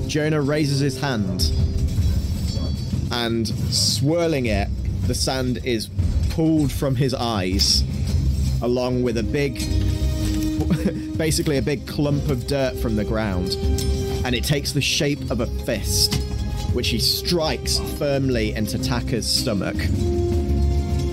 Jonah 0.07 0.43
raises 0.43 0.81
his 0.81 1.01
hand 1.01 1.51
and 3.11 3.49
swirling 3.73 4.47
it, 4.47 4.69
the 5.07 5.15
sand 5.15 5.61
is 5.65 5.89
pulled 6.31 6.71
from 6.71 6.95
his 6.97 7.15
eyes 7.15 7.83
along 8.63 9.03
with 9.03 9.19
a 9.19 9.23
big 9.23 9.57
basically 11.19 11.59
a 11.59 11.63
big 11.63 11.87
clump 11.87 12.29
of 12.29 12.47
dirt 12.47 12.75
from 12.77 12.97
the 12.97 13.05
ground 13.05 13.57
and 14.25 14.35
it 14.35 14.45
takes 14.45 14.73
the 14.73 14.81
shape 14.81 15.31
of 15.31 15.41
a 15.41 15.47
fist 15.65 16.15
which 16.73 16.89
he 16.89 16.99
strikes 16.99 17.79
firmly 17.99 18.55
into 18.55 18.79
Taka's 18.79 19.27
stomach. 19.27 19.77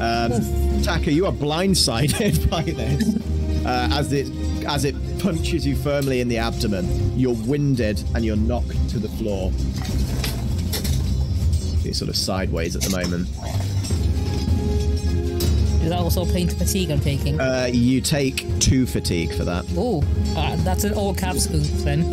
Um, 0.01 0.81
Taka, 0.83 1.09
you 1.09 1.25
are 1.25 1.31
blindsided 1.31 2.49
by 2.51 2.63
this 2.63 3.15
uh, 3.65 3.87
as 3.93 4.11
it 4.11 4.29
as 4.65 4.83
it 4.83 4.95
punches 5.19 5.65
you 5.65 5.75
firmly 5.75 6.19
in 6.19 6.27
the 6.27 6.37
abdomen. 6.37 7.17
You're 7.17 7.35
winded 7.35 8.03
and 8.13 8.25
you're 8.25 8.35
knocked 8.35 8.89
to 8.89 8.99
the 8.99 9.09
floor. 9.09 9.51
You're 11.83 11.93
sort 11.93 12.09
of 12.09 12.17
sideways 12.17 12.75
at 12.75 12.81
the 12.81 12.89
moment. 12.89 13.29
Is 15.83 15.89
that 15.89 15.99
also 15.99 16.25
pain 16.25 16.47
to 16.47 16.55
fatigue 16.55 16.89
I'm 16.91 17.01
taking? 17.01 17.39
Uh, 17.39 17.67
you 17.71 17.99
take 18.01 18.47
two 18.59 18.85
fatigue 18.85 19.33
for 19.35 19.43
that. 19.43 19.65
oh, 19.77 20.01
uh, 20.37 20.55
that's 20.63 20.83
an 20.85 20.93
all 20.93 21.13
caps 21.13 21.45
oops 21.53 21.83
then. 21.83 22.03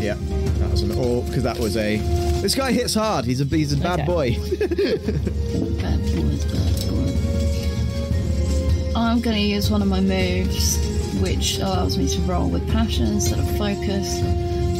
Yeah, 0.00 0.16
that 0.58 0.70
was 0.70 0.82
an 0.82 0.92
all 0.98 1.22
because 1.22 1.44
that 1.44 1.58
was 1.58 1.76
a. 1.76 1.98
This 2.42 2.54
guy 2.56 2.72
hits 2.72 2.94
hard. 2.94 3.24
He's 3.24 3.40
a 3.40 3.44
he's 3.44 3.72
a 3.72 3.76
bad 3.76 4.00
Okay. 4.00 4.06
boy. 4.06 4.30
Bad 5.82 6.00
boys, 6.14 6.44
bad 6.46 6.74
boys. 6.90 7.16
I'm 8.96 9.20
going 9.20 9.36
to 9.36 9.42
use 9.42 9.70
one 9.70 9.82
of 9.82 9.88
my 9.88 10.00
moves, 10.00 10.76
which 11.20 11.58
allows 11.58 11.96
me 11.98 12.08
to 12.08 12.20
roll 12.22 12.48
with 12.50 12.68
passion 12.70 13.06
instead 13.06 13.38
of 13.38 13.46
focus. 13.56 14.20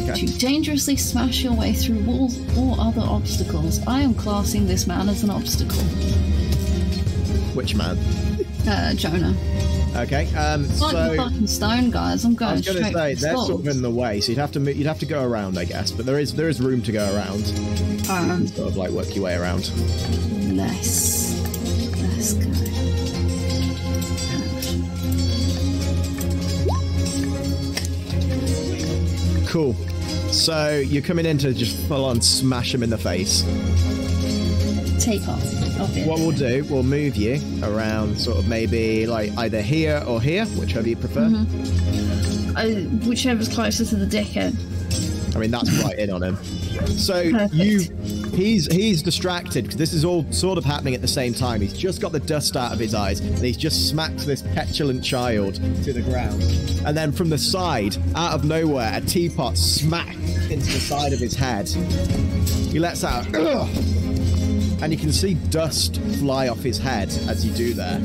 Okay. 0.09 0.27
To 0.27 0.39
dangerously 0.39 0.97
smash 0.97 1.43
your 1.45 1.53
way 1.55 1.73
through 1.73 2.01
walls 2.01 2.37
or 2.59 2.75
other 2.81 3.03
obstacles. 3.03 3.79
I 3.87 4.01
am 4.01 4.15
classing 4.15 4.67
this 4.67 4.87
man 4.89 5.09
as 5.09 5.23
an 5.23 5.31
obstacle. 5.31 5.83
Which 7.55 7.75
man? 7.77 7.97
Uh, 8.67 8.95
Jonah. 8.95 9.35
Okay. 9.97 10.27
Um. 10.35 10.63
Like 10.63 10.69
the 10.69 10.77
So 10.91 11.17
fucking 11.17 11.47
stone 11.47 11.91
guys, 11.91 12.25
I'm 12.25 12.35
going. 12.35 12.51
I 12.53 12.55
was 12.55 12.67
going 12.67 12.79
to 12.79 12.93
say 12.93 13.15
they're 13.15 13.37
sort 13.37 13.61
of 13.61 13.67
in 13.67 13.83
the 13.83 13.91
way, 13.91 14.21
so 14.21 14.33
you'd 14.33 14.39
have 14.39 14.53
to 14.53 14.61
you'd 14.61 14.87
have 14.87 14.99
to 15.01 15.07
go 15.07 15.23
around, 15.23 15.59
I 15.59 15.65
guess. 15.65 15.91
But 15.91 16.07
there 16.07 16.19
is 16.19 16.35
there 16.35 16.49
is 16.49 16.61
room 16.61 16.81
to 16.83 16.93
go 16.93 17.05
around. 17.15 17.43
Um, 18.11 18.47
Sort 18.47 18.69
of 18.69 18.77
like 18.77 18.91
work 18.91 19.15
your 19.15 19.25
way 19.25 19.35
around. 19.37 19.71
Nice. 20.55 21.39
Let's 22.01 22.35
go. 22.35 22.51
Cool. 29.47 29.75
So 30.33 30.79
you're 30.79 31.03
coming 31.03 31.27
in 31.27 31.37
to 31.39 31.53
just 31.53 31.77
full 31.87 32.05
on 32.07 32.23
smash 32.23 32.75
him 32.75 32.83
in 32.83 32.89
the 32.91 32.97
face. 32.97 33.43
Take 35.05 35.29
off. 35.29 35.62
Okay. 35.83 36.07
What 36.07 36.21
we'll 36.21 36.31
do, 36.31 36.65
we'll 36.71 36.83
move 36.85 37.17
you 37.17 37.41
around, 37.63 38.17
sort 38.19 38.39
of 38.39 38.47
maybe 38.47 39.07
like 39.07 39.37
either 39.39 39.61
here 39.61 40.03
or 40.07 40.21
here, 40.21 40.47
whichever 40.47 40.89
you 40.89 40.97
prefer. 40.97 41.27
Uh, 42.57 42.67
whichever's 43.07 43.49
closer 43.49 43.85
to 43.85 43.97
the 43.97 44.07
dickhead. 44.07 44.55
I 45.35 45.39
mean, 45.39 45.51
that's 45.51 45.71
right 45.83 45.99
in 45.99 46.11
on 46.11 46.23
him. 46.23 46.37
So 46.89 47.31
Perfect. 47.31 47.55
you, 47.55 47.81
he's 48.35 48.67
he's 48.67 49.03
distracted 49.03 49.65
because 49.65 49.77
this 49.77 49.93
is 49.93 50.05
all 50.05 50.31
sort 50.31 50.59
of 50.59 50.65
happening 50.65 50.95
at 50.95 51.01
the 51.01 51.09
same 51.09 51.33
time. 51.35 51.61
He's 51.61 51.73
just 51.73 52.01
got 52.01 52.13
the 52.13 52.21
dust 52.21 52.57
out 52.57 52.73
of 52.73 52.79
his 52.79 52.95
eyes, 52.95 53.21
and 53.21 53.39
he's 53.39 53.57
just 53.57 53.89
smacked 53.89 54.19
this 54.19 54.43
petulant 54.55 55.03
child 55.03 55.55
to 55.85 55.93
the 55.93 56.03
ground. 56.03 56.43
And 56.87 56.97
then 56.97 57.13
from 57.13 57.31
the 57.31 57.39
side, 57.39 57.97
out 58.15 58.35
of 58.35 58.45
nowhere, 58.45 58.93
a 58.95 59.01
teapot 59.01 59.57
smacked 59.57 60.19
into 60.51 60.67
the 60.67 60.81
side 60.81 61.13
of 61.13 61.19
his 61.19 61.35
head. 61.35 61.69
He 61.69 62.79
lets 62.79 63.03
out, 63.05 63.35
"Ugh!" 63.35 63.69
And 64.83 64.93
you 64.93 64.99
can 64.99 65.13
see 65.13 65.35
dust 65.35 66.01
fly 66.19 66.49
off 66.49 66.59
his 66.59 66.77
head 66.77 67.09
as 67.29 67.47
you 67.47 67.53
do 67.53 67.73
there, 67.73 68.01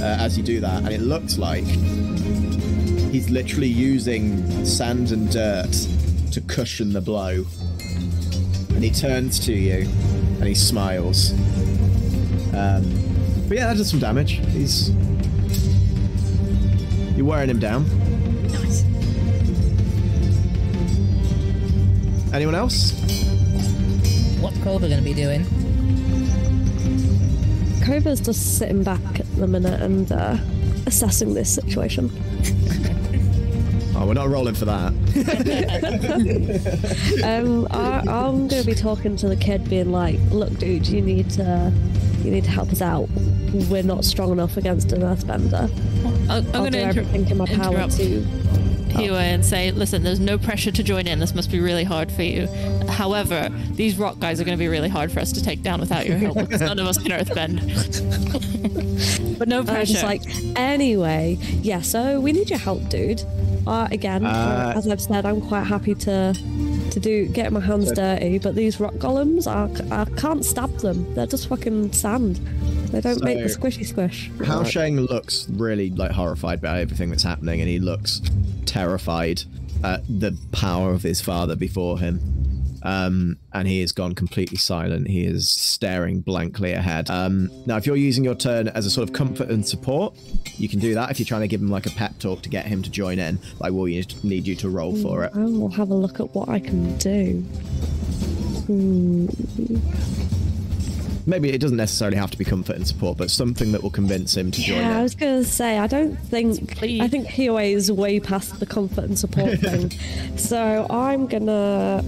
uh, 0.00 0.22
as 0.22 0.38
you 0.38 0.44
do 0.44 0.60
that, 0.60 0.84
and 0.84 0.92
it 0.92 1.00
looks 1.00 1.38
like 1.38 1.64
he's 1.64 3.30
literally 3.30 3.66
using 3.66 4.64
sand 4.64 5.10
and 5.10 5.28
dirt 5.30 5.72
to 6.30 6.40
cushion 6.42 6.92
the 6.92 7.00
blow. 7.00 7.44
And 8.70 8.84
he 8.84 8.90
turns 8.90 9.40
to 9.46 9.52
you 9.52 9.88
and 10.38 10.44
he 10.44 10.54
smiles. 10.54 11.32
Um, 12.54 12.82
but 13.48 13.56
yeah, 13.56 13.66
that 13.66 13.76
does 13.76 13.90
some 13.90 13.98
damage. 13.98 14.40
He's. 14.52 14.90
You're 17.16 17.26
wearing 17.26 17.50
him 17.50 17.58
down. 17.58 17.86
Nice. 18.48 18.84
Anyone 22.32 22.54
else? 22.54 22.92
What's 24.40 24.58
Kova 24.58 24.80
going 24.80 24.98
to 24.98 25.02
be 25.02 25.14
doing? 25.14 25.44
Kova's 27.84 28.20
just 28.20 28.56
sitting 28.58 28.82
back 28.82 29.20
at 29.20 29.36
the 29.36 29.46
minute 29.46 29.80
and 29.82 30.10
uh, 30.10 30.38
assessing 30.86 31.34
this 31.34 31.54
situation. 31.54 32.10
Oh, 33.94 34.06
we're 34.06 34.14
not 34.14 34.28
rolling 34.28 34.54
for 34.54 34.64
that. 34.64 34.92
Um, 37.24 37.66
I, 37.70 38.00
I'm 38.00 38.48
going 38.48 38.62
to 38.62 38.66
be 38.66 38.74
talking 38.74 39.16
to 39.16 39.28
the 39.28 39.36
kid, 39.36 39.68
being 39.68 39.90
like, 39.92 40.18
"Look, 40.30 40.56
dude, 40.58 40.86
you 40.86 41.00
need 41.00 41.30
to, 41.30 41.72
you 42.22 42.30
need 42.30 42.44
to 42.44 42.50
help 42.50 42.70
us 42.70 42.82
out. 42.82 43.08
We're 43.70 43.82
not 43.82 44.04
strong 44.04 44.32
enough 44.32 44.56
against 44.56 44.92
an 44.92 45.00
Earthbender. 45.00 45.70
I'm, 46.04 46.30
I'm 46.30 46.30
I'll 46.30 46.42
going 46.52 46.72
do 46.72 46.78
to 46.80 46.84
everything 46.84 47.28
in 47.28 47.38
my 47.38 47.46
power 47.46 47.74
interrupt 47.74 47.96
to." 47.96 48.43
Hua 48.94 49.18
and 49.18 49.44
say, 49.44 49.70
listen, 49.70 50.02
there's 50.02 50.20
no 50.20 50.38
pressure 50.38 50.70
to 50.70 50.82
join 50.82 51.06
in. 51.06 51.18
This 51.18 51.34
must 51.34 51.50
be 51.50 51.60
really 51.60 51.84
hard 51.84 52.10
for 52.12 52.22
you. 52.22 52.46
However, 52.88 53.48
these 53.72 53.96
rock 53.98 54.18
guys 54.20 54.40
are 54.40 54.44
going 54.44 54.56
to 54.56 54.62
be 54.62 54.68
really 54.68 54.88
hard 54.88 55.10
for 55.12 55.20
us 55.20 55.32
to 55.32 55.42
take 55.42 55.62
down 55.62 55.80
without 55.80 56.06
your 56.06 56.16
help 56.18 56.36
because 56.38 56.60
none 56.60 56.78
of 56.78 56.86
us 56.86 56.98
can 56.98 57.12
earthbend. 57.12 57.60
but 59.38 59.48
no 59.48 59.56
I 59.56 59.60
was 59.60 59.68
pressure. 59.68 59.92
just 59.92 60.04
like, 60.04 60.22
anyway, 60.56 61.38
yeah. 61.62 61.80
So 61.80 62.20
we 62.20 62.32
need 62.32 62.50
your 62.50 62.58
help, 62.58 62.88
dude. 62.88 63.22
Uh, 63.66 63.88
again, 63.90 64.24
Uh, 64.26 64.74
as 64.76 64.86
I've 64.86 65.00
said, 65.00 65.24
I'm 65.26 65.40
quite 65.40 65.64
happy 65.64 65.94
to 65.94 66.34
to 66.90 67.00
do 67.00 67.26
get 67.28 67.50
my 67.52 67.60
hands 67.60 67.90
dirty, 67.92 68.38
but 68.38 68.54
these 68.54 68.78
rock 68.78 68.94
golems, 68.94 69.46
I, 69.48 69.68
I 70.02 70.04
can't 70.16 70.44
stab 70.44 70.70
them. 70.78 71.12
They're 71.14 71.26
just 71.26 71.48
fucking 71.48 71.92
sand. 71.92 72.38
They 72.94 73.00
don't 73.00 73.24
make 73.24 73.38
the 73.38 73.44
squishy 73.44 73.84
squish. 73.84 74.30
Hao 74.44 74.58
Like, 74.58 74.70
Sheng 74.70 75.00
looks 75.00 75.48
really 75.50 75.90
like 75.90 76.12
horrified 76.12 76.60
by 76.60 76.80
everything 76.80 77.10
that's 77.10 77.24
happening, 77.24 77.60
and 77.60 77.68
he 77.68 77.80
looks 77.80 78.22
terrified 78.66 79.42
at 79.82 80.02
the 80.08 80.36
power 80.52 80.92
of 80.92 81.02
his 81.02 81.20
father 81.20 81.56
before 81.56 81.98
him. 81.98 82.20
Um, 82.84 83.38
and 83.52 83.66
he 83.66 83.80
has 83.80 83.92
gone 83.92 84.14
completely 84.14 84.58
silent. 84.58 85.08
He 85.08 85.24
is 85.24 85.48
staring 85.48 86.20
blankly 86.20 86.72
ahead. 86.72 87.08
Um, 87.10 87.50
now, 87.66 87.78
if 87.78 87.86
you're 87.86 87.96
using 87.96 88.24
your 88.24 88.34
turn 88.34 88.68
as 88.68 88.84
a 88.84 88.90
sort 88.90 89.08
of 89.08 89.14
comfort 89.14 89.48
and 89.48 89.66
support, 89.66 90.14
you 90.58 90.68
can 90.68 90.78
do 90.78 90.94
that. 90.94 91.10
If 91.10 91.18
you're 91.18 91.26
trying 91.26 91.40
to 91.40 91.48
give 91.48 91.62
him 91.62 91.70
like 91.70 91.86
a 91.86 91.90
pep 91.90 92.18
talk 92.18 92.42
to 92.42 92.48
get 92.50 92.66
him 92.66 92.82
to 92.82 92.90
join 92.90 93.18
in, 93.18 93.38
I 93.60 93.70
will 93.70 93.86
need 93.86 94.46
you 94.46 94.54
to 94.56 94.68
roll 94.68 94.94
for 94.96 95.24
it. 95.24 95.32
I 95.34 95.44
will 95.44 95.70
have 95.70 95.90
a 95.90 95.94
look 95.94 96.20
at 96.20 96.34
what 96.34 96.50
I 96.50 96.60
can 96.60 96.96
do. 96.98 97.40
Hmm. 98.66 99.26
Maybe 101.26 101.50
it 101.50 101.58
doesn't 101.58 101.76
necessarily 101.76 102.18
have 102.18 102.30
to 102.32 102.38
be 102.38 102.44
comfort 102.44 102.76
and 102.76 102.86
support, 102.86 103.16
but 103.16 103.30
something 103.30 103.72
that 103.72 103.82
will 103.82 103.90
convince 103.90 104.36
him 104.36 104.50
to 104.50 104.60
join 104.60 104.78
Yeah, 104.78 104.98
I 104.98 105.02
was 105.02 105.14
going 105.14 105.42
to 105.42 105.48
say, 105.48 105.78
I 105.78 105.86
don't 105.86 106.16
think. 106.16 106.76
Please. 106.76 107.00
I 107.00 107.08
think 107.08 107.28
POA 107.30 107.62
is 107.62 107.90
way 107.90 108.20
past 108.20 108.60
the 108.60 108.66
comfort 108.66 109.04
and 109.04 109.18
support 109.18 109.58
thing. 109.60 109.90
So 110.36 110.86
I'm 110.90 111.26
going 111.26 111.46
to. 111.46 112.04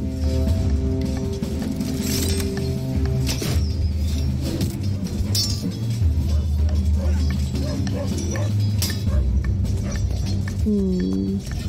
Hmm. 10.64 11.65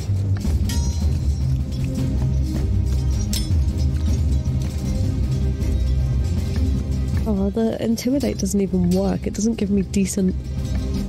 Oh, 7.30 7.50
the 7.50 7.76
intimidate 7.84 8.38
doesn't 8.38 8.58
even 8.58 8.88
work. 8.88 9.26
It 9.26 9.34
doesn't 9.34 9.56
give 9.56 9.68
me 9.68 9.82
decent, 9.82 10.34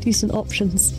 decent 0.02 0.34
options. 0.34 0.92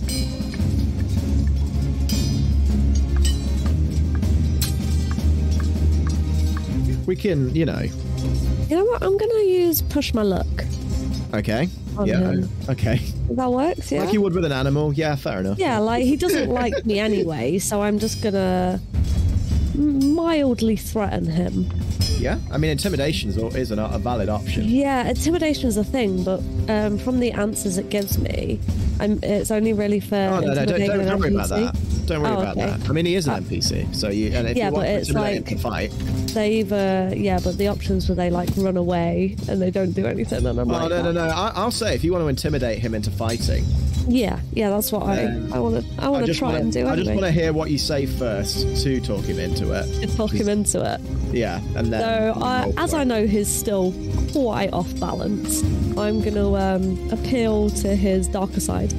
We 7.07 7.17
can, 7.17 7.55
you 7.55 7.67
know. 7.67 7.83
You 8.71 8.77
know 8.77 8.85
what? 8.87 9.03
I'm 9.03 9.19
gonna 9.19 9.45
use 9.45 9.83
push 9.83 10.15
my 10.15 10.23
luck. 10.23 10.47
Okay. 11.35 11.69
Yeah. 12.07 12.21
him. 12.21 12.49
Okay. 12.71 12.97
That 13.33 13.53
works, 13.53 13.93
yeah. 13.93 14.05
Like 14.05 14.15
you 14.15 14.23
would 14.23 14.35
with 14.35 14.47
an 14.47 14.53
animal. 14.53 14.95
Yeah, 14.95 15.17
fair 15.17 15.41
enough. 15.41 15.59
Yeah, 15.59 15.81
like 15.81 16.03
he 16.03 16.17
doesn't 16.17 16.49
like 16.49 16.87
me 16.87 16.99
anyway, 16.99 17.59
so 17.59 17.83
I'm 17.83 17.99
just 17.99 18.23
gonna 18.23 18.81
mildly 19.75 20.77
threaten 20.77 21.27
him. 21.27 21.71
Yeah. 22.21 22.39
I 22.51 22.59
mean, 22.59 22.71
intimidation 22.71 23.31
is, 23.31 23.37
is 23.55 23.71
an, 23.71 23.79
a 23.79 23.99
valid 23.99 24.29
option. 24.29 24.65
Yeah, 24.65 25.09
intimidation 25.09 25.69
is 25.69 25.77
a 25.77 25.85
thing, 25.85 26.23
but 26.25 26.41
um, 26.69 26.99
from 26.99 27.21
the 27.21 27.33
answers 27.33 27.79
it 27.79 27.89
gives 27.91 28.19
me, 28.19 28.61
I'm, 29.01 29.19
it's 29.23 29.51
only 29.51 29.73
really 29.73 30.01
for 30.01 30.17
Oh 30.17 30.41
no, 30.41 30.49
no, 30.49 30.55
don't, 30.67 30.79
don't, 30.81 31.05
don't 31.07 31.19
worry 31.21 31.35
about 31.35 31.49
that. 31.49 31.77
Don't 32.07 32.23
worry 32.23 32.33
Oh, 32.33 32.41
about 32.41 32.57
okay. 32.59 32.67
that. 32.67 32.89
I 32.89 32.93
mean, 32.93 33.07
he 33.07 33.15
is 33.15 33.27
an 33.29 33.43
NPC, 33.45 33.95
so 33.95 34.09
you 34.09 34.33
and 34.35 34.49
if 34.49 34.57
Yeah, 34.57 34.67
you 34.69 34.73
want 34.73 34.87
but 34.87 34.93
to 34.93 34.99
it's 34.99 35.09
intimidate 35.09 35.37
him 35.37 35.45
like- 35.45 35.91
to 35.91 35.97
fight. 35.97 36.27
They 36.35 36.53
either, 36.61 37.13
yeah, 37.17 37.41
but 37.43 37.57
the 37.59 37.67
options 37.69 38.09
were 38.09 38.15
they 38.15 38.31
like 38.31 38.49
run 38.57 38.77
away 38.77 39.37
and 39.49 39.61
they 39.61 39.71
don't 39.71 39.93
do 39.93 40.07
anything, 40.07 40.47
and 40.47 40.61
I'm 40.61 40.71
Oh 40.71 40.75
like, 40.75 40.91
no, 40.91 41.03
no, 41.03 41.09
"Oh, 41.09 41.13
no! 41.13 41.23
I'll 41.29 41.71
say 41.73 41.95
if 41.95 42.05
you 42.05 42.13
want 42.13 42.23
to 42.23 42.29
intimidate 42.29 42.79
him 42.79 42.95
into 42.95 43.11
fighting, 43.11 43.65
yeah, 44.09 44.41
yeah, 44.53 44.71
that's 44.71 44.91
what 44.93 45.03
Um, 45.03 45.09
I, 45.53 45.57
I 45.57 45.59
want 45.61 45.85
to, 45.85 46.03
I 46.03 46.07
I 46.07 46.09
want 46.09 46.27
to 46.27 46.35
try 46.35 46.49
wanna- 46.49 46.61
and 46.61 46.73
do 46.73 46.87
I 46.89 46.97
just 46.97 47.09
want 47.09 47.21
to 47.21 47.31
hear 47.33 47.53
what 47.53 47.71
you 47.71 47.79
say 47.79 48.07
first 48.07 48.83
to 48.85 49.01
talk 49.01 49.25
him 49.25 49.39
into 49.39 49.73
it. 49.73 49.87
to 50.09 50.17
talk 50.17 50.33
him 50.33 50.49
into 50.49 50.81
it. 50.95 51.01
Yeah, 51.35 51.61
and 51.77 51.93
then. 51.93 52.01
So, 52.35 52.41
I, 52.41 52.73
as 52.77 52.93
I 52.95 53.05
know 53.05 53.27
he's 53.27 53.49
still 53.49 53.93
quite 54.33 54.73
off 54.73 54.99
balance, 54.99 55.63
I'm 55.97 56.21
going 56.21 56.35
to 56.35 56.57
um, 56.57 57.09
appeal 57.13 57.71
to 57.71 57.95
his 57.95 58.27
darker 58.29 58.61
side 58.61 58.93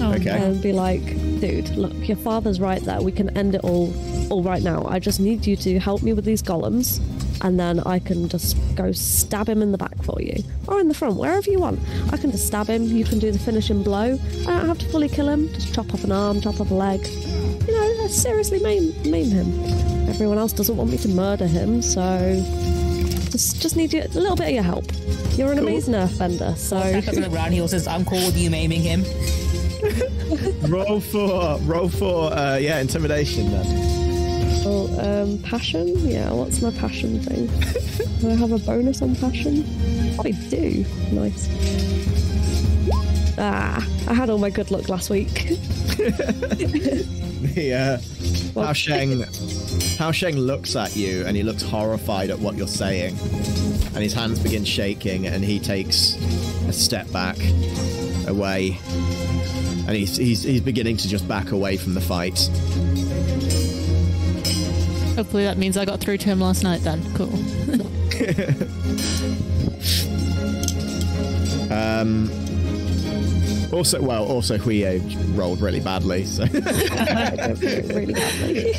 Oh, 0.00 0.12
Okay. 0.14 0.30
and 0.30 0.60
be 0.62 0.72
like, 0.72 1.02
dude, 1.40 1.68
look, 1.76 1.92
your 2.06 2.16
father's 2.18 2.60
right 2.60 2.82
there. 2.82 3.00
We 3.02 3.10
can 3.12 3.36
end 3.36 3.54
it 3.54 3.62
all, 3.64 3.92
all 4.30 4.42
right 4.42 4.62
now. 4.62 4.84
I 4.86 4.98
just 4.98 5.18
need 5.18 5.46
you 5.46 5.56
to 5.56 5.78
help 5.80 6.02
me 6.02 6.12
with 6.12 6.24
these 6.24 6.42
golems, 6.42 7.00
and 7.42 7.58
then 7.58 7.80
I 7.80 7.98
can 7.98 8.28
just 8.28 8.56
go 8.74 8.92
stab 8.92 9.48
him 9.48 9.62
in 9.62 9.72
the 9.72 9.78
back 9.78 10.02
for 10.02 10.20
you, 10.20 10.42
or 10.66 10.80
in 10.80 10.88
the 10.88 10.94
front, 10.94 11.16
wherever 11.16 11.50
you 11.50 11.58
want. 11.58 11.80
I 12.12 12.16
can 12.16 12.30
just 12.30 12.46
stab 12.46 12.66
him. 12.68 12.84
You 12.84 13.04
can 13.04 13.18
do 13.18 13.30
the 13.30 13.38
finishing 13.38 13.82
blow. 13.82 14.18
I 14.40 14.44
don't 14.44 14.66
have 14.68 14.78
to 14.78 14.86
fully 14.88 15.08
kill 15.08 15.28
him. 15.28 15.48
Just 15.54 15.74
chop 15.74 15.92
off 15.94 16.04
an 16.04 16.12
arm, 16.12 16.40
chop 16.40 16.60
off 16.60 16.70
a 16.70 16.74
leg. 16.74 17.06
You 17.06 17.74
know, 17.74 18.06
seriously 18.08 18.60
maim, 18.60 18.92
maim 19.10 19.30
him. 19.30 20.08
Everyone 20.08 20.38
else 20.38 20.52
doesn't 20.52 20.76
want 20.76 20.90
me 20.90 20.96
to 20.98 21.08
murder 21.08 21.46
him, 21.46 21.82
so 21.82 22.00
just 23.30 23.60
just 23.60 23.76
need 23.76 23.92
you, 23.92 24.02
a 24.02 24.08
little 24.18 24.36
bit 24.36 24.48
of 24.48 24.54
your 24.54 24.62
help. 24.62 24.86
You're 25.36 25.52
an 25.52 25.58
Cool. 25.58 25.68
amazing 25.68 25.94
earthbender, 25.94 26.56
so 26.56 26.80
Tackles 26.80 27.16
on 27.18 27.22
the 27.22 27.28
ground. 27.28 27.52
He 27.52 27.60
also 27.60 27.76
says, 27.76 27.86
"I'm 27.86 28.04
cool 28.04 28.24
with 28.24 28.36
you 28.38 28.50
maiming 28.50 28.80
him." 28.82 29.04
roll 30.68 30.98
for 31.00 31.58
roll 31.60 31.88
for 31.88 32.32
uh, 32.32 32.56
yeah 32.56 32.80
intimidation 32.80 33.50
then. 33.52 34.07
Oh, 34.70 35.22
um, 35.22 35.38
passion? 35.38 35.96
Yeah, 36.06 36.30
what's 36.30 36.60
my 36.60 36.70
passion 36.72 37.20
thing? 37.20 37.46
do 38.20 38.28
I 38.30 38.34
have 38.34 38.52
a 38.52 38.58
bonus 38.58 39.00
on 39.00 39.16
passion? 39.16 39.64
I 40.22 40.32
do. 40.50 40.84
Nice. 41.10 41.48
Ah, 43.38 43.82
I 44.08 44.12
had 44.12 44.28
all 44.28 44.36
my 44.36 44.50
good 44.50 44.70
luck 44.70 44.88
last 44.90 45.08
week. 45.10 45.56
The 47.38 47.72
uh, 47.72 48.52
Well- 48.54 48.66
Hao 48.66 48.72
Sheng 48.72 49.22
Hao 49.96 50.10
Sheng 50.10 50.36
looks 50.36 50.74
at 50.74 50.96
you 50.96 51.24
and 51.24 51.36
he 51.36 51.44
looks 51.44 51.62
horrified 51.62 52.30
at 52.30 52.38
what 52.40 52.56
you're 52.56 52.66
saying, 52.66 53.16
and 53.94 53.98
his 53.98 54.12
hands 54.12 54.40
begin 54.40 54.64
shaking 54.64 55.26
and 55.28 55.44
he 55.44 55.60
takes 55.60 56.16
a 56.66 56.72
step 56.72 57.10
back 57.12 57.36
away, 58.26 58.76
and 59.86 59.90
he's 59.90 60.16
he's 60.16 60.42
he's 60.42 60.60
beginning 60.60 60.96
to 60.96 61.08
just 61.08 61.28
back 61.28 61.52
away 61.52 61.76
from 61.76 61.94
the 61.94 62.00
fight. 62.00 62.50
Hopefully 65.18 65.42
that 65.42 65.58
means 65.58 65.76
I 65.76 65.84
got 65.84 65.98
through 65.98 66.18
to 66.18 66.26
him 66.26 66.40
last 66.40 66.62
night 66.62 66.82
then. 66.82 67.02
Cool. 67.16 67.28
Um, 71.70 72.30
also, 73.72 74.00
well, 74.00 74.24
also 74.26 74.56
Huio 74.56 75.02
rolled 75.36 75.60
really 75.60 75.80
badly, 75.80 76.24
so 76.24 76.44
really 76.46 78.14
badly. 78.14 78.74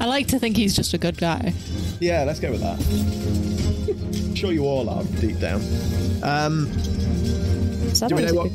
I 0.00 0.06
like 0.06 0.26
to 0.28 0.38
think 0.40 0.56
he's 0.56 0.74
just 0.74 0.92
a 0.94 0.98
good 0.98 1.16
guy. 1.16 1.54
yeah, 2.00 2.24
let's 2.24 2.40
go 2.40 2.50
with 2.50 2.60
that. 2.62 2.80
I'm 4.26 4.34
sure 4.34 4.50
you 4.52 4.64
all 4.66 4.88
are 4.90 5.04
deep 5.20 5.38
down. 5.38 5.62
Um, 6.24 6.66
So 7.94 8.08
Do 8.08 8.16
we 8.16 8.24
know 8.24 8.34
what- 8.34 8.50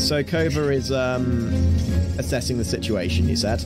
so 0.00 0.24
Kova 0.24 0.74
is 0.74 0.90
um, 0.90 1.48
assessing 2.18 2.58
the 2.58 2.64
situation. 2.64 3.28
You 3.28 3.36
said, 3.36 3.60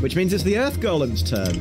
which 0.00 0.16
means 0.16 0.32
it's 0.32 0.44
the 0.44 0.58
Earth 0.58 0.80
Golem's 0.80 1.22
turn. 1.22 1.58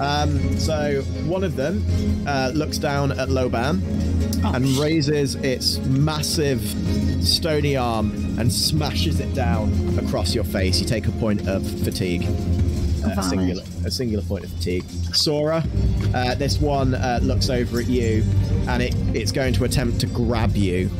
Um, 0.00 0.58
so 0.58 1.02
one 1.26 1.44
of 1.44 1.56
them 1.56 1.84
uh, 2.26 2.50
looks 2.54 2.78
down 2.78 3.12
at 3.12 3.28
Loban 3.28 3.80
and 4.54 4.66
raises 4.76 5.36
its 5.36 5.78
massive 5.78 6.60
stony 7.24 7.76
arm 7.76 8.10
and 8.38 8.52
smashes 8.52 9.20
it 9.20 9.32
down 9.34 9.72
across 9.98 10.34
your 10.34 10.44
face. 10.44 10.80
You 10.80 10.86
take 10.86 11.06
a 11.06 11.12
point 11.12 11.48
of 11.48 11.66
fatigue. 11.82 12.26
Uh, 13.04 13.14
a 13.18 13.22
singular, 13.22 13.62
a 13.84 13.90
singular 13.90 14.24
point 14.24 14.44
of 14.44 14.50
fatigue. 14.52 14.84
Sora, 15.12 15.62
uh, 16.14 16.34
this 16.34 16.58
one 16.58 16.94
uh, 16.94 17.20
looks 17.22 17.50
over 17.50 17.78
at 17.78 17.86
you, 17.86 18.24
and 18.66 18.82
it, 18.82 18.94
it's 19.14 19.30
going 19.30 19.52
to 19.54 19.64
attempt 19.64 20.00
to 20.00 20.06
grab 20.06 20.56
you. 20.56 20.90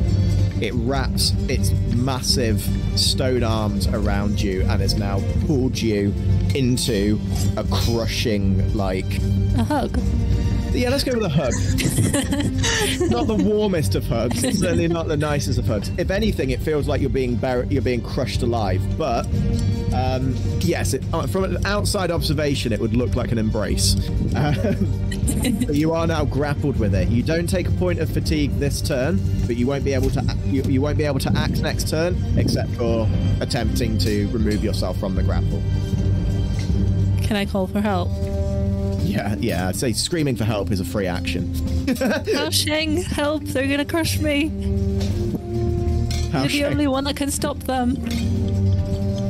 It 0.61 0.73
wraps 0.75 1.31
its 1.49 1.71
massive 1.95 2.61
stone 2.95 3.43
arms 3.43 3.87
around 3.87 4.41
you 4.41 4.61
and 4.61 4.81
has 4.81 4.95
now 4.95 5.21
pulled 5.45 5.77
you 5.79 6.13
into 6.53 7.19
a 7.57 7.63
crushing, 7.65 8.73
like 8.73 9.05
A 9.57 9.63
hug. 9.63 9.99
yeah, 10.71 10.89
let's 10.89 11.03
go 11.03 11.13
with 11.13 11.23
a 11.23 11.29
hug. 11.29 11.51
not 13.11 13.27
the 13.27 13.35
warmest 13.43 13.95
of 13.95 14.05
hugs. 14.07 14.39
Certainly 14.41 14.87
not 14.87 15.07
the 15.07 15.17
nicest 15.17 15.59
of 15.59 15.67
hugs. 15.67 15.91
If 15.97 16.09
anything, 16.09 16.51
it 16.51 16.61
feels 16.61 16.87
like 16.87 17.01
you're 17.01 17.09
being 17.09 17.35
bur- 17.35 17.67
you're 17.69 17.81
being 17.81 18.01
crushed 18.01 18.41
alive. 18.41 18.81
But 18.97 19.25
um, 19.93 20.35
yes, 20.61 20.93
it, 20.93 21.03
uh, 21.13 21.27
from 21.27 21.43
an 21.43 21.65
outside 21.65 22.11
observation, 22.11 22.71
it 22.71 22.79
would 22.79 22.95
look 22.95 23.15
like 23.15 23.31
an 23.33 23.37
embrace. 23.37 23.95
Um, 24.35 25.04
but 25.67 25.75
you 25.75 25.93
are 25.93 26.07
now 26.07 26.25
grappled 26.25 26.79
with 26.79 26.95
it. 26.95 27.09
You 27.09 27.21
don't 27.21 27.47
take 27.47 27.67
a 27.67 27.71
point 27.71 27.99
of 27.99 28.09
fatigue 28.09 28.51
this 28.59 28.81
turn, 28.81 29.19
but 29.45 29.55
you 29.55 29.67
won't 29.67 29.83
be 29.83 29.93
able 29.93 30.09
to 30.11 30.37
you, 30.45 30.63
you 30.63 30.81
won't 30.81 30.97
be 30.97 31.03
able 31.03 31.19
to 31.19 31.31
act 31.35 31.61
next 31.61 31.89
turn 31.89 32.17
except 32.37 32.69
for 32.71 33.07
attempting 33.41 33.97
to 33.99 34.27
remove 34.29 34.63
yourself 34.63 34.97
from 34.99 35.15
the 35.15 35.23
grapple. 35.23 35.61
Can 37.23 37.35
I 37.35 37.45
call 37.45 37.67
for 37.67 37.81
help? 37.81 38.09
Yeah, 39.01 39.35
yeah. 39.39 39.67
I'd 39.67 39.75
say 39.75 39.93
screaming 39.93 40.35
for 40.35 40.45
help 40.45 40.71
is 40.71 40.79
a 40.79 40.85
free 40.85 41.07
action. 41.07 41.53
Hao 42.33 42.49
Sheng, 42.49 43.03
help! 43.03 43.43
They're 43.43 43.67
gonna 43.67 43.85
crush 43.85 44.19
me. 44.19 44.45
You're 46.33 46.47
the 46.47 46.65
only 46.65 46.87
one 46.87 47.03
that 47.05 47.15
can 47.15 47.31
stop 47.31 47.59
them. 47.59 47.95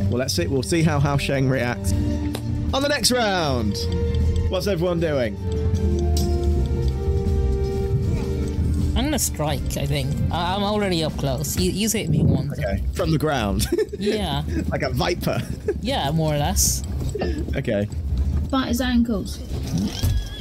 Well, 0.10 0.20
let's 0.20 0.34
see. 0.34 0.48
We'll 0.48 0.64
see 0.64 0.82
how 0.82 1.00
Hao 1.00 1.18
Sheng 1.18 1.50
reacts 1.50 1.92
on 2.74 2.82
the 2.82 2.88
next 2.88 3.12
round. 3.12 3.78
What's 4.50 4.68
everyone 4.68 5.00
doing? 5.00 5.36
Gonna 9.16 9.20
strike. 9.20 9.78
I 9.78 9.86
think 9.86 10.14
I- 10.32 10.56
I'm 10.56 10.64
already 10.64 11.04
up 11.04 11.16
close. 11.18 11.58
You, 11.58 11.72
you 11.72 11.90
hit 11.90 12.10
me 12.10 12.22
once. 12.24 12.60
Okay, 12.60 12.84
from 12.94 13.12
the 13.12 13.18
ground, 13.18 13.66
Yeah, 14.00 14.44
like 14.70 14.82
a 14.82 14.90
viper. 14.90 15.42
yeah, 15.82 16.12
more 16.12 16.34
or 16.36 16.38
less. 16.38 16.84
okay. 17.56 17.88
Bite 18.50 18.68
his 18.68 18.82
ankles. 18.82 19.38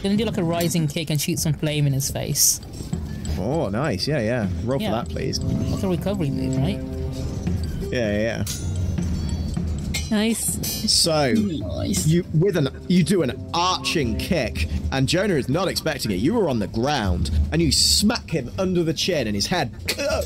Gonna 0.03 0.17
do 0.17 0.25
like 0.25 0.39
a 0.39 0.45
rising 0.45 0.89
kick 0.89 1.11
and 1.11 1.21
shoot 1.21 1.39
some 1.39 1.53
flame 1.55 1.87
in 1.87 1.93
his 1.93 2.11
face. 2.11 2.61
Oh, 3.39 3.69
nice. 3.69 4.07
Yeah, 4.09 4.21
yeah. 4.21 4.49
Roll 4.65 4.81
Yeah. 4.81 4.91
for 5.03 5.09
that, 5.09 5.09
please. 5.15 5.39
Like 5.41 5.83
a 5.83 5.89
recovery 5.89 6.31
move, 6.31 6.57
right? 6.57 6.81
Yeah, 7.93 8.19
yeah. 8.19 8.45
Nice. 10.11 10.93
So 10.93 11.33
Nice. 11.33 12.07
you 12.07 12.25
with 12.35 12.57
an 12.57 12.69
you 12.89 13.03
do 13.03 13.23
an 13.23 13.33
arching 13.55 14.17
kick, 14.19 14.69
and 14.93 15.09
Jonah 15.09 15.35
is 15.35 15.49
not 15.49 15.69
expecting 15.69 16.11
it. 16.11 16.17
You 16.17 16.35
were 16.35 16.49
on 16.49 16.59
the 16.59 16.67
ground, 16.69 17.31
and 17.53 17.61
you 17.63 17.73
smack 17.73 18.31
him 18.31 18.51
under 18.59 18.83
the 18.83 18.93
chin, 18.95 19.27
and 19.27 19.35
his 19.35 19.47
head 19.47 19.73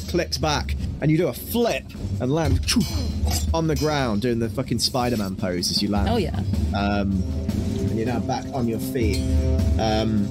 clicks 0.08 0.36
back, 0.38 0.74
and 1.00 1.10
you 1.10 1.16
do 1.16 1.28
a 1.28 1.32
flip 1.32 1.84
and 2.20 2.32
land 2.32 2.60
on 3.54 3.66
the 3.66 3.76
ground, 3.76 4.22
doing 4.22 4.38
the 4.38 4.48
fucking 4.48 4.78
Spider-Man 4.78 5.36
pose 5.36 5.70
as 5.70 5.82
you 5.82 5.88
land. 5.90 6.08
Oh 6.08 6.16
yeah. 6.16 6.38
Um, 6.76 7.22
and 7.78 7.96
you're 7.96 8.06
now 8.06 8.20
back 8.20 8.44
on 8.52 8.66
your 8.68 8.80
feet. 8.80 9.22
Um, 9.78 10.26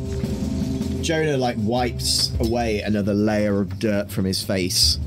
Jonah 1.01 1.37
like 1.37 1.55
wipes 1.59 2.31
away 2.39 2.81
another 2.81 3.13
layer 3.13 3.61
of 3.61 3.79
dirt 3.79 4.11
from 4.11 4.25
his 4.25 4.43
face, 4.43 4.99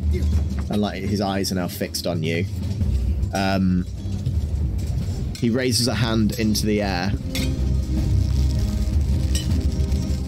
and 0.71 0.79
like 0.81 1.03
his 1.03 1.21
eyes 1.21 1.53
are 1.53 1.57
now 1.57 1.69
fixed 1.69 2.07
on 2.07 2.23
you. 2.23 2.47
Um, 3.35 3.85
he 5.41 5.51
raises 5.51 5.89
a 5.89 5.95
hand 5.95 6.39
into 6.39 6.67
the 6.67 6.83
air, 6.83 7.13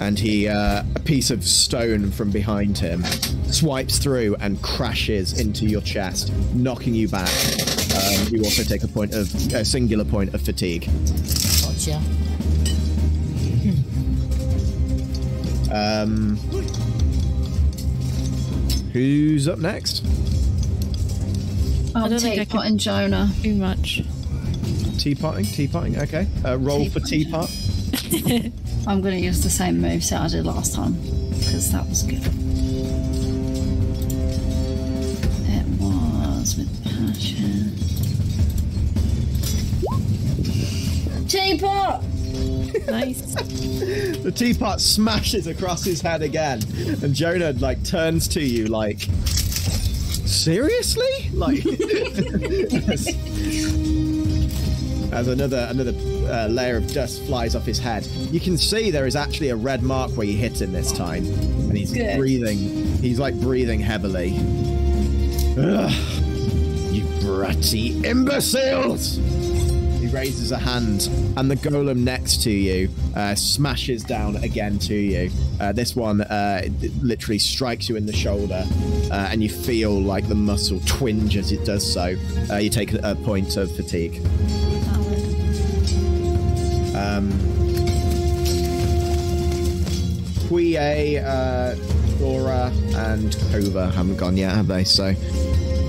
and 0.00 0.18
he 0.18 0.48
uh, 0.48 0.82
a 0.96 1.00
piece 1.00 1.30
of 1.30 1.44
stone 1.44 2.10
from 2.10 2.30
behind 2.30 2.78
him 2.78 3.04
swipes 3.52 3.98
through 3.98 4.34
and 4.40 4.60
crashes 4.62 5.38
into 5.38 5.66
your 5.66 5.82
chest, 5.82 6.32
knocking 6.54 6.94
you 6.94 7.06
back. 7.08 7.28
Um, 7.94 8.28
you 8.28 8.42
also 8.42 8.62
take 8.62 8.82
a 8.82 8.88
point 8.88 9.12
of 9.14 9.32
a 9.52 9.64
singular 9.64 10.04
point 10.04 10.32
of 10.34 10.40
fatigue. 10.40 10.88
Gotcha. 11.60 12.02
Um, 15.70 16.36
who's 18.92 19.48
up 19.48 19.58
next? 19.58 20.04
I'll 21.94 22.08
don't 22.08 22.20
think 22.20 22.34
I 22.34 22.36
take 22.38 22.48
can- 22.48 22.58
Pot 22.58 22.66
and 22.66 22.80
Jonah. 22.80 23.30
Too 23.42 23.54
much. 23.54 24.02
Teapotting, 24.98 25.44
teapotting. 25.46 25.98
Okay. 25.98 26.26
Uh, 26.44 26.58
roll 26.58 26.88
for 26.88 27.00
teapot. 27.00 27.50
I'm 28.86 29.00
going 29.00 29.14
to 29.16 29.20
use 29.20 29.42
the 29.42 29.50
same 29.50 29.80
moveset 29.80 30.20
I 30.20 30.28
did 30.28 30.44
last 30.46 30.74
time 30.74 30.92
because 31.30 31.70
that 31.72 31.86
was 31.88 32.02
good. 32.02 32.22
It 35.48 35.66
was 35.80 36.56
with 36.56 36.84
passion. 36.84 37.76
Teapot! 41.28 42.02
Nice. 42.86 43.34
The 44.22 44.30
teapot 44.30 44.80
smashes 44.80 45.48
across 45.48 45.84
his 45.84 46.00
head 46.00 46.22
again, 46.22 46.62
and 47.02 47.12
Jonah 47.12 47.52
like 47.54 47.82
turns 47.82 48.28
to 48.28 48.40
you 48.40 48.66
like, 48.66 49.00
seriously? 50.24 51.30
Like, 51.32 51.64
as, 55.12 55.28
another 55.28 55.66
another 55.70 55.92
uh, 56.30 56.48
layer 56.48 56.76
of 56.76 56.92
dust 56.92 57.22
flies 57.24 57.54
off 57.54 57.64
his 57.64 57.78
head, 57.78 58.06
you 58.30 58.40
can 58.40 58.56
see 58.56 58.90
there 58.90 59.06
is 59.06 59.16
actually 59.16 59.50
a 59.50 59.56
red 59.56 59.82
mark 59.82 60.10
where 60.12 60.26
you 60.26 60.36
hit 60.36 60.60
him 60.60 60.72
this 60.72 60.92
time, 60.92 61.24
and 61.24 61.76
he's 61.76 61.92
Good. 61.92 62.18
breathing. 62.18 62.58
He's 62.98 63.18
like 63.18 63.38
breathing 63.40 63.80
heavily. 63.80 64.36
Ugh, 65.58 65.92
you 66.92 67.04
bratty 67.20 68.04
imbeciles! 68.04 69.16
He 70.00 70.08
raises 70.08 70.50
a 70.50 70.58
hand, 70.58 71.08
and 71.36 71.48
the 71.48 71.56
golem 71.56 71.98
next 71.98 72.42
to 72.42 72.50
you 72.50 72.88
uh, 73.14 73.34
smashes 73.36 74.02
down 74.02 74.36
again 74.36 74.78
to 74.80 74.94
you. 74.94 75.30
Uh, 75.60 75.72
this 75.72 75.94
one 75.94 76.22
uh, 76.22 76.66
literally 77.02 77.38
strikes 77.38 77.88
you 77.88 77.94
in 77.96 78.06
the 78.06 78.12
shoulder, 78.12 78.64
uh, 79.12 79.28
and 79.30 79.42
you 79.42 79.48
feel 79.48 80.00
like 80.00 80.26
the 80.26 80.34
muscle 80.34 80.80
twinge 80.86 81.36
as 81.36 81.52
it 81.52 81.64
does 81.64 81.90
so. 81.90 82.16
Uh, 82.50 82.56
you 82.56 82.70
take 82.70 82.94
a 82.94 83.14
point 83.22 83.56
of 83.56 83.70
fatigue. 83.76 84.20
Um, 87.02 87.30
Quie, 90.48 91.18
uh, 91.18 91.74
and 92.94 93.32
Kova 93.50 93.92
haven't 93.92 94.16
gone 94.16 94.36
yet, 94.36 94.52
have 94.54 94.68
they? 94.68 94.84
So, 94.84 95.12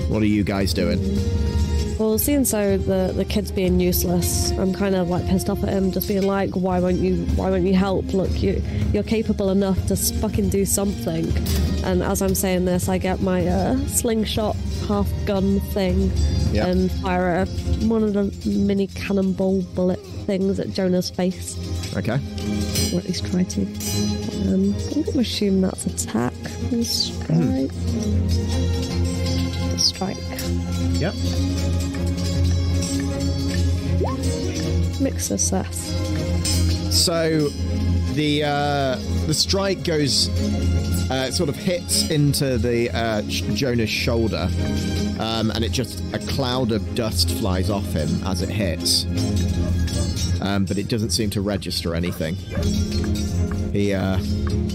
what 0.08 0.22
are 0.22 0.26
you 0.26 0.42
guys 0.42 0.74
doing? 0.74 0.98
Well, 1.98 2.18
seeing 2.18 2.44
so 2.44 2.76
the 2.76 3.12
the 3.14 3.24
kid's 3.24 3.52
being 3.52 3.78
useless, 3.78 4.50
I'm 4.52 4.72
kind 4.72 4.96
of 4.96 5.08
like 5.08 5.24
pissed 5.28 5.48
off 5.48 5.62
at 5.62 5.68
him, 5.68 5.92
just 5.92 6.08
being 6.08 6.26
like, 6.26 6.50
why 6.50 6.80
won't 6.80 6.96
you 6.96 7.24
why 7.36 7.50
won't 7.50 7.62
you 7.64 7.74
help? 7.74 8.12
Look, 8.12 8.42
you 8.42 8.60
you're 8.92 9.04
capable 9.04 9.50
enough 9.50 9.86
to 9.86 9.96
fucking 9.96 10.48
do 10.48 10.64
something. 10.64 11.26
And 11.84 12.02
as 12.02 12.20
I'm 12.22 12.34
saying 12.34 12.64
this, 12.64 12.88
I 12.88 12.98
get 12.98 13.20
my 13.20 13.46
uh, 13.46 13.76
slingshot 13.86 14.56
half 14.88 15.08
gun 15.26 15.60
thing 15.60 16.10
Yeah. 16.52 16.66
and 16.66 16.90
fire 16.90 17.42
a, 17.42 17.46
one 17.86 18.02
of 18.02 18.12
the 18.14 18.24
mini 18.48 18.88
cannonball 18.88 19.62
bullet 19.74 20.00
things 20.24 20.58
at 20.60 20.70
Jonah's 20.72 21.10
face, 21.10 21.56
Okay. 21.96 22.18
or 22.92 22.98
at 22.98 23.04
least 23.04 23.26
try 23.30 23.42
to. 23.44 23.62
Um, 23.62 24.74
I'm 24.74 25.02
going 25.02 25.12
to 25.12 25.18
assume 25.20 25.60
that's 25.60 25.86
attack 25.86 26.32
and 26.72 26.86
strike. 26.86 27.70
Strike. 29.78 30.16
Yep. 31.00 31.14
Mixed 35.00 35.28
success. 35.28 35.90
So 36.94 37.48
the 38.14 38.44
uh, 38.44 38.96
the 39.26 39.34
strike 39.34 39.82
goes 39.84 40.28
uh, 41.10 41.30
sort 41.32 41.48
of 41.48 41.56
hits 41.56 42.08
into 42.10 42.56
the 42.58 42.90
uh, 42.90 43.22
Jonah's 43.22 43.90
shoulder, 43.90 44.48
um, 45.18 45.50
and 45.50 45.64
it 45.64 45.72
just 45.72 46.02
a 46.14 46.18
cloud 46.20 46.70
of 46.72 46.94
dust 46.94 47.30
flies 47.38 47.70
off 47.70 47.84
him 47.92 48.22
as 48.24 48.40
it 48.42 48.48
hits. 48.48 49.04
Um, 50.44 50.66
but 50.66 50.76
it 50.76 50.88
doesn't 50.88 51.10
seem 51.10 51.30
to 51.30 51.40
register 51.40 51.94
anything. 51.94 52.34
He 53.72 53.94
uh, 53.94 54.18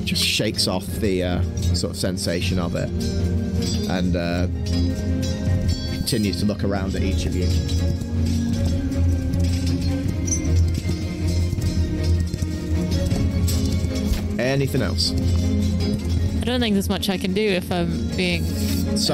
just 0.04 0.24
shakes 0.24 0.68
off 0.68 0.86
the 0.86 1.24
uh, 1.24 1.44
sort 1.76 1.92
of 1.92 1.98
sensation 1.98 2.58
of 2.58 2.76
it, 2.76 2.90
and 3.88 4.16
uh, 4.16 4.48
continues 5.96 6.40
to 6.40 6.46
look 6.48 6.64
around 6.64 6.96
at 6.96 7.04
each 7.04 7.28
of 7.28 7.36
you. 7.36 7.46
Anything 14.40 14.82
else? 14.82 15.12
I 16.42 16.46
don't 16.46 16.60
think 16.60 16.74
there's 16.74 16.90
much 16.90 17.10
I 17.10 17.18
can 17.20 17.34
do 17.34 17.42
if 17.48 17.72
I'm 17.72 18.08
being. 18.16 18.44
So 18.98 19.14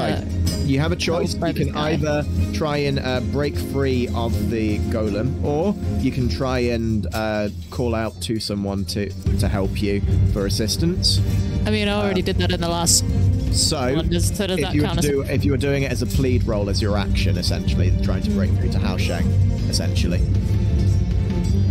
you 0.66 0.80
have 0.80 0.92
a 0.92 0.96
choice. 0.96 1.34
You 1.34 1.54
can 1.54 1.72
guy. 1.72 1.92
either 1.92 2.24
try 2.52 2.78
and 2.78 2.98
uh, 2.98 3.20
break 3.32 3.56
free 3.56 4.08
of 4.14 4.50
the 4.50 4.78
golem, 4.90 5.42
or 5.44 5.74
you 6.02 6.10
can 6.10 6.28
try 6.28 6.58
and 6.58 7.06
uh, 7.14 7.48
call 7.70 7.94
out 7.94 8.20
to 8.22 8.38
someone 8.40 8.84
to 8.86 9.10
to 9.38 9.48
help 9.48 9.80
you 9.80 10.00
for 10.32 10.46
assistance. 10.46 11.20
I 11.66 11.70
mean, 11.70 11.88
I 11.88 12.00
already 12.00 12.22
did 12.22 12.36
that 12.36 12.52
in 12.52 12.60
the 12.60 12.68
last 12.68 13.04
So, 13.52 13.96
one. 13.96 14.08
Does, 14.08 14.28
so 14.36 14.46
does 14.46 14.58
if 14.58 14.64
that 14.64 14.74
you, 14.74 14.86
do, 15.00 15.22
if 15.22 15.44
you 15.44 15.50
were 15.50 15.56
doing 15.56 15.82
it 15.82 15.90
as 15.90 16.02
a 16.02 16.06
plead 16.06 16.46
roll 16.46 16.70
as 16.70 16.80
your 16.80 16.96
action, 16.96 17.36
essentially 17.38 17.92
trying 18.02 18.22
to 18.22 18.30
break 18.30 18.50
through 18.52 18.70
to 18.70 18.78
Hao 18.78 18.96
Sheng, 18.96 19.26
essentially. 19.68 20.20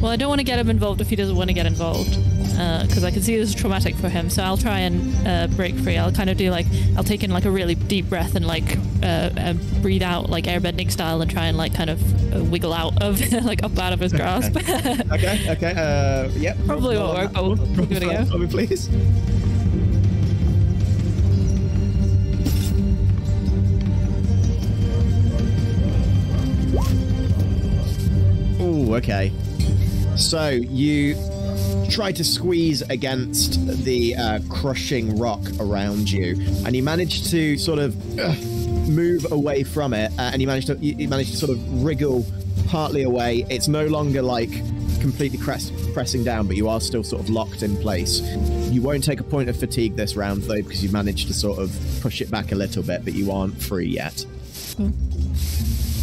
Well, 0.01 0.11
I 0.11 0.17
don't 0.17 0.29
want 0.29 0.39
to 0.39 0.45
get 0.45 0.59
him 0.59 0.69
involved 0.69 1.01
if 1.01 1.09
he 1.09 1.15
doesn't 1.15 1.35
want 1.35 1.49
to 1.49 1.53
get 1.53 1.65
involved, 1.65 2.11
because 2.11 3.03
I 3.03 3.11
can 3.11 3.21
see 3.21 3.37
this 3.37 3.49
is 3.49 3.55
traumatic 3.55 3.95
for 3.95 4.07
him. 4.09 4.29
So 4.29 4.43
I'll 4.43 4.57
try 4.57 4.79
and 4.79 5.27
uh, 5.27 5.47
break 5.55 5.75
free. 5.75 5.97
I'll 5.97 6.11
kind 6.11 6.29
of 6.29 6.37
do 6.37 6.51
like 6.51 6.67
I'll 6.95 7.03
take 7.03 7.23
in 7.23 7.31
like 7.31 7.45
a 7.45 7.51
really 7.51 7.75
deep 7.75 8.07
breath 8.07 8.35
and 8.35 8.45
like 8.45 8.77
uh, 9.01 9.29
uh, 9.37 9.53
breathe 9.81 10.03
out 10.03 10.29
like 10.29 10.45
airbending 10.45 10.91
style 10.91 11.21
and 11.21 11.31
try 11.31 11.45
and 11.45 11.57
like 11.57 11.73
kind 11.73 11.89
of 11.89 11.99
uh, 12.35 12.43
wiggle 12.43 12.73
out 12.73 13.01
of 13.01 13.19
like 13.45 13.63
up 13.63 13.77
out 13.79 13.93
of 13.93 13.99
his 13.99 14.13
grasp. 14.13 14.55
Okay, 15.15 15.49
okay, 15.49 15.73
uh, 15.75 16.29
yep. 16.37 16.57
Probably 16.65 16.97
won't 16.97 17.17
work, 17.17 17.33
but 17.33 17.43
we'll 17.43 17.55
Roll 17.55 17.85
give 17.85 17.91
it 17.91 18.03
a 18.03 18.25
go. 18.29 18.37
me, 18.37 18.47
please. 18.47 18.89
Oh, 28.59 28.95
okay. 28.95 29.31
So 30.17 30.49
you 30.49 31.15
try 31.89 32.11
to 32.11 32.23
squeeze 32.23 32.81
against 32.83 33.65
the 33.83 34.15
uh, 34.15 34.39
crushing 34.49 35.17
rock 35.17 35.41
around 35.59 36.09
you, 36.09 36.35
and 36.65 36.75
you 36.75 36.83
manage 36.83 37.29
to 37.31 37.57
sort 37.57 37.79
of 37.79 38.19
uh, 38.19 38.33
move 38.89 39.31
away 39.31 39.63
from 39.63 39.93
it, 39.93 40.11
uh, 40.17 40.31
and 40.33 40.41
you 40.41 40.47
manage 40.47 40.65
to 40.67 40.77
you, 40.77 40.95
you 40.97 41.07
manage 41.07 41.31
to 41.31 41.37
sort 41.37 41.51
of 41.51 41.83
wriggle 41.83 42.25
partly 42.67 43.03
away. 43.03 43.45
It's 43.49 43.67
no 43.67 43.85
longer 43.87 44.21
like 44.21 44.51
completely 45.01 45.37
crest, 45.37 45.73
pressing 45.93 46.23
down, 46.23 46.47
but 46.47 46.55
you 46.55 46.67
are 46.69 46.81
still 46.81 47.03
sort 47.03 47.21
of 47.21 47.29
locked 47.29 47.61
in 47.61 47.77
place. 47.77 48.21
You 48.71 48.81
won't 48.81 49.03
take 49.03 49.19
a 49.19 49.23
point 49.23 49.49
of 49.49 49.57
fatigue 49.57 49.95
this 49.95 50.15
round 50.15 50.43
though, 50.43 50.61
because 50.61 50.83
you 50.83 50.89
managed 50.91 51.27
to 51.27 51.33
sort 51.33 51.59
of 51.59 51.77
push 52.01 52.21
it 52.21 52.31
back 52.31 52.51
a 52.51 52.55
little 52.55 52.83
bit, 52.83 53.03
but 53.03 53.13
you 53.13 53.31
aren't 53.31 53.61
free 53.61 53.87
yet. 53.87 54.25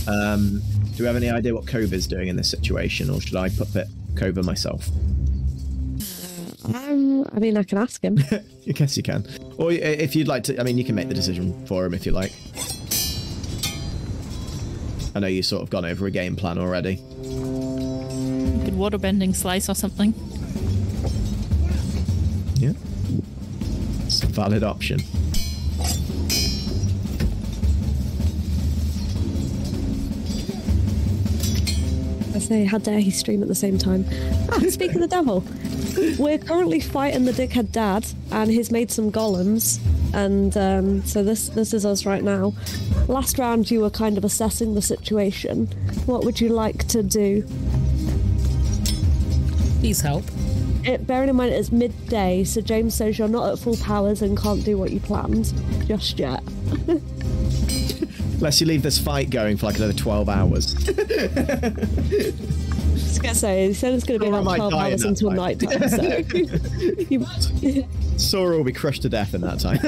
Um, 0.06 0.62
do 0.94 1.02
we 1.02 1.06
have 1.06 1.16
any 1.16 1.30
idea 1.30 1.54
what 1.54 1.64
Kova's 1.64 2.06
doing 2.06 2.28
in 2.28 2.36
this 2.36 2.50
situation, 2.50 3.08
or 3.10 3.20
should 3.20 3.36
I 3.36 3.48
puppet 3.48 3.88
Kova 4.14 4.44
myself? 4.44 4.88
Um, 6.64 7.26
I 7.32 7.38
mean, 7.38 7.56
I 7.56 7.64
can 7.64 7.78
ask 7.78 8.02
him. 8.02 8.18
I 8.32 8.72
guess 8.72 8.96
you 8.96 9.02
can. 9.02 9.26
Or 9.58 9.72
if 9.72 10.14
you'd 10.14 10.28
like 10.28 10.44
to, 10.44 10.60
I 10.60 10.64
mean, 10.64 10.78
you 10.78 10.84
can 10.84 10.94
make 10.94 11.08
the 11.08 11.14
decision 11.14 11.66
for 11.66 11.84
him 11.84 11.94
if 11.94 12.06
you 12.06 12.12
like. 12.12 12.32
I 15.14 15.20
know 15.20 15.26
you've 15.26 15.44
sort 15.44 15.62
of 15.62 15.70
gone 15.70 15.84
over 15.84 16.06
a 16.06 16.10
game 16.10 16.36
plan 16.36 16.58
already. 16.58 16.96
Good 18.64 18.74
waterbending 18.74 19.34
slice 19.34 19.68
or 19.68 19.74
something. 19.74 20.14
Yeah. 22.56 22.72
It's 24.06 24.22
a 24.22 24.26
valid 24.26 24.62
option. 24.62 25.00
Say, 32.42 32.64
how 32.64 32.78
dare 32.78 33.00
he 33.00 33.10
stream 33.10 33.42
at 33.42 33.48
the 33.48 33.54
same 33.54 33.78
time? 33.78 34.04
Ah, 34.50 34.58
speak 34.68 34.94
of 34.94 35.00
the 35.00 35.08
devil. 35.08 35.44
We're 36.18 36.38
currently 36.38 36.80
fighting 36.80 37.24
the 37.24 37.32
dickhead 37.32 37.72
dad, 37.72 38.06
and 38.30 38.50
he's 38.50 38.70
made 38.70 38.90
some 38.90 39.12
golems, 39.12 39.80
and 40.14 40.56
um, 40.56 41.04
so 41.04 41.22
this 41.22 41.48
this 41.50 41.74
is 41.74 41.84
us 41.84 42.06
right 42.06 42.22
now. 42.22 42.54
Last 43.08 43.38
round, 43.38 43.70
you 43.70 43.80
were 43.80 43.90
kind 43.90 44.16
of 44.16 44.24
assessing 44.24 44.74
the 44.74 44.82
situation. 44.82 45.66
What 46.06 46.24
would 46.24 46.40
you 46.40 46.48
like 46.48 46.86
to 46.88 47.02
do? 47.02 47.44
Please 49.80 50.00
help. 50.00 50.24
It, 50.84 51.06
bearing 51.06 51.28
in 51.28 51.36
mind 51.36 51.52
it's 51.52 51.70
midday, 51.70 52.44
so 52.44 52.60
James 52.60 52.94
says 52.94 53.18
you're 53.18 53.28
not 53.28 53.52
at 53.52 53.58
full 53.58 53.76
powers 53.76 54.22
and 54.22 54.36
can't 54.36 54.64
do 54.64 54.76
what 54.76 54.90
you 54.90 55.00
planned 55.00 55.52
just 55.86 56.18
yet. 56.18 56.42
Unless 58.42 58.60
you 58.60 58.66
leave 58.66 58.82
this 58.82 58.98
fight 58.98 59.30
going 59.30 59.56
for 59.56 59.66
like 59.66 59.76
another 59.76 59.92
12 59.92 60.28
hours. 60.28 60.74
I 60.88 60.92
was 62.92 63.18
gonna 63.20 63.34
say, 63.36 63.68
he 63.68 63.72
said 63.72 63.94
it's 63.94 64.02
going 64.02 64.18
to 64.18 64.26
be 64.26 64.32
Sora 64.32 64.42
about 64.42 64.56
12 64.56 64.74
hours 64.74 65.02
until 65.04 65.28
time. 65.28 65.36
night 65.36 65.60
time, 65.60 65.88
so. 65.88 66.02
you- 67.08 67.86
Sora 68.18 68.56
will 68.56 68.64
be 68.64 68.72
crushed 68.72 69.02
to 69.02 69.08
death 69.08 69.34
in 69.34 69.42
that 69.42 69.60
time. 69.60 69.78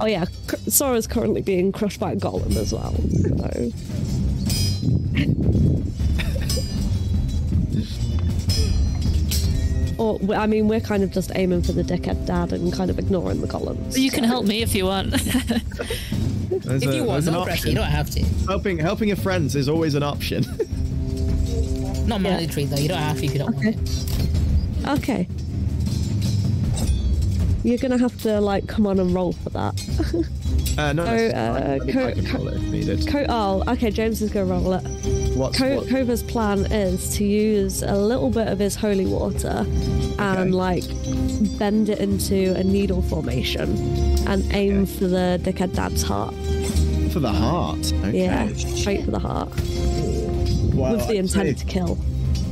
oh, 0.00 0.06
yeah, 0.06 0.24
Cr- 0.48 0.56
Sora's 0.68 1.06
currently 1.06 1.40
being 1.40 1.70
crushed 1.70 2.00
by 2.00 2.10
a 2.10 2.16
golem 2.16 2.56
as 2.56 2.72
well, 2.72 2.96
so. 3.38 3.70
Or, 9.98 10.18
I 10.34 10.46
mean, 10.48 10.66
we're 10.66 10.80
kind 10.80 11.04
of 11.04 11.12
just 11.12 11.30
aiming 11.36 11.62
for 11.62 11.70
the 11.72 11.82
dickhead 11.84 12.26
dad 12.26 12.52
and 12.52 12.72
kind 12.72 12.90
of 12.90 12.98
ignoring 12.98 13.40
the 13.40 13.46
golems. 13.46 13.96
You 13.96 14.10
can 14.10 14.24
help 14.24 14.46
me 14.46 14.62
if 14.62 14.74
you 14.74 14.86
want. 14.86 15.14
There's 16.50 16.82
If 16.82 16.90
a- 16.90 16.94
you 16.96 17.04
want, 17.04 17.12
there's 17.24 17.26
an 17.28 17.34
no 17.34 17.44
pressure. 17.44 17.68
You 17.68 17.74
don't 17.76 17.84
have 17.86 18.10
to. 18.10 18.22
Helping, 18.46 18.78
helping 18.78 19.08
your 19.08 19.16
friends 19.16 19.54
is 19.56 19.68
always 19.68 19.94
an 19.94 20.02
option. 20.02 20.44
Not 22.06 22.20
mandatory 22.20 22.66
though. 22.66 22.76
You 22.76 22.88
don't 22.88 22.98
have 22.98 23.18
to 23.18 23.24
if 23.24 23.32
you 23.32 23.38
don't 23.38 23.54
want. 23.54 23.66
it. 23.68 24.88
Okay. 24.98 25.28
You're 27.62 27.78
gonna 27.78 27.98
have 27.98 28.20
to 28.22 28.40
like 28.40 28.66
come 28.66 28.86
on 28.86 28.98
and 28.98 29.12
roll 29.14 29.32
for 29.32 29.50
that. 29.50 30.26
Uh, 30.78 30.92
no, 30.94 31.04
that's 31.04 31.34
uh, 31.34 31.52
fine. 31.52 31.62
I 31.72 31.78
can- 31.80 31.92
co- 31.92 32.06
I 32.06 32.12
can 32.12 32.26
co- 32.26 32.38
roll 32.38 32.48
it 32.48 32.54
if 32.54 32.62
needed. 32.62 33.06
Co- 33.06 33.26
oh, 33.28 33.62
okay. 33.72 33.90
James 33.90 34.22
is 34.22 34.30
gonna 34.30 34.46
roll 34.46 34.72
it. 34.74 34.84
What's, 35.40 35.56
Co- 35.56 35.80
Kova's 35.80 36.22
plan 36.22 36.66
is 36.70 37.16
to 37.16 37.24
use 37.24 37.82
a 37.82 37.94
little 37.94 38.28
bit 38.28 38.46
of 38.48 38.58
his 38.58 38.76
holy 38.76 39.06
water 39.06 39.64
and 40.18 40.20
Okay. 40.38 40.50
like 40.50 40.84
bend 41.58 41.88
it 41.88 41.98
into 41.98 42.54
a 42.56 42.62
needle 42.62 43.00
formation 43.00 43.74
and 44.28 44.44
aim 44.52 44.84
for 44.84 45.06
the 45.06 45.40
dickhead 45.42 45.74
dad's 45.74 46.02
heart. 46.02 46.34
for 47.10 47.20
the 47.20 47.32
heart. 47.32 47.90
Okay. 48.04 48.24
Yeah, 48.24 48.52
straight 48.54 49.02
for 49.06 49.12
the 49.12 49.18
heart 49.18 49.48
Well, 50.74 50.96
with 50.98 51.08
the 51.08 51.16
intent 51.16 51.56
to 51.58 51.64
kill. 51.64 51.98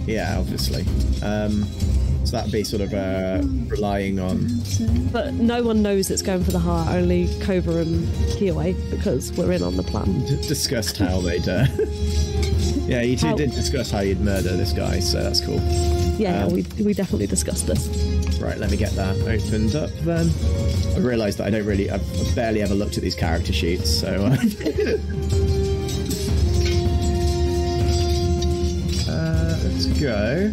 Yeah, 0.06 0.38
obviously. 0.38 0.86
Um, 1.22 1.64
so 2.24 2.32
that'd 2.38 2.50
be 2.50 2.64
sort 2.64 2.80
of 2.80 2.94
uh, 2.94 3.42
relying 3.68 4.18
on. 4.18 4.48
But 5.12 5.34
no 5.34 5.62
one 5.62 5.82
knows 5.82 6.10
it's 6.10 6.22
going 6.22 6.42
for 6.42 6.52
the 6.52 6.58
heart. 6.58 6.88
Only 6.88 7.26
Kova 7.44 7.82
and 7.82 8.06
Kiyue 8.38 8.90
because 8.90 9.30
we're 9.34 9.52
in 9.52 9.62
on 9.62 9.76
the 9.76 9.82
plan. 9.82 10.24
discussed 10.46 10.96
how 10.96 11.20
they'd. 11.20 11.46
Uh, 11.46 11.66
yeah, 12.88 13.02
you 13.02 13.16
two 13.16 13.28
How- 13.28 13.36
did 13.36 13.52
discuss 13.52 13.90
how 13.90 14.00
you'd 14.00 14.20
murder 14.20 14.56
this 14.56 14.72
guy, 14.72 15.00
so 15.00 15.22
that's 15.22 15.40
cool. 15.40 15.60
Yeah, 16.18 16.44
Um, 16.46 16.52
we 16.52 16.64
we 16.82 16.94
definitely 16.94 17.26
discussed 17.28 17.66
this. 17.66 17.88
Right, 18.40 18.58
let 18.58 18.70
me 18.70 18.76
get 18.76 18.92
that 18.92 19.16
opened 19.16 19.74
up 19.76 19.90
then. 20.04 20.30
I 20.94 20.98
realised 20.98 21.38
that 21.38 21.46
I 21.46 21.50
don't 21.50 21.66
really, 21.66 21.90
I've 21.90 22.02
I've 22.20 22.34
barely 22.34 22.62
ever 22.62 22.74
looked 22.74 22.96
at 22.96 23.02
these 23.02 23.14
character 23.14 23.52
sheets, 23.52 23.90
so. 24.00 24.26
Uh, 24.26 24.30
uh, 29.08 29.58
let's 29.64 29.86
go. 30.00 30.52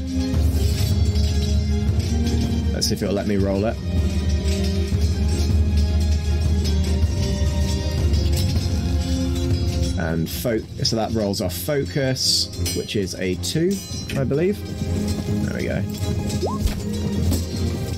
Let's 2.73 2.87
see 2.87 2.93
if 2.95 3.01
it'll 3.01 3.13
let 3.15 3.27
me 3.27 3.37
roll 3.37 3.65
it. 3.65 3.77
And 10.11 10.29
fo- 10.29 10.59
so 10.83 10.95
that 10.97 11.11
rolls 11.13 11.41
off 11.41 11.55
focus, 11.55 12.49
which 12.77 12.95
is 12.95 13.15
a 13.15 13.35
two, 13.35 13.71
I 14.17 14.23
believe. 14.23 14.57
There 15.45 15.57
we 15.57 15.63
go. 15.63 15.81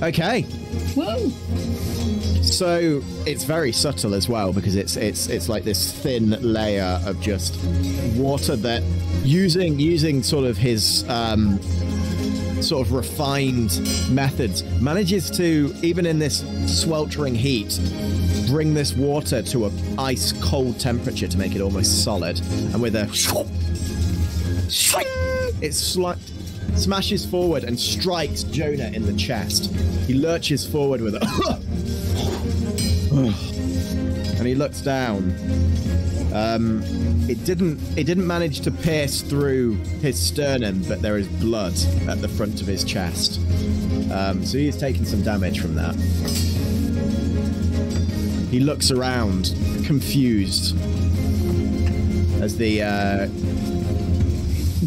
Okay. 0.05 0.41
Whoa! 0.95 1.29
So 2.43 3.01
it's 3.25 3.43
very 3.43 3.71
subtle 3.71 4.13
as 4.13 4.29
well 4.29 4.53
because 4.53 4.75
it's 4.75 4.95
it's 4.95 5.27
it's 5.27 5.49
like 5.49 5.63
this 5.63 5.91
thin 5.91 6.31
layer 6.41 7.01
of 7.05 7.19
just 7.19 7.55
water 8.15 8.55
that 8.55 8.83
using 9.23 9.79
using 9.79 10.23
sort 10.23 10.45
of 10.45 10.55
his 10.57 11.07
um, 11.09 11.59
sort 12.61 12.85
of 12.85 12.93
refined 12.93 13.79
methods 14.09 14.63
manages 14.81 15.29
to 15.31 15.73
even 15.81 16.05
in 16.05 16.19
this 16.19 16.43
sweltering 16.65 17.35
heat 17.35 17.79
bring 18.47 18.73
this 18.73 18.93
water 18.93 19.41
to 19.41 19.65
a 19.65 19.71
ice 19.97 20.33
cold 20.41 20.79
temperature 20.79 21.27
to 21.27 21.37
make 21.37 21.55
it 21.55 21.61
almost 21.61 22.03
solid 22.03 22.39
and 22.73 22.81
with 22.81 22.95
a 22.95 23.05
it 25.61 25.71
sli- 25.71 26.17
smashes 26.77 27.25
forward 27.25 27.63
and 27.63 27.79
strikes 27.79 28.43
Jonah 28.43 28.91
in 28.93 29.05
the 29.05 29.13
chest. 29.13 29.73
He 30.05 30.13
lurches 30.13 30.65
forward 30.65 31.01
with 31.01 31.15
it. 31.15 31.23
and 34.37 34.47
he 34.47 34.55
looks 34.55 34.81
down. 34.81 35.33
Um, 36.37 36.83
it 37.27 37.43
didn't. 37.45 37.79
It 37.97 38.03
didn't 38.03 38.27
manage 38.27 38.61
to 38.61 38.71
pierce 38.71 39.21
through 39.21 39.75
his 40.01 40.19
sternum, 40.19 40.83
but 40.87 41.01
there 41.01 41.17
is 41.17 41.27
blood 41.27 41.73
at 42.07 42.21
the 42.21 42.27
front 42.27 42.61
of 42.61 42.67
his 42.67 42.83
chest. 42.83 43.39
Um, 44.11 44.45
so 44.45 44.59
he 44.59 44.67
is 44.67 44.77
taking 44.77 45.03
some 45.03 45.23
damage 45.23 45.59
from 45.59 45.73
that. 45.75 45.95
He 48.51 48.59
looks 48.59 48.91
around, 48.91 49.55
confused, 49.85 50.77
as 52.41 52.55
the 52.55 52.83
uh, 52.83 53.27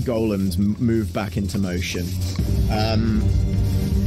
golems 0.06 0.56
move 0.78 1.12
back 1.12 1.36
into 1.36 1.58
motion. 1.58 2.06
Um, 2.70 3.22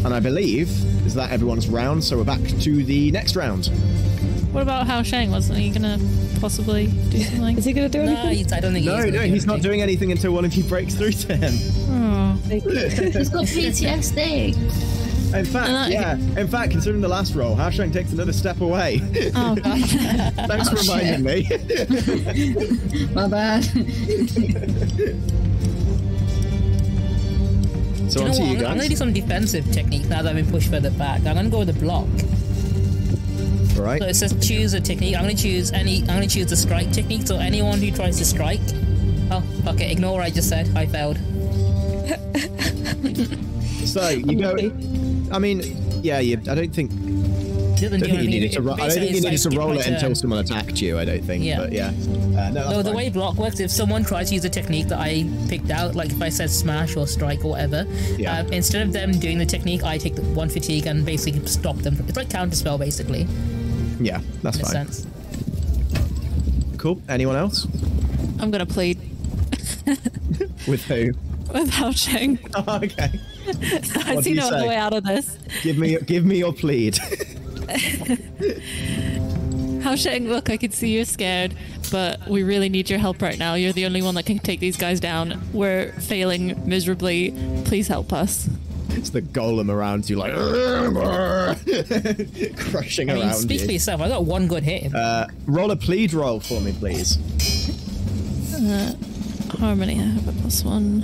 and 0.06 0.14
I 0.14 0.22
believe 0.22 0.70
is 1.06 1.14
that 1.16 1.32
everyone's 1.32 1.68
round, 1.68 2.06
so 2.06 2.18
we're 2.18 2.24
back 2.24 2.42
to 2.42 2.84
the 2.86 3.12
next 3.12 3.36
round. 3.36 3.68
what 4.54 4.62
about 4.62 4.88
Hao 4.88 5.04
Sheng? 5.04 5.30
Wasn't 5.30 5.60
he 5.60 5.70
gonna 5.70 6.00
possibly 6.48 6.88
do 7.10 7.20
something? 7.24 7.58
Is 7.58 7.64
he 7.64 7.72
going 7.72 7.90
to 7.90 7.98
do 7.98 8.04
No, 8.04 8.12
anything? 8.12 8.36
he's- 8.38 8.52
I 8.52 8.60
don't 8.60 8.74
think 8.74 8.86
No, 8.86 8.96
he's 8.98 9.06
no, 9.06 9.12
gonna 9.12 9.26
do 9.28 9.34
he's 9.34 9.46
not 9.46 9.62
doing 9.62 9.82
anything 9.82 10.12
until 10.12 10.34
one 10.34 10.44
of 10.44 10.54
you 10.54 10.64
breaks 10.66 10.94
through 10.94 11.14
to 11.14 11.36
him. 11.38 11.54
Oh. 11.90 12.34
He's 12.50 13.30
got 13.30 13.46
PTSD. 13.46 14.54
In 15.40 15.46
fact, 15.46 15.70
Uh, 15.70 15.88
yeah. 15.90 16.16
In 16.38 16.48
fact, 16.48 16.72
considering 16.72 17.02
the 17.02 17.08
last 17.08 17.34
roll, 17.34 17.56
Hao 17.56 17.70
Sheng 17.72 17.92
takes 17.92 18.12
another 18.12 18.34
step 18.34 18.60
away. 18.62 19.02
Oh 19.36 19.56
god. 19.64 19.80
Thanks 20.48 20.70
for 20.70 20.76
reminding 20.76 21.24
me. 21.24 21.48
My 23.14 23.28
bad. 23.30 23.64
so 23.64 23.80
you 28.20 28.26
on 28.26 28.28
know 28.28 28.34
to 28.34 28.38
what? 28.38 28.38
you 28.38 28.44
I'm, 28.44 28.56
gonna- 28.56 28.68
I'm 28.68 28.78
gonna 28.78 28.90
do 28.90 28.96
some 28.98 29.14
defensive 29.14 29.72
technique 29.72 30.08
now 30.10 30.22
that 30.22 30.30
I've 30.30 30.36
been 30.36 30.52
pushed 30.52 30.70
further 30.70 30.92
back. 30.92 31.20
I'm 31.26 31.36
gonna 31.36 31.50
go 31.50 31.60
with 31.60 31.70
the 31.74 31.80
block. 31.80 32.08
Right. 33.78 34.02
So 34.02 34.08
it 34.08 34.14
says 34.16 34.48
choose 34.48 34.74
a 34.74 34.82
technique. 34.82 35.16
I'm 35.16 35.24
gonna 35.24 35.36
choose 35.36 35.72
any. 35.72 36.02
I'm 36.02 36.08
gonna 36.08 36.28
choose 36.28 36.48
the 36.48 36.58
strike 36.58 36.92
technique. 36.92 37.26
So 37.28 37.38
anyone 37.38 37.80
who 37.80 37.92
tries 37.92 38.18
to 38.20 38.26
strike. 38.26 38.62
Oh, 39.32 39.44
okay. 39.68 39.92
Ignore 39.92 40.14
what 40.18 40.24
I 40.24 40.30
just 40.30 40.50
said. 40.50 40.70
I 40.76 40.86
failed. 40.86 41.18
So 43.86 44.10
you 44.10 44.40
go. 44.40 44.56
I 45.32 45.40
mean, 45.40 45.62
yeah. 46.02 46.20
You, 46.20 46.38
I 46.50 46.56
don't 46.56 46.74
think. 46.74 46.92
I 46.92 47.90
don't 47.90 48.00
do 48.00 48.06
think 48.06 48.22
you 48.22 48.30
needed 48.30 48.52
to. 48.54 48.62
Ro- 48.62 48.74
I 48.74 48.88
don't 48.88 48.92
think 48.92 49.12
you 49.12 49.22
needed 49.22 49.38
to 49.40 49.50
roll 49.50 49.78
it 49.78 49.86
until 49.86 50.16
someone 50.16 50.40
attacked 50.40 50.82
you. 50.82 50.98
I 50.98 51.06
don't 51.06 51.24
think. 51.24 51.44
Yeah. 51.44 51.58
But 51.58 51.74
yeah. 51.74 51.88
Uh, 51.90 52.50
no, 52.50 52.78
the 52.82 52.86
fine. 52.86 52.96
way 52.96 53.10
block 53.10 53.36
works, 53.36 53.60
if 53.60 53.70
someone 53.70 54.04
tries 54.06 54.30
to 54.30 54.36
use 54.36 54.46
a 54.46 54.50
technique 54.50 54.88
that 54.88 55.00
I 55.00 55.30
picked 55.50 55.70
out, 55.70 55.96
like 55.96 56.12
if 56.12 56.22
I 56.22 56.30
said 56.30 56.50
smash 56.50 56.96
or 56.96 57.06
strike 57.08 57.44
or 57.44 57.50
whatever, 57.50 57.86
Yeah. 58.18 58.40
uh, 58.40 58.46
instead 58.48 58.88
of 58.88 58.94
them 58.94 59.12
doing 59.20 59.38
the 59.38 59.46
technique, 59.46 59.84
I 59.84 59.98
take 59.98 60.16
the 60.16 60.22
one 60.22 60.50
fatigue 60.50 60.88
and 60.88 61.06
basically 61.06 61.46
stop 61.46 61.76
them. 61.78 61.98
It's 62.08 62.18
like 62.18 62.30
counter 62.30 62.56
spell, 62.56 62.78
basically, 62.78 63.28
Yeah, 64.00 64.22
that's 64.42 64.60
fine. 64.60 64.72
sense. 64.88 65.08
Cool. 66.78 67.02
Anyone 67.08 67.36
else? 67.36 67.66
I'm 68.40 68.52
gonna 68.52 68.66
plead 68.66 69.00
With 70.68 70.84
who? 70.86 71.12
with 71.54 71.70
Hao 71.70 71.92
Sheng. 71.92 72.40
Oh, 72.56 72.80
okay. 72.84 73.20
I 74.06 74.22
see 74.22 74.34
no 74.34 74.48
other 74.48 74.68
way 74.68 74.76
out 74.76 74.94
of 74.94 75.04
this. 75.04 75.38
Give 75.62 75.78
me, 75.78 75.98
give 76.00 76.26
me 76.26 76.38
your 76.40 76.54
plead. 76.54 76.98
Hao 79.84 79.96
Sheng, 79.96 80.30
look, 80.30 80.50
I 80.50 80.58
can 80.58 80.72
see 80.72 80.96
you're 80.96 81.06
scared, 81.06 81.54
but 81.92 82.26
we 82.28 82.44
really 82.44 82.70
need 82.70 82.90
your 82.90 83.00
help 83.00 83.22
right 83.22 83.38
now. 83.38 83.54
You're 83.56 83.74
the 83.74 83.86
only 83.86 84.02
one 84.02 84.16
that 84.16 84.26
can 84.26 84.40
take 84.40 84.60
these 84.62 84.78
guys 84.78 85.00
down. 85.00 85.42
We're 85.52 85.92
failing 85.94 86.68
miserably. 86.68 87.34
Please 87.66 87.88
help 87.88 88.14
us. 88.14 88.50
It's 88.98 89.10
the 89.10 89.22
golem 89.22 89.70
around 89.70 90.10
you, 90.10 90.18
like 90.18 90.34
crushing 92.58 93.10
I 93.10 93.14
mean, 93.14 93.24
around 93.24 93.36
speak 93.36 93.62
you. 93.62 93.66
for 93.68 93.72
yourself. 93.72 94.02
I 94.02 94.08
got 94.08 94.26
one 94.26 94.48
good 94.48 94.64
hit. 94.64 94.94
Uh, 94.94 95.28
roll 95.46 95.72
a 95.72 95.76
plead 95.76 96.14
roll 96.14 96.40
for 96.40 96.60
me, 96.62 96.74
please. 96.74 97.18
Harmony, 99.60 100.00
I 100.00 100.04
have 100.04 100.28
a 100.28 100.32
plus 100.42 100.64
one. 100.64 101.04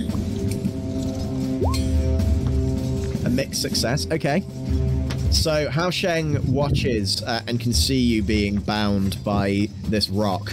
A 3.24 3.30
mixed 3.30 3.62
success. 3.62 4.06
Okay. 4.10 4.42
So 5.30 5.70
Hao 5.70 5.90
Sheng 5.90 6.52
watches 6.52 7.22
uh, 7.22 7.42
and 7.46 7.60
can 7.60 7.72
see 7.72 7.98
you 7.98 8.22
being 8.22 8.58
bound 8.60 9.22
by 9.24 9.68
this 9.84 10.08
rock. 10.10 10.52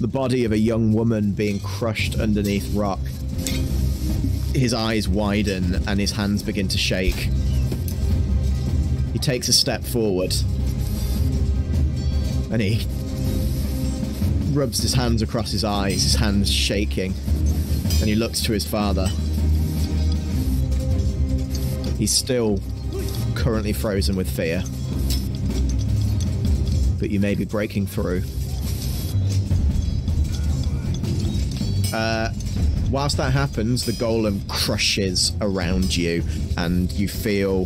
The 0.00 0.08
body 0.08 0.44
of 0.44 0.52
a 0.52 0.58
young 0.58 0.92
woman 0.92 1.32
being 1.32 1.60
crushed 1.60 2.18
underneath 2.18 2.72
rock. 2.74 3.00
His 4.54 4.72
eyes 4.72 5.08
widen 5.08 5.86
and 5.86 6.00
his 6.00 6.12
hands 6.12 6.42
begin 6.42 6.68
to 6.68 6.78
shake. 6.78 7.28
He 9.12 9.18
takes 9.18 9.48
a 9.48 9.52
step 9.52 9.82
forward 9.84 10.34
and 12.50 12.62
he 12.62 12.86
rubs 14.52 14.80
his 14.80 14.94
hands 14.94 15.22
across 15.22 15.50
his 15.50 15.64
eyes, 15.64 16.04
his 16.04 16.14
hands 16.14 16.50
shaking, 16.50 17.12
and 18.00 18.08
he 18.08 18.14
looks 18.14 18.40
to 18.42 18.52
his 18.52 18.64
father. 18.64 19.08
He's 21.98 22.12
still 22.12 22.60
currently 23.34 23.72
frozen 23.72 24.14
with 24.14 24.30
fear. 24.30 24.62
But 27.00 27.10
you 27.10 27.18
may 27.18 27.34
be 27.34 27.44
breaking 27.44 27.86
through. 27.88 28.22
Uh, 31.92 32.32
whilst 32.94 33.16
that 33.16 33.32
happens, 33.32 33.84
the 33.84 33.92
golem 33.92 34.48
crushes 34.48 35.32
around 35.40 35.96
you, 35.96 36.22
and 36.56 36.92
you 36.92 37.08
feel 37.08 37.64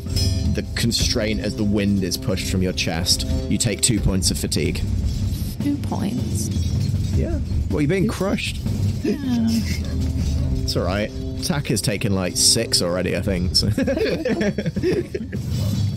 the 0.54 0.64
constraint 0.74 1.38
as 1.38 1.54
the 1.54 1.64
wind 1.64 2.02
is 2.02 2.16
pushed 2.16 2.50
from 2.50 2.62
your 2.62 2.72
chest. 2.72 3.26
You 3.50 3.58
take 3.58 3.82
two 3.82 4.00
points 4.00 4.30
of 4.30 4.38
fatigue. 4.38 4.80
Two 5.60 5.76
points. 5.82 6.48
Yeah. 7.14 7.38
Well, 7.70 7.82
you're 7.82 7.90
being 7.90 8.08
crushed. 8.08 8.56
Yeah. 9.04 9.16
It's 10.62 10.74
alright. 10.78 11.12
Tak 11.44 11.66
has 11.66 11.82
taken 11.82 12.14
like 12.14 12.34
six 12.34 12.80
already, 12.80 13.14
I 13.14 13.20
think. 13.20 13.52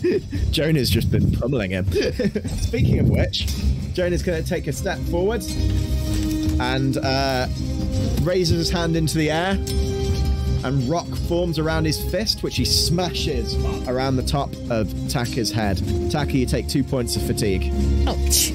So. 0.02 0.18
Jonah's 0.50 0.90
just 0.90 1.10
been 1.12 1.30
pummeling 1.30 1.70
him. 1.70 1.90
Speaking 2.60 2.98
of 2.98 3.08
which, 3.08 3.46
Jonah's 3.94 4.22
going 4.22 4.42
to 4.42 4.48
take 4.48 4.66
a 4.66 4.72
step 4.72 4.98
forward 4.98 5.42
and 6.62 6.96
uh, 6.98 7.48
raises 8.22 8.58
his 8.58 8.70
hand 8.70 8.96
into 8.96 9.18
the 9.18 9.30
air. 9.30 9.58
And 10.64 10.88
rock 10.88 11.08
forms 11.26 11.58
around 11.58 11.86
his 11.86 12.00
fist, 12.10 12.44
which 12.44 12.54
he 12.54 12.64
smashes 12.64 13.56
around 13.88 14.14
the 14.14 14.22
top 14.22 14.50
of 14.70 14.88
Taka's 15.08 15.50
head. 15.50 15.82
Taka, 16.10 16.32
you 16.32 16.46
take 16.46 16.68
two 16.68 16.84
points 16.84 17.16
of 17.16 17.22
fatigue. 17.22 17.72
Ouch. 18.06 18.52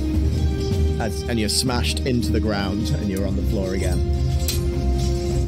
As, 1.02 1.24
and 1.24 1.38
you're 1.38 1.50
smashed 1.50 2.00
into 2.00 2.32
the 2.32 2.40
ground 2.40 2.90
and 2.92 3.10
you're 3.10 3.28
on 3.28 3.36
the 3.36 3.44
floor 3.44 3.74
again. 3.74 4.00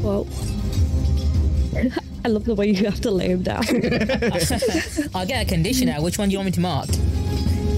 Well, 0.04 0.28
I 2.26 2.28
love 2.28 2.44
the 2.44 2.56
way 2.56 2.68
you 2.68 2.86
have 2.86 3.00
to 3.02 3.12
lay 3.12 3.30
him 3.30 3.42
down. 3.42 3.64
I'll 5.16 5.26
get 5.26 5.46
a 5.46 5.50
condition 5.50 5.88
out. 5.88 6.04
Which 6.04 6.18
one 6.18 6.28
do 6.28 6.34
you 6.34 6.40
want 6.40 6.48
me 6.48 6.52
to 6.52 6.60
mark? 6.60 6.90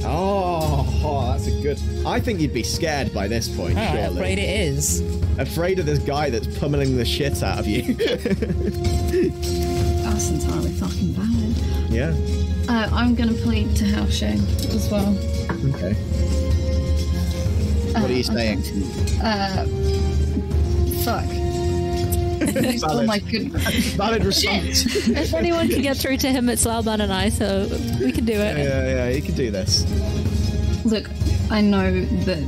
Oh, 0.04 0.81
oh, 1.04 1.32
that's 1.32 1.48
a 1.48 1.62
good. 1.62 1.80
I 2.06 2.20
think 2.20 2.40
you'd 2.40 2.54
be 2.54 2.64
scared 2.64 3.14
by 3.14 3.28
this 3.28 3.48
point, 3.48 3.78
All 3.78 3.84
right, 3.86 3.96
surely. 3.96 4.16
afraid 4.18 4.40
it 4.40 4.50
is. 4.50 5.02
Afraid 5.40 5.80
of 5.80 5.86
this 5.86 6.00
guy 6.00 6.30
that's 6.30 6.48
pummeling 6.60 6.98
the 6.98 7.06
shit 7.06 7.42
out 7.44 7.60
of 7.60 7.68
you. 7.68 7.94
That's 10.04 10.30
entirely 10.30 10.72
fucking 10.72 11.14
valid. 11.14 11.92
yeah. 11.92 12.14
Uh, 12.70 12.90
I'm 12.94 13.16
gonna 13.16 13.34
plead 13.34 13.76
to 13.78 13.86
Hao 13.86 14.06
Sheng 14.08 14.40
as 14.40 14.90
well. 14.92 15.18
Okay. 15.74 15.94
What 17.94 18.10
are 18.10 18.14
you 18.14 18.20
Uh, 18.20 18.24
saying? 18.24 18.60
Uh, 19.22 19.66
fuck. 21.04 21.26
oh 22.92 23.04
my 23.06 23.20
goodness. 23.20 23.94
Valid 23.94 24.26
response. 24.26 24.86
If 25.08 25.34
anyone 25.34 25.68
can 25.70 25.82
get 25.82 25.98
through 25.98 26.18
to 26.18 26.28
him, 26.32 26.50
it's 26.50 26.66
Loban 26.66 27.00
and 27.02 27.12
I, 27.14 27.30
so 27.30 27.68
we 28.00 28.12
can 28.12 28.26
do 28.26 28.34
it. 28.34 28.58
yeah, 28.58 28.88
yeah, 28.88 29.10
you 29.10 29.22
can 29.22 29.36
do 29.36 29.50
this. 29.52 29.84
Look, 30.86 31.10
I 31.50 31.62
know 31.62 32.06
that 32.26 32.40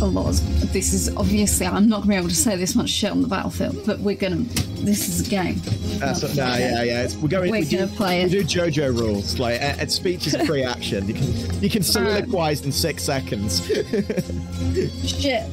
a 0.00 0.04
lot 0.04 0.28
of 0.28 0.72
this 0.72 0.92
is 0.92 1.14
obviously 1.16 1.66
I'm 1.66 1.88
not 1.88 2.02
gonna 2.02 2.10
be 2.10 2.16
able 2.16 2.28
to 2.28 2.34
say 2.34 2.56
this 2.56 2.74
much 2.74 2.90
shit 2.90 3.10
on 3.10 3.22
the 3.22 3.28
battlefield, 3.28 3.84
but 3.86 4.00
we're 4.00 4.16
gonna. 4.16 4.44
This 4.76 5.08
is 5.08 5.26
a 5.26 5.30
game. 5.30 5.56
That's 5.98 6.22
what, 6.22 6.36
no, 6.36 6.44
yeah, 6.44 6.82
yeah. 6.82 7.02
It's, 7.02 7.16
we're 7.16 7.28
going. 7.28 7.50
We're 7.50 7.60
we 7.60 7.64
do, 7.64 7.78
gonna 7.78 7.90
play 7.92 8.24
we 8.24 8.38
it. 8.38 8.48
do 8.48 8.60
JoJo 8.60 8.98
rules. 8.98 9.38
Like, 9.38 9.60
uh, 9.60 9.76
uh, 9.80 9.86
speech 9.86 10.26
is 10.26 10.36
free 10.46 10.64
action. 10.64 11.08
You 11.08 11.14
can 11.14 11.62
you 11.62 11.70
can 11.70 11.82
soliloquize 11.82 12.64
in 12.64 12.72
six 12.72 13.02
seconds. 13.02 13.66
Shit. 15.06 15.44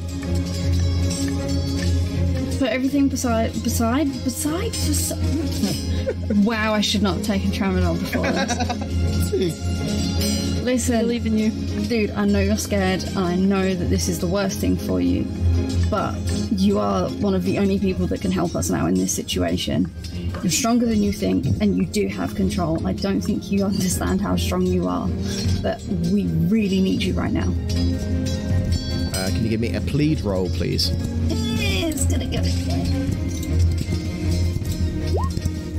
But 2.60 2.70
everything 2.70 3.08
beside, 3.08 3.52
beside, 3.64 4.06
beside, 4.24 4.72
beside. 4.72 6.30
wow, 6.44 6.72
I 6.72 6.80
should 6.80 7.02
not 7.02 7.16
have 7.16 7.26
taken 7.26 7.50
tramadol 7.50 7.98
before 7.98 8.30
this. 8.30 10.30
Listen, 10.64 11.00
Believe 11.00 11.26
in 11.26 11.36
you. 11.36 11.50
dude, 11.88 12.10
I 12.12 12.24
know 12.24 12.40
you're 12.40 12.56
scared, 12.56 13.04
and 13.04 13.18
I 13.18 13.36
know 13.36 13.74
that 13.74 13.84
this 13.90 14.08
is 14.08 14.18
the 14.18 14.26
worst 14.26 14.60
thing 14.60 14.78
for 14.78 14.98
you, 14.98 15.26
but 15.90 16.14
you 16.52 16.78
are 16.78 17.10
one 17.10 17.34
of 17.34 17.44
the 17.44 17.58
only 17.58 17.78
people 17.78 18.06
that 18.06 18.22
can 18.22 18.32
help 18.32 18.54
us 18.56 18.70
now 18.70 18.86
in 18.86 18.94
this 18.94 19.12
situation. 19.12 19.92
You're 20.42 20.50
stronger 20.50 20.86
than 20.86 21.02
you 21.02 21.12
think, 21.12 21.44
and 21.60 21.76
you 21.76 21.84
do 21.84 22.08
have 22.08 22.34
control. 22.34 22.86
I 22.86 22.94
don't 22.94 23.20
think 23.20 23.52
you 23.52 23.62
understand 23.62 24.22
how 24.22 24.36
strong 24.36 24.62
you 24.62 24.88
are, 24.88 25.06
but 25.62 25.82
we 26.10 26.26
really 26.48 26.80
need 26.80 27.02
you 27.02 27.12
right 27.12 27.32
now. 27.32 27.52
Uh, 29.14 29.28
can 29.28 29.42
you 29.44 29.50
give 29.50 29.60
me 29.60 29.74
a 29.74 29.82
plead 29.82 30.22
roll, 30.22 30.48
please? 30.48 30.90
It's 31.28 32.06
gonna 32.06 32.24
get 32.26 32.46
it. 32.46 32.54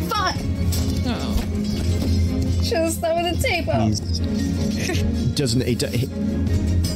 Fuck! 0.09 0.35
Oh. 1.07 1.41
Should 2.63 2.77
have 2.77 2.93
started 2.93 3.31
with 3.31 3.39
a 3.39 3.47
teapot. 3.47 4.34
He's 4.75 5.01
doesn't 5.35 5.65
he, 5.65 5.75
do- 5.75 5.87
he 5.87 6.07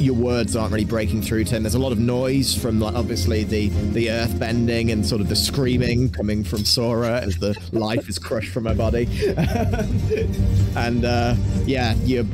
your 0.02 0.14
words 0.14 0.56
aren't 0.56 0.72
really 0.72 0.84
breaking 0.86 1.20
through 1.20 1.44
to 1.44 1.54
him 1.54 1.62
there's 1.62 1.74
a 1.74 1.78
lot 1.78 1.92
of 1.92 1.98
noise 1.98 2.54
from 2.56 2.80
like 2.80 2.94
obviously 2.94 3.44
the 3.44 3.68
the 3.92 4.10
earth 4.10 4.38
bending 4.38 4.90
and 4.90 5.04
sort 5.04 5.20
of 5.20 5.28
the 5.28 5.36
screaming 5.36 6.08
coming 6.08 6.42
from 6.42 6.64
sora 6.64 7.20
as 7.20 7.36
the 7.36 7.54
life 7.72 8.08
is 8.08 8.18
crushed 8.18 8.50
from 8.50 8.64
her 8.64 8.74
body. 8.74 9.06
And 10.76 11.04
uh 11.04 11.34
yeah 11.66 11.94
you 12.04 12.26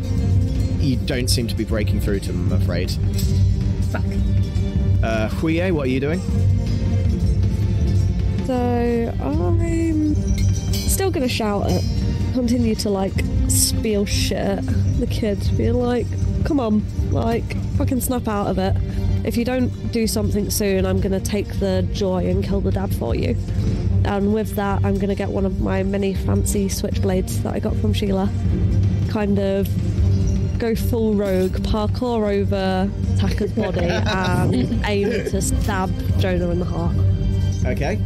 you 0.78 0.96
don't 0.96 1.28
seem 1.28 1.48
to 1.48 1.54
be 1.56 1.64
breaking 1.64 2.00
through 2.00 2.20
to 2.20 2.30
him 2.30 2.52
i'm 2.52 2.60
afraid. 2.62 2.90
Fuck. 3.90 4.04
uh 5.02 5.28
Huye, 5.40 5.72
what 5.72 5.86
are 5.86 5.90
you 5.90 5.98
doing? 6.00 6.20
So 8.46 8.54
I'm 9.20 10.14
still 10.72 11.10
gonna 11.10 11.28
shout 11.28 11.68
at, 11.68 11.82
continue 12.34 12.76
to 12.76 12.90
like 12.90 13.12
spiel 13.48 14.06
shit. 14.06 14.36
at 14.38 14.64
the 15.00 15.06
kids, 15.06 15.48
being 15.50 15.74
like, 15.74 16.06
come 16.44 16.60
on, 16.60 16.82
like, 17.10 17.56
fucking 17.76 18.00
snap 18.00 18.28
out 18.28 18.46
of 18.46 18.58
it. 18.58 18.76
If 19.24 19.36
you 19.36 19.44
don't 19.44 19.70
do 19.92 20.06
something 20.06 20.50
soon, 20.50 20.86
I'm 20.86 21.00
gonna 21.00 21.20
take 21.20 21.58
the 21.58 21.86
joy 21.92 22.26
and 22.28 22.44
kill 22.44 22.60
the 22.60 22.70
dad 22.72 22.94
for 22.94 23.14
you. 23.14 23.36
And 24.04 24.32
with 24.32 24.54
that, 24.54 24.84
I'm 24.84 24.98
gonna 24.98 25.14
get 25.14 25.28
one 25.28 25.44
of 25.44 25.60
my 25.60 25.82
many 25.82 26.14
fancy 26.14 26.68
switchblades 26.68 27.42
that 27.42 27.54
I 27.54 27.58
got 27.58 27.74
from 27.76 27.92
Sheila. 27.92 28.30
Kind 29.08 29.38
of 29.38 29.68
go 30.58 30.74
full 30.74 31.14
rogue, 31.14 31.56
parkour 31.58 32.28
over 32.28 32.90
Taka's 33.18 33.52
body, 33.52 33.84
and 33.84 34.54
aim 34.86 35.10
to 35.10 35.42
stab 35.42 35.90
Jonah 36.18 36.50
in 36.50 36.58
the 36.58 36.64
heart. 36.64 36.96
okay 37.66 37.98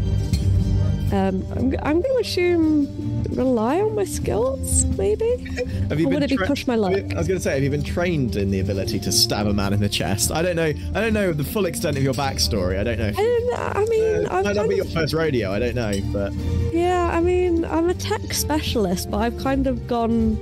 Um, 1.13 1.45
I'm, 1.53 1.75
I'm 1.83 2.01
going 2.01 2.03
to 2.03 2.19
assume 2.21 2.87
rely 3.31 3.81
on 3.81 3.95
my 3.95 4.05
skills, 4.05 4.85
maybe? 4.99 5.29
have 5.89 5.99
you 6.01 6.07
Or 6.07 6.11
been 6.11 6.21
would 6.21 6.23
it 6.25 6.39
be 6.39 6.47
push 6.47 6.67
my 6.67 6.75
luck? 6.77 6.93
i 6.93 7.19
was 7.19 7.27
going 7.29 7.39
to 7.39 7.41
say 7.41 7.55
have 7.55 7.63
you 7.63 7.71
been 7.71 7.83
trained 7.83 8.37
in 8.37 8.51
the 8.51 8.61
ability 8.61 8.99
to 9.01 9.11
stab 9.13 9.47
a 9.47 9.53
man 9.53 9.73
in 9.73 9.81
the 9.81 9.89
chest 9.89 10.31
i 10.33 10.41
don't 10.43 10.57
know 10.57 10.65
i 10.95 11.01
don't 11.01 11.13
know 11.13 11.33
the 11.33 11.45
full 11.45 11.67
extent 11.67 11.97
of 11.97 12.03
your 12.03 12.15
backstory 12.15 12.79
i 12.79 12.85
don't 12.85 12.99
know 12.99 13.13
I, 13.17 13.73
I 13.75 13.85
mean, 13.87 14.27
Uh, 14.27 14.43
might 14.43 14.57
not 14.57 14.69
be 14.69 14.77
your 14.77 14.85
first 14.85 15.13
rodeo. 15.15 15.53
I 15.53 15.59
don't 15.59 15.75
know, 15.75 15.93
but 16.13 16.33
yeah, 16.73 17.11
I 17.13 17.21
mean, 17.21 17.65
I'm 17.65 17.89
a 17.91 17.95
tech 17.95 18.33
specialist, 18.33 19.11
but 19.11 19.19
I've 19.19 19.39
kind 19.39 19.67
of 19.67 19.87
gone 19.87 20.37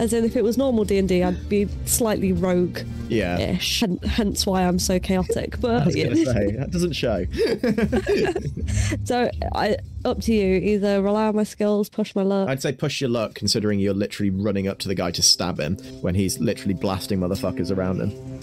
As 0.00 0.14
in, 0.14 0.24
if 0.24 0.34
it 0.34 0.42
was 0.42 0.56
normal 0.56 0.84
D 0.84 0.96
and 0.96 1.06
D, 1.06 1.22
I'd 1.22 1.46
be 1.50 1.68
slightly 1.84 2.32
rogue-ish. 2.32 2.86
Yeah. 3.10 3.36
hen- 3.36 3.98
Hence 4.02 4.46
why 4.46 4.62
I'm 4.64 4.78
so 4.78 4.98
chaotic. 4.98 5.56
I 5.56 5.60
But 5.60 5.86
was 5.86 5.94
gonna 5.94 6.16
say 6.16 6.52
that 6.56 6.70
doesn't 6.70 6.92
show. 6.94 7.26
so, 9.04 9.30
I 9.54 9.76
up 10.06 10.22
to 10.22 10.32
you. 10.32 10.56
Either 10.56 11.02
rely 11.02 11.26
on 11.26 11.36
my 11.36 11.44
skills, 11.44 11.90
push 11.90 12.14
my 12.14 12.22
luck. 12.22 12.48
I'd 12.48 12.62
say 12.62 12.72
push 12.72 13.02
your 13.02 13.10
luck, 13.10 13.34
considering 13.34 13.78
you're 13.78 13.92
literally 13.92 14.30
running 14.30 14.68
up 14.68 14.78
to 14.80 14.88
the 14.88 14.94
guy 14.94 15.10
to 15.10 15.22
stab 15.22 15.60
him 15.60 15.76
when 16.00 16.14
he's 16.14 16.38
literally 16.38 16.74
blasting 16.74 17.20
motherfuckers 17.20 17.70
around 17.74 18.00
him. 18.00 18.40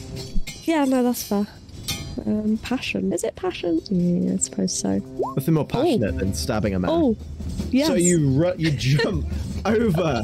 Yeah, 0.66 0.86
no, 0.86 1.02
that's 1.02 1.24
fair. 1.24 1.48
Um, 2.26 2.60
passion. 2.62 3.14
Is 3.14 3.24
it 3.24 3.36
passion? 3.36 3.82
Yeah, 3.90 4.34
I 4.34 4.38
suppose 4.38 4.78
so. 4.78 5.00
Nothing 5.36 5.54
more 5.56 5.66
passionate 5.66 6.18
than 6.18 6.34
stabbing 6.34 6.76
a 6.76 6.80
man. 6.80 6.92
Oh, 6.92 7.16
yes. 7.72 7.88
So 7.88 7.96
you 7.96 8.30
ru- 8.32 8.56
you 8.58 8.72
jump 8.72 9.26
over 9.66 10.22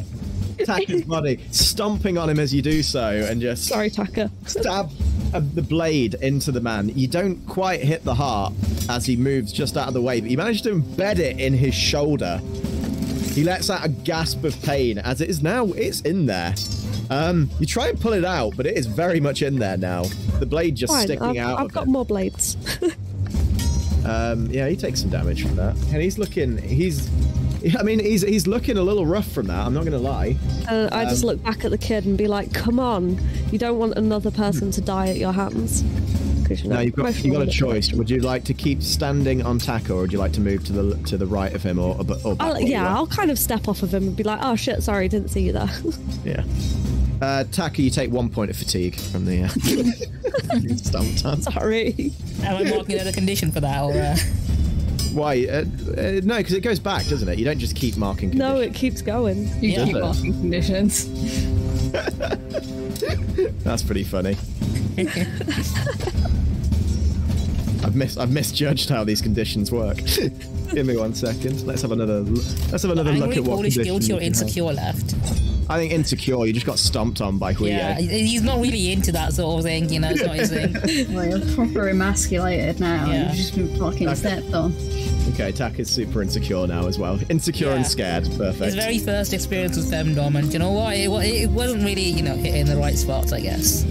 Taka's 0.65 1.03
body, 1.03 1.40
stomping 1.52 2.18
on 2.18 2.30
him 2.30 2.40
as 2.40 2.53
you 2.53 2.61
do 2.61 2.84
so, 2.84 3.10
and 3.30 3.41
just 3.41 3.68
Sorry, 3.68 3.90
Taka. 3.90 4.31
stab 4.45 4.90
uh, 5.34 5.41
the 5.53 5.61
blade 5.61 6.15
into 6.15 6.52
the 6.52 6.61
man. 6.61 6.90
You 6.95 7.07
don't 7.07 7.38
quite 7.48 7.81
hit 7.81 8.03
the 8.03 8.15
heart 8.15 8.53
as 8.90 9.06
he 9.06 9.15
moves 9.15 9.52
just 9.52 9.77
out 9.77 9.88
of 9.88 9.94
the 9.94 10.02
way, 10.02 10.22
but 10.22 10.30
you 10.30 10.38
manage 10.38 10.61
to 10.64 10.72
embed 10.73 11.19
it 11.19 11.40
in 11.40 11.53
his 11.53 11.73
shoulder. 11.73 12.40
He 13.34 13.44
lets 13.44 13.69
out 13.69 13.84
a 13.84 13.90
gasp 13.90 14.44
of 14.44 14.60
pain 14.61 14.99
as 14.99 15.19
it 15.22 15.30
is 15.30 15.41
now. 15.41 15.65
It's 15.68 16.02
in 16.02 16.26
there. 16.27 16.53
Um, 17.10 17.49
you 17.60 17.65
try 17.65 17.90
and 17.90 17.99
pull 17.99 18.14
it 18.14 18.23
out, 18.26 18.56
but 18.56 18.65
it 18.65 18.77
is 18.77 18.85
very 18.85 19.19
much 19.19 19.41
in 19.41 19.57
there 19.57 19.77
now. 19.77 20.03
The 20.40 20.45
blade 20.45 20.76
just 20.76 20.94
Fine, 20.94 21.06
sticking 21.07 21.23
I've, 21.23 21.38
out. 21.38 21.60
I've 21.60 21.72
got 21.73 21.84
it. 21.84 21.90
more 21.90 22.06
blades. 22.06 22.57
Um, 24.06 24.48
yeah, 24.48 24.68
he 24.68 24.76
takes 24.76 24.99
some 25.02 25.10
damage 25.10 25.44
from 25.44 25.56
that, 25.56 25.76
and 25.94 26.02
he's 26.02 26.18
looking. 26.18 26.57
He's. 26.57 27.10
I 27.80 27.84
mean, 27.84 27.99
he's 27.99 28.22
he's 28.22 28.45
looking 28.48 28.77
a 28.77 28.81
little 28.81 29.06
rough 29.06 29.31
from 29.31 29.48
that. 29.48 29.65
I'm 29.65 29.73
not 29.73 29.81
going 29.81 29.94
to 29.94 29.98
lie. 29.99 30.35
Uh, 30.69 30.90
I 30.91 31.06
just 31.06 31.23
Um, 31.23 31.30
look 31.30 31.44
back 31.44 31.64
at 31.65 31.72
the 31.72 31.77
kid 31.77 32.06
and 32.06 32.18
be 32.18 32.27
like, 32.27 32.53
"Come 32.53 32.80
on, 32.80 33.19
you 33.52 33.57
don't 33.57 33.77
want 33.77 33.94
another 33.95 34.31
person 34.31 34.72
to 34.72 34.81
die 34.81 35.07
at 35.10 35.18
your 35.18 35.31
hands." 35.34 35.84
you 36.49 36.69
know, 36.69 36.76
Now 36.76 36.81
you've 36.81 36.95
got 36.95 37.23
you've 37.23 37.34
got 37.34 37.48
a 37.48 37.49
choice. 37.49 37.91
Would 37.94 38.10
you 38.10 38.19
like 38.19 38.44
to 38.45 38.53
keep 38.53 38.84
standing 38.84 39.41
on 39.44 39.60
Taka, 39.60 39.94
or 39.94 40.02
would 40.02 40.11
you 40.11 40.19
like 40.19 40.34
to 40.34 40.41
move 40.41 40.64
to 40.65 40.73
the 40.73 40.98
to 41.07 41.18
the 41.18 41.26
right 41.26 41.53
of 41.53 41.64
him, 41.64 41.80
or 41.80 41.95
or, 41.98 42.06
or 42.26 42.35
I'll, 42.40 42.60
yeah. 42.60 42.94
I'll 42.94 43.07
kind 43.07 43.31
of 43.31 43.40
step 43.40 43.68
off 43.68 43.81
of 43.81 43.94
him 43.94 44.03
and 44.10 44.15
be 44.15 44.23
like, 44.23 44.40
"Oh 44.44 44.56
shit, 44.56 44.84
sorry, 44.84 45.07
didn't 45.07 45.30
see 45.30 45.41
you 45.41 45.53
there." 45.53 45.69
Yeah. 46.26 46.44
Uh, 47.22 47.45
Taka, 47.52 47.81
you 47.81 47.90
take 47.90 48.11
one 48.11 48.30
point 48.30 48.49
of 48.52 48.57
fatigue 48.57 48.95
from 48.95 49.23
the 49.26 49.44
uh, 49.44 49.48
stomp 50.76 51.26
on. 51.26 51.41
sorry. 51.41 52.11
Am 52.44 52.57
I 52.57 52.69
marking 52.69 52.95
another 52.95 53.14
condition 53.14 53.49
for 53.52 53.61
that? 53.61 53.81
Or, 53.81 53.94
uh, 53.94 54.18
Why? 55.14 55.45
Uh, 55.45 55.64
uh, 55.98 56.22
no, 56.23 56.38
because 56.38 56.53
it 56.53 56.61
goes 56.61 56.80
back, 56.80 57.06
doesn't 57.06 57.27
it? 57.30 57.38
You 57.38 57.45
don't 57.45 57.60
just 57.60 57.76
keep 57.76 57.95
marking. 57.98 58.31
Conditions. 58.31 58.56
No, 58.56 58.60
it 58.61 58.73
keeps 58.73 59.02
going. 59.02 59.48
You 59.61 59.69
Yeah. 59.69 59.85
keep 59.85 59.98
marking 59.98 60.34
conditions. 60.34 61.07
That's 63.64 63.84
pretty 63.84 64.03
funny. 64.03 64.35
I've 67.84 67.95
mis 67.95 68.18
I've 68.18 68.31
misjudged 68.31 68.90
how 68.90 69.03
these 69.03 69.22
conditions 69.22 69.72
work. 69.72 69.98
Give 70.74 70.86
me 70.86 70.98
one 70.98 71.14
second. 71.14 71.66
Let's 71.68 71.82
have 71.84 71.91
another. 71.91 72.22
Let's 72.22 72.82
have 72.84 72.91
another 72.91 73.12
I'm 73.12 73.20
look 73.20 73.36
at 73.38 73.44
what 73.44 73.56
Polish 73.56 73.76
conditions. 73.76 74.08
guilty 74.08 74.14
or 74.14 74.16
you 74.24 74.32
have. 74.32 74.41
insecure 74.41 74.64
left. 74.74 75.16
I 75.70 75.78
think 75.80 75.94
insecure. 75.94 76.45
You 76.45 76.52
just 76.54 76.66
got 76.66 76.78
stomped 76.78 77.22
on 77.22 77.38
by 77.38 77.54
Huye. 77.54 77.70
Yeah, 77.70 77.98
he's 78.00 78.41
not 78.44 78.60
really 78.60 78.91
into 78.91 79.12
that 79.14 79.32
sort 79.34 79.60
of 79.60 79.64
thing, 79.64 79.90
you 79.90 80.00
know, 80.02 80.10
it's 80.12 80.22
not 80.22 80.36
his 80.36 80.50
thing. 80.50 80.74
Well, 81.16 81.26
you're 81.26 81.56
proper 81.56 81.88
emasculated 81.88 82.80
now. 82.82 83.10
Yeah. 83.10 83.28
You've 83.30 83.36
just 83.38 83.56
been 83.56 83.80
fucking 83.80 84.08
Okay. 84.10 84.16
stepped 84.16 84.54
on. 84.54 84.74
Okay, 85.34 85.54
Tak 85.54 85.80
is 85.80 85.90
super 85.90 86.22
insecure 86.22 86.68
now 86.68 86.86
as 86.88 87.00
well. 87.00 87.18
Insecure 87.30 87.70
and 87.70 87.80
Yeah. 87.82 87.88
scared. 87.88 88.28
His 88.28 88.38
Perfect. 88.38 88.76
very 88.76 89.00
first 89.00 89.32
experience 89.34 89.78
with 89.78 89.90
femdom, 89.90 90.36
and 90.38 90.52
you 90.52 90.60
know 90.60 90.72
what? 90.72 90.95
It, 90.95 91.08
it 91.10 91.50
wasn't 91.50 91.84
really, 91.86 92.10
you 92.10 92.24
know, 92.24 92.36
hitting 92.36 92.66
the 92.66 92.76
right 92.76 92.98
spots, 92.98 93.32
I 93.32 93.40
guess. 93.40 93.86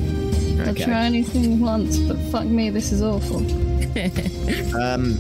I'll 0.67 0.75
try 0.75 1.05
anything 1.07 1.59
once, 1.61 1.97
but 1.99 2.19
fuck 2.31 2.45
me, 2.45 2.69
this 2.69 2.93
is 2.93 3.01
awful. 3.03 3.41
Um, 4.75 5.19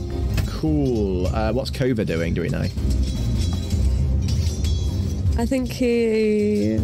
cool. 0.62 1.26
Uh, 1.26 1.52
what's 1.52 1.70
Kova 1.72 2.06
doing? 2.06 2.34
Do 2.34 2.40
we 2.42 2.48
know? 2.48 2.62
I 5.40 5.44
think 5.44 5.70
he. 5.72 6.74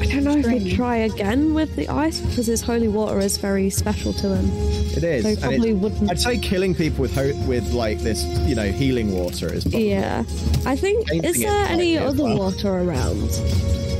I 0.00 0.06
don't 0.12 0.24
know 0.24 0.36
if 0.36 0.46
he'd 0.46 0.74
try 0.76 0.96
again 0.98 1.52
with 1.54 1.74
the 1.76 1.88
ice 1.88 2.20
because 2.20 2.46
his 2.46 2.62
holy 2.62 2.86
water 2.88 3.18
is 3.18 3.36
very 3.36 3.68
special 3.68 4.12
to 4.14 4.34
him. 4.36 4.48
It 4.96 5.02
is. 5.04 5.22
So 5.24 5.28
he 5.30 5.36
probably 5.36 5.70
it's- 5.70 5.82
wouldn't. 5.82 6.10
I'd 6.10 6.20
say 6.20 6.38
killing 6.38 6.74
people 6.74 7.02
with 7.02 7.14
ho- 7.14 7.34
with 7.48 7.72
like 7.72 7.98
this, 7.98 8.22
you 8.48 8.54
know, 8.54 8.70
healing 8.70 9.12
water 9.12 9.52
is. 9.52 9.64
Probably, 9.64 9.90
Yeah. 9.90 10.20
I 10.66 10.76
think. 10.76 11.08
Is 11.12 11.40
there 11.40 11.66
any 11.66 11.98
other 11.98 12.22
well. 12.24 12.38
water 12.38 12.68
around? 12.68 13.30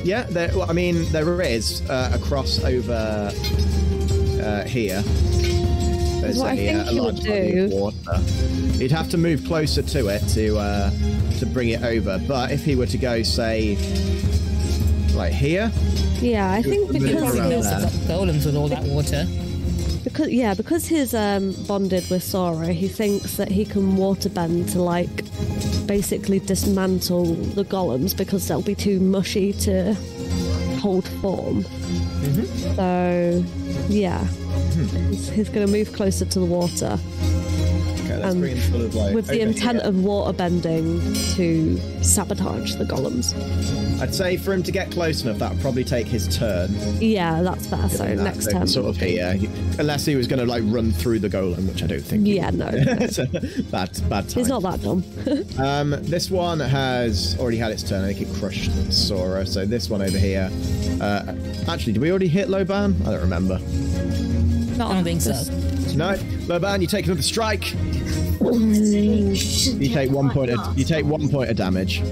Yeah. 0.05 0.23
There, 0.31 0.51
well, 0.57 0.71
I 0.71 0.73
mean, 0.73 1.05
there 1.11 1.43
is 1.43 1.83
uh, 1.91 2.13
a 2.15 2.19
crossover 2.19 3.33
uh, 4.41 4.65
here. 4.69 5.03
There's 6.21 6.39
What 6.39 6.49
I 6.51 6.53
a, 6.55 6.57
think 6.57 6.79
uh, 6.87 6.91
a 6.91 6.93
you 6.93 7.03
large 7.03 7.15
would 7.17 7.27
body 7.27 7.59
of 7.59 7.71
do- 7.71 7.77
water. 7.77 8.21
You'd 8.83 8.91
have 8.93 9.09
to 9.11 9.19
move 9.19 9.45
closer 9.47 9.83
to 9.83 10.09
it 10.09 10.21
to 10.35 10.59
uh, 10.59 10.91
to 11.39 11.47
bring 11.47 11.71
it 11.71 11.83
over. 11.83 12.19
But 12.27 12.51
if 12.53 12.65
he 12.65 12.75
were 12.77 12.87
to 12.87 12.99
go, 12.99 13.23
say, 13.23 13.77
like 15.15 15.33
here, 15.33 15.71
Yeah, 16.21 16.51
I 16.53 16.63
think 16.63 16.93
because 16.93 17.37
around 17.37 17.51
his, 17.53 17.65
there. 17.69 18.17
Golems 18.17 18.47
with 18.47 18.57
all 18.57 18.69
that 18.69 18.85
water. 18.85 19.27
because 20.05 20.31
yeah 20.31 20.55
because 20.55 20.87
he's 20.87 21.13
um, 21.15 21.53
bonded 21.67 22.09
with 22.11 22.23
Sora, 22.23 22.73
he 22.73 22.89
thinks 22.89 23.37
that 23.37 23.49
he 23.51 23.65
can 23.65 23.97
waterbend 23.97 24.73
to 24.73 24.83
like 24.83 25.25
basically 25.87 26.39
dismantle 26.39 27.35
the 27.55 27.65
golems 27.65 28.17
because 28.17 28.47
they'll 28.49 28.63
be 28.63 28.75
too 28.75 29.01
mushy 29.01 29.53
to 29.55 29.95
hold 30.81 31.07
form. 31.21 31.65
Mm-hmm. 31.65 32.75
So 32.77 33.45
yeah, 33.89 34.27
he's, 35.11 35.29
he's 35.31 35.49
going 35.49 35.67
to 35.67 35.73
move 35.73 35.93
closer 35.93 36.25
to 36.25 36.39
the 36.39 36.45
water 36.47 36.99
okay, 38.05 38.23
Um, 38.23 38.59
sort 38.61 38.83
of 38.83 38.95
like 38.95 39.15
with 39.15 39.27
the 39.29 39.41
intent 39.41 39.81
of 39.81 40.03
water 40.03 40.33
bending 40.33 41.01
to 41.35 41.79
sabotage 42.03 42.75
the 42.77 42.85
golems. 42.85 43.35
I'd 44.01 44.15
say 44.15 44.37
for 44.39 44.53
him 44.55 44.63
to 44.63 44.73
get 44.73 44.91
close 44.91 45.23
enough, 45.23 45.39
that 45.39 45.53
would 45.53 45.61
probably 45.61 45.85
take 45.85 46.07
his 46.07 46.27
turn. 46.37 46.71
Yeah, 47.01 47.43
that's 47.43 47.67
fair. 47.67 47.89
So 47.91 48.05
that 48.05 48.17
next 48.17 48.51
turn, 48.51 48.67
sort 48.67 48.87
of 48.87 48.97
here, 48.97 49.35
He- 49.35 49.47
unless 49.79 50.07
he 50.07 50.17
was 50.17 50.27
going 50.27 50.39
to 50.41 50.47
like 50.47 50.63
run 50.67 50.91
through 50.91 51.19
the 51.19 51.29
golem, 51.29 51.69
which 51.69 51.83
I 51.83 51.87
don't 51.87 52.01
think. 52.01 52.27
he 52.27 52.37
Yeah, 52.37 52.51
no, 52.51 52.67
a 52.69 53.63
bad, 53.71 53.91
bad 54.09 54.29
time. 54.29 54.29
he's 54.29 54.49
not 54.49 54.63
that 54.63 54.81
dumb. 54.83 55.05
Um, 55.61 55.91
this 56.03 56.31
one 56.31 56.59
has 56.61 57.39
already 57.39 57.59
had 57.59 57.71
its 57.71 57.83
turn. 57.83 58.03
I 58.05 58.13
think 58.15 58.29
it 58.31 58.35
crushed 58.39 58.71
Sora. 58.93 59.45
So 59.47 59.67
this 59.67 59.91
one 59.91 60.01
over 60.01 60.17
here. 60.17 60.51
Uh, 61.01 61.35
actually, 61.69 61.93
did 61.93 62.01
we 62.01 62.09
already 62.11 62.29
hit 62.29 62.49
Loban? 62.49 62.99
I 63.07 63.11
don't 63.11 63.21
remember. 63.21 63.59
I 64.81 64.95
don't 64.95 65.05
think 65.05 65.21
so. 65.21 65.33
No, 65.95 66.15
Loban, 66.47 66.81
you 66.81 66.87
take 66.87 67.07
another 67.07 67.23
strike. 67.23 67.73
You 68.41 69.89
take 69.89 70.11
one 70.11 70.31
point. 70.31 70.51
Of, 70.51 70.79
you 70.79 70.85
take 70.85 71.05
one 71.05 71.29
point 71.29 71.51
of 71.51 71.57
damage. 71.57 72.03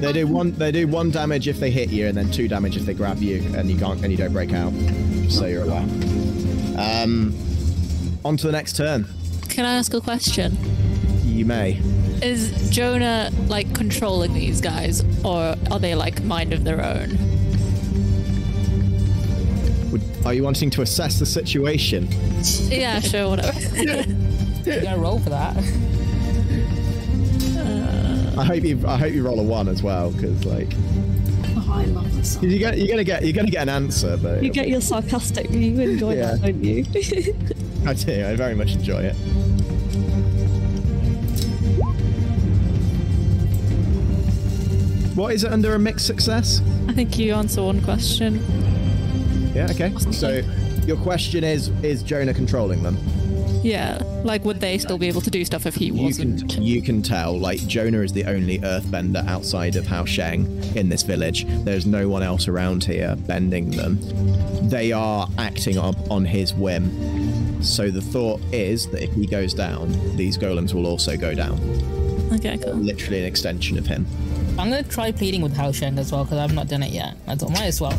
They 0.00 0.12
do 0.12 0.26
one. 0.26 0.52
They 0.52 0.72
do 0.72 0.86
one 0.88 1.10
damage 1.10 1.48
if 1.48 1.60
they 1.60 1.70
hit 1.70 1.90
you, 1.90 2.06
and 2.08 2.16
then 2.16 2.30
two 2.30 2.48
damage 2.48 2.76
if 2.76 2.84
they 2.84 2.94
grab 2.94 3.18
you, 3.18 3.42
and 3.56 3.70
you 3.70 3.78
can't, 3.78 4.02
and 4.02 4.10
you 4.10 4.18
don't 4.18 4.32
break 4.32 4.52
out. 4.52 4.72
So 5.28 5.46
you're 5.46 5.62
aware. 5.64 5.86
Um, 6.76 7.34
on 8.24 8.36
to 8.38 8.46
the 8.46 8.52
next 8.52 8.76
turn. 8.76 9.06
Can 9.48 9.64
I 9.64 9.74
ask 9.74 9.94
a 9.94 10.00
question? 10.00 10.56
You 11.24 11.44
may. 11.44 11.80
Is 12.22 12.70
Jonah 12.70 13.30
like 13.48 13.74
controlling 13.74 14.34
these 14.34 14.60
guys, 14.60 15.02
or 15.24 15.56
are 15.70 15.78
they 15.78 15.94
like 15.94 16.22
mind 16.22 16.52
of 16.52 16.64
their 16.64 16.84
own? 16.84 17.16
Would, 20.22 20.26
are 20.26 20.34
you 20.34 20.42
wanting 20.42 20.70
to 20.70 20.82
assess 20.82 21.18
the 21.18 21.26
situation? 21.26 22.08
Yeah, 22.70 23.00
sure, 23.00 23.30
whatever. 23.30 23.58
You 23.58 24.80
gotta 24.82 24.98
roll 25.00 25.18
for 25.18 25.30
that. 25.30 25.56
I 28.38 28.44
hope 28.44 28.62
you. 28.64 28.80
I 28.86 28.96
hope 28.96 29.12
you 29.12 29.22
roll 29.24 29.40
a 29.40 29.42
one 29.42 29.68
as 29.68 29.82
well, 29.82 30.10
because 30.12 30.44
like 30.44 30.72
Oh, 31.54 31.68
I 31.70 31.84
love 31.86 32.14
the 32.16 32.24
song. 32.24 32.44
you 32.48 32.58
get, 32.58 32.78
you're 32.78 32.88
gonna 32.88 33.04
get 33.04 33.24
you're 33.24 33.32
gonna 33.34 33.50
get 33.50 33.62
an 33.62 33.68
answer, 33.68 34.16
but 34.16 34.42
You 34.42 34.50
get 34.50 34.68
your 34.68 34.80
sarcastic. 34.80 35.50
You 35.50 35.78
enjoy 35.80 36.14
Yeah. 36.14 36.36
that, 36.36 36.42
don't 36.42 36.64
you? 36.64 36.84
I 37.86 37.94
do. 37.94 38.26
I 38.26 38.36
very 38.36 38.54
much 38.54 38.72
enjoy 38.74 39.02
it. 39.02 39.16
What 45.14 45.34
is 45.34 45.44
it 45.44 45.52
under 45.52 45.74
a 45.74 45.78
mixed 45.78 46.06
success? 46.06 46.62
I 46.88 46.92
think 46.94 47.18
you 47.18 47.34
answer 47.34 47.62
one 47.62 47.82
question. 47.82 48.38
Yeah. 49.54 49.68
Okay. 49.70 49.92
So 50.12 50.42
your 50.86 50.96
question 50.98 51.44
is: 51.44 51.68
Is 51.82 52.02
Jonah 52.02 52.34
controlling 52.34 52.82
them? 52.82 52.96
Yeah, 53.62 54.02
like 54.24 54.44
would 54.44 54.60
they 54.60 54.76
still 54.78 54.98
be 54.98 55.06
able 55.06 55.20
to 55.20 55.30
do 55.30 55.44
stuff 55.44 55.66
if 55.66 55.76
he 55.76 55.86
You 55.86 55.94
wasn't? 55.94 56.50
can 56.50 56.62
you 56.64 56.82
can 56.82 57.00
tell 57.00 57.38
like 57.38 57.60
Jonah 57.68 58.00
is 58.00 58.12
the 58.12 58.24
only 58.24 58.58
Earthbender 58.58 59.24
outside 59.28 59.76
of 59.76 59.86
Hao 59.86 60.04
Sheng 60.04 60.46
in 60.74 60.88
this 60.88 61.02
village. 61.04 61.44
There's 61.64 61.86
no 61.86 62.08
one 62.08 62.24
else 62.24 62.48
around 62.48 62.82
here 62.82 63.14
bending 63.28 63.70
them. 63.70 63.98
They 64.68 64.90
are 64.90 65.28
acting 65.38 65.78
up 65.78 65.94
on 66.10 66.24
his 66.24 66.52
whim. 66.54 67.62
So 67.62 67.88
the 67.92 68.00
thought 68.02 68.40
is 68.52 68.88
that 68.88 69.00
if 69.04 69.12
he 69.12 69.26
goes 69.26 69.54
down, 69.54 69.92
these 70.16 70.36
golems 70.36 70.74
will 70.74 70.86
also 70.86 71.16
go 71.16 71.32
down. 71.32 71.60
Okay, 72.32 72.58
cool. 72.58 72.74
Literally 72.74 73.20
an 73.20 73.26
extension 73.26 73.78
of 73.78 73.86
him. 73.86 74.06
I'm 74.58 74.70
gonna 74.70 74.82
try 74.82 75.12
pleading 75.12 75.40
with 75.40 75.54
Hao 75.56 75.70
Sheng 75.70 75.98
as 76.00 76.10
well 76.10 76.24
because 76.24 76.38
I've 76.38 76.52
not 76.54 76.66
done 76.66 76.82
it 76.82 76.90
yet. 76.90 77.14
I 77.28 77.36
thought 77.36 77.50
might 77.50 77.62
as 77.66 77.80
well. 77.80 77.96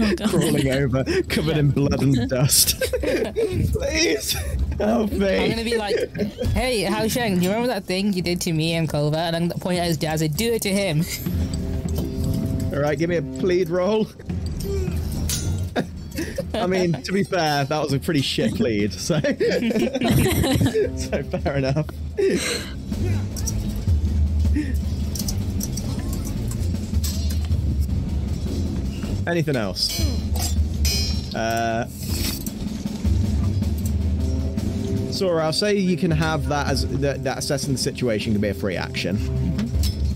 Oh, 0.00 0.14
Crawling 0.28 0.70
over, 0.70 1.04
covered 1.28 1.58
in 1.58 1.70
blood 1.70 2.02
and 2.02 2.28
dust. 2.30 2.80
Please 3.02 4.32
help 4.78 5.12
me. 5.12 5.36
I'm 5.38 5.50
gonna 5.50 5.64
be 5.64 5.76
like, 5.76 6.16
"Hey, 6.52 6.82
Hao 6.82 7.08
Sheng, 7.08 7.36
do 7.38 7.42
you 7.44 7.48
remember 7.50 7.68
that 7.68 7.84
thing 7.84 8.12
you 8.12 8.22
did 8.22 8.40
to 8.42 8.52
me 8.52 8.74
and 8.74 8.88
Kova?" 8.88 9.16
And 9.16 9.36
I'm 9.36 9.48
gonna 9.48 9.60
point 9.60 9.78
at 9.80 9.86
his 9.86 9.96
dad. 9.98 10.12
and 10.12 10.20
say, 10.20 10.28
"Do 10.28 10.52
it 10.54 10.62
to 10.62 10.70
him." 10.72 11.02
All 12.72 12.80
right, 12.80 12.98
give 12.98 13.10
me 13.10 13.16
a 13.16 13.22
plead 13.22 13.68
roll. 13.68 14.06
I 16.54 16.66
mean, 16.66 16.92
to 17.02 17.12
be 17.12 17.24
fair, 17.24 17.64
that 17.64 17.82
was 17.82 17.92
a 17.94 17.98
pretty 17.98 18.20
shit 18.22 18.54
plead, 18.54 18.92
so 18.92 19.18
so 20.96 21.22
fair 21.22 21.56
enough. 21.56 21.86
Anything 29.26 29.56
else? 29.56 30.00
Uh, 31.34 31.86
Sora, 35.12 35.44
I'll 35.44 35.52
say 35.52 35.76
you 35.76 35.96
can 35.96 36.10
have 36.10 36.48
that 36.48 36.68
as 36.68 36.86
that, 37.00 37.22
that 37.24 37.38
assessing 37.38 37.72
the 37.72 37.78
situation 37.78 38.32
can 38.32 38.40
be 38.40 38.48
a 38.48 38.54
free 38.54 38.76
action. 38.76 39.16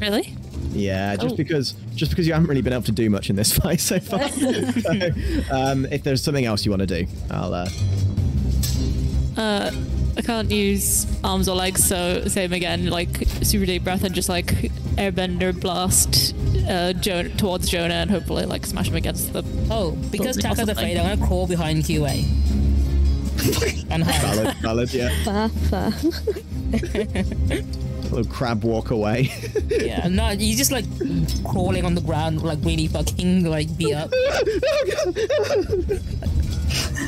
Really? 0.01 0.35
Yeah, 0.73 1.16
just 1.16 1.35
Oh. 1.35 1.37
because 1.37 1.74
just 1.95 2.11
because 2.11 2.27
you 2.27 2.33
haven't 2.33 2.49
really 2.49 2.62
been 2.62 2.73
able 2.73 2.83
to 2.85 2.93
do 2.93 3.09
much 3.09 3.31
in 3.31 3.37
this 3.37 3.53
fight 3.59 3.81
so 3.81 3.99
far. 4.01 4.28
so, 4.31 5.11
um, 5.51 5.87
if 5.87 6.03
there's 6.03 6.23
something 6.23 6.45
else 6.45 6.65
you 6.65 6.70
want 6.70 6.81
to 6.81 6.87
do, 6.87 7.07
I'll. 7.31 7.55
Uh, 7.55 7.69
Uh, 9.37 9.70
I 10.16 10.23
can't 10.23 10.51
use 10.51 11.07
arms 11.23 11.47
or 11.47 11.55
legs, 11.57 11.85
so 11.85 12.27
same 12.27 12.55
again. 12.55 12.87
Like 12.87 13.27
super 13.43 13.66
deep 13.66 13.85
breath 13.85 14.03
and 14.03 14.15
just 14.15 14.31
like 14.31 14.47
airbender 14.97 15.59
blast 15.59 16.35
uh, 16.69 16.93
jo- 16.95 17.28
towards 17.37 17.69
Jonah 17.69 17.95
and 17.95 18.11
hopefully 18.11 18.45
like 18.47 18.65
smash 18.66 18.89
him 18.89 18.97
against 18.97 19.33
the. 19.33 19.45
Oh, 19.70 19.93
because 20.11 20.37
Probably 20.37 20.43
Taka's 20.43 20.59
possibly. 20.59 20.73
afraid, 20.73 20.97
I'm 20.99 21.16
gonna 21.19 21.27
crawl 21.27 21.47
behind 21.47 21.85
QA 21.85 22.24
and 23.91 24.03
hide. 24.03 24.23
valid, 24.23 24.57
valid, 24.59 24.93
yeah. 24.95 25.11
Fair, 25.24 25.49
fair. 25.49 25.93
little 28.11 28.24
crab 28.33 28.62
walk 28.65 28.91
away. 28.91 29.31
Yeah, 29.69 30.09
no, 30.09 30.28
he's 30.28 30.57
just 30.57 30.73
like 30.73 30.85
crawling 31.45 31.85
on 31.85 31.95
the 31.95 32.01
ground, 32.01 32.43
like 32.43 32.59
really 32.62 32.87
fucking 32.89 33.45
like 33.45 33.77
beat 33.77 33.95
up. 33.95 34.11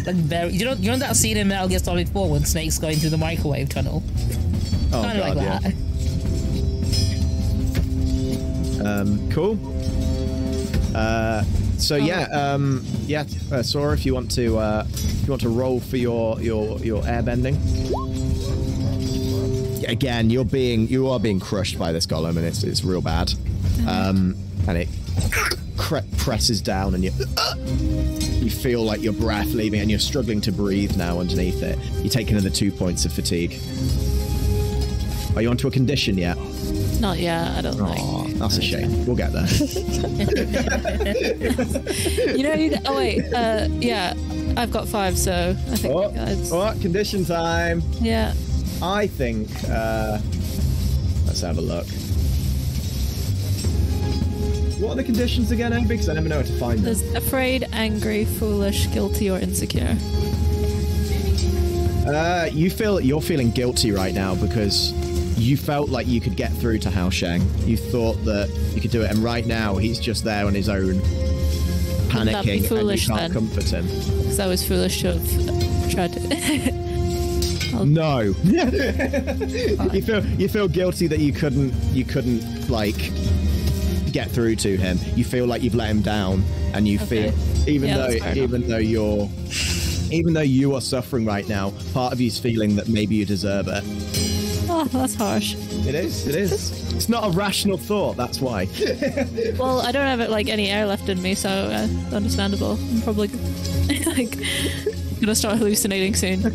Like 0.06 0.16
very, 0.16 0.52
you 0.52 0.64
know, 0.64 0.72
you 0.74 0.90
know 0.90 0.96
that 0.98 1.16
scene 1.16 1.36
in 1.36 1.48
Metal 1.48 1.68
Gear 1.68 1.78
Solid 1.80 2.08
4 2.08 2.30
when 2.30 2.44
Snake's 2.44 2.78
going 2.78 2.96
through 2.98 3.10
the 3.10 3.16
microwave 3.18 3.68
tunnel, 3.68 4.02
oh 4.92 5.02
kind 5.02 5.18
of 5.18 5.24
god, 5.34 5.36
like 5.36 5.62
yeah. 5.64 5.70
Um, 8.84 9.30
cool. 9.30 9.58
Uh, 10.94 11.42
so 11.76 11.96
yeah, 11.96 12.22
um, 12.32 12.84
yeah, 13.06 13.24
uh, 13.52 13.62
Sora, 13.62 13.94
if 13.94 14.04
you 14.04 14.14
want 14.14 14.30
to, 14.32 14.58
uh, 14.58 14.84
if 14.88 15.22
you 15.22 15.28
want 15.28 15.42
to 15.42 15.48
roll 15.48 15.80
for 15.80 15.96
your 15.96 16.40
your 16.40 16.78
your 16.80 17.02
airbending. 17.02 17.56
Again, 19.88 20.28
you're 20.28 20.44
being 20.44 20.88
you 20.88 21.08
are 21.08 21.20
being 21.20 21.40
crushed 21.40 21.78
by 21.78 21.92
this 21.92 22.06
golem, 22.06 22.36
and 22.36 22.44
it's 22.44 22.62
it's 22.62 22.84
real 22.84 23.00
bad. 23.00 23.32
Um, 23.86 24.36
and 24.66 24.76
it 24.76 24.88
presses 26.18 26.60
down, 26.60 26.94
and 26.94 27.04
you 27.04 27.12
you 28.44 28.50
feel 28.50 28.82
like 28.82 29.00
your 29.02 29.12
breath 29.12 29.52
leaving, 29.54 29.80
and 29.80 29.90
you're 29.90 30.00
struggling 30.00 30.40
to 30.42 30.52
breathe 30.52 30.96
now 30.96 31.20
underneath 31.20 31.62
it. 31.62 31.78
You 32.02 32.10
take 32.10 32.30
another 32.30 32.50
two 32.50 32.72
points 32.72 33.04
of 33.04 33.12
fatigue. 33.12 33.58
Are 35.36 35.42
you 35.42 35.50
onto 35.50 35.68
a 35.68 35.70
condition 35.70 36.18
yet? 36.18 36.36
Not 37.00 37.18
yet, 37.18 37.56
I 37.56 37.60
don't 37.60 37.80
Aw, 37.80 38.24
think. 38.24 38.38
that's 38.38 38.58
a 38.58 38.62
shame. 38.62 39.06
We'll 39.06 39.16
get 39.16 39.32
there. 39.32 39.46
You 42.36 42.42
know, 42.44 42.54
you, 42.54 42.76
oh 42.86 42.96
wait, 42.96 43.32
uh, 43.32 43.68
yeah, 43.80 44.14
I've 44.56 44.70
got 44.70 44.86
five, 44.88 45.18
so 45.18 45.56
I 45.70 45.76
think 45.76 45.94
Oh, 45.94 46.12
oh, 46.52 46.74
condition 46.80 47.24
time. 47.24 47.82
yeah. 48.00 48.32
I 48.82 49.06
think. 49.06 49.48
Uh, 49.68 50.18
let's 51.26 51.40
have 51.40 51.58
a 51.58 51.60
look. 51.60 51.86
What 54.80 54.92
are 54.92 54.96
the 54.96 55.04
conditions 55.04 55.50
again, 55.50 55.72
Amy? 55.72 55.88
Because 55.88 56.08
I 56.08 56.14
never 56.14 56.28
know 56.28 56.36
where 56.36 56.44
to 56.46 56.58
find 56.58 56.78
them. 56.78 56.84
There's 56.84 57.02
afraid, 57.14 57.66
angry, 57.72 58.24
foolish, 58.24 58.86
guilty, 58.92 59.30
or 59.30 59.38
insecure. 59.38 59.96
Uh, 62.06 62.48
you 62.52 62.70
feel 62.70 63.00
you're 63.00 63.20
feeling 63.20 63.50
guilty 63.50 63.90
right 63.90 64.14
now 64.14 64.34
because 64.36 64.92
you 65.38 65.56
felt 65.56 65.88
like 65.90 66.06
you 66.06 66.20
could 66.20 66.36
get 66.36 66.52
through 66.54 66.78
to 66.80 66.90
Hao 66.90 67.10
Sheng. 67.10 67.42
You 67.66 67.76
thought 67.76 68.14
that 68.24 68.48
you 68.74 68.80
could 68.80 68.90
do 68.90 69.02
it, 69.02 69.10
and 69.10 69.18
right 69.20 69.46
now 69.46 69.76
he's 69.76 69.98
just 69.98 70.24
there 70.24 70.46
on 70.46 70.54
his 70.54 70.68
own, 70.68 70.94
panicking, 72.10 72.66
foolish 72.68 73.08
and 73.08 73.16
you 73.16 73.20
can't 73.20 73.32
then? 73.34 73.48
comfort 73.48 73.64
him. 73.70 73.86
Because 73.86 74.40
I 74.40 74.46
was 74.46 74.66
foolish 74.66 75.00
to 75.02 75.12
have 75.18 75.90
tried. 75.90 76.74
No. 77.84 78.20
you 78.42 80.02
feel 80.02 80.24
you 80.24 80.48
feel 80.48 80.66
guilty 80.66 81.06
that 81.06 81.20
you 81.20 81.32
couldn't 81.32 81.72
you 81.92 82.04
couldn't 82.04 82.68
like 82.68 82.96
get 84.10 84.28
through 84.32 84.56
to 84.56 84.76
him. 84.76 84.98
You 85.14 85.22
feel 85.24 85.46
like 85.46 85.62
you've 85.62 85.76
let 85.76 85.88
him 85.90 86.02
down, 86.02 86.42
and 86.74 86.88
you 86.88 86.98
Okay. 86.98 87.30
feel 87.30 87.68
even 87.68 87.90
Yeah, 87.90 87.96
though 87.98 88.06
enough. 88.14 88.36
even 88.36 88.68
though 88.68 88.78
you're 88.78 89.28
even 90.10 90.32
though 90.32 90.40
you 90.40 90.74
are 90.74 90.80
suffering 90.80 91.24
right 91.24 91.48
now, 91.48 91.72
part 91.94 92.12
of 92.12 92.20
you's 92.20 92.38
feeling 92.38 92.74
that 92.76 92.88
maybe 92.88 93.14
you 93.14 93.24
deserve 93.24 93.68
it. 93.68 93.84
Oh, 94.78 94.84
that's 94.92 95.14
harsh. 95.14 95.54
It 95.86 95.94
is. 95.94 96.26
It 96.26 96.34
is. 96.34 96.92
It's 96.94 97.08
not 97.08 97.26
a 97.26 97.30
rational 97.36 97.78
thought. 97.78 98.16
That's 98.16 98.40
why. 98.40 98.68
Well, 99.58 99.80
I 99.80 99.92
don't 99.92 100.06
have 100.06 100.28
like 100.30 100.48
any 100.48 100.68
air 100.68 100.86
left 100.86 101.08
in 101.08 101.20
me, 101.20 101.34
so 101.34 101.48
uh, 101.48 102.14
understandable. 102.14 102.72
I'm 102.72 103.02
probably 103.02 103.28
like 104.06 104.36
gonna 105.20 105.34
start 105.34 105.58
hallucinating 105.58 106.14
soon. 106.14 106.40
yeah, 106.40 106.54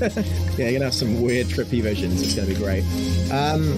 you're 0.57 0.73
gonna 0.73 0.85
have 0.85 0.93
some 0.93 1.21
weird 1.21 1.47
trippy 1.47 1.81
visions. 1.81 2.21
It's 2.21 2.35
gonna 2.35 2.47
be 2.47 2.55
great. 2.55 2.83
Um, 3.31 3.71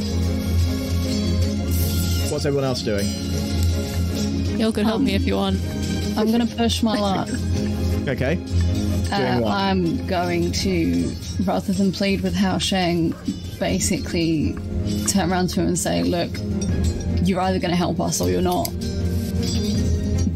what's 2.29 2.45
everyone 2.45 2.65
else 2.65 2.81
doing? 2.81 3.05
Y'all 4.59 4.71
could 4.71 4.85
help 4.85 5.01
me 5.01 5.15
if 5.15 5.25
you 5.25 5.35
want. 5.35 5.59
I'm 6.17 6.31
gonna 6.31 6.45
push 6.45 6.83
my 6.83 6.99
luck. 6.99 7.29
Okay. 8.07 8.39
Uh, 9.11 9.39
what? 9.39 9.51
I'm 9.51 10.05
going 10.07 10.51
to, 10.51 11.11
rather 11.43 11.73
than 11.73 11.91
plead 11.91 12.21
with 12.21 12.35
Hao 12.35 12.57
Sheng, 12.57 13.13
basically 13.59 14.55
turn 15.07 15.31
around 15.31 15.47
to 15.49 15.61
him 15.61 15.67
and 15.67 15.79
say, 15.79 16.03
"Look, 16.03 16.31
you're 17.23 17.41
either 17.41 17.59
going 17.59 17.71
to 17.71 17.77
help 17.77 17.99
us 17.99 18.21
or 18.21 18.29
you're 18.29 18.41
not. 18.41 18.67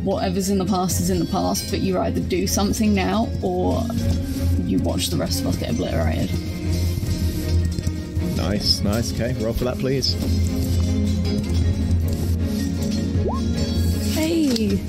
Whatever's 0.03 0.49
in 0.49 0.57
the 0.57 0.65
past 0.65 0.99
is 0.99 1.09
in 1.09 1.19
the 1.19 1.25
past, 1.25 1.69
but 1.69 1.79
you 1.79 1.99
either 1.99 2.19
do 2.19 2.47
something 2.47 2.93
now 2.95 3.29
or 3.41 3.83
you 4.65 4.79
watch 4.79 5.09
the 5.09 5.17
rest 5.17 5.41
of 5.41 5.47
us 5.47 5.57
get 5.57 5.71
obliterated." 5.71 6.31
Nice. 8.37 8.79
Nice. 8.81 9.13
Okay. 9.13 9.33
Roll 9.43 9.53
for 9.53 9.65
that, 9.65 9.77
please. 9.77 10.13
Hey, 14.13 14.79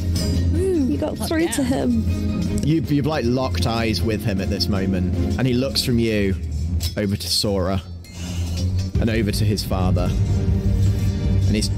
you 0.57 0.97
got 0.97 1.19
through 1.19 1.49
to 1.49 1.63
him. 1.63 2.05
You've, 2.65 2.93
you've 2.93 3.07
like 3.07 3.25
locked 3.25 3.67
eyes 3.67 4.03
with 4.03 4.25
him 4.25 4.41
at 4.41 4.51
this 4.51 4.69
moment, 4.69 5.15
and 5.39 5.47
he 5.47 5.55
looks 5.55 5.85
from 5.85 5.99
you 5.99 6.37
over 6.97 7.17
to 7.17 7.29
Sora 7.29 7.83
and 9.01 9.11
over 9.11 9.31
to 9.33 9.45
his 9.45 9.65
father, 9.65 10.09
and 10.11 11.57
his 11.57 11.71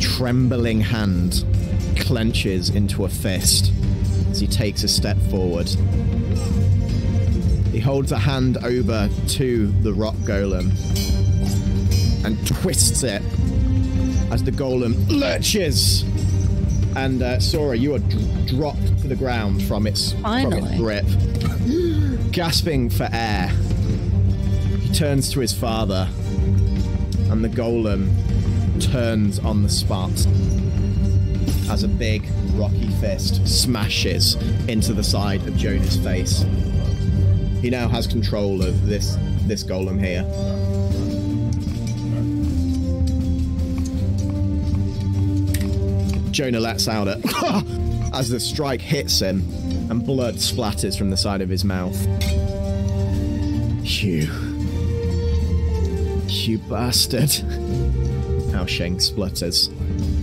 trembling 0.00 0.80
hand 0.80 1.44
clenches 1.96 2.70
into 2.70 3.04
a 3.04 3.08
fist 3.08 3.72
as 4.30 4.40
he 4.40 4.46
takes 4.46 4.82
a 4.82 4.88
step 4.88 5.16
forward. 5.30 5.68
He 7.72 7.80
holds 7.80 8.12
a 8.12 8.18
hand 8.18 8.58
over 8.58 9.08
to 9.28 9.66
the 9.82 9.92
rock 9.92 10.14
golem 10.16 10.70
and 12.24 12.46
twists 12.46 13.02
it 13.02 13.22
as 14.30 14.42
the 14.44 14.52
golem 14.52 14.94
lurches 15.10 16.04
and 16.96 17.22
uh, 17.22 17.40
Sora, 17.40 17.76
you 17.76 17.94
are 17.94 17.98
d- 17.98 18.46
dropped 18.46 19.00
to 19.00 19.08
the 19.08 19.16
ground 19.16 19.62
from 19.62 19.86
its, 19.86 20.12
from 20.12 20.52
its 20.52 20.76
grip. 20.76 21.06
Gasping 22.32 22.90
for 22.90 23.08
air, 23.12 23.48
he 24.80 24.92
turns 24.92 25.30
to 25.32 25.40
his 25.40 25.52
father, 25.52 26.08
and 27.32 27.42
the 27.42 27.48
golem 27.48 28.10
turns 28.92 29.38
on 29.38 29.62
the 29.62 29.68
spot 29.68 30.10
as 31.70 31.82
a 31.82 31.88
big 31.88 32.28
rocky 32.56 32.90
fist 33.00 33.46
smashes 33.48 34.34
into 34.68 34.92
the 34.92 35.02
side 35.02 35.40
of 35.48 35.56
Jonah's 35.56 35.96
face. 35.96 36.44
He 37.62 37.70
now 37.70 37.88
has 37.88 38.06
control 38.06 38.62
of 38.62 38.86
this 38.86 39.16
this 39.46 39.64
golem 39.64 39.98
here. 39.98 40.24
Jonah 46.32 46.60
lets 46.60 46.86
out 46.86 47.08
a 47.08 47.18
as 48.12 48.28
the 48.28 48.38
strike 48.38 48.82
hits 48.82 49.20
him, 49.20 49.42
and 49.90 50.04
blood 50.04 50.34
splatters 50.34 50.98
from 50.98 51.08
the 51.08 51.16
side 51.16 51.40
of 51.40 51.48
his 51.48 51.64
mouth. 51.64 51.96
You. 56.46 56.58
Bastard. 56.58 57.30
Hao 58.52 58.66
Sheng 58.66 58.98
splutters. 58.98 59.70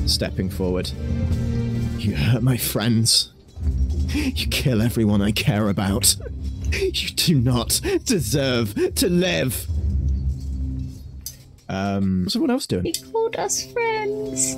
stepping 0.05 0.49
forward. 0.49 0.91
You 1.97 2.15
hurt 2.15 2.43
my 2.43 2.57
friends. 2.57 3.31
You 4.13 4.47
kill 4.47 4.81
everyone 4.81 5.21
I 5.21 5.31
care 5.31 5.69
about. 5.69 6.15
You 6.71 7.09
do 7.09 7.39
not 7.39 7.79
deserve 8.03 8.75
to 8.95 9.09
live. 9.09 9.67
Um, 11.69 12.23
what's 12.23 12.35
everyone 12.35 12.51
else 12.51 12.67
doing? 12.67 12.93
He 13.29 13.35
called 13.35 13.45
us 13.45 13.71
friends. 13.71 14.55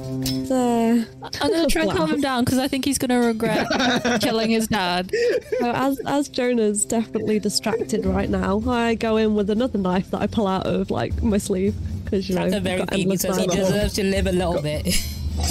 There. 0.47 1.05
I'm 1.41 1.51
gonna 1.51 1.67
try 1.67 1.83
and 1.83 1.91
calm 1.91 2.09
him 2.11 2.21
down 2.21 2.45
because 2.45 2.57
I 2.57 2.67
think 2.67 2.85
he's 2.85 2.97
gonna 2.97 3.19
regret 3.19 3.67
killing 4.21 4.51
his 4.51 4.67
dad. 4.67 5.11
So 5.59 5.71
as 5.71 5.99
as 6.05 6.29
Jonah's 6.29 6.85
definitely 6.85 7.39
distracted 7.39 8.05
right 8.05 8.29
now, 8.29 8.61
I 8.67 8.95
go 8.95 9.17
in 9.17 9.35
with 9.35 9.49
another 9.49 9.77
knife 9.77 10.11
that 10.11 10.21
I 10.21 10.27
pull 10.27 10.47
out 10.47 10.67
of 10.67 10.89
like 10.89 11.21
my 11.21 11.37
sleeve 11.37 11.75
because 12.03 12.29
you 12.29 12.35
know 12.35 12.49
That's 12.49 12.53
a 12.53 12.57
I've 12.57 12.63
very 12.63 12.79
got 12.79 12.89
thing. 12.89 13.09
He 13.09 13.17
says 13.17 13.37
he 13.37 13.47
deserves 13.47 13.93
to 13.93 14.03
live 14.03 14.27
a 14.27 14.31
little 14.31 14.61
bit. 14.61 14.85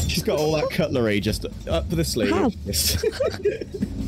She's 0.07 0.23
got 0.23 0.39
all 0.39 0.53
that 0.53 0.71
cutlery 0.71 1.21
just 1.21 1.45
up 1.69 1.89
to 1.91 1.97
the 1.97 2.05
sleeve. 2.05 2.33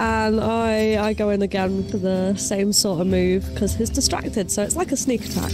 And 0.00 0.40
I 0.40 1.08
I 1.08 1.12
go 1.12 1.30
in 1.30 1.42
again 1.42 1.82
for 1.88 1.96
the 1.96 2.36
same 2.36 2.72
sort 2.72 3.00
of 3.00 3.08
move 3.08 3.52
because 3.52 3.74
he's 3.74 3.90
distracted, 3.90 4.48
so 4.48 4.62
it's 4.62 4.76
like 4.76 4.92
a 4.92 4.96
sneak 4.96 5.24
attack. 5.24 5.50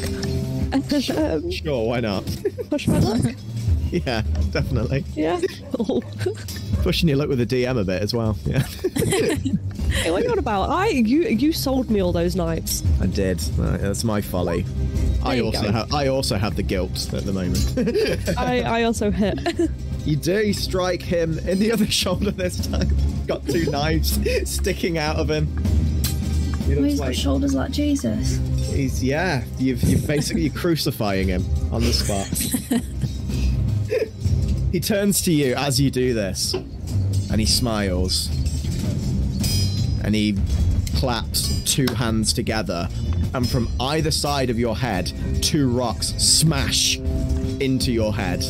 Um, 0.75 1.51
sure, 1.51 1.87
why 1.87 2.01
not? 2.01 2.25
push 2.71 2.89
my 2.89 2.99
luck. 2.99 3.35
yeah, 3.91 4.23
definitely. 4.51 5.05
Yeah. 5.15 5.41
Pushing 6.83 7.09
your 7.09 7.19
luck 7.19 7.29
with 7.29 7.39
the 7.39 7.47
DM 7.47 7.79
a 7.81 7.85
bit 7.85 8.03
as 8.03 8.13
well. 8.13 8.37
Yeah, 8.45 8.59
hey, 8.99 10.11
what 10.11 10.21
are 10.21 10.25
you 10.25 10.31
on 10.31 10.39
about? 10.39 10.69
I 10.71 10.89
you 10.89 11.23
you 11.23 11.53
sold 11.53 11.91
me 11.91 12.03
all 12.03 12.13
those 12.13 12.37
knives. 12.37 12.83
I 13.01 13.07
did. 13.07 13.41
Uh, 13.59 13.77
That's 13.79 14.05
my 14.05 14.21
folly. 14.21 14.67
I 15.23 15.41
also 15.41 15.71
have 15.73 15.93
I 15.95 16.09
also 16.09 16.37
have 16.37 16.57
the 16.57 16.63
guilt 16.63 17.13
at 17.15 17.25
the 17.25 17.33
moment. 17.33 18.37
I 18.39 18.61
I 18.61 18.83
also 18.83 19.11
hit. 19.11 19.39
you 20.05 20.17
do 20.17 20.53
strike 20.53 21.01
him 21.03 21.39
in 21.41 21.59
the 21.59 21.73
other 21.73 21.87
shoulder 21.87 22.31
this 22.31 22.67
time. 22.67 22.91
Got 23.27 23.47
two 23.47 23.71
knives 23.71 24.19
sticking 24.51 24.99
out 24.99 25.17
of 25.17 25.31
him. 25.31 25.49
He 26.67 26.73
Oh, 26.73 26.77
looks 26.81 26.91
he's 26.93 27.01
got 27.01 27.15
shoulders 27.15 27.55
like 27.55 27.71
Jesus. 27.73 28.39
he's 28.73 29.03
yeah. 29.05 29.45
You've 29.59 29.83
you've 29.83 30.07
basically 30.07 30.49
crucifying 30.63 31.29
him 31.29 31.45
on 31.73 31.83
the 31.83 31.93
spot. 31.93 32.27
he 34.73 34.81
turns 34.81 35.21
to 35.23 35.33
you 35.33 35.55
as 35.57 35.81
you 35.81 35.91
do 35.91 36.15
this, 36.15 36.55
and 36.55 37.41
he 37.41 37.47
smiles, 37.47 38.29
and 40.05 40.15
he 40.15 40.37
claps 40.97 41.63
two 41.65 41.87
hands 41.95 42.33
together, 42.33 42.89
and 43.35 43.49
from 43.49 43.69
either 43.81 44.11
side 44.11 44.51
of 44.51 44.59
your 44.59 44.77
head, 44.77 45.13
two 45.43 45.71
rocks 45.71 46.09
smash 46.17 46.99
into 47.61 47.93
your 47.93 48.13
head 48.15 48.43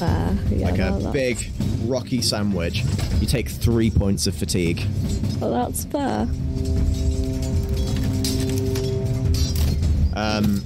Uh, 0.00 0.34
yeah, 0.50 0.70
like 0.70 0.78
a 0.78 1.10
big 1.12 1.50
rocky 1.84 2.22
sandwich. 2.22 2.84
You 3.20 3.26
take 3.26 3.48
three 3.48 3.90
points 3.90 4.26
of 4.26 4.34
fatigue. 4.34 4.82
Well, 5.40 5.50
that's 5.52 5.84
fair. 5.84 6.26
Um, 10.18 10.62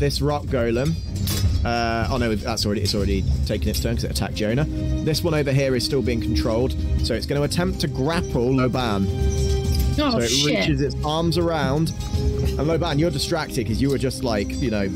this 0.00 0.20
rock 0.20 0.44
golem. 0.44 0.94
Uh, 1.64 2.08
oh 2.10 2.16
no, 2.16 2.34
that's 2.34 2.66
already 2.66 2.82
it's 2.82 2.94
already 2.94 3.22
taken 3.46 3.68
its 3.68 3.80
turn 3.80 3.94
because 3.94 4.04
it 4.04 4.10
attacked 4.10 4.34
Jonah. 4.34 4.64
This 4.64 5.22
one 5.22 5.34
over 5.34 5.52
here 5.52 5.76
is 5.76 5.84
still 5.84 6.02
being 6.02 6.20
controlled, 6.20 6.72
so 7.04 7.14
it's 7.14 7.26
going 7.26 7.40
to 7.40 7.44
attempt 7.44 7.80
to 7.80 7.88
grapple 7.88 8.50
Loban. 8.50 9.06
Oh 10.00 10.10
so 10.10 10.18
it 10.18 10.28
shit! 10.28 10.58
reaches 10.58 10.80
its 10.80 10.96
arms 11.04 11.38
around, 11.38 11.90
and 11.90 12.66
Loban, 12.66 12.98
you're 12.98 13.10
distracted 13.10 13.58
because 13.58 13.80
you 13.80 13.90
were 13.90 13.98
just 13.98 14.24
like 14.24 14.50
you 14.60 14.70
know 14.70 14.88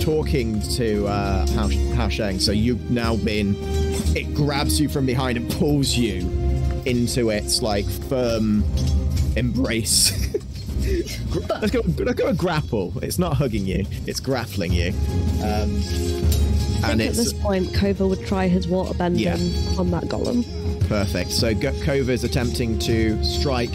talking 0.00 0.60
to 0.76 1.06
uh, 1.06 1.46
Hao, 1.48 2.08
Sheng. 2.08 2.40
So 2.40 2.52
you've 2.52 2.90
now 2.90 3.16
been. 3.16 3.54
It 4.16 4.34
grabs 4.34 4.80
you 4.80 4.88
from 4.88 5.06
behind 5.06 5.36
and 5.36 5.50
pulls 5.52 5.94
you 5.96 6.20
into 6.86 7.30
its 7.30 7.60
like 7.62 7.86
firm 7.86 8.64
embrace. 9.36 10.28
Let's 11.60 11.70
go. 11.70 11.82
Let's 11.98 12.14
go 12.18 12.28
a 12.28 12.34
grapple. 12.34 12.92
It's 13.02 13.18
not 13.18 13.36
hugging 13.36 13.66
you. 13.66 13.84
It's 14.06 14.20
grappling 14.20 14.72
you. 14.72 14.88
Um, 15.42 15.80
I 16.82 16.92
and 16.92 16.98
think 16.98 17.10
at 17.10 17.16
this 17.16 17.32
point, 17.32 17.66
Kova 17.68 18.08
would 18.08 18.24
try 18.26 18.48
his 18.48 18.66
water 18.66 18.94
bending 18.94 19.22
Yeah. 19.24 19.34
on 19.78 19.90
that 19.90 20.04
golem. 20.04 20.44
perfect. 20.88 21.30
So 21.30 21.52
G- 21.54 21.60
Kova 21.84 22.08
is 22.08 22.24
attempting 22.24 22.78
to 22.80 23.22
strike 23.22 23.70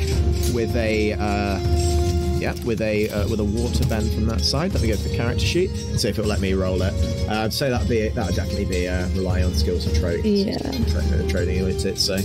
with 0.53 0.76
a. 0.76 1.14
Uh, 1.14 1.60
yeah, 2.38 2.53
with 2.65 2.82
a 2.82 3.10
uh, 3.10 3.27
with 3.30 3.40
a 3.40 3.44
water 3.44 3.88
bend 3.88 4.11
from 4.11 4.26
that 4.27 4.41
side. 4.41 4.73
Let 4.73 4.82
me 4.84 4.90
go 4.90 4.95
to 4.95 5.07
the 5.10 5.15
character 5.15 5.45
sheet 5.45 5.72
and 5.72 5.99
see 5.99 6.10
if 6.10 6.19
it'll 6.19 6.30
let 6.30 6.41
me 6.41 6.53
roll 6.53 6.82
it. 6.82 6.94
Uh, 7.30 7.45
I'd 7.45 7.53
that'd 7.69 7.88
be 7.88 8.10
that 8.10 8.26
would 8.26 8.36
definitely 8.36 8.65
be 8.65 8.88
uh, 8.88 9.07
rely 9.10 9.41
on 9.44 9.53
skills 9.53 9.88
and 9.88 9.95
tropes. 9.95 10.26
Yeah. 10.27 10.57
Tra- 10.60 11.30
trading 11.30 11.64
with 11.64 11.86
it. 11.86 11.98
So. 11.98 12.18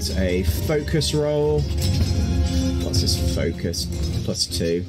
Is 0.00 0.16
a 0.16 0.42
focus 0.66 1.12
roll. 1.12 1.60
What's 2.80 3.02
this 3.02 3.34
focus? 3.34 3.84
Plus 4.24 4.46
two. 4.46 4.82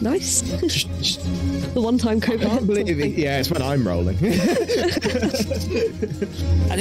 Nice. 0.00 0.42
The 1.74 1.80
one 1.80 1.98
time 1.98 2.20
Kova 2.20 2.40
I 2.46 2.48
can't 2.48 2.66
believe 2.66 3.00
it. 3.00 3.12
Yeah, 3.18 3.38
it's 3.40 3.50
when 3.50 3.60
I'm 3.62 3.86
rolling. 3.86 4.16
I 4.16 4.20
think 4.20 4.40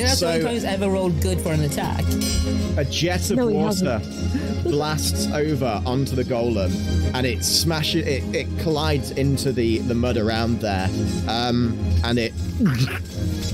that's 0.05 0.19
the 0.19 0.27
only 0.27 0.39
So- 0.39 0.41
time 0.43 0.53
he's 0.53 0.63
ever 0.63 0.89
rolled 0.89 1.19
good 1.21 1.39
for 1.41 1.51
an 1.51 1.61
attack. 1.61 2.03
a 2.77 2.85
jet 2.85 3.29
of 3.31 3.37
No, 3.37 3.47
water 3.47 4.01
blasts 4.63 5.27
over 5.33 5.81
onto 5.85 6.15
the 6.15 6.23
golem 6.23 6.71
and 7.13 7.25
it 7.27 7.43
smashes 7.43 8.07
it, 8.07 8.23
it 8.35 8.47
collides 8.59 9.11
into 9.11 9.51
the 9.51 9.79
the 9.79 9.93
mud 9.93 10.17
around 10.17 10.59
there 10.61 10.87
um, 11.27 11.77
and 12.03 12.17
it 12.17 12.33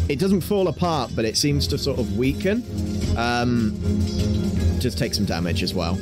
it 0.10 0.20
doesn't 0.20 0.42
fall 0.42 0.68
apart 0.68 1.12
but 1.16 1.26
it 1.26 1.36
seems 1.36 1.68
to 1.68 1.78
sort 1.78 2.00
of 2.00 2.16
weaken 2.18 2.64
um, 3.18 3.76
just 4.80 4.98
take 4.98 5.14
some 5.14 5.26
damage 5.26 5.64
as 5.64 5.74
well 5.74 5.96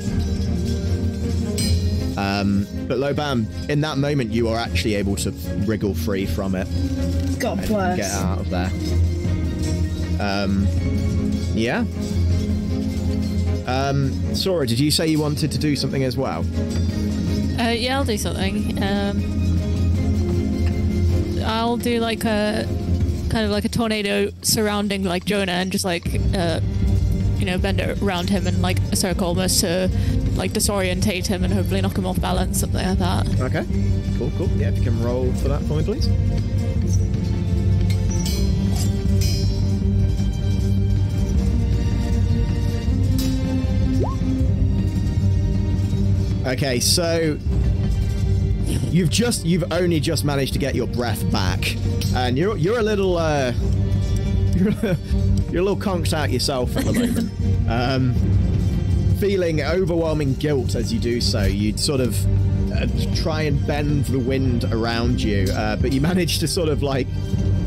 um, 2.17 2.67
but 2.87 2.97
Loban, 2.97 3.45
in 3.69 3.81
that 3.81 3.97
moment, 3.97 4.31
you 4.31 4.47
are 4.49 4.57
actually 4.57 4.95
able 4.95 5.15
to 5.17 5.31
wriggle 5.65 5.93
free 5.93 6.25
from 6.25 6.55
it 6.55 6.67
God 7.39 7.59
and 7.59 7.67
bless. 7.67 7.97
get 7.97 8.11
out 8.11 8.39
of 8.39 8.49
there. 8.49 8.71
Um, 10.19 10.67
yeah. 11.53 11.85
Um, 13.67 14.35
Sora, 14.35 14.65
did 14.65 14.79
you 14.79 14.89
say 14.91 15.07
you 15.07 15.19
wanted 15.19 15.51
to 15.51 15.57
do 15.57 15.75
something 15.75 16.03
as 16.03 16.17
well? 16.17 16.45
Uh, 17.59 17.69
yeah, 17.71 17.97
I'll 17.97 18.05
do 18.05 18.17
something. 18.17 18.81
Um, 18.81 19.37
I'll 21.45 21.77
do 21.77 21.99
like 21.99 22.23
a 22.25 22.65
kind 23.29 23.45
of 23.45 23.51
like 23.51 23.65
a 23.65 23.69
tornado 23.69 24.31
surrounding 24.41 25.03
like 25.03 25.25
Jonah 25.25 25.51
and 25.51 25.71
just 25.71 25.85
like 25.85 26.05
uh, 26.33 26.61
you 27.37 27.45
know 27.45 27.57
bend 27.57 27.79
it 27.79 28.01
around 28.01 28.29
him 28.29 28.47
in 28.47 28.61
like 28.61 28.79
a 28.91 28.95
circle 28.95 29.27
almost 29.27 29.59
to 29.61 29.89
like 30.37 30.51
disorientate 30.53 31.27
him 31.27 31.43
and 31.43 31.53
hopefully 31.53 31.81
knock 31.81 31.97
him 31.97 32.05
off 32.05 32.19
balance, 32.21 32.59
something 32.59 32.85
like 32.85 32.99
that. 32.99 33.27
Okay. 33.41 33.65
Cool, 34.17 34.31
cool. 34.37 34.47
Yeah, 34.57 34.69
if 34.69 34.77
you 34.77 34.83
can 34.83 35.01
roll 35.03 35.31
for 35.33 35.47
that 35.49 35.61
for 35.63 35.75
me, 35.75 35.83
please. 35.83 36.07
Okay, 46.45 46.79
so 46.79 47.37
you've 48.89 49.09
just 49.09 49.45
you've 49.45 49.65
only 49.71 49.99
just 49.99 50.23
managed 50.23 50.53
to 50.53 50.59
get 50.59 50.75
your 50.75 50.87
breath 50.87 51.29
back, 51.29 51.75
and 52.15 52.37
you're 52.37 52.55
you're 52.55 52.79
a 52.79 52.83
little 52.83 53.17
uh, 53.17 53.51
you're 54.55 54.69
a 54.79 54.97
little 55.51 55.75
conked 55.75 56.13
out 56.13 56.29
yourself 56.29 56.75
at 56.77 56.85
the 56.85 56.93
moment. 56.93 57.69
um, 57.69 58.13
feeling 59.19 59.61
overwhelming 59.61 60.33
guilt 60.35 60.75
as 60.75 60.93
you 60.93 60.99
do 60.99 61.19
so. 61.21 61.43
You 61.43 61.75
sort 61.77 62.01
of 62.01 62.15
uh, 62.73 62.87
try 63.15 63.43
and 63.43 63.65
bend 63.65 64.05
the 64.05 64.19
wind 64.19 64.65
around 64.65 65.21
you, 65.21 65.47
uh, 65.53 65.75
but 65.77 65.91
you 65.91 66.01
manage 66.11 66.39
to 66.39 66.47
sort 66.47 66.69
of 66.69 66.83
like 66.83 67.07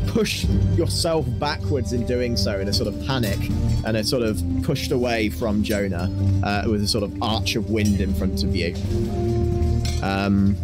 push 0.07 0.45
yourself 0.75 1.25
backwards 1.39 1.93
in 1.93 2.05
doing 2.05 2.35
so 2.35 2.59
in 2.59 2.67
a 2.67 2.73
sort 2.73 2.87
of 2.93 3.05
panic 3.07 3.37
and 3.85 3.95
are 3.95 4.03
sort 4.03 4.23
of 4.23 4.41
pushed 4.63 4.91
away 4.91 5.29
from 5.29 5.63
Jonah 5.63 6.09
uh, 6.43 6.63
with 6.69 6.83
a 6.83 6.87
sort 6.87 7.03
of 7.03 7.21
arch 7.23 7.55
of 7.55 7.69
wind 7.69 8.01
in 8.01 8.13
front 8.13 8.43
of 8.43 8.55
you. 8.55 8.73
Um, 10.03 10.55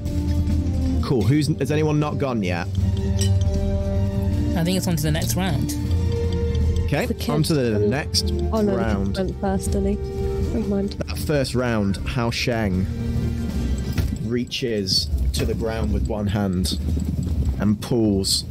cool. 1.03 1.21
Who's 1.21 1.47
has 1.59 1.71
anyone 1.71 1.99
not 1.99 2.17
gone 2.17 2.43
yet? 2.43 2.67
I 4.57 4.63
think 4.63 4.77
it's 4.77 4.87
on 4.87 4.95
to 4.95 5.03
the 5.03 5.11
next 5.11 5.35
round. 5.35 5.71
Okay, 6.85 7.07
on 7.29 7.43
to 7.43 7.53
the 7.53 7.79
next 7.79 8.31
Oh 8.53 8.61
no, 8.61 8.75
round. 8.77 9.15
the 9.15 9.23
went 9.25 9.41
first, 9.41 9.71
didn't 9.71 9.97
he? 9.97 10.26
Never 10.57 10.69
mind. 10.69 10.93
That 10.93 11.19
first 11.19 11.53
round, 11.53 11.97
Hao 11.97 12.31
Sheng. 12.31 12.87
reaches 14.25 15.07
to 15.33 15.45
the 15.45 15.53
ground 15.53 15.93
with 15.93 16.07
one 16.07 16.25
hand 16.25 16.79
and 17.59 17.79
pulls 17.79 18.43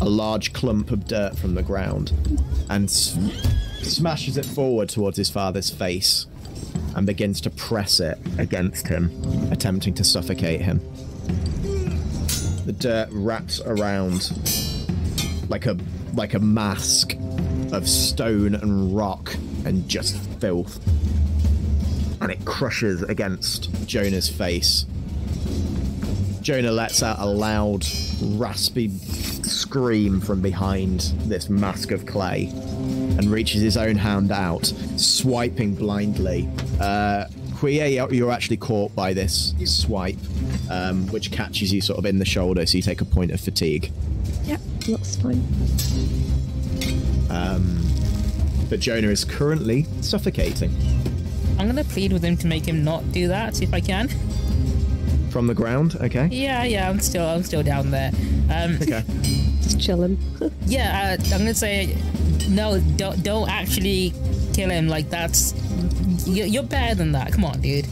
a 0.00 0.08
large 0.08 0.52
clump 0.52 0.92
of 0.92 1.08
dirt 1.08 1.36
from 1.36 1.56
the 1.56 1.64
ground 1.64 2.12
and 2.70 2.88
smashes 2.88 4.36
it 4.36 4.46
forward 4.46 4.88
towards 4.88 5.16
his 5.16 5.30
father's 5.30 5.68
face 5.68 6.26
and 6.94 7.04
begins 7.08 7.40
to 7.40 7.50
press 7.50 7.98
it 7.98 8.18
against 8.38 8.86
him, 8.86 9.10
attempting 9.50 9.94
to 9.94 10.04
suffocate 10.04 10.60
him. 10.60 10.80
The 12.66 12.74
dirt 12.78 13.08
wraps 13.10 13.60
around 13.62 14.30
like 15.48 15.66
a 15.66 15.76
like 16.14 16.34
a 16.34 16.38
mask 16.38 17.16
of 17.72 17.88
stone 17.88 18.54
and 18.54 18.96
rock 18.96 19.34
and 19.64 19.88
just 19.88 20.16
filth. 20.40 20.78
And 22.20 22.32
it 22.32 22.44
crushes 22.44 23.02
against 23.02 23.70
Jonah's 23.86 24.28
face. 24.28 24.86
Jonah 26.40 26.72
lets 26.72 27.02
out 27.02 27.18
a 27.18 27.26
loud, 27.26 27.84
raspy 28.22 28.88
scream 28.88 30.20
from 30.20 30.40
behind 30.40 31.00
this 31.26 31.48
mask 31.48 31.90
of 31.90 32.06
clay 32.06 32.50
and 32.54 33.30
reaches 33.30 33.60
his 33.60 33.76
own 33.76 33.96
hand 33.96 34.32
out, 34.32 34.66
swiping 34.96 35.74
blindly. 35.74 36.48
Uh, 36.80 37.24
Huye, 37.56 38.12
you're- 38.12 38.32
actually 38.32 38.56
caught 38.56 38.94
by 38.94 39.12
this 39.12 39.52
swipe, 39.64 40.18
um, 40.70 41.06
which 41.08 41.30
catches 41.30 41.72
you 41.72 41.80
sort 41.80 41.98
of 41.98 42.06
in 42.06 42.18
the 42.18 42.24
shoulder, 42.24 42.64
so 42.66 42.76
you 42.76 42.82
take 42.82 43.00
a 43.00 43.04
point 43.04 43.30
of 43.32 43.40
fatigue. 43.40 43.90
Yep, 44.44 44.60
that's 44.86 45.16
fine. 45.16 45.42
But 48.68 48.80
Jonah 48.80 49.08
is 49.08 49.24
currently 49.24 49.86
suffocating 50.02 50.70
I'm 51.58 51.66
gonna 51.66 51.84
plead 51.84 52.12
with 52.12 52.22
him 52.22 52.36
to 52.38 52.46
make 52.46 52.66
him 52.66 52.84
not 52.84 53.10
do 53.12 53.28
that 53.28 53.60
if 53.62 53.72
I 53.74 53.80
can. 53.80 54.08
from 55.30 55.46
the 55.46 55.54
ground. 55.54 55.96
Okay. 56.00 56.26
Yeah, 56.32 56.64
yeah, 56.64 56.88
I'm 56.88 57.00
still, 57.00 57.26
I'm 57.26 57.42
still 57.42 57.62
down 57.62 57.90
there. 57.90 58.10
Um, 58.50 58.76
Okay. 58.80 59.02
Just 59.62 59.80
chilling. 59.80 60.16
yeah, 60.66 61.16
uh, 61.18 61.22
I'm 61.34 61.40
gonna 61.40 61.54
say 61.54 61.96
no. 62.48 62.80
Don't, 62.96 63.22
don't 63.22 63.48
actually 63.50 64.12
kill 64.54 64.70
him. 64.70 64.88
Like 64.88 65.10
that's 65.10 65.52
you- 66.26 66.44
you're 66.44 66.62
better 66.62 66.94
than 66.94 67.12
that. 67.12 67.32
Come 67.32 67.44
on, 67.44 67.60
dude. 67.60 67.86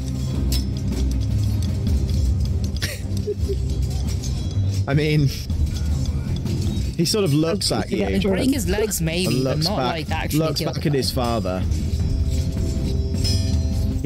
I 4.89 4.95
mean, 4.95 5.27
he 6.97 7.05
sort 7.05 7.25
of 7.25 7.35
looks 7.35 7.73
at 7.73 7.91
you. 7.91 8.21
Break 8.29 8.53
his 8.53 8.69
legs, 8.69 9.01
maybe, 9.01 9.27
but 9.43 9.55
looks 9.57 9.65
not 9.69 9.77
back, 9.79 9.93
like 9.93 10.11
actually 10.11 10.39
looks 10.39 10.63
back 10.63 10.77
at 10.79 10.83
guy. 10.85 10.91
his 10.97 11.11
father. 11.11 11.63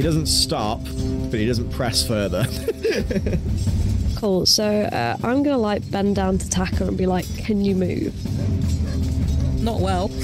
He 0.01 0.07
doesn't 0.07 0.29
stop, 0.29 0.81
but 1.31 1.39
he 1.39 1.45
doesn't 1.47 1.71
press 1.73 2.07
further. 2.07 2.47
Cool. 4.17 4.45
So 4.45 4.65
uh, 4.83 5.17
I'm 5.25 5.43
gonna 5.43 5.57
like 5.57 5.91
bend 5.91 6.17
down 6.17 6.37
to 6.39 6.49
Taka 6.51 6.87
and 6.89 6.97
be 6.99 7.07
like, 7.07 7.25
"Can 7.39 7.65
you 7.65 7.75
move? 7.75 8.13
Not 9.63 9.81
well. 9.81 10.09
Do 10.09 10.17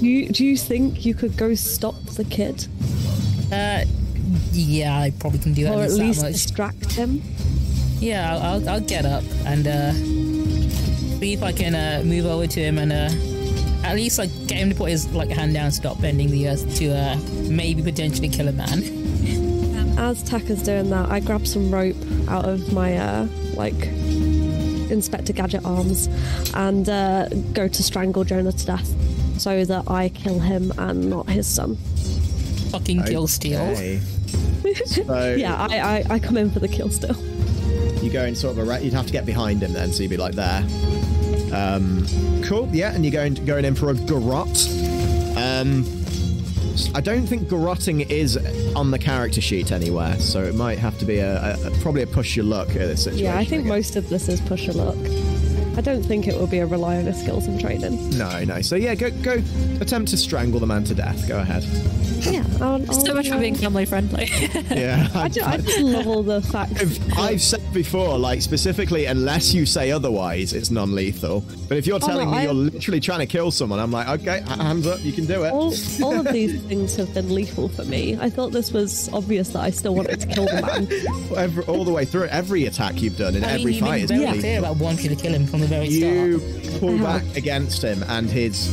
you, 0.00 0.28
do 0.30 0.46
you 0.46 0.56
think 0.56 1.04
you 1.04 1.12
could 1.14 1.36
go 1.36 1.54
stop 1.54 1.94
the 2.16 2.24
kid, 2.24 2.66
Uh, 3.52 3.84
yeah, 4.52 4.96
I 4.98 5.10
probably 5.18 5.40
can 5.40 5.52
do 5.52 5.64
that. 5.64 5.74
or 5.74 5.82
at 5.82 5.90
that 5.90 5.96
least 5.96 6.22
much. 6.22 6.32
distract 6.32 6.92
him?" 6.92 7.22
Yeah, 8.00 8.34
I'll, 8.34 8.42
I'll, 8.62 8.68
I'll 8.70 8.80
get 8.80 9.04
up 9.04 9.24
and 9.44 9.66
uh, 9.66 9.92
see 11.20 11.34
if 11.34 11.42
I 11.42 11.52
can 11.52 11.74
uh, 11.74 12.02
move 12.02 12.24
over 12.24 12.46
to 12.46 12.60
him 12.60 12.78
and 12.78 12.92
uh, 12.92 13.10
at 13.94 14.00
least 14.00 14.18
like 14.18 14.30
get 14.48 14.58
him 14.58 14.70
to 14.70 14.74
put 14.74 14.90
his 14.90 15.12
like 15.14 15.30
hand 15.30 15.54
down, 15.54 15.70
stop 15.70 16.00
bending 16.00 16.28
the 16.28 16.48
earth 16.48 16.76
to 16.76 16.88
uh, 16.88 17.16
maybe 17.48 17.80
potentially 17.80 18.28
kill 18.28 18.48
a 18.48 18.52
man. 18.52 18.82
As 19.96 20.20
Taka's 20.24 20.64
doing 20.64 20.90
that, 20.90 21.08
I 21.10 21.20
grab 21.20 21.46
some 21.46 21.70
rope 21.70 21.96
out 22.28 22.44
of 22.44 22.72
my 22.72 22.96
uh, 22.96 23.28
like 23.54 23.86
Inspector 24.90 25.32
Gadget 25.32 25.64
arms 25.64 26.08
and 26.54 26.88
uh, 26.88 27.28
go 27.52 27.68
to 27.68 27.82
strangle 27.84 28.24
Jonah 28.24 28.50
to 28.50 28.66
death, 28.66 29.40
so 29.40 29.64
that 29.64 29.84
I 29.88 30.08
kill 30.08 30.40
him 30.40 30.72
and 30.76 31.08
not 31.08 31.28
his 31.28 31.46
son. 31.46 31.76
Fucking 32.70 33.04
kill 33.04 33.28
steal. 33.28 34.00
So 34.86 35.34
Yeah, 35.36 35.54
I, 35.56 35.78
I, 35.78 36.14
I 36.14 36.18
come 36.18 36.38
in 36.38 36.50
for 36.50 36.58
the 36.58 36.66
kill 36.66 36.90
still. 36.90 37.14
you 38.02 38.10
go 38.10 38.24
in 38.24 38.34
sort 38.34 38.58
of 38.58 38.58
a 38.58 38.64
ra- 38.64 38.78
you'd 38.78 38.94
have 38.94 39.06
to 39.06 39.12
get 39.12 39.24
behind 39.26 39.62
him 39.62 39.72
then, 39.74 39.92
so 39.92 40.02
you'd 40.02 40.08
be 40.08 40.16
like 40.16 40.34
there. 40.34 40.64
Um, 41.54 42.06
cool, 42.42 42.68
yeah, 42.72 42.92
and 42.94 43.04
you're 43.04 43.12
going 43.12 43.34
going 43.46 43.64
in 43.64 43.74
for 43.74 43.90
a 43.90 43.94
garrot. 43.94 44.56
Um, 45.36 45.84
I 46.94 47.00
don't 47.00 47.26
think 47.26 47.48
garrotting 47.48 48.10
is 48.10 48.36
on 48.74 48.90
the 48.90 48.98
character 48.98 49.40
sheet 49.40 49.70
anywhere, 49.70 50.18
so 50.18 50.42
it 50.42 50.56
might 50.56 50.78
have 50.78 50.98
to 50.98 51.04
be 51.04 51.18
a, 51.18 51.54
a, 51.54 51.70
probably 51.80 52.02
a 52.02 52.06
push 52.06 52.34
your 52.34 52.44
luck 52.44 52.70
at 52.70 52.88
this 52.88 53.04
situation. 53.04 53.26
Yeah, 53.26 53.38
I 53.38 53.44
think 53.44 53.62
guess. 53.62 53.68
most 53.68 53.96
of 53.96 54.08
this 54.08 54.28
is 54.28 54.40
push 54.40 54.66
your 54.66 54.74
luck. 54.74 54.96
I 55.76 55.80
don't 55.80 56.02
think 56.02 56.26
it 56.28 56.34
will 56.38 56.46
be 56.46 56.58
a 56.58 56.66
rely 56.66 56.96
on 56.98 57.04
his 57.04 57.18
skills 57.20 57.46
and 57.46 57.60
training. 57.60 58.16
No, 58.16 58.44
no. 58.44 58.60
So 58.62 58.76
yeah, 58.76 58.94
go 58.94 59.10
go 59.22 59.42
attempt 59.80 60.10
to 60.10 60.16
strangle 60.16 60.60
the 60.60 60.66
man 60.66 60.84
to 60.84 60.94
death. 60.94 61.26
Go 61.28 61.38
ahead. 61.40 61.64
Yeah, 62.20 62.44
I'll, 62.60 62.74
I'll, 62.88 62.92
So 62.92 63.12
much 63.12 63.28
for 63.28 63.38
being 63.38 63.54
family 63.54 63.84
friendly. 63.84 64.28
Yeah. 64.70 65.08
I, 65.14 65.28
ju- 65.28 65.42
I 65.44 65.58
just 65.58 65.78
love 65.80 66.06
all 66.06 66.22
the 66.22 66.40
facts. 66.40 66.80
I've, 66.80 67.18
I've 67.18 67.42
said 67.42 67.60
before, 67.74 68.18
like 68.18 68.40
specifically, 68.40 69.04
unless 69.06 69.52
you 69.52 69.66
say 69.66 69.90
otherwise, 69.90 70.52
it's 70.52 70.70
non-lethal. 70.70 71.44
But 71.74 71.78
if 71.78 71.86
you're 71.88 71.96
Oh, 71.96 72.06
telling 72.06 72.26
no, 72.28 72.36
me 72.36 72.38
I- 72.38 72.42
you're 72.44 72.54
literally 72.54 73.00
trying 73.00 73.18
to 73.18 73.26
kill 73.26 73.50
someone, 73.50 73.80
I'm 73.80 73.90
like, 73.90 74.06
okay, 74.20 74.42
hands 74.46 74.86
up, 74.86 75.02
you 75.02 75.10
can 75.12 75.26
do 75.26 75.42
it. 75.42 75.50
all, 75.50 75.74
all 76.04 76.20
of 76.20 76.32
these 76.32 76.62
things 76.62 76.94
have 76.94 77.12
been 77.12 77.34
lethal 77.34 77.68
for 77.68 77.84
me. 77.84 78.16
I 78.20 78.30
thought 78.30 78.52
this 78.52 78.70
was 78.72 79.10
obvious 79.12 79.48
that 79.48 79.58
I 79.62 79.70
still 79.70 79.92
wanted 79.96 80.20
to 80.20 80.26
kill 80.28 80.44
the 80.46 80.62
man. 80.62 81.36
Every, 81.36 81.64
all 81.64 81.84
the 81.84 81.90
way 81.90 82.04
through, 82.04 82.28
every 82.28 82.66
attack 82.66 83.02
you've 83.02 83.16
done 83.16 83.34
in 83.34 83.42
I 83.42 83.48
mean, 83.48 83.58
every 83.58 83.72
you've 83.72 83.80
been 83.82 83.88
fight 83.90 84.02
is 84.04 84.10
very 84.12 84.24
lethal. 84.24 84.38
clear 84.40 84.58
about 84.60 84.76
wanting 84.76 85.08
to 85.08 85.16
kill 85.20 85.34
him 85.34 85.46
from 85.48 85.58
the 85.62 85.66
very 85.66 85.88
You 85.88 86.38
start. 86.38 86.64
You 86.64 86.78
pull 86.78 86.98
back 86.98 87.24
against 87.36 87.82
him, 87.82 88.04
and 88.04 88.30
his. 88.30 88.68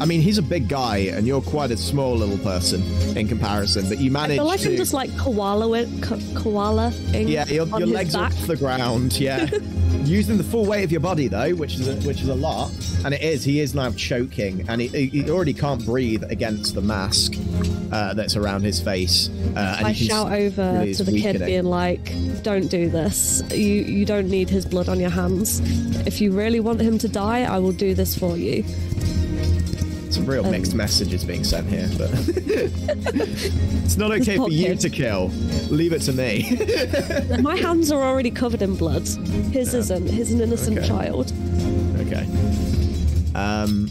I 0.00 0.06
mean, 0.06 0.22
he's 0.22 0.38
a 0.38 0.42
big 0.42 0.66
guy, 0.68 0.98
and 0.98 1.26
you're 1.26 1.42
quite 1.42 1.70
a 1.70 1.76
small 1.76 2.16
little 2.16 2.38
person 2.38 2.82
in 3.16 3.28
comparison. 3.28 3.86
But 3.88 3.98
you 3.98 4.10
I 4.10 4.12
manage 4.12 4.36
feel 4.38 4.46
like 4.46 4.60
to. 4.60 4.70
I'm 4.70 4.76
just 4.76 4.94
like 4.94 5.16
koala 5.18 5.72
it, 5.78 5.88
ko- 6.02 6.18
koala 6.34 6.90
Yeah, 7.12 7.46
your, 7.48 7.66
your 7.66 7.86
legs 7.86 8.14
back. 8.14 8.32
off 8.32 8.46
the 8.46 8.56
ground. 8.56 9.18
Yeah, 9.20 9.46
using 10.04 10.38
the 10.38 10.44
full 10.44 10.64
weight 10.64 10.84
of 10.84 10.90
your 10.90 11.00
body 11.02 11.28
though, 11.28 11.50
which 11.54 11.74
is 11.74 11.86
a, 11.88 11.96
which 12.06 12.22
is 12.22 12.28
a 12.28 12.34
lot, 12.34 12.70
and 13.04 13.12
it 13.12 13.20
is. 13.20 13.44
He 13.44 13.60
is 13.60 13.74
now 13.74 13.90
choking, 13.92 14.66
and 14.68 14.80
he, 14.80 14.88
he 15.06 15.30
already 15.30 15.52
can't 15.52 15.84
breathe 15.84 16.24
against 16.30 16.74
the 16.74 16.80
mask 16.80 17.34
uh, 17.92 18.14
that's 18.14 18.36
around 18.36 18.62
his 18.62 18.80
face. 18.80 19.28
Uh, 19.54 19.76
and 19.78 19.86
I 19.86 19.92
shout 19.92 20.32
over 20.32 20.72
really 20.80 20.94
to 20.94 21.04
the 21.04 21.20
kid, 21.20 21.40
being 21.44 21.64
like, 21.64 22.14
"Don't 22.42 22.68
do 22.68 22.88
this. 22.88 23.42
You 23.50 23.58
you 23.58 24.06
don't 24.06 24.30
need 24.30 24.48
his 24.48 24.64
blood 24.64 24.88
on 24.88 24.98
your 24.98 25.10
hands. 25.10 25.60
If 26.06 26.22
you 26.22 26.32
really 26.32 26.60
want 26.60 26.80
him 26.80 26.96
to 26.98 27.08
die, 27.08 27.42
I 27.42 27.58
will 27.58 27.72
do 27.72 27.94
this 27.94 28.16
for 28.18 28.38
you." 28.38 28.64
Some 30.10 30.26
real 30.26 30.44
um, 30.44 30.50
mixed 30.50 30.74
messages 30.74 31.24
being 31.24 31.44
sent 31.44 31.68
here, 31.68 31.88
but 31.96 32.10
it's 32.36 33.96
not 33.96 34.10
okay 34.10 34.36
for 34.36 34.50
you 34.50 34.74
to 34.74 34.90
kill. 34.90 35.28
Leave 35.70 35.92
it 35.92 36.00
to 36.02 36.12
me. 36.12 36.58
My 37.42 37.56
hands 37.56 37.92
are 37.92 38.02
already 38.02 38.30
covered 38.32 38.60
in 38.62 38.74
blood. 38.74 39.02
His 39.52 39.72
isn't. 39.74 40.08
He's 40.08 40.32
an 40.32 40.40
innocent 40.40 40.78
Okay. 40.78 40.88
child. 40.88 41.32
okay. 42.00 42.26
Um, 43.36 43.88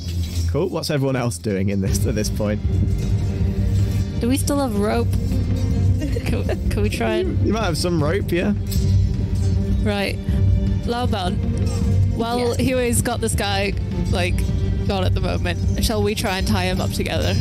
cool. 0.52 0.68
What's 0.68 0.90
everyone 0.90 1.16
else 1.16 1.38
doing 1.38 1.70
in 1.70 1.80
this 1.80 2.06
at 2.06 2.16
this 2.16 2.30
point? 2.30 2.60
Do 4.20 4.28
we 4.28 4.36
still 4.38 4.60
have 4.60 4.78
rope? 4.78 5.08
Can, 6.26 6.70
can 6.70 6.82
we 6.84 6.90
try 6.90 7.12
and 7.16 7.46
You 7.48 7.54
might 7.54 7.64
have 7.64 7.78
some 7.78 8.04
rope, 8.04 8.30
yeah. 8.32 8.54
right? 9.84 10.18
Loban. 10.84 11.38
Well, 12.18 12.40
Yes. 12.40 12.58
Huey's 12.60 13.02
got 13.02 13.22
this 13.22 13.36
guy 13.36 13.74
like 14.12 14.36
gone 14.90 15.04
at 15.06 15.14
the 15.14 15.22
moment. 15.22 15.86
Shall 15.86 16.02
we 16.02 16.16
try 16.16 16.40
and 16.40 16.48
tie 16.48 16.64
him 16.66 16.82
up 16.82 16.92
together? 16.92 17.36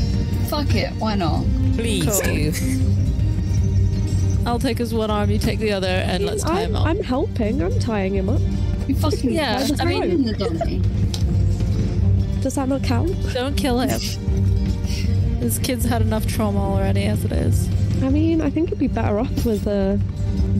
Fuck 0.51 0.75
it, 0.75 0.93
why 0.99 1.15
not? 1.15 1.45
Please 1.75 2.05
Cool. 2.05 2.21
do. 2.23 2.53
I'll 4.47 4.59
take 4.59 4.77
his 4.79 4.93
one 4.93 5.11
arm, 5.11 5.31
you 5.31 5.39
take 5.39 5.59
the 5.59 5.73
other, 5.73 5.89
and 5.89 6.25
let's 6.27 6.43
tie 6.43 6.61
him 6.61 6.77
I'm, 6.77 6.83
up. 6.83 6.87
I'm 6.87 7.03
helping. 7.03 7.63
I'm 7.63 7.79
tying 7.81 8.15
him 8.15 8.29
up. 8.29 8.41
You 8.87 8.95
fucking 8.97 9.31
Yeah, 9.31 9.59
by 9.61 9.65
the 9.65 9.83
I 9.83 9.85
mean- 9.87 9.99
throat 10.03 10.11
in 10.11 10.23
the 10.25 10.33
dummy. 10.35 10.83
Does 12.43 12.55
that 12.57 12.69
not 12.69 12.83
count? 12.85 13.17
Don't 13.33 13.57
kill 13.57 13.81
him. 13.81 13.99
This 15.41 15.59
kid's 15.59 15.85
had 15.87 16.03
enough 16.03 16.27
trauma 16.27 16.61
already 16.61 17.05
as 17.05 17.25
it 17.25 17.33
is. 17.33 17.67
I 18.03 18.11
mean, 18.11 18.41
I 18.43 18.51
think 18.51 18.69
he'd 18.69 18.79
be 18.79 18.89
better 18.89 19.19
off 19.19 19.45
with 19.47 19.67
a 19.67 19.99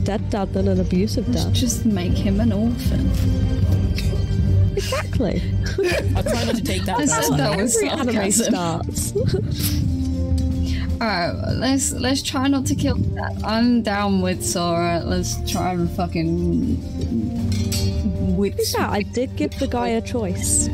dead 0.03 0.27
dad 0.31 0.53
than 0.53 0.67
an 0.67 0.79
abusive 0.79 1.27
Let's 1.29 1.45
dad. 1.45 1.53
just 1.53 1.85
make 1.85 2.13
him 2.17 2.39
an 2.39 2.51
orphan. 2.51 3.09
Exactly. 4.75 5.41
I'll 6.15 6.23
try 6.23 6.43
not 6.45 6.55
to 6.55 6.63
take 6.63 6.83
that 6.85 6.97
I 6.99 7.05
said 7.05 7.37
that 7.37 7.57
was 7.57 7.75
Every 7.77 7.89
anime 7.89 8.31
sarcasm. 8.31 8.53
starts. 8.53 9.13
Alright, 11.01 11.35
let's 11.57 11.91
let's 11.93 12.21
try 12.21 12.47
not 12.47 12.65
to 12.67 12.75
kill 12.75 12.95
that. 12.95 13.41
I'm 13.45 13.81
down 13.83 14.21
with 14.21 14.43
Sora. 14.45 15.01
Let's 15.05 15.35
try 15.49 15.71
and 15.73 15.89
fucking 15.91 16.77
with 18.37 18.59
Yeah, 18.73 18.89
I 18.89 19.03
did 19.03 19.35
give 19.37 19.57
the 19.59 19.67
guy 19.67 19.89
a 19.89 20.01
choice. 20.01 20.67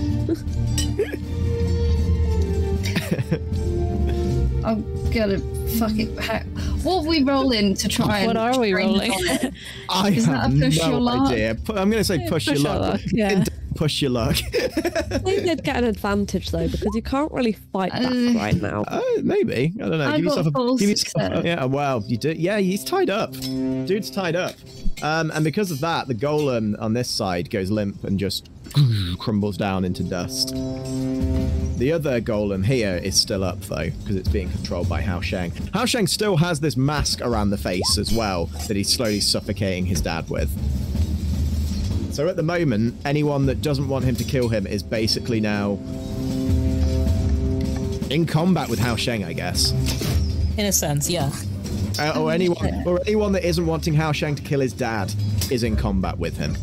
I'm 4.64 4.84
gonna 5.12 5.40
fucking. 5.78 6.18
Ha- 6.18 6.44
What 6.84 7.04
are 7.04 7.08
we 7.08 7.24
rolling 7.24 7.76
to 7.76 7.88
try 7.88 8.20
and 8.20 8.28
What 8.28 8.38
are 8.38 8.60
we 8.60 8.74
rolling? 8.74 9.12
I 9.90 10.10
Is 10.10 10.26
that 10.26 10.42
have 10.42 10.56
a 10.56 10.60
push 10.60 10.78
your 10.78 10.90
no 10.90 10.98
luck? 11.00 11.32
idea. 11.32 11.52
I'm 11.70 11.90
going 11.90 11.92
to 11.92 12.04
say 12.04 12.20
push, 12.28 12.30
push 12.30 12.48
your 12.48 12.56
your 12.56 12.64
luck. 12.80 12.92
luck, 12.94 13.02
yeah. 13.12 13.44
Push 13.76 14.02
your 14.02 14.11
luck. 14.11 14.38
They 14.52 15.41
did 15.43 15.64
get 15.64 15.76
an 15.77 15.84
advantage 15.84 16.49
though 16.52 16.68
because 16.68 16.95
you 16.95 17.02
can't 17.02 17.31
really 17.31 17.52
fight 17.52 17.91
back 17.91 18.06
Uh, 18.11 18.34
right 18.34 18.56
now. 18.61 18.84
Uh, 18.88 19.02
maybe. 19.23 19.73
I 19.76 19.80
don't 19.89 19.97
know. 19.97 20.07
I 20.07 20.15
give 20.18 20.26
got 20.27 20.38
yourself 20.38 20.47
a 20.47 20.77
give 20.80 20.89
yourself 20.89 21.43
a- 21.43 21.47
Yeah, 21.47 21.65
wow. 21.65 22.02
You 22.06 22.18
do. 22.18 22.31
Yeah, 22.31 22.57
he's 22.60 22.84
tied 22.84 23.10
up. 23.10 23.34
Dude's 23.34 24.10
tied 24.10 24.35
up. 24.35 24.53
Um, 25.03 25.30
and 25.31 25.43
because 25.43 25.72
of 25.72 25.81
that, 25.81 26.07
the 26.07 26.15
golem 26.15 26.80
on 26.81 26.93
this 26.93 27.10
side 27.10 27.49
goes 27.49 27.69
limp 27.69 28.03
and 28.06 28.18
just 28.18 28.49
crumbles 29.19 29.57
down 29.57 29.84
into 29.84 30.03
dust. 30.03 30.53
The 31.77 31.91
other 31.91 32.22
golem 32.22 32.65
here 32.65 32.95
is 33.03 33.19
still 33.19 33.43
up 33.43 33.60
though, 33.61 33.89
because 33.89 34.15
it's 34.15 34.30
being 34.30 34.49
controlled 34.49 34.88
by 34.88 35.02
Hao 35.02 35.19
Sheng. 35.19 35.52
Hao 35.73 35.84
Sheng 35.85 36.07
still 36.07 36.38
has 36.38 36.61
this 36.61 36.77
mask 36.77 37.19
around 37.22 37.49
the 37.49 37.57
face 37.57 37.97
as 37.97 38.14
well 38.14 38.45
that 38.68 38.77
he's 38.77 38.88
slowly 38.91 39.19
suffocating 39.19 39.85
his 39.85 39.99
dad 39.99 40.30
with. 40.30 40.49
So 42.16 42.30
at 42.30 42.38
the 42.38 42.44
moment, 42.44 42.96
anyone 43.04 43.46
that 43.48 43.62
doesn't 43.62 43.90
want 43.90 44.06
him 44.06 44.16
to 44.16 44.24
kill 44.24 44.48
him 44.48 44.66
is 44.66 44.82
basically 44.82 45.42
now 45.42 45.72
in 48.10 48.26
combat 48.26 48.70
with 48.70 48.80
Hao 48.80 48.96
Sheng, 48.96 49.26
I 49.26 49.34
guess. 49.34 49.74
In 50.58 50.66
a 50.66 50.72
sense, 50.72 51.10
yeah. 51.10 51.30
Uh, 52.00 52.18
or 52.18 52.32
anyone 52.32 52.84
or 52.86 53.02
anyone 53.06 53.34
that 53.34 53.44
isn't 53.44 53.66
wanting 53.66 53.96
Hao 53.96 54.14
Sheng 54.14 54.34
to 54.36 54.42
kill 54.44 54.62
his 54.62 54.72
dad 54.72 55.14
is 55.52 55.64
in 55.64 55.76
combat 55.76 56.18
with 56.18 56.38
him. 56.38 56.56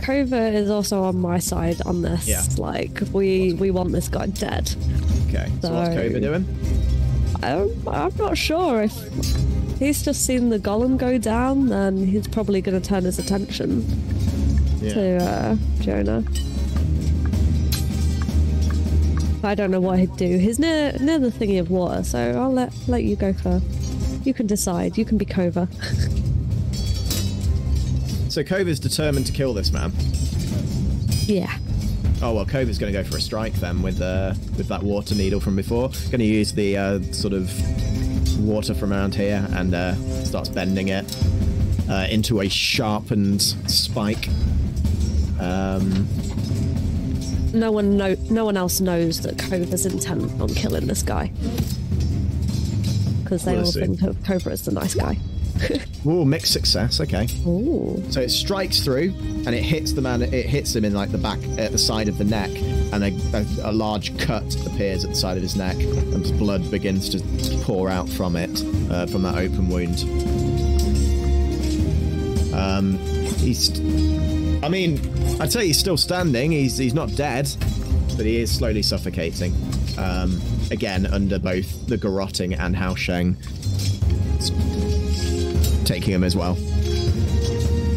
Kova 0.00 0.52
is 0.52 0.68
also 0.68 1.04
on 1.04 1.20
my 1.20 1.38
side 1.38 1.80
on 1.82 2.02
this. 2.02 2.26
Yeah. 2.26 2.42
Like 2.58 3.00
we 3.12 3.52
we 3.52 3.70
want 3.70 3.92
this 3.92 4.08
guy 4.08 4.26
dead. 4.26 4.74
Okay. 5.28 5.48
So 5.62 5.72
what's 5.72 5.90
Kova 5.90 6.20
doing? 6.20 6.44
I'm, 7.44 7.88
I'm 7.88 8.16
not 8.16 8.36
sure 8.36 8.82
if 8.82 8.92
he's 9.78 10.02
just 10.02 10.26
seen 10.26 10.48
the 10.48 10.58
golem 10.58 10.98
go 10.98 11.16
down, 11.16 11.68
then 11.68 12.04
he's 12.04 12.26
probably 12.26 12.60
going 12.60 12.82
to 12.82 12.86
turn 12.86 13.04
his 13.04 13.20
attention 13.20 13.86
to 14.80 15.16
uh, 15.22 15.56
Jonah. 15.80 16.24
I 19.42 19.54
don't 19.54 19.70
know 19.70 19.80
what 19.80 19.98
he'd 19.98 20.14
do. 20.16 20.36
He's 20.38 20.58
near 20.58 20.92
near 21.00 21.18
the 21.18 21.30
thingy 21.30 21.58
of 21.60 21.70
water, 21.70 22.04
so 22.04 22.18
I'll 22.32 22.52
let 22.52 22.72
let 22.88 23.04
you 23.04 23.16
go 23.16 23.32
first. 23.32 23.64
You 24.24 24.34
can 24.34 24.46
decide. 24.46 24.98
You 24.98 25.04
can 25.04 25.16
be 25.18 25.24
Kova. 25.26 25.68
So 28.30 28.44
Kova's 28.44 28.78
determined 28.78 29.26
to 29.26 29.32
kill 29.32 29.52
this 29.52 29.72
man. 29.72 29.92
yeah. 31.26 31.52
Oh 32.22 32.32
well, 32.32 32.46
Kova's 32.46 32.78
going 32.78 32.92
to 32.92 33.02
go 33.02 33.02
for 33.02 33.16
a 33.16 33.20
strike 33.20 33.54
then 33.54 33.82
with 33.82 34.00
uh, 34.00 34.34
with 34.56 34.68
that 34.68 34.84
water 34.84 35.16
needle 35.16 35.40
from 35.40 35.56
before. 35.56 35.88
Going 35.88 36.20
to 36.20 36.24
use 36.24 36.52
the 36.52 36.76
uh, 36.76 37.00
sort 37.10 37.32
of 37.34 37.50
water 38.38 38.72
from 38.72 38.92
around 38.92 39.16
here 39.16 39.44
and 39.54 39.74
uh, 39.74 39.96
starts 40.22 40.48
bending 40.48 40.88
it 40.88 41.04
uh, 41.90 42.06
into 42.08 42.40
a 42.40 42.48
sharpened 42.48 43.42
spike. 43.42 44.28
Um, 45.40 46.06
No 47.52 47.72
one 47.72 47.96
know. 47.96 48.14
No 48.30 48.44
one 48.44 48.56
else 48.56 48.80
knows 48.80 49.20
that 49.22 49.36
Kova's 49.36 49.86
intent 49.86 50.40
on 50.40 50.48
killing 50.50 50.86
this 50.86 51.02
guy. 51.02 51.32
Because 53.22 53.44
they 53.44 53.56
all 53.56 53.64
see. 53.64 53.80
think 53.80 54.02
of 54.02 54.16
Kova 54.18 54.52
as 54.52 54.64
the 54.64 54.72
nice 54.72 54.94
guy. 54.94 55.18
ooh, 56.06 56.24
mixed 56.24 56.52
success. 56.52 57.00
Okay. 57.00 57.26
Ooh. 57.46 58.02
So 58.10 58.20
it 58.20 58.30
strikes 58.30 58.80
through, 58.80 59.12
and 59.46 59.48
it 59.48 59.62
hits 59.62 59.92
the 59.92 60.00
man. 60.00 60.22
It 60.22 60.46
hits 60.46 60.74
him 60.74 60.84
in 60.84 60.94
like 60.94 61.10
the 61.10 61.18
back, 61.18 61.38
at 61.58 61.72
the 61.72 61.78
side 61.78 62.08
of 62.08 62.18
the 62.18 62.24
neck, 62.24 62.50
and 62.92 63.04
a, 63.04 63.36
a, 63.36 63.70
a 63.70 63.72
large 63.72 64.16
cut 64.18 64.54
appears 64.66 65.04
at 65.04 65.10
the 65.10 65.16
side 65.16 65.36
of 65.36 65.42
his 65.42 65.56
neck, 65.56 65.76
and 65.76 66.22
blood 66.38 66.70
begins 66.70 67.08
to 67.10 67.20
pour 67.64 67.88
out 67.88 68.08
from 68.08 68.36
it, 68.36 68.50
uh, 68.90 69.06
from 69.06 69.22
that 69.22 69.36
open 69.36 69.68
wound. 69.68 70.00
Um, 72.54 72.98
he's. 73.38 73.68
I 74.62 74.68
mean, 74.68 75.00
I'd 75.40 75.52
say 75.52 75.66
he's 75.66 75.78
still 75.78 75.96
standing. 75.96 76.52
He's 76.52 76.76
he's 76.76 76.94
not 76.94 77.14
dead, 77.16 77.48
but 78.16 78.26
he 78.26 78.40
is 78.40 78.54
slowly 78.54 78.82
suffocating. 78.82 79.54
Um, 79.98 80.40
again, 80.70 81.06
under 81.06 81.38
both 81.38 81.86
the 81.86 81.96
garrotting 81.96 82.58
and 82.58 82.76
Hao 82.76 82.94
Sheng 82.94 83.36
taking 85.84 86.14
him 86.14 86.24
as 86.24 86.36
well. 86.36 86.56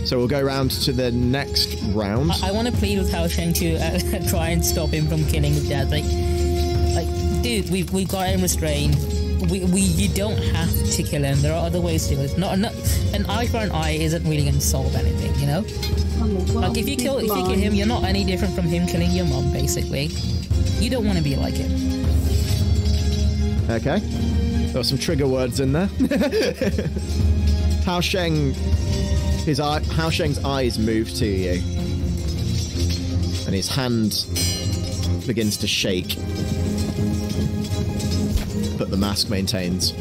So 0.06 0.18
we'll 0.18 0.28
go 0.28 0.42
round 0.42 0.72
to 0.72 0.92
the 0.92 1.12
next 1.12 1.82
round. 1.94 2.32
I, 2.32 2.50
I 2.50 2.52
want 2.52 2.68
to 2.68 2.74
plead 2.74 2.98
with 2.98 3.12
Hao 3.12 3.28
Sheng 3.28 3.54
to 3.54 3.76
uh, 3.76 4.28
try 4.30 4.50
and 4.50 4.64
stop 4.64 4.90
him 4.90 5.08
from 5.08 5.26
killing 5.28 5.54
his 5.54 5.68
dad. 5.70 5.92
Like, 5.92 6.04
like, 6.96 7.44
dude, 7.44 7.70
we've 7.70 7.92
we 7.92 8.06
got 8.06 8.28
him 8.28 8.42
restrained. 8.42 8.96
We, 9.50 9.66
we 9.66 9.82
you 9.82 10.10
don't 10.10 10.38
have 10.38 10.72
to 10.92 11.04
kill 11.04 11.24
him. 11.24 11.42
There 11.42 11.54
are 11.54 11.66
other 11.66 11.82
ways 11.82 12.08
to 12.08 12.16
do 12.16 12.22
it. 12.22 12.38
Not, 12.38 12.58
not 12.60 12.74
an 13.14 13.26
eye 13.28 13.48
for 13.48 13.58
an 13.58 13.72
eye 13.72 13.92
isn't 13.92 14.24
really 14.24 14.44
going 14.44 14.56
to 14.56 14.62
solve 14.62 14.96
anything, 14.96 15.36
you 15.40 15.48
know. 15.48 15.64
Like 16.20 16.78
if 16.78 16.88
you 16.88 16.96
kill 16.96 17.18
if 17.18 17.28
you 17.28 17.34
kill 17.34 17.60
him, 17.60 17.74
you're 17.74 17.88
not 17.88 18.04
any 18.04 18.24
different 18.24 18.56
from 18.56 18.66
him 18.66 18.88
killing 18.88 19.12
your 19.12 19.26
mom. 19.26 19.52
Basically, 19.52 20.06
you 20.80 20.90
don't 20.90 21.06
want 21.06 21.18
to 21.18 21.24
be 21.24 21.36
like 21.36 21.56
him. 21.56 21.72
Okay. 23.70 24.00
There 24.00 24.80
were 24.80 24.84
some 24.84 24.98
trigger 24.98 25.28
words 25.28 25.60
in 25.60 25.72
there. 25.74 25.86
Hao 27.86 28.00
Sheng, 28.00 28.54
his 29.46 29.60
eye, 29.60 29.84
Hao 29.84 30.10
Sheng's 30.10 30.44
eyes 30.44 30.80
move 30.80 31.14
to 31.16 31.26
you, 31.26 31.62
and 33.46 33.54
his 33.54 33.68
hand 33.68 34.26
begins 35.28 35.58
to 35.58 35.68
shake, 35.68 36.16
but 38.78 38.90
the 38.90 38.98
mask 38.98 39.30
maintains. 39.30 39.94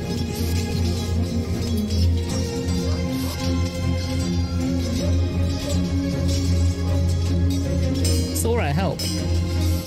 Sora, 8.52 8.70
help! 8.70 9.00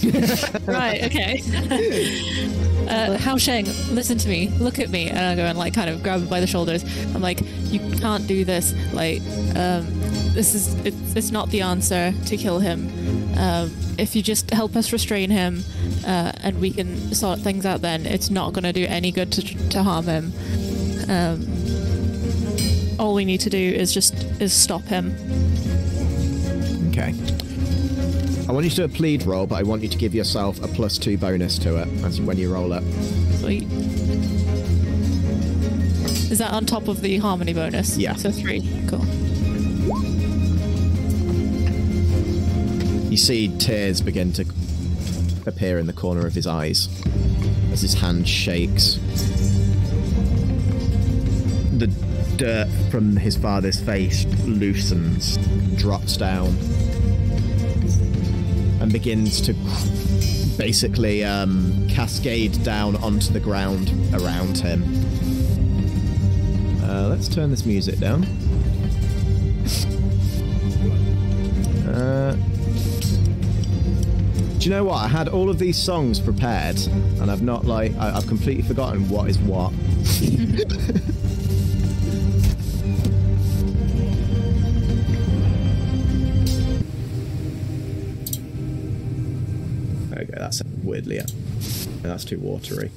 Right, 0.66 1.04
okay. 1.04 1.40
uh, 2.90 3.16
Hao 3.20 3.38
Sheng, 3.38 3.66
listen 3.94 4.18
to 4.18 4.28
me. 4.28 4.50
Look 4.60 4.80
at 4.80 4.90
me. 4.90 5.08
And 5.08 5.20
I 5.20 5.36
go 5.36 5.44
and 5.44 5.56
like 5.58 5.76
kind 5.76 5.88
of 5.88 6.02
grab 6.02 6.22
him 6.22 6.28
by 6.28 6.40
the 6.40 6.48
shoulders. 6.48 6.84
I'm 7.14 7.22
like, 7.22 7.42
you 7.72 7.80
can't 7.98 8.26
do 8.26 8.44
this. 8.44 8.74
Like, 8.92 9.22
um, 9.56 9.86
this 10.34 10.56
is 10.56 10.74
it's, 10.84 11.16
it's 11.16 11.32
not 11.32 11.50
the 11.52 11.62
answer 11.62 12.12
to 12.26 12.38
kill 12.38 12.58
him. 12.60 12.90
Um, 13.38 13.72
if 14.00 14.16
you 14.16 14.24
just 14.24 14.50
help 14.50 14.76
us 14.76 14.92
restrain 14.92 15.30
him, 15.30 15.64
uh, 16.08 16.32
and 16.42 16.60
we 16.60 16.72
can 16.72 17.14
sort 17.14 17.40
things 17.40 17.68
out, 17.68 17.82
then 17.82 18.08
it's 18.08 18.32
not 18.32 18.54
going 18.54 18.64
to 18.64 18.74
do 18.74 18.86
any 18.88 19.12
good 19.12 19.32
to, 19.34 19.70
to 19.70 19.84
harm 19.84 20.06
him. 20.06 20.34
Um, 21.08 21.46
all 23.00 23.14
we 23.14 23.26
need 23.26 23.42
to 23.42 23.50
do 23.52 23.58
is 23.60 23.94
just 23.94 24.16
is 24.42 24.54
stop 24.54 24.84
him. 24.84 25.14
Okay. 26.90 27.14
I 28.56 28.58
want 28.58 28.64
you 28.64 28.70
to 28.70 28.76
do 28.78 28.84
a 28.86 28.88
plead 28.88 29.24
roll, 29.24 29.46
but 29.46 29.56
I 29.56 29.64
want 29.64 29.84
you 29.84 29.90
to 29.90 29.98
give 29.98 30.16
yourself 30.16 30.64
a 30.64 30.70
plus 30.70 30.98
two 30.98 31.18
bonus 31.18 31.60
to 31.60 31.76
it 31.76 31.90
as 32.06 32.22
when 32.22 32.38
you 32.38 32.54
roll 32.54 32.72
it. 32.72 32.84
Sweet. 33.40 33.64
Is 36.32 36.38
that 36.38 36.54
on 36.54 36.66
top 36.66 36.88
of 36.88 37.02
the 37.02 37.18
harmony 37.18 37.52
bonus? 37.54 37.98
Yeah. 37.98 38.16
So 38.16 38.32
three. 38.32 38.62
Cool. 38.88 39.04
You 43.12 43.18
see 43.18 43.54
tears 43.58 44.00
begin 44.00 44.32
to 44.32 44.46
appear 45.46 45.78
in 45.78 45.86
the 45.86 45.94
corner 45.94 46.26
of 46.26 46.34
his 46.34 46.48
eyes 46.48 46.88
as 47.74 47.82
his 47.82 47.96
hand 47.96 48.26
shakes. 48.26 49.00
The 51.78 51.88
dirt 52.38 52.70
from 52.90 53.18
his 53.18 53.36
father's 53.36 53.82
face 53.82 54.24
loosens, 54.46 55.36
drops 55.76 56.16
down, 56.16 56.58
and 58.86 58.94
begins 58.94 59.42
to 59.42 59.52
basically 60.60 61.24
um, 61.24 61.88
cascade 61.90 62.64
down 62.64 62.96
onto 62.98 63.34
the 63.34 63.40
ground 63.40 63.92
around 64.14 64.60
him. 64.60 64.84
Uh, 66.84 67.08
let's 67.08 67.28
turn 67.28 67.50
this 67.50 67.66
music 67.66 67.98
down. 67.98 68.24
Uh, 71.88 72.36
do 74.60 74.66
you 74.66 74.70
know 74.70 74.84
what? 74.84 75.04
I 75.04 75.08
had 75.08 75.28
all 75.30 75.50
of 75.50 75.58
these 75.58 75.78
songs 75.78 76.20
prepared, 76.20 76.78
and 77.20 77.32
I've 77.32 77.42
not 77.42 77.66
like 77.66 77.92
I, 77.96 78.18
I've 78.18 78.28
completely 78.28 78.62
forgotten 78.62 79.10
what 79.10 79.28
is 79.32 79.40
what. 79.40 79.74
weirdly. 90.86 91.20
That's 92.02 92.26
too 92.26 92.40
watery. 92.40 92.92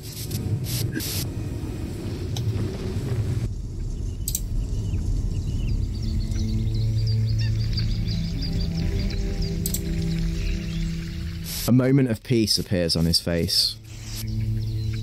A 11.66 11.72
moment 11.72 12.10
of 12.10 12.22
peace 12.22 12.58
appears 12.58 12.96
on 12.96 13.04
his 13.04 13.20
face. 13.20 13.76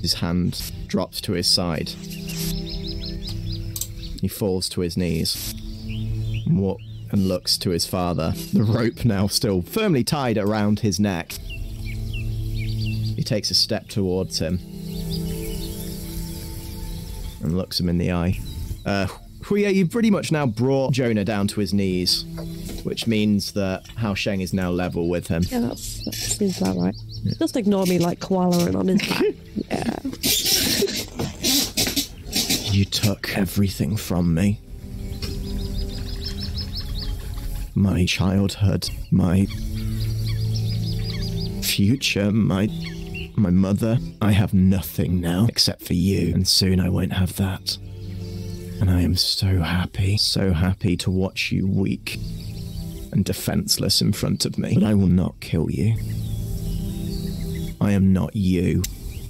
His 0.02 0.14
hand 0.14 0.72
drops 0.86 1.20
to 1.22 1.32
his 1.32 1.46
side. 1.46 1.90
He 4.20 4.28
falls 4.28 4.68
to 4.70 4.80
his 4.80 4.96
knees 4.96 5.54
and 7.12 7.28
looks 7.28 7.56
to 7.58 7.70
his 7.70 7.86
father, 7.86 8.32
the 8.52 8.62
rope 8.62 9.04
now 9.04 9.26
still 9.26 9.62
firmly 9.62 10.02
tied 10.04 10.38
around 10.38 10.80
his 10.80 10.98
neck. 10.98 11.34
Takes 13.26 13.50
a 13.50 13.54
step 13.54 13.88
towards 13.88 14.38
him 14.38 14.60
and 17.42 17.56
looks 17.56 17.78
him 17.80 17.88
in 17.88 17.98
the 17.98 18.12
eye. 18.12 18.38
Uh, 18.86 19.08
Huya, 19.42 19.74
you've 19.74 19.90
pretty 19.90 20.10
much 20.10 20.30
now 20.30 20.46
brought 20.46 20.92
Jonah 20.92 21.24
down 21.24 21.48
to 21.48 21.60
his 21.60 21.74
knees, 21.74 22.24
which 22.84 23.06
means 23.06 23.52
that 23.52 23.86
Hao 23.96 24.14
Sheng 24.14 24.40
is 24.40 24.52
now 24.52 24.70
level 24.70 25.08
with 25.08 25.26
him. 25.28 25.42
Yeah, 25.48 25.60
that's, 25.60 26.04
that 26.04 26.14
seems 26.14 26.60
about 26.60 26.76
right. 26.76 26.94
Just 27.38 27.56
ignore 27.56 27.84
me 27.86 27.98
like 27.98 28.20
koala 28.20 28.66
and 28.66 28.76
on 28.76 28.88
his 28.88 29.02
back. 29.08 29.24
yeah. 29.70 29.98
You 32.72 32.84
took 32.84 33.36
everything 33.36 33.96
from 33.96 34.34
me. 34.34 34.60
My 37.74 38.04
childhood, 38.06 38.88
my 39.10 39.46
future, 41.62 42.32
my 42.32 42.68
my 43.36 43.50
mother. 43.50 43.98
I 44.20 44.32
have 44.32 44.54
nothing 44.54 45.20
now 45.20 45.46
except 45.48 45.82
for 45.82 45.94
you, 45.94 46.34
and 46.34 46.46
soon 46.46 46.80
I 46.80 46.88
won't 46.88 47.12
have 47.12 47.36
that. 47.36 47.76
And 48.80 48.90
I 48.90 49.00
am 49.00 49.16
so 49.16 49.60
happy, 49.60 50.16
so 50.16 50.52
happy 50.52 50.96
to 50.98 51.10
watch 51.10 51.50
you 51.50 51.66
weak 51.66 52.18
and 53.12 53.24
defenseless 53.24 54.02
in 54.02 54.12
front 54.12 54.44
of 54.44 54.58
me. 54.58 54.74
But 54.74 54.84
I 54.84 54.94
will 54.94 55.06
not 55.06 55.40
kill 55.40 55.70
you. 55.70 55.96
I 57.80 57.92
am 57.92 58.12
not 58.12 58.36
you. 58.36 58.82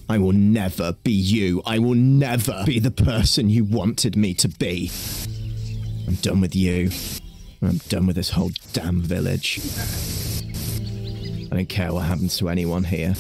I 0.09 0.19
will 0.19 0.33
never 0.33 0.93
be 0.93 1.13
you. 1.13 1.63
I 1.67 1.79
will 1.79 1.95
never 1.95 2.63
be 2.65 2.79
the 2.79 2.91
person 2.91 3.51
you 3.51 3.65
wanted 3.65 4.17
me 4.17 4.35
to 4.35 4.49
be. 4.49 4.91
I'm 6.07 6.15
done 6.17 6.41
with 6.41 6.55
you. 6.55 6.91
I'm 7.63 7.79
done 7.89 8.07
with 8.07 8.17
this 8.17 8.31
whole 8.31 8.51
damn 8.73 9.01
village. 9.01 9.61
I 11.51 11.57
don't 11.57 11.69
care 11.69 11.93
what 11.93 12.07
happens 12.07 12.37
to 12.39 12.49
anyone 12.49 12.85
here. 12.85 13.15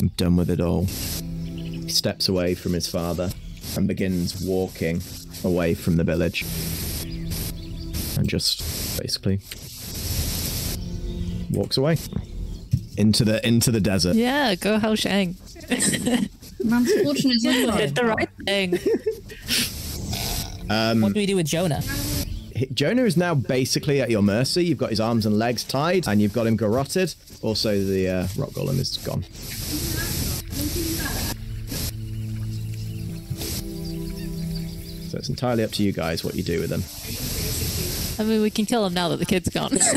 I'm 0.00 0.08
done 0.16 0.36
with 0.36 0.50
it 0.50 0.60
all. 0.60 0.84
He 0.84 1.88
steps 1.88 2.28
away 2.28 2.54
from 2.54 2.72
his 2.72 2.86
father 2.88 3.30
and 3.76 3.86
begins 3.86 4.42
walking 4.42 5.02
away 5.44 5.74
from 5.74 5.96
the 5.96 6.04
village. 6.04 6.44
And 8.16 8.28
just 8.28 8.98
basically 8.98 9.40
walks 11.50 11.76
away 11.76 11.96
into 12.96 13.24
the 13.24 13.46
into 13.46 13.70
the 13.70 13.80
desert. 13.80 14.16
Yeah, 14.16 14.54
go 14.54 14.78
Hao 14.78 14.94
Sheng. 14.94 15.36
Man's 16.64 16.92
fortune 17.02 17.30
is 17.32 17.44
in 17.44 17.70
Did 17.70 17.94
the 17.94 18.04
right 18.04 18.28
thing. 18.46 18.72
what 21.00 21.12
do 21.12 21.20
we 21.20 21.26
do 21.26 21.36
with 21.36 21.46
Jonah? 21.46 21.82
Jonah 22.74 23.04
is 23.04 23.16
now 23.16 23.34
basically 23.34 24.00
at 24.02 24.10
your 24.10 24.22
mercy. 24.22 24.64
You've 24.64 24.78
got 24.78 24.90
his 24.90 25.00
arms 25.00 25.24
and 25.24 25.38
legs 25.38 25.64
tied, 25.64 26.06
and 26.08 26.20
you've 26.20 26.32
got 26.34 26.46
him 26.46 26.56
garroted. 26.56 27.14
Also, 27.42 27.82
the 27.82 28.08
uh, 28.08 28.26
rock 28.36 28.50
golem 28.50 28.78
is 28.78 28.98
gone. 28.98 29.24
So 35.08 35.18
it's 35.18 35.28
entirely 35.28 35.64
up 35.64 35.72
to 35.72 35.82
you 35.82 35.92
guys 35.92 36.22
what 36.24 36.34
you 36.36 36.42
do 36.42 36.60
with 36.60 36.70
him. 36.70 36.84
I 38.24 38.28
mean, 38.28 38.42
we 38.42 38.50
can 38.50 38.66
kill 38.66 38.84
him 38.86 38.94
now 38.94 39.08
that 39.08 39.16
the 39.18 39.26
kid's 39.26 39.48
gone. 39.48 39.76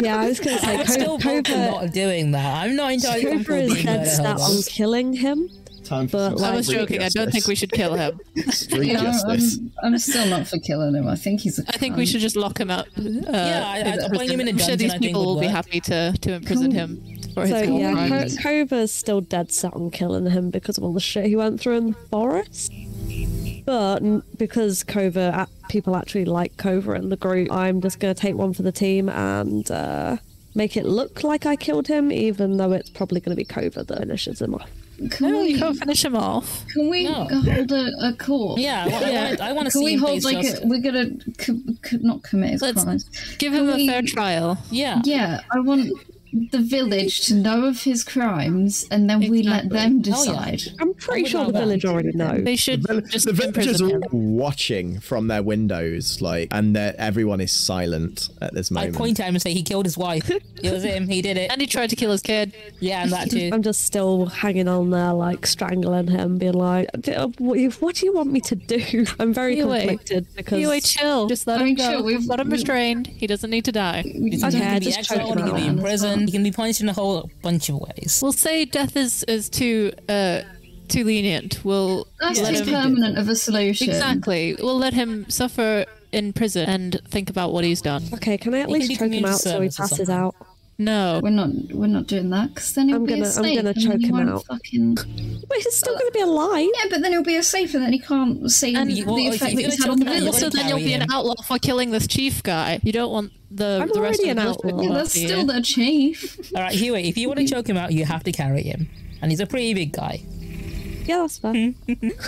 Yeah, 0.00 0.20
I 0.20 0.28
was 0.28 0.38
going 0.38 0.56
to 0.56 0.64
say, 0.64 0.76
I'm 0.78 0.86
Co- 0.86 0.92
still 0.92 1.18
Cobra, 1.18 1.56
not 1.56 1.92
doing 1.92 2.30
that. 2.30 2.62
I'm 2.64 2.76
not 2.76 2.92
entirely 2.92 3.24
Cobra 3.38 3.56
is 3.62 3.74
being 3.74 3.84
dead 3.86 4.04
set 4.06 4.26
on 4.38 4.62
killing 4.62 5.12
him. 5.12 5.50
Time 5.82 6.06
for 6.06 6.18
But, 6.18 6.36
like- 6.36 6.52
I 6.52 6.56
was 6.56 6.66
street 6.66 6.78
joking. 6.78 7.02
I 7.02 7.08
don't 7.08 7.32
think 7.32 7.48
we 7.48 7.56
should 7.56 7.72
kill 7.72 7.94
him. 7.96 8.20
Yeah, 8.36 9.02
justice. 9.02 9.58
I'm, 9.58 9.72
I'm 9.94 9.98
still 9.98 10.26
not 10.28 10.46
for 10.46 10.58
killing 10.60 10.94
him. 10.94 11.08
I 11.08 11.16
think 11.16 11.40
he's 11.40 11.58
a 11.58 11.64
I 11.68 11.72
think 11.78 11.96
we 11.96 12.06
should 12.06 12.20
just 12.20 12.36
lock 12.36 12.58
him 12.60 12.70
up. 12.70 12.86
Uh, 12.96 13.02
Yeah, 13.02 13.64
I- 13.66 13.78
in 13.80 14.00
I- 14.04 14.08
putting 14.08 14.30
him 14.30 14.40
in 14.40 14.46
a 14.48 14.52
prison. 14.52 14.72
I'm 14.74 14.78
sure 14.78 14.88
these 14.88 14.94
people 14.98 15.26
would 15.26 15.34
will 15.34 15.40
be 15.40 15.48
happy 15.48 15.80
to, 15.80 16.12
to 16.16 16.32
imprison 16.32 16.70
him 16.70 17.02
for 17.40 17.46
his 17.46 17.64
So 17.66 17.70
war 17.72 17.80
yeah, 17.80 17.92
crimes. 18.08 18.36
Co- 18.38 18.42
Cobra's 18.48 18.92
still 18.92 19.20
dead 19.20 19.50
set 19.52 19.74
on 19.74 19.90
killing 19.90 20.30
him 20.30 20.50
because 20.50 20.78
of 20.78 20.84
all 20.84 20.92
the 20.92 21.00
shit 21.00 21.26
he 21.26 21.36
went 21.36 21.60
through 21.60 21.76
in 21.76 21.86
the 21.88 21.94
forest. 22.10 22.72
But 23.64 24.00
because 24.38 24.82
Kova, 24.84 25.34
a- 25.46 25.68
people 25.68 25.96
actually 25.96 26.24
like 26.24 26.56
Kova 26.56 26.96
in 26.98 27.10
the 27.10 27.16
group, 27.16 27.52
I'm 27.52 27.80
just 27.80 28.00
going 28.00 28.14
to 28.14 28.20
take 28.20 28.34
one 28.34 28.54
for 28.54 28.62
the 28.62 28.72
team 28.72 29.08
and 29.08 29.70
uh, 29.70 30.16
make 30.54 30.76
it 30.76 30.86
look 30.86 31.22
like 31.22 31.44
I 31.44 31.56
killed 31.56 31.86
him, 31.88 32.10
even 32.10 32.56
though 32.56 32.72
it's 32.72 32.88
probably 32.90 33.20
going 33.20 33.36
to 33.36 33.42
be 33.42 33.44
Kova 33.44 33.86
that 33.86 33.98
finishes 33.98 34.40
him 34.40 34.54
off. 34.54 34.70
Can 35.10 35.30
No, 35.30 35.40
we, 35.42 35.48
you 35.50 35.58
can't 35.58 35.76
finish 35.78 36.04
him 36.04 36.16
off. 36.16 36.64
can 36.72 36.88
we 36.88 37.04
No. 37.04 37.28
hold 37.28 37.70
a, 37.70 37.90
a 38.08 38.12
court? 38.14 38.58
Yeah, 38.58 38.84
I 38.84 38.88
want, 38.88 39.04
I 39.04 39.10
want, 39.28 39.40
I 39.42 39.52
want 39.52 39.66
to 39.66 39.70
Can 39.72 39.80
see 39.80 39.84
we 39.84 39.94
hold 39.96 40.24
like 40.24 40.40
justice. 40.40 40.64
a, 40.64 40.66
we're 40.66 40.80
gonna 40.80 41.10
co- 41.38 41.60
co- 41.82 41.96
not 42.00 42.22
commit 42.24 42.50
his 42.50 42.62
Let's 42.62 42.82
crimes? 42.82 43.04
Give 43.38 43.52
Can 43.52 43.62
him 43.64 43.70
a 43.70 43.76
we- 43.76 43.86
fair 43.86 44.02
trial. 44.02 44.58
Yeah. 44.72 45.00
Yeah, 45.04 45.42
I 45.52 45.60
want 45.60 45.92
the 46.50 46.58
village 46.58 47.22
to 47.26 47.34
know 47.34 47.64
of 47.66 47.82
his 47.82 48.04
crimes, 48.04 48.86
and 48.90 49.08
then 49.08 49.20
we 49.20 49.42
let 49.42 49.64
Exactly. 49.64 49.78
them 49.78 50.14
Oh, 50.14 50.24
yeah. 50.24 50.50
decide. 50.50 50.62
I'm 50.80 50.94
pretty 50.94 51.22
would 51.22 51.30
sure 51.30 51.40
the 51.40 51.44
love 51.46 51.52
that. 51.54 51.60
village 51.60 51.84
already 51.84 52.12
know. 52.14 52.38
They 52.40 52.56
should 52.56 52.82
The, 52.82 53.00
just 53.02 53.26
the 53.26 53.32
villagers 53.32 53.80
imprison 53.80 53.86
are 53.92 54.06
him. 54.10 54.36
watching 54.36 55.00
from 55.00 55.28
their 55.28 55.42
windows, 55.42 56.20
like, 56.20 56.48
and 56.50 56.74
they're- 56.76 56.94
everyone 56.98 57.40
is 57.40 57.52
silent 57.52 58.28
at 58.40 58.54
this 58.54 58.70
moment. 58.70 58.84
I 58.84 58.86
moment. 58.88 58.98
point 58.98 59.20
at 59.20 59.28
him 59.28 59.34
and 59.34 59.42
say 59.42 59.52
he 59.54 59.62
killed 59.62 59.86
his 59.86 59.96
wife. 59.98 60.30
it 60.62 60.72
was 60.72 60.82
him. 60.84 61.08
He 61.08 61.22
did 61.22 61.36
it. 61.36 61.50
And 61.50 61.60
he 61.60 61.66
tried 61.66 61.90
to 61.90 61.96
kill 61.96 62.10
his 62.12 62.22
kid. 62.22 62.52
Yeah, 62.80 63.02
and 63.02 63.12
that 63.12 63.30
too. 63.30 63.50
I'm 63.52 63.62
just 63.62 63.82
still 63.82 64.26
hanging 64.26 64.68
on 64.68 64.90
there, 64.90 65.12
like 65.12 65.46
strangling 65.46 66.08
him, 66.08 66.38
being 66.38 66.52
like, 66.54 66.88
"D- 67.00 67.12
uh, 67.14 67.28
"What 67.38 67.54
do 67.54 67.60
you- 67.60 67.70
what 67.70 67.96
do 67.96 68.06
you 68.06 68.12
want 68.14 68.30
me 68.32 68.40
to 68.42 68.54
do?" 68.54 69.06
I'm 69.18 69.32
very 69.32 69.56
Yue. 69.56 69.64
conflicted 69.66 70.26
because 70.36 70.60
Yue, 70.60 70.80
chill. 70.80 71.26
Just 71.28 71.46
let 71.46 71.60
I 71.60 71.64
mean, 71.64 71.68
him 71.78 71.86
go. 71.86 71.90
chill, 71.92 72.04
we've- 72.04 72.26
let 72.26 72.40
him 72.40 72.50
restrained. 72.58 73.06
He 73.06 73.26
doesn't 73.26 73.50
need 73.50 73.64
to 73.64 73.72
die. 73.72 74.02
He's 74.02 74.42
Okay, 74.44 74.58
going 74.58 74.74
to 74.74 74.80
be 74.80 74.86
just 74.86 75.08
choke 75.08 75.18
exiled, 75.18 75.38
him 75.38 75.44
he 75.44 75.50
can 75.50 75.56
be 75.60 75.62
out. 75.62 75.68
in 75.68 75.78
prison, 75.80 76.17
he 76.26 76.32
can 76.32 76.42
be 76.42 76.50
punished 76.52 76.80
in 76.80 76.88
a 76.88 76.92
whole 76.92 77.30
bunch 77.42 77.68
of 77.68 77.76
ways. 77.80 78.20
We'll 78.22 78.32
say 78.32 78.64
death 78.64 78.96
is 78.96 79.22
is 79.24 79.48
too 79.48 79.92
uh 80.08 80.42
too 80.88 81.04
lenient. 81.04 81.60
We'll 81.64 82.06
That's 82.20 82.40
too 82.40 82.64
permanent 82.64 83.18
of 83.18 83.28
a 83.28 83.36
solution. 83.36 83.88
exactly. 83.90 84.56
We'll 84.58 84.78
let 84.78 84.94
him 84.94 85.28
suffer 85.28 85.84
in 86.12 86.32
prison 86.32 86.66
and 86.68 87.00
think 87.08 87.28
about 87.28 87.52
what 87.52 87.62
he's 87.64 87.82
done. 87.82 88.02
okay, 88.14 88.38
can 88.38 88.54
I 88.54 88.60
at 88.60 88.68
He 88.68 88.72
can 88.72 88.80
least 88.80 88.88
be 88.88 88.94
choke 88.96 89.02
him 89.02 89.08
community 89.10 89.32
out 89.34 89.40
so 89.40 89.60
he 89.60 89.68
service 89.70 89.78
or 89.78 89.82
passes 89.82 89.96
something. 90.08 90.14
out? 90.14 90.34
No, 90.80 91.18
We're 91.22 91.30
not. 91.30 91.48
We're 91.72 91.88
not 91.88 92.06
doing 92.06 92.30
that 92.30 92.50
because 92.54 92.72
then 92.74 92.86
he'll 92.88 92.98
I'm 92.98 93.04
be 93.04 93.14
gonna- 93.14 93.24
a 93.24 93.26
I'm 93.26 93.32
safe. 93.32 93.56
gonna 93.56 93.58
and 93.58 93.66
then 93.66 93.74
choke 93.74 94.00
him 94.00 94.10
won't 94.12 94.28
out. 94.30 94.44
Fucking 94.46 94.94
But 95.48 95.56
he's 95.58 95.74
still 95.76 95.94
going 95.94 96.06
to 96.06 96.12
be 96.12 96.20
alive. 96.20 96.68
yeah, 96.72 96.88
but 96.88 97.00
then 97.02 97.10
he'll 97.10 97.24
be 97.24 97.34
a 97.34 97.42
safe, 97.42 97.74
and 97.74 97.82
then 97.82 97.92
he 97.92 97.98
can't 97.98 98.48
see 98.48 98.76
And 98.76 98.88
the 98.88 98.94
you- 98.94 99.06
well, 99.06 99.16
if 99.18 99.34
effect 99.34 99.54
you're 99.54 99.62
that 99.62 99.70
he's 99.72 99.80
gonna 99.80 99.82
had 99.84 99.90
on 99.90 99.98
the 99.98 100.04
choke 100.04 100.14
him 100.14 100.20
village. 100.20 100.34
also 100.44 100.50
then 100.56 100.68
you'll 100.68 100.78
be 100.78 100.92
an 100.92 101.10
outlaw 101.10 101.34
for 101.42 101.58
killing 101.58 101.90
this 101.90 102.06
chief 102.06 102.44
guy. 102.44 102.78
You 102.84 102.92
don't 102.92 103.10
want 103.10 103.32
the 103.50 103.80
I'm 103.82 103.88
the 103.88 104.00
rest 104.00 104.20
already 104.20 104.30
of 104.30 104.36
an 104.38 104.44
the 104.44 104.50
outlaw. 104.50 104.82
Yeah, 104.82 104.92
that's 104.94 105.10
still 105.10 105.40
you. 105.40 105.46
the 105.46 105.62
chief. 105.62 106.52
All 106.54 106.62
right, 106.62 106.72
Huey, 106.72 107.08
if 107.08 107.16
you 107.18 107.26
want 107.26 107.40
to 107.40 107.46
choke 107.48 107.68
him 107.68 107.76
out, 107.76 107.92
you 107.92 108.04
have 108.04 108.22
to 108.22 108.30
carry 108.30 108.62
him. 108.62 108.88
And 109.20 109.32
he's 109.32 109.40
a 109.40 109.46
pretty 109.46 109.74
big 109.74 109.92
guy. 109.92 110.22
Yeah, 111.06 111.18
that's 111.22 111.38
fair. 111.38 111.52
Hmm. 111.72 112.08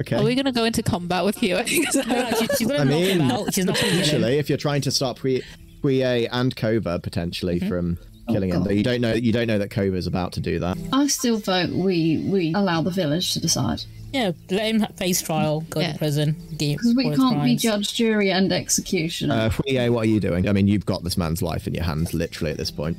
Okay. 0.00 0.14
Are 0.14 0.22
we 0.22 0.36
gonna 0.36 0.52
go 0.52 0.62
into 0.62 0.80
combat 0.80 1.24
with 1.24 1.42
you? 1.42 1.56
No, 1.94 2.02
no, 2.04 2.30
she, 2.38 2.46
she's 2.56 2.68
going 2.68 2.82
I 2.82 2.84
to 2.84 2.90
knock 2.90 3.00
him 3.00 3.18
mean, 3.18 3.30
out. 3.32 3.52
She's 3.52 3.64
not 3.64 3.74
going 3.74 3.86
to 3.86 3.90
kill 3.90 3.90
him. 3.90 3.98
potentially, 4.04 4.38
if 4.38 4.48
you're 4.48 4.56
trying 4.56 4.80
to 4.82 4.92
stop 4.92 5.18
Pui 5.18 5.42
Puye 5.82 6.28
and 6.30 6.54
Kova 6.56 7.02
potentially 7.02 7.58
from 7.60 7.98
killing 8.28 8.50
him, 8.50 8.62
but 8.62 8.74
you 8.76 8.82
don't 8.82 9.00
know 9.00 9.14
you 9.14 9.32
don't 9.32 9.46
know 9.46 9.58
that 9.58 9.70
Kova 9.70 9.94
is 9.96 10.06
about 10.06 10.32
to 10.34 10.40
do 10.40 10.58
that. 10.58 10.76
I 10.92 11.06
still 11.06 11.38
vote 11.38 11.70
we 11.70 12.24
we 12.28 12.52
allow 12.54 12.82
the 12.82 12.90
village 12.90 13.32
to 13.34 13.40
decide 13.40 13.82
Yeah, 14.12 14.32
let 14.50 14.74
him 14.74 14.86
face 14.96 15.20
trial, 15.22 15.60
go 15.70 15.80
Yeah. 15.80 15.92
to 15.92 15.98
prison, 15.98 16.36
because 16.58 16.94
we 16.96 17.14
can't 17.14 17.42
be 17.44 17.56
judge, 17.56 17.94
jury, 17.94 18.30
and 18.30 18.50
executioner. 18.52 19.34
Uh, 19.34 19.50
Puye, 19.50 19.90
what 19.90 20.06
are 20.06 20.10
you 20.10 20.20
doing? 20.20 20.48
I 20.48 20.52
mean, 20.52 20.66
you've 20.68 20.86
got 20.86 21.04
this 21.04 21.16
man's 21.18 21.42
life 21.42 21.66
in 21.66 21.74
your 21.74 21.84
hands, 21.84 22.12
literally 22.14 22.50
at 22.50 22.56
this 22.58 22.70
point. 22.70 22.96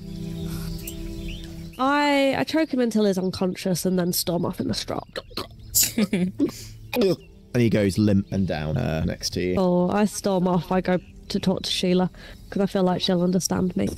I 1.79 2.35
I 2.37 2.43
choke 2.43 2.73
him 2.73 2.79
until 2.79 3.05
he's 3.05 3.17
unconscious 3.17 3.85
and 3.85 3.97
then 3.97 4.11
storm 4.13 4.45
off 4.45 4.59
in 4.59 4.67
the 4.67 4.73
strop. 4.73 5.07
And 7.51 7.63
he 7.63 7.69
goes 7.71 7.97
limp 7.97 8.27
and 8.31 8.47
down 8.47 8.77
uh, 8.77 9.03
next 9.05 9.31
to 9.31 9.41
you. 9.41 9.55
Oh, 9.57 9.89
I 9.89 10.05
storm 10.05 10.47
off. 10.47 10.71
I 10.71 10.81
go 10.81 10.99
to 11.29 11.39
talk 11.39 11.63
to 11.63 11.69
Sheila 11.71 12.09
because 12.45 12.61
I 12.61 12.65
feel 12.65 12.83
like 12.83 13.01
she'll 13.01 13.21
understand 13.23 13.75
me. 13.77 13.87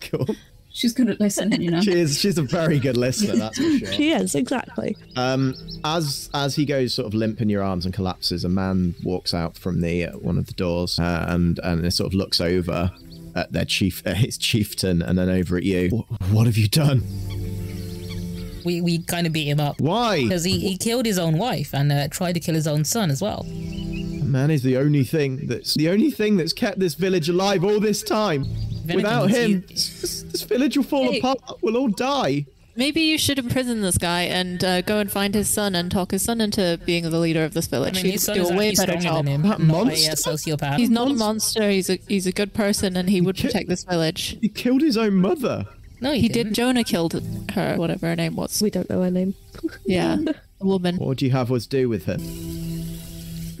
Cool. 0.00 0.26
She's 0.72 0.92
good 0.94 1.10
at 1.10 1.20
listening, 1.20 1.60
you 1.60 1.70
know. 1.70 1.80
She 1.82 1.92
is. 1.92 2.18
She's 2.18 2.38
a 2.38 2.42
very 2.42 2.78
good 2.78 2.96
listener. 2.96 3.36
That's 3.36 3.58
for 3.58 3.78
sure. 3.78 3.92
She 3.92 4.10
is 4.12 4.34
exactly. 4.34 4.96
Um, 5.14 5.54
as 5.84 6.30
as 6.32 6.54
he 6.56 6.64
goes 6.64 6.94
sort 6.94 7.06
of 7.06 7.14
limp 7.14 7.40
in 7.40 7.48
your 7.48 7.62
arms 7.62 7.84
and 7.84 7.92
collapses, 7.94 8.42
a 8.44 8.48
man 8.48 8.94
walks 9.04 9.34
out 9.34 9.58
from 9.58 9.82
the 9.82 10.06
uh, 10.06 10.12
one 10.18 10.38
of 10.38 10.46
the 10.46 10.52
doors 10.54 10.98
uh, 10.98 11.26
and 11.28 11.60
and 11.62 11.84
it 11.84 11.90
sort 11.92 12.06
of 12.08 12.14
looks 12.14 12.40
over 12.40 12.90
at 13.36 13.52
their 13.52 13.64
chief, 13.66 14.02
uh, 14.06 14.14
his 14.14 14.38
chieftain, 14.38 15.02
and 15.02 15.18
then 15.18 15.28
over 15.28 15.56
at 15.56 15.64
you. 15.64 15.90
"Wh- 15.90 16.32
What 16.34 16.46
have 16.46 16.56
you 16.56 16.66
done? 16.68 17.02
We, 18.64 18.80
we 18.80 18.98
kind 19.02 19.26
of 19.26 19.32
beat 19.32 19.46
him 19.48 19.60
up. 19.60 19.80
Why? 19.80 20.22
Because 20.22 20.44
he, 20.44 20.58
he 20.60 20.76
killed 20.76 21.06
his 21.06 21.18
own 21.18 21.38
wife 21.38 21.72
and 21.74 21.90
uh, 21.90 22.08
tried 22.08 22.32
to 22.34 22.40
kill 22.40 22.54
his 22.54 22.66
own 22.66 22.84
son 22.84 23.10
as 23.10 23.22
well. 23.22 23.44
Man 24.30 24.50
is 24.50 24.62
the 24.62 24.76
only 24.76 25.04
thing 25.04 25.46
that's 25.46 25.74
the 25.74 25.88
only 25.88 26.10
thing 26.10 26.36
that's 26.36 26.52
kept 26.52 26.78
this 26.78 26.94
village 26.94 27.28
alive 27.28 27.64
all 27.64 27.80
this 27.80 28.02
time. 28.02 28.44
anything, 28.44 28.96
Without 28.96 29.30
him, 29.30 29.50
you- 29.50 29.60
this, 29.60 30.22
this 30.22 30.42
village 30.42 30.76
will 30.76 30.84
fall 30.84 31.10
Hey. 31.12 31.18
apart. 31.18 31.38
We'll 31.62 31.76
all 31.76 31.88
die. 31.88 32.46
maybe 32.76 33.00
you 33.02 33.18
should 33.18 33.38
imprison 33.38 33.82
this 33.82 33.98
guy 33.98 34.22
and 34.22 34.64
uh, 34.64 34.80
go 34.82 34.98
and 35.00 35.10
find 35.10 35.34
his 35.34 35.50
son 35.50 35.74
and 35.74 35.90
talk 35.90 36.12
his 36.12 36.22
son 36.22 36.40
into 36.40 36.78
being 36.86 37.04
the 37.10 37.18
leader 37.18 37.44
of 37.44 37.52
this 37.52 37.66
I 37.66 37.70
village. 37.70 37.94
mean, 37.96 38.04
He'd 38.06 38.12
his 38.12 38.22
son 38.22 38.36
do 38.36 38.42
is 38.42 38.50
a 38.50 38.54
way 38.54 38.70
better 38.74 38.92
stronger 39.00 39.02
job. 39.02 39.26
him. 39.26 39.42
That 39.42 39.60
not 39.60 39.76
a 39.76 39.80
uh, 39.80 39.84
monster? 39.84 40.12
sociopath. 40.30 40.76
He's 40.76 40.90
not 40.90 41.10
a 41.10 41.14
monster. 41.14 41.68
He's 41.68 41.90
a 41.90 41.98
he's 42.08 42.26
a 42.26 42.32
good 42.32 42.54
person, 42.54 42.96
and 42.96 43.10
he 43.10 43.20
would 43.20 43.36
ki- 43.36 43.48
protect 43.48 43.68
this 43.68 43.84
village. 43.84 44.38
He 44.40 44.48
killed 44.48 44.80
his 44.82 44.96
own 44.96 45.14
mother. 45.16 45.66
no, 46.00 46.12
he, 46.12 46.22
He 46.22 46.28
didn't. 46.28 46.50
did. 46.52 46.56
Jonah 46.56 46.84
killed 46.84 47.20
her, 47.52 47.76
whatever 47.76 48.06
her 48.06 48.16
name 48.16 48.36
was. 48.36 48.62
We 48.62 48.70
don't 48.70 48.88
know 48.88 49.02
her 49.02 49.10
name. 49.10 49.34
Yeah, 49.84 50.16
a 50.60 50.64
woman. 50.64 50.96
What 50.96 51.08
would 51.08 51.22
you 51.22 51.30
have 51.32 51.50
us 51.52 51.66
do 51.66 51.88
with 51.88 52.04
him? 52.06 52.20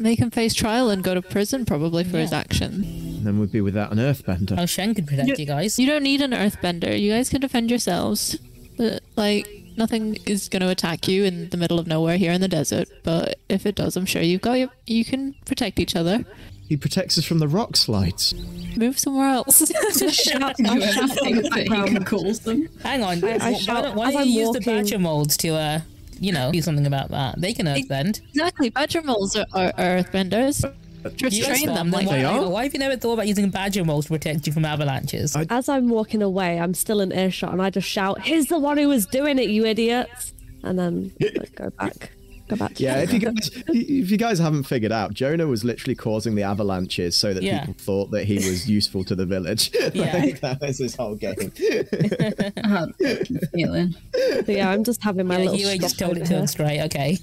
Make 0.00 0.18
him 0.18 0.30
face 0.30 0.54
trial 0.54 0.88
and 0.90 1.04
go 1.04 1.14
to 1.14 1.20
prison, 1.22 1.64
probably 1.66 2.04
for 2.04 2.16
his 2.18 2.32
Yeah. 2.32 2.38
action. 2.38 3.22
Then 3.22 3.38
we'd 3.38 3.52
be 3.52 3.60
without 3.60 3.92
an 3.92 3.98
earthbender. 3.98 4.54
Oh, 4.58 4.64
Shen 4.64 4.94
could 4.94 5.06
protect 5.06 5.38
you 5.38 5.44
guys. 5.44 5.78
You 5.78 5.86
don't 5.86 6.02
need 6.02 6.22
an 6.22 6.30
earthbender. 6.32 6.98
You 6.98 7.12
guys 7.12 7.28
can 7.28 7.40
defend 7.42 7.68
yourselves. 7.70 8.38
But, 8.78 9.02
like, 9.16 9.46
nothing 9.76 10.16
is 10.24 10.48
going 10.48 10.62
to 10.62 10.70
attack 10.70 11.06
you 11.06 11.24
in 11.24 11.50
the 11.50 11.58
middle 11.58 11.78
of 11.78 11.86
nowhere 11.86 12.16
here 12.16 12.32
in 12.32 12.40
the 12.40 12.48
desert. 12.48 12.88
But 13.02 13.38
if 13.50 13.66
it 13.66 13.74
does, 13.74 13.94
I'm 13.94 14.06
sure 14.06 14.22
you've 14.22 14.40
got 14.40 14.54
your, 14.54 14.70
you 14.86 15.04
can 15.04 15.34
protect 15.44 15.78
each 15.78 15.94
other. 15.94 16.24
He 16.66 16.78
protects 16.78 17.18
us 17.18 17.24
from 17.26 17.40
the 17.40 17.48
rock 17.48 17.76
slides. 17.76 18.32
Move 18.76 18.98
somewhere 18.98 19.28
else. 19.28 19.58
Shout, 19.68 20.54
I 20.64 20.80
shout 20.80 21.26
in 21.26 21.36
the 21.42 21.50
background 21.52 22.06
calls 22.06 22.40
them. 22.40 22.68
Hang 22.82 23.02
on. 23.02 23.22
I- 23.22 23.32
I 23.32 23.36
why 23.38 23.58
shout 23.58 23.84
don't, 23.84 23.96
why 23.96 24.06
as 24.08 24.12
don't 24.14 24.22
I'm 24.22 24.28
you 24.28 24.40
use 24.40 24.46
the 24.52 24.60
walking- 24.60 24.76
badger 24.76 24.98
moles 24.98 25.36
to, 25.38 25.48
uh, 25.50 25.80
you 26.20 26.32
know, 26.32 26.52
do 26.52 26.60
something 26.62 26.86
about 26.86 27.10
that? 27.10 27.40
They 27.40 27.52
can 27.52 27.66
earthbend. 27.66 28.20
exactly. 28.28 28.70
Badger 28.70 29.02
moles 29.02 29.34
are, 29.36 29.46
are, 29.52 29.72
are 29.76 30.02
earthbenders. 30.02 30.70
Just 31.16 31.34
You 31.34 31.44
guys 31.44 31.56
train 31.56 31.66
them. 31.68 31.76
farm 31.76 31.90
Like, 31.92 32.06
why, 32.06 32.18
They 32.18 32.24
are? 32.26 32.46
why 32.48 32.64
have 32.64 32.74
you 32.74 32.78
never 32.78 32.94
thought 32.96 33.14
about 33.14 33.26
using 33.26 33.48
badger 33.48 33.84
moles 33.86 34.04
to 34.04 34.10
protect 34.12 34.46
you 34.46 34.52
from 34.52 34.66
avalanches? 34.66 35.34
I- 35.34 35.46
As 35.48 35.66
I'm 35.68 35.88
walking 35.88 36.20
away, 36.22 36.60
I'm 36.60 36.74
still 36.74 37.00
in 37.00 37.10
earshot, 37.10 37.52
and 37.52 37.62
I 37.62 37.70
just 37.70 37.88
shout, 37.88 38.20
"He's 38.20 38.46
the 38.48 38.58
one 38.58 38.76
who 38.76 38.86
was 38.88 39.06
doing 39.06 39.38
it, 39.38 39.48
you 39.48 39.64
idiots!" 39.64 40.34
And 40.62 40.78
then 40.78 41.10
like, 41.20 41.54
go 41.54 41.70
back, 41.70 42.10
go 42.50 42.56
back. 42.56 42.78
Yeah, 42.80 42.98
if 42.98 43.12
you 43.12 43.18
guys 43.20 43.50
if 43.68 44.10
you 44.10 44.16
guys 44.16 44.38
haven't 44.38 44.64
figured 44.64 44.92
out, 44.92 45.14
Jonah 45.14 45.46
was 45.46 45.64
literally 45.64 45.94
causing 45.94 46.34
the 46.34 46.42
avalanches 46.42 47.14
so 47.16 47.32
that 47.32 47.42
Yeah. 47.42 47.60
people 47.60 47.74
thought 47.78 48.10
that 48.10 48.24
he 48.24 48.34
was 48.34 48.68
useful 48.68 49.04
to 49.04 49.14
the 49.14 49.26
village. 49.26 49.70
Yeah. 49.94 50.16
like, 50.18 50.40
that 50.46 50.60
was 50.60 50.78
his 50.78 50.94
whole 50.94 51.14
game. 51.16 51.34
I 52.64 52.68
had 52.68 52.92
feeling. 53.52 53.94
But 54.12 54.48
yeah, 54.48 54.70
I'm 54.70 54.84
just 54.84 55.02
having 55.02 55.26
my 55.26 55.38
Yeah, 55.38 55.50
little. 55.50 55.70
you 55.72 55.78
just 55.78 55.98
told 55.98 56.16
it 56.16 56.20
to 56.26 56.26
here. 56.28 56.38
him 56.40 56.46
straight. 56.46 56.80
Okay. 56.82 57.18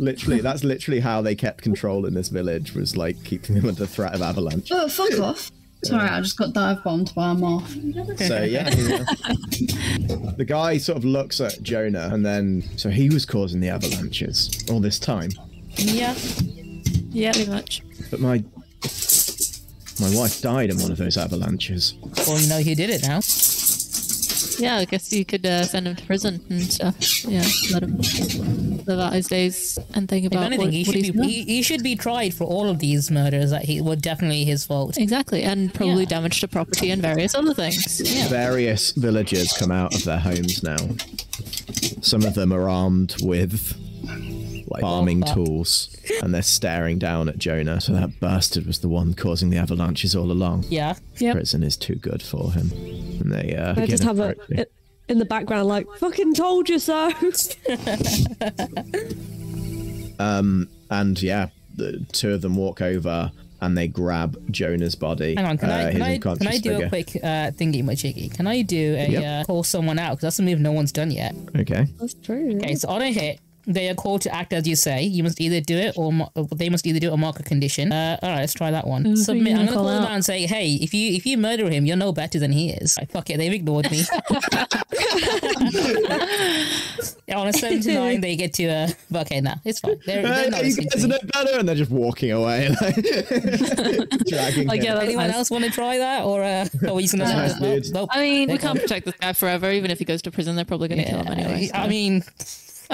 literally, 0.00 0.40
that's 0.40 0.64
literally 0.64 1.00
how 1.00 1.22
they 1.22 1.34
kept 1.34 1.62
control 1.62 2.04
in 2.06 2.14
this 2.14 2.28
village 2.28 2.74
was 2.74 2.96
like 2.96 3.22
keeping 3.24 3.54
them 3.54 3.66
under 3.66 3.86
threat 3.86 4.14
of 4.14 4.22
avalanche. 4.22 4.68
Oh, 4.72 4.88
fuck 4.88 5.18
off. 5.20 5.50
Sorry, 5.84 6.08
I 6.08 6.20
just 6.20 6.36
got 6.36 6.52
dive 6.52 6.82
bombed 6.82 7.14
by 7.14 7.30
a 7.30 7.34
moth. 7.34 7.70
So 8.18 8.42
yeah, 8.42 8.70
yeah. 8.70 9.04
the 10.36 10.44
guy 10.46 10.78
sort 10.78 10.98
of 10.98 11.04
looks 11.04 11.40
at 11.40 11.62
Jonah 11.62 12.10
and 12.12 12.24
then 12.24 12.62
so 12.76 12.90
he 12.90 13.10
was 13.10 13.24
causing 13.26 13.60
the 13.60 13.68
avalanches 13.68 14.64
all 14.70 14.80
this 14.80 14.98
time. 14.98 15.30
Yeah. 15.76 16.14
yeah, 17.10 17.32
pretty 17.32 17.50
much. 17.50 17.82
But 18.10 18.20
my 18.20 18.44
my 20.00 20.14
wife 20.16 20.40
died 20.40 20.70
in 20.70 20.80
one 20.80 20.90
of 20.90 20.98
those 20.98 21.16
avalanches. 21.16 21.94
Well, 22.26 22.40
you 22.40 22.48
know 22.48 22.60
who 22.60 22.74
did 22.74 22.90
it 22.90 23.02
now. 23.02 23.20
Yeah, 24.58 24.76
I 24.76 24.84
guess 24.84 25.12
you 25.12 25.24
could 25.24 25.44
uh, 25.46 25.64
send 25.64 25.86
him 25.88 25.96
to 25.96 26.04
prison 26.06 26.40
and 26.48 26.62
stuff. 26.62 27.24
Yeah, 27.24 27.44
let 27.72 27.82
him 27.82 27.98
live 28.84 28.98
out 29.00 29.12
his 29.14 29.26
days 29.28 29.78
and 29.94 30.08
think 30.08 30.26
If 30.26 30.32
about 30.32 30.44
anything, 30.44 30.66
what, 30.66 30.74
he 30.74 30.84
what 30.84 30.94
should 30.94 31.04
he's 31.04 31.10
be 31.12 31.18
done. 31.18 31.28
he, 31.28 31.42
he 31.44 31.62
should 31.62 31.82
be 31.82 31.96
tried 31.96 32.34
for 32.34 32.44
all 32.44 32.68
of 32.68 32.78
these 32.78 33.10
murders 33.10 33.50
that 33.50 33.64
he 33.64 33.80
were 33.80 33.96
definitely 33.96 34.44
his 34.44 34.64
fault. 34.66 34.96
Exactly, 34.98 35.42
and 35.42 35.72
probably 35.72 36.02
Yeah. 36.04 36.08
damage 36.10 36.40
to 36.40 36.48
property 36.48 36.90
and 36.90 37.00
various 37.02 37.34
other 37.34 37.54
things. 37.54 38.00
Yeah. 38.04 38.28
Various 38.28 38.92
villagers 38.92 39.52
come 39.52 39.70
out 39.72 39.94
of 39.94 40.04
their 40.04 40.18
homes 40.18 40.62
now. 40.62 40.76
Some 42.02 42.22
of 42.24 42.34
them 42.34 42.52
are 42.52 42.68
armed 42.68 43.14
with 43.22 43.76
like 44.68 44.80
farming 44.82 45.22
fuck. 45.22 45.34
tools, 45.34 45.96
and 46.22 46.32
they're 46.34 46.42
staring 46.42 46.98
down 46.98 47.28
at 47.28 47.38
Jonah. 47.38 47.80
So 47.80 47.92
that 47.92 48.18
bastard 48.20 48.66
was 48.66 48.78
the 48.80 48.88
one 48.88 49.14
causing 49.14 49.50
the 49.50 49.56
avalanches 49.58 50.14
all 50.16 50.30
along. 50.32 50.64
Yeah. 50.68 50.94
Yep. 51.18 51.34
Prison 51.36 51.62
is 51.62 51.76
too 51.76 51.94
good 51.96 52.22
for 52.22 52.52
him. 52.52 52.70
And 53.20 53.32
they 53.32 53.54
uh, 53.56 53.70
I 53.72 53.74
begin 53.74 53.88
just 53.90 54.02
have 54.04 54.18
a 54.18 54.30
approaching. 54.30 54.64
in 55.08 55.18
the 55.18 55.24
background, 55.24 55.68
like 55.68 55.86
"fucking 55.98 56.34
told 56.34 56.68
you 56.68 56.78
so." 56.78 57.10
Um 60.18 60.68
and 60.90 61.20
yeah, 61.20 61.48
the 61.74 62.04
two 62.12 62.32
of 62.34 62.40
them 62.40 62.56
walk 62.56 62.80
over 62.80 63.32
and 63.60 63.76
they 63.76 63.88
grab 63.88 64.36
Jonah's 64.52 64.94
body. 64.94 65.34
Hang 65.34 65.44
on, 65.46 65.58
can 65.58 65.70
uh, 65.70 65.74
I 65.74 65.82
his 65.86 65.92
can 65.94 66.02
I, 66.02 66.18
can 66.18 66.46
I 66.46 66.58
do 66.58 66.70
figure. 66.70 66.86
a 66.86 66.88
quick 66.88 67.08
uh, 67.16 67.50
thingy, 67.50 67.82
Machiki? 67.82 68.32
Can 68.32 68.46
I 68.46 68.62
do 68.62 68.94
a 68.96 69.08
Yep. 69.08 69.24
uh, 69.24 69.44
call 69.44 69.64
someone 69.64 69.98
out? 69.98 70.10
Because 70.12 70.22
that's 70.22 70.38
a 70.38 70.42
move 70.42 70.60
no 70.60 70.70
one's 70.72 70.92
done 70.92 71.10
yet. 71.10 71.34
Okay. 71.56 71.86
That's 71.98 72.14
true. 72.14 72.56
Okay, 72.58 72.74
so 72.76 72.88
on 72.90 73.02
a 73.02 73.10
hit, 73.12 73.40
they 73.66 73.88
are 73.88 73.94
called 73.94 74.22
to 74.22 74.34
act 74.34 74.52
as 74.52 74.66
you 74.68 74.76
say. 74.76 75.02
You 75.02 75.22
must 75.22 75.40
either 75.40 75.60
do 75.60 75.76
it 75.76 75.94
or 75.96 76.12
mo- 76.12 76.30
they 76.54 76.68
must 76.68 76.86
either 76.86 77.00
do 77.00 77.08
it 77.08 77.12
or 77.12 77.18
mark 77.18 77.40
a 77.40 77.42
condition. 77.42 77.92
Uh, 77.92 78.18
all 78.22 78.30
right, 78.30 78.40
let's 78.40 78.54
try 78.54 78.70
that 78.70 78.86
one. 78.86 79.04
who 79.04 79.16
Submit. 79.16 79.44
you 79.44 79.50
I'm 79.50 79.56
gonna 79.56 79.66
gonna 79.66 79.76
call 79.76 79.84
call 79.84 79.92
them 79.94 80.02
out? 80.04 80.08
out 80.10 80.14
and 80.14 80.24
say, 80.24 80.46
hey, 80.46 80.74
if 80.74 80.92
you 80.94 81.12
if 81.14 81.24
you 81.26 81.38
murder 81.38 81.68
him, 81.70 81.86
you're 81.86 81.96
no 81.96 82.12
better 82.12 82.38
than 82.38 82.52
he 82.52 82.70
is. 82.70 82.96
Right, 82.98 83.10
fuck 83.10 83.30
it, 83.30 83.38
they've 83.38 83.52
ignored 83.52 83.90
me. 83.90 84.02
Yeah, 87.26 87.38
on 87.38 87.48
a 87.48 87.52
seven 87.54 87.80
to 87.80 87.94
nine, 87.94 88.20
they 88.20 88.36
get 88.36 88.52
to 88.54 88.66
uh. 88.68 88.88
but 89.10 89.26
Okay, 89.26 89.40
no, 89.40 89.54
it's 89.64 89.80
fine. 89.80 89.98
They're, 90.04 90.22
they're 90.22 90.34
Hey, 90.34 90.48
not 90.50 90.58
you 90.58 90.64
listening 90.66 90.88
guys 90.88 91.02
to 91.02 91.06
are 91.06 91.08
me. 91.08 91.18
no 91.22 91.44
better, 91.44 91.58
and 91.58 91.68
they're 91.68 91.74
just 91.74 91.90
walking 91.90 92.32
away, 92.32 92.68
like, 92.68 92.94
dragging 94.26 94.68
Like, 94.68 94.80
him. 94.80 94.84
yeah, 94.84 94.94
that's 94.94 95.04
Anyone 95.04 95.26
nice. 95.28 95.36
else 95.36 95.50
want 95.50 95.64
to 95.64 95.70
try 95.70 95.98
that, 95.98 96.24
or 96.24 96.42
uh, 96.42 96.68
are 96.86 96.94
we 96.94 97.02
just 97.02 97.16
gonna? 97.16 97.32
Nice, 97.32 97.58
nope, 97.60 97.82
dude. 97.82 97.94
nope. 97.94 98.08
I 98.12 98.20
mean, 98.20 98.48
we 98.50 98.54
They 98.56 98.58
can't 98.58 98.78
protect 98.78 99.06
this 99.06 99.14
guy 99.18 99.32
forever. 99.32 99.70
Even 99.70 99.90
if 99.90 99.98
he 99.98 100.04
goes 100.04 100.20
to 100.22 100.30
prison, 100.30 100.54
they're 100.56 100.64
probably 100.66 100.88
going 100.88 101.02
to 101.02 101.08
kill 101.08 101.20
him 101.22 101.28
anyway. 101.28 101.70
I 101.72 101.88
mean, 101.88 102.24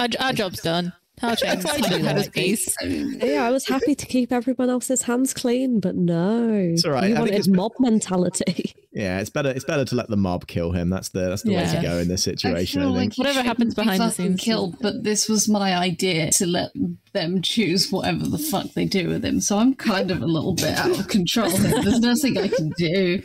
our, 0.01 0.07
our 0.19 0.33
job's 0.33 0.61
done. 0.61 0.93
How 1.19 1.35
change 1.35 1.63
Why 1.63 1.77
do 1.79 1.99
that? 2.01 2.31
piece. 2.33 2.75
Yeah, 2.83 3.45
I 3.45 3.51
was 3.51 3.67
happy 3.67 3.93
to 3.93 4.05
keep 4.07 4.31
everyone 4.31 4.69
else's 4.71 5.03
hands 5.03 5.33
clean, 5.35 5.79
but 5.79 5.95
no, 5.95 6.51
It's 6.51 6.83
all 6.83 6.91
right, 6.93 7.09
you 7.11 7.15
I 7.15 7.19
wanted 7.19 7.33
it's- 7.35 7.47
mob 7.47 7.73
mentality. 7.79 8.73
Yeah, 8.93 9.19
it's 9.19 9.29
better. 9.29 9.49
It's 9.49 9.63
better 9.63 9.85
to 9.85 9.95
let 9.95 10.09
the 10.09 10.17
mob 10.17 10.47
kill 10.47 10.73
him. 10.73 10.89
That's 10.89 11.09
the 11.09 11.29
that's 11.29 11.43
the 11.43 11.55
way 11.55 11.65
to 11.65 11.81
go 11.81 11.97
in 11.99 12.09
this 12.09 12.23
situation. 12.23 12.81
I, 12.81 12.85
feel 12.85 12.93
think. 12.95 13.11
like 13.11 13.17
Whatever 13.17 13.33
shouldn't 13.35 13.47
happens 13.47 13.73
be 13.75 13.81
behind 13.83 14.01
the 14.01 14.09
fucking 14.09 14.25
scenes. 14.25 14.41
Killed, 14.41 14.75
but 14.81 15.03
this 15.03 15.29
was 15.29 15.47
my 15.47 15.77
idea 15.77 16.29
to 16.31 16.45
let 16.45 16.71
them 17.13 17.41
choose 17.41 17.89
whatever 17.89 18.25
the 18.27 18.37
fuck 18.37 18.67
they 18.73 18.83
do 18.85 19.07
with 19.07 19.23
him. 19.23 19.39
So 19.39 19.57
I'm 19.59 19.75
kind 19.75 20.11
of 20.11 20.21
a 20.21 20.25
little 20.25 20.53
bit 20.55 20.77
out 20.77 20.99
of 20.99 21.07
control. 21.07 21.49
here. 21.49 21.81
There's 21.81 21.99
nothing 22.01 22.37
I 22.37 22.49
can 22.49 22.69
do. 22.77 23.21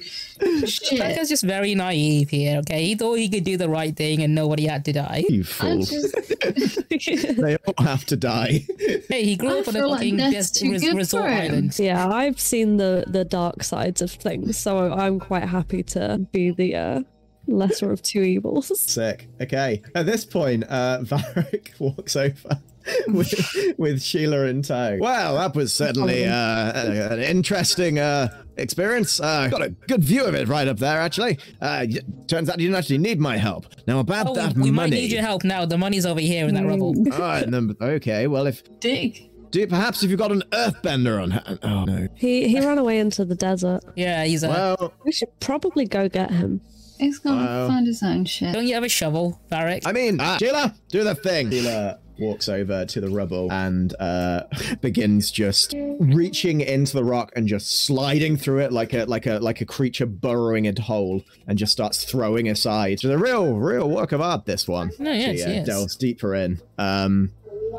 Shit. 0.67 0.99
Becca's 1.01 1.31
just 1.31 1.43
very 1.45 1.75
naive 1.75 2.29
here. 2.31 2.59
Okay, 2.59 2.85
he 2.85 2.95
thought 2.95 3.15
he 3.15 3.29
could 3.29 3.45
do 3.45 3.57
the 3.57 3.69
right 3.69 3.97
thing 3.97 4.23
and 4.23 4.35
nobody 4.35 4.67
had 4.67 4.85
to 4.85 4.93
die. 4.93 5.25
you 5.29 5.43
fool! 5.43 5.79
just, 5.79 6.15
they 7.39 7.57
all 7.57 7.85
have 7.85 8.05
to 8.07 8.17
die. 8.17 8.65
Hey, 9.09 9.25
he 9.25 9.35
grew 9.37 9.49
I 9.57 9.61
up 9.61 9.69
on 9.69 9.75
a 9.77 9.79
feel 9.79 9.91
like 9.91 9.99
fucking 10.01 10.17
that's 10.19 10.51
des- 10.51 10.61
too 10.67 10.73
res- 10.73 10.95
resort 10.95 11.25
island. 11.25 11.77
yeah, 11.79 12.07
I've 12.09 12.39
seen 12.39 12.77
the 12.77 13.05
the 13.09 13.25
dark 13.25 13.65
sides 13.65 14.01
of 14.03 14.11
things, 14.13 14.59
so 14.59 14.93
I'm 14.93 15.19
quite 15.19 15.43
happy 15.45 15.56
to 15.63 16.27
be 16.33 16.51
the 16.51 16.75
uh, 16.77 17.01
lesser 17.47 17.93
of 17.93 18.03
two 18.03 18.21
evils. 18.23 18.79
Sick. 18.81 19.29
Okay. 19.41 19.83
At 19.95 20.07
this 20.07 20.25
point, 20.25 20.65
uh, 20.69 21.01
Varric 21.03 21.79
walks 21.81 22.17
over. 22.17 22.61
With, 23.09 23.75
with 23.79 24.01
Sheila 24.01 24.45
in 24.47 24.63
tow. 24.63 24.97
Well, 25.01 25.35
that 25.39 25.57
was 25.57 25.73
certainly 25.73 26.25
uh, 26.25 27.11
an 27.13 27.19
interesting 27.19 27.99
uh, 27.99 28.29
experience. 28.59 29.19
Uh, 29.19 29.49
got 29.49 29.63
a 29.63 29.71
good 29.71 30.05
view 30.05 30.25
of 30.25 30.37
it 30.37 30.47
right 30.47 30.69
up 30.69 30.79
there, 30.79 31.01
actually. 31.01 31.39
Uh, 31.61 31.85
y- 31.91 31.99
turns 32.29 32.49
out 32.49 32.61
you 32.61 32.69
didn't 32.69 32.79
actually 32.79 32.99
need 32.99 33.19
my 33.19 33.39
help. 33.39 33.67
Now 33.89 33.99
about 33.99 34.29
Oh, 34.29 34.35
that 34.35 34.55
we 34.55 34.71
might 34.71 34.91
need 34.91 35.11
your 35.11 35.23
help 35.23 35.43
now. 35.43 35.65
The 35.67 35.77
money's 35.77 36.07
over 36.07 36.21
here 36.21 36.47
in 36.47 36.55
that 36.55 36.65
rubble. 36.65 36.95
All 37.13 37.19
right, 37.19 37.51
then, 37.51 37.75
okay. 37.81 38.29
Well, 38.29 38.47
if 38.47 38.63
dig. 38.79 39.31
Do 39.51 39.61
you, 39.61 39.67
perhaps 39.67 40.03
if 40.03 40.11
you've 40.11 40.19
got 40.19 40.33
an 40.33 40.43
earthbender 40.53 41.23
on 41.23 41.31
hand. 41.33 41.59
Oh 41.63 41.85
no. 41.85 42.09
He 42.15 42.49
he 42.49 42.61
ran 42.61 42.79
away 42.79 42.99
into 42.99 43.25
the 43.25 43.35
desert. 43.35 43.83
Yeah, 43.97 44.25
he's 44.25 44.43
a. 44.43 44.49
Well, 44.49 44.93
We 45.05 45.13
should 45.13 45.29
probably 45.41 45.87
go 45.87 46.09
get 46.09 46.31
him. 46.31 46.61
He's 46.99 47.19
gonna 47.19 47.45
Wow. 47.45 47.69
find 47.69 47.87
his 47.87 48.03
own 48.03 48.25
shit. 48.25 48.55
Don't 48.55 48.67
you 48.67 48.75
have 48.75 48.85
a 48.85 48.89
shovel, 48.89 49.41
Varric? 49.51 49.83
I 49.85 49.93
mean, 49.93 50.19
uh, 50.21 50.39
Sheila, 50.39 50.75
do 50.89 51.05
the 51.05 51.15
thing. 51.15 51.51
Sheila 51.51 51.99
walks 52.19 52.49
over 52.49 52.87
to 52.87 52.99
the 52.99 53.11
rubble 53.11 53.53
and 53.53 53.95
uh, 54.01 54.45
begins 54.81 55.31
just 55.31 55.75
reaching 56.01 56.63
into 56.63 56.95
the 56.95 57.05
rock 57.05 57.31
and 57.37 57.47
just 57.47 57.85
sliding 57.85 58.39
through 58.39 58.61
it 58.61 58.73
like 58.73 58.95
a 58.95 59.05
like 59.05 59.27
a 59.27 59.39
like 59.41 59.61
a 59.61 59.67
creature 59.67 60.07
burrowing 60.07 60.67
a 60.67 60.81
hole 60.81 61.23
and 61.47 61.59
just 61.59 61.73
starts 61.73 62.05
throwing 62.05 62.49
aside. 62.49 62.93
It's 62.93 63.05
a 63.05 63.19
real 63.19 63.55
real 63.59 63.89
work 63.91 64.13
of 64.13 64.21
art. 64.23 64.47
This 64.47 64.67
one. 64.67 64.91
No, 64.99 65.13
yes, 65.13 65.37
she 65.37 65.43
uh, 65.45 65.49
yes. 65.51 65.67
delves 65.67 65.97
deeper 65.97 66.35
in. 66.35 66.61
Um, 66.79 67.33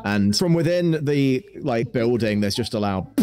and 0.05 0.37
from 0.37 0.53
within 0.53 1.03
the 1.05 1.43
like 1.61 1.91
building, 1.91 2.39
there's 2.41 2.55
just 2.55 2.73
a 2.73 2.79
loud 2.79 3.07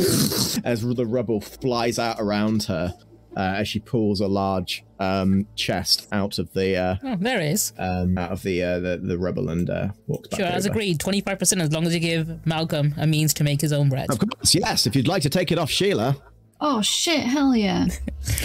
as 0.65 0.83
the 0.83 1.07
rubble 1.07 1.41
flies 1.41 1.99
out 1.99 2.17
around 2.21 2.65
her. 2.65 2.95
Uh, 3.37 3.57
as 3.59 3.67
she 3.67 3.81
pulls 3.81 4.21
a 4.21 4.29
large 4.29 4.85
um, 5.01 5.45
chest 5.57 6.07
out 6.13 6.39
of 6.39 6.53
the 6.53 6.77
uh, 6.77 6.95
Oh, 7.03 7.17
there 7.17 7.41
it 7.41 7.47
is. 7.51 7.73
um, 7.81 8.17
out 8.17 8.31
of 8.31 8.41
the 8.45 8.63
uh, 8.63 8.79
the, 8.79 9.01
the 9.03 9.19
rubble 9.19 9.49
and 9.51 9.69
uh, 9.69 9.89
walks 10.07 10.29
back 10.29 10.39
Sure, 10.39 10.47
as 10.47 10.67
agreed. 10.67 11.01
Twenty-five 11.01 11.37
percent, 11.41 11.61
as 11.61 11.73
long 11.73 11.85
as 11.85 11.93
you 11.93 11.99
give 11.99 12.47
Malcolm 12.47 12.95
a 12.97 13.09
means 13.09 13.35
to 13.35 13.43
make 13.43 13.61
his 13.61 13.73
own 13.73 13.89
bread. 13.89 14.09
Of 14.09 14.21
course, 14.21 14.55
yes. 14.55 14.87
If 14.87 14.95
you'd 14.95 15.09
like 15.09 15.23
to 15.23 15.31
take 15.31 15.51
it 15.51 15.59
off 15.59 15.69
Sheila, 15.69 16.17
Oh 16.61 16.81
shit! 16.81 17.23
Hell 17.23 17.57
yeah! 17.57 17.89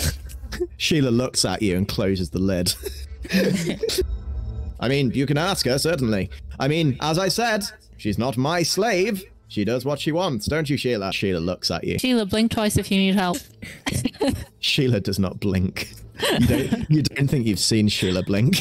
Sheila 0.78 1.10
looks 1.10 1.46
at 1.46 1.62
you 1.62 1.78
and 1.78 1.88
closes 1.88 2.32
the 2.32 2.40
lid. 2.40 2.74
I 4.80 4.88
mean, 4.88 5.12
you 5.12 5.26
can 5.26 5.38
ask 5.38 5.66
her, 5.68 5.78
certainly. 5.78 6.30
I 6.60 6.68
mean, 6.68 6.98
as 7.02 7.20
I 7.20 7.28
said, 7.28 7.64
she's 8.00 8.18
not 8.18 8.36
my 8.38 8.64
slave. 8.64 9.24
She 9.48 9.66
does 9.66 9.84
what 9.86 10.00
she 10.00 10.12
wants, 10.12 10.46
don't 10.46 10.70
you, 10.70 10.78
Sheila? 10.78 11.12
Sheila 11.12 11.40
looks 11.40 11.72
at 11.72 11.84
you. 11.84 11.98
Sheila, 12.00 12.26
blink 12.26 12.52
twice 12.52 12.78
if 12.78 12.92
you 12.92 12.98
need 13.00 13.16
help. 13.16 13.38
Sheila 14.60 15.00
does 15.00 15.18
not 15.20 15.40
blink. 15.40 15.92
You 16.22 16.40
don't, 16.48 16.90
you 16.92 17.02
don't 17.02 17.28
think 17.30 17.48
you've 17.48 17.60
seen 17.60 17.88
Sheila 17.88 18.22
blink? 18.24 18.58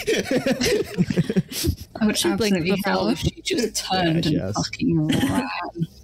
I 2.00 2.06
would 2.06 2.16
She 2.16 2.28
blinked 2.34 2.58
absolutely 2.58 2.82
hell 2.84 3.08
before. 3.08 3.12
if 3.12 3.18
she 3.18 3.42
just 3.42 3.84
turned 3.90 4.24
Yeah, 4.26 4.30
she 4.30 4.34
and 4.36 4.42
has. 4.44 4.54
fucking 4.56 5.08
ran. 5.08 5.48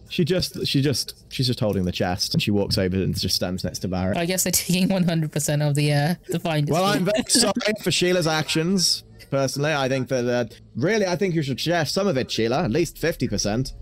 she 0.09 0.25
just, 0.25 0.67
she 0.67 0.83
just, 0.83 1.33
she's 1.33 1.47
just 1.47 1.61
holding 1.61 1.85
the 1.85 1.93
chest, 1.93 2.35
and 2.35 2.43
she 2.43 2.51
walks 2.51 2.77
over 2.79 2.97
and 2.97 3.17
just 3.19 3.37
stands 3.37 3.65
next 3.65 3.79
to 3.81 3.89
Varric. 3.89 4.17
I 4.17 4.27
guess 4.27 4.43
they're 4.45 4.53
taking 4.53 4.89
100% 4.89 5.69
of 5.69 5.75
the 5.75 5.93
uh, 5.93 6.15
the 6.29 6.41
findings. 6.41 6.71
Well, 6.73 6.85
I'm 6.85 7.05
very 7.05 7.23
sorry 7.29 7.53
for 7.83 7.91
Sheila's 7.91 8.27
actions. 8.27 9.05
Personally, 9.31 9.73
I 9.73 9.89
think 9.89 10.09
that 10.09 10.27
uh, 10.27 10.55
really, 10.77 11.07
I 11.07 11.17
think 11.17 11.35
you 11.35 11.43
should 11.43 11.61
share 11.61 11.85
some 11.85 12.07
of 12.07 12.17
it, 12.17 12.31
Sheila. 12.31 12.65
At 12.65 12.71
least 12.71 12.99
fifty 12.99 13.29
percent. 13.29 13.73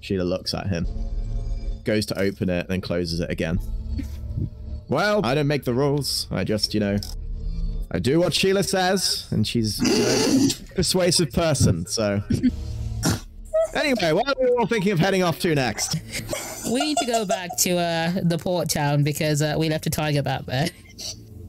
Sheila 0.00 0.22
looks 0.22 0.54
at 0.54 0.68
him, 0.68 0.86
goes 1.84 2.06
to 2.06 2.20
open 2.20 2.48
it, 2.48 2.68
then 2.68 2.80
closes 2.80 3.20
it 3.20 3.30
again. 3.30 3.58
Well, 4.88 5.24
I 5.24 5.34
don't 5.34 5.48
make 5.48 5.64
the 5.64 5.74
rules. 5.74 6.28
I 6.30 6.44
just, 6.44 6.74
you 6.74 6.80
know, 6.80 6.96
I 7.90 7.98
do 7.98 8.20
what 8.20 8.34
Sheila 8.34 8.62
says, 8.62 9.26
and 9.30 9.46
she's 9.46 9.80
you 9.80 9.88
know, 9.88 10.70
a 10.70 10.74
persuasive 10.74 11.32
person. 11.32 11.86
So, 11.86 12.22
anyway, 13.74 14.12
what 14.12 14.28
are 14.28 14.34
we 14.40 14.48
all 14.50 14.66
thinking 14.66 14.92
of 14.92 14.98
heading 14.98 15.22
off 15.22 15.40
to 15.40 15.54
next? 15.54 15.96
we 16.70 16.80
need 16.80 16.96
to 16.98 17.06
go 17.06 17.24
back 17.24 17.56
to 17.58 17.78
uh, 17.78 18.12
the 18.22 18.38
port 18.38 18.68
town 18.68 19.02
because 19.02 19.42
uh, 19.42 19.56
we 19.58 19.68
left 19.68 19.86
a 19.86 19.90
tiger 19.90 20.22
back 20.22 20.46
there. 20.46 20.68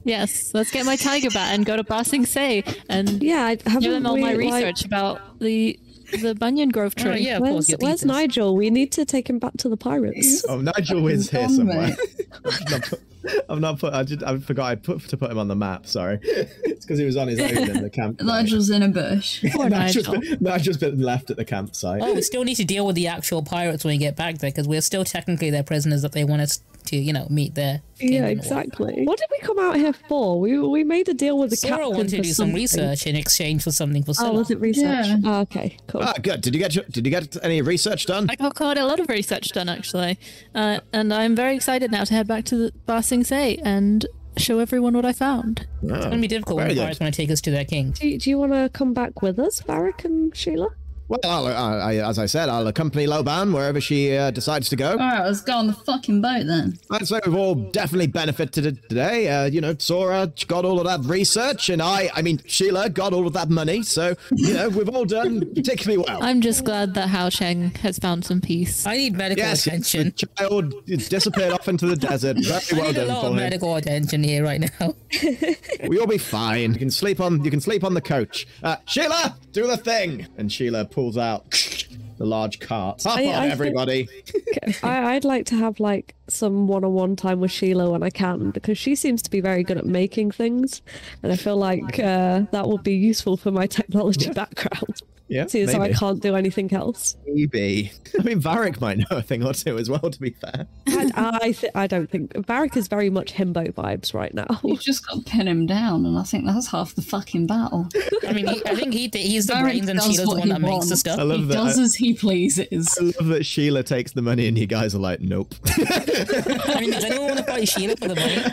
Yes, 0.08 0.52
let's 0.54 0.70
get 0.70 0.86
my 0.86 0.96
tiger 0.96 1.30
bat 1.30 1.54
and 1.54 1.64
go 1.66 1.76
to 1.76 1.84
Ba 1.84 2.04
Sing 2.04 2.24
Se 2.26 2.64
and 2.88 3.22
Yeah, 3.22 3.44
I 3.44 3.50
haven't 3.64 3.80
give 3.80 3.92
them 3.92 4.06
all 4.06 4.14
we, 4.14 4.22
my 4.22 4.32
like- 4.34 4.38
research 4.38 4.84
about 4.84 5.38
the 5.38 5.78
the 6.22 6.34
Banyan 6.34 6.70
Grove 6.70 6.94
tree. 6.94 7.10
Oh, 7.10 7.14
yeah, 7.16 7.36
of 7.36 7.42
Where's, 7.42 7.66
course. 7.68 7.80
where's. 7.82 8.04
Nigel? 8.04 8.56
We 8.56 8.70
need 8.70 8.92
to 8.92 9.04
take 9.04 9.28
him 9.28 9.38
back 9.38 9.52
to 9.58 9.68
the 9.68 9.76
pirates. 9.76 10.42
Oh, 10.48 10.58
Nigel 10.58 11.06
is 11.08 11.28
here 11.28 11.48
somewhere. 11.50 11.94
mate. 13.28 13.40
I've 13.48 13.60
not 13.60 13.78
put, 13.78 13.92
I've 13.92 13.92
not 13.92 13.92
put. 13.92 13.94
I, 13.94 14.02
did, 14.02 14.22
I 14.24 14.38
forgot. 14.38 14.66
I 14.66 14.74
put 14.76 15.00
to 15.08 15.16
put 15.16 15.30
him 15.30 15.38
on 15.38 15.48
the 15.48 15.56
map. 15.56 15.86
Sorry, 15.86 16.18
it's 16.22 16.84
because 16.84 16.98
he 16.98 17.04
was 17.04 17.16
on 17.16 17.28
his 17.28 17.40
own 17.40 17.48
in 17.70 17.82
the 17.82 17.90
camp. 17.90 18.20
Nigel's 18.22 18.70
in 18.70 18.82
a 18.82 18.88
bush. 18.88 19.44
Poor 19.52 19.68
Nigel's 19.68 20.08
Nigel. 20.08 20.20
been, 20.20 20.38
Nigel's 20.40 20.76
been 20.76 21.00
left 21.00 21.30
at 21.30 21.36
the 21.36 21.44
campsite. 21.44 22.02
Oh, 22.02 22.14
we 22.14 22.22
still 22.22 22.44
need 22.44 22.56
to 22.56 22.64
deal 22.64 22.86
with 22.86 22.96
the 22.96 23.06
actual 23.08 23.42
pirates 23.42 23.84
when 23.84 23.92
we 23.94 23.98
get 23.98 24.16
back 24.16 24.38
there 24.38 24.50
because 24.50 24.66
we're 24.68 24.80
still 24.80 25.04
technically 25.04 25.50
their 25.50 25.62
prisoners 25.62 26.02
that 26.02 26.12
they 26.12 26.24
want 26.24 26.42
us 26.42 26.60
to, 26.86 26.96
you 26.96 27.12
know, 27.12 27.26
meet 27.28 27.54
there. 27.54 27.82
Yeah, 28.00 28.26
exactly. 28.26 29.04
What 29.04 29.18
did 29.18 29.26
we 29.30 29.38
come 29.40 29.58
out 29.58 29.76
here 29.76 29.92
for? 29.92 30.40
We 30.40 30.58
we 30.58 30.84
made 30.84 31.08
a 31.08 31.14
deal 31.14 31.36
with 31.36 31.50
the 31.50 31.56
Sora 31.56 31.78
captain 31.78 31.96
wanted 31.96 32.10
to 32.10 32.16
for 32.18 32.22
do 32.22 32.32
some 32.32 32.52
research 32.54 33.06
in 33.06 33.16
exchange 33.16 33.64
for 33.64 33.72
something 33.72 34.04
for 34.04 34.12
Oh, 34.20 34.32
was 34.34 34.50
it 34.50 34.60
research? 34.60 35.06
Yeah. 35.06 35.16
Oh, 35.24 35.40
okay, 35.40 35.76
cool. 35.88 36.02
Ah, 36.04 36.14
good. 36.22 36.40
Did 36.40 36.54
you 36.54 36.60
get 36.60 36.74
your- 36.76 36.84
Did 36.84 37.04
you 37.04 37.10
get 37.10 37.36
any 37.44 37.60
research 37.60 38.06
done? 38.06 38.28
I 38.30 38.36
got 38.36 38.54
quite 38.54 38.78
a 38.78 38.86
lot 38.86 39.00
of 39.00 39.08
research 39.08 39.48
done 39.48 39.68
actually, 39.68 40.18
uh, 40.54 40.78
and 40.92 41.12
I'm 41.12 41.34
very 41.34 41.56
excited 41.56 41.90
now 41.90 42.04
to 42.04 42.14
head 42.14 42.28
back 42.28 42.44
to 42.46 42.56
the 42.56 42.72
Ba 43.18 43.24
Sing 43.24 43.56
Se 43.56 43.62
and 43.64 44.06
show 44.36 44.58
everyone 44.60 44.94
what 44.94 45.04
I 45.04 45.12
found. 45.12 45.66
Oh, 45.82 45.88
It's 45.88 45.92
ah, 45.92 46.08
going 46.08 46.10
to 46.12 46.20
be 46.20 46.28
difficult 46.28 46.56
when 46.56 46.64
very 46.66 46.74
the 46.74 46.80
good. 46.80 46.84
pirates 46.84 47.00
want 47.00 47.12
to 47.14 47.16
take 47.16 47.30
us 47.30 47.40
to 47.42 47.50
their 47.50 47.64
king. 47.64 47.90
do, 47.92 48.18
do 48.18 48.30
you 48.30 48.38
want 48.38 48.52
to 48.52 48.68
come 48.72 48.94
back 48.94 49.22
with 49.22 49.38
us, 49.38 49.60
Varric 49.62 50.04
and 50.04 50.34
Sheila? 50.36 50.68
Well, 51.08 51.20
I'll, 51.24 51.46
uh, 51.46 51.78
I, 51.78 51.96
as 52.06 52.18
I 52.18 52.26
said, 52.26 52.50
I'll 52.50 52.66
accompany 52.66 53.06
Loban 53.06 53.54
wherever 53.54 53.80
she 53.80 54.14
uh, 54.14 54.30
decides 54.30 54.68
to 54.68 54.76
go. 54.76 54.90
Alright, 54.90 55.24
let's 55.24 55.40
go 55.40 55.54
on 55.56 55.66
the 55.66 55.72
fucking 55.72 56.20
boat 56.20 56.44
then. 56.46 56.78
I'd 56.90 57.08
say 57.08 57.18
we've 57.24 57.34
all 57.34 57.54
definitely 57.54 58.08
benefited 58.08 58.82
today. 58.88 59.28
Uh, 59.28 59.46
you 59.46 59.62
know, 59.62 59.74
Sora 59.78 60.30
got 60.48 60.66
all 60.66 60.78
of 60.78 60.84
that 60.86 61.00
research, 61.10 61.70
and 61.70 61.80
I, 61.80 62.10
I 62.14 62.20
mean, 62.20 62.42
Sheila 62.46 62.90
got 62.90 63.14
all 63.14 63.26
of 63.26 63.32
that 63.32 63.48
money. 63.48 63.82
So, 63.84 64.14
you 64.32 64.52
know, 64.52 64.68
we've 64.68 64.90
all 64.90 65.06
done 65.06 65.40
particularly 65.54 66.04
well. 66.06 66.22
I'm 66.22 66.42
just 66.42 66.64
glad 66.64 66.92
that 66.94 67.08
Hao 67.08 67.30
Sheng 67.30 67.70
has 67.76 67.98
found 67.98 68.26
some 68.26 68.42
peace. 68.42 68.86
I 68.86 68.98
need 68.98 69.16
medical 69.16 69.42
Yes, 69.44 69.66
attention. 69.66 70.12
the 70.16 70.26
child 70.36 70.74
disappeared 71.08 71.52
off 71.54 71.68
into 71.68 71.86
the 71.86 71.96
desert. 71.96 72.36
Very 72.42 72.60
well 72.72 72.82
I 72.82 72.82
well 72.82 72.86
need 72.86 72.90
a 72.90 72.92
done 73.00 73.08
lot 73.08 73.20
for 73.22 73.26
of 73.28 73.32
him. 73.32 73.36
medical 73.38 73.76
attention 73.76 74.22
here 74.24 74.44
right 74.44 74.60
now. 74.60 74.94
We'll 75.84 76.06
be 76.08 76.18
fine. 76.18 76.72
You 76.72 76.78
can 76.78 76.90
sleep 76.90 77.20
on. 77.20 77.44
You 77.44 77.50
can 77.50 77.60
sleep 77.60 77.84
on 77.84 77.94
the 77.94 78.00
coach. 78.00 78.46
Uh, 78.62 78.76
Sheila, 78.86 79.36
do 79.52 79.66
the 79.66 79.76
thing. 79.76 80.26
And 80.36 80.52
Sheila 80.52 80.84
pulls 80.98 81.16
out 81.16 81.48
the 82.18 82.26
large 82.26 82.58
cart. 82.58 83.02
Hop 83.04 83.18
I- 83.18 83.26
on, 83.26 83.34
I 83.34 83.40
think- 83.42 83.52
everybody. 83.52 84.08
I, 84.82 85.14
I'd 85.14 85.24
like 85.24 85.46
to 85.46 85.54
have 85.54 85.78
like 85.78 86.14
some 86.28 86.66
one-on-one 86.66 87.14
time 87.14 87.38
with 87.40 87.52
Sheila 87.52 87.90
when 87.90 88.02
I 88.02 88.10
can 88.10 88.50
because 88.50 88.76
she 88.76 88.96
seems 88.96 89.22
to 89.22 89.30
be 89.30 89.40
very 89.40 89.62
good 89.62 89.78
at 89.78 89.86
making 89.86 90.32
things, 90.32 90.82
and 91.22 91.32
I 91.32 91.36
feel 91.36 91.56
like 91.56 91.98
uh, 92.00 92.42
that 92.50 92.66
would 92.66 92.82
be 92.82 92.94
useful 92.94 93.36
for 93.36 93.50
my 93.52 93.66
technology 93.78 94.30
background. 94.30 95.02
Yeah, 95.28 95.46
Seeing 95.46 95.68
as 95.68 95.74
I 95.74 95.92
can't 95.92 96.22
do 96.22 96.34
anything 96.36 96.72
else. 96.72 97.16
Maybe. 97.26 97.92
I 98.18 98.22
mean, 98.22 98.40
Varric 98.40 98.80
might 98.80 98.98
know 98.98 99.06
a 99.10 99.22
thing 99.22 99.44
or 99.44 99.52
two 99.52 99.76
as 99.78 99.90
well. 99.90 100.00
To 100.00 100.20
be 100.20 100.30
fair. 100.30 100.66
I 100.86 101.38
I, 101.42 101.52
th- 101.52 101.72
I 101.74 101.86
don't 101.86 102.10
think 102.10 102.32
Varric 102.32 102.76
is 102.76 102.88
very 102.88 103.10
much 103.10 103.34
himbo 103.34 103.72
vibes 103.74 104.14
right 104.14 104.32
now. 104.32 104.46
You've 104.64 104.80
just 104.80 105.06
got 105.06 105.24
to 105.24 105.30
pin 105.30 105.46
him 105.46 105.66
down, 105.66 106.06
and 106.06 106.18
I 106.18 106.22
think 106.22 106.46
that's 106.46 106.68
half 106.68 106.94
the 106.94 107.02
fucking 107.02 107.46
battle. 107.46 107.88
I 108.26 108.32
mean, 108.32 108.46
he, 108.46 108.62
I 108.66 108.74
think 108.74 108.94
he 108.94 109.10
he's 109.12 109.46
the 109.46 109.54
Varric 109.54 109.62
brains 109.62 109.88
and 109.88 109.98
does 109.98 110.06
Sheila's 110.06 110.22
the 110.22 110.26
what 110.28 110.38
one 110.38 110.46
he 110.48 110.52
that 110.54 110.60
makes 110.60 110.70
the 110.70 110.90
wants. 110.90 111.00
stuff. 111.00 111.18
I 111.18 111.22
love 111.22 111.38
he 111.40 111.44
that. 111.46 111.54
does 111.54 111.78
as 111.78 111.94
he 111.94 112.14
pleases. 112.14 112.96
I 112.98 113.04
love 113.04 113.26
that 113.28 113.44
Sheila 113.44 113.82
takes 113.82 114.12
the 114.12 114.22
money 114.22 114.46
and 114.48 114.56
you 114.58 114.66
guys 114.66 114.94
are 114.94 114.98
like, 114.98 115.20
nope. 115.20 115.54
I 115.66 116.78
mean, 116.80 116.90
does 116.90 117.04
anyone 117.04 117.26
want 117.28 117.38
to 117.38 117.44
fight 117.44 117.68
Sheila 117.68 117.96
for 117.96 118.08
the 118.08 118.14
money? 118.14 118.44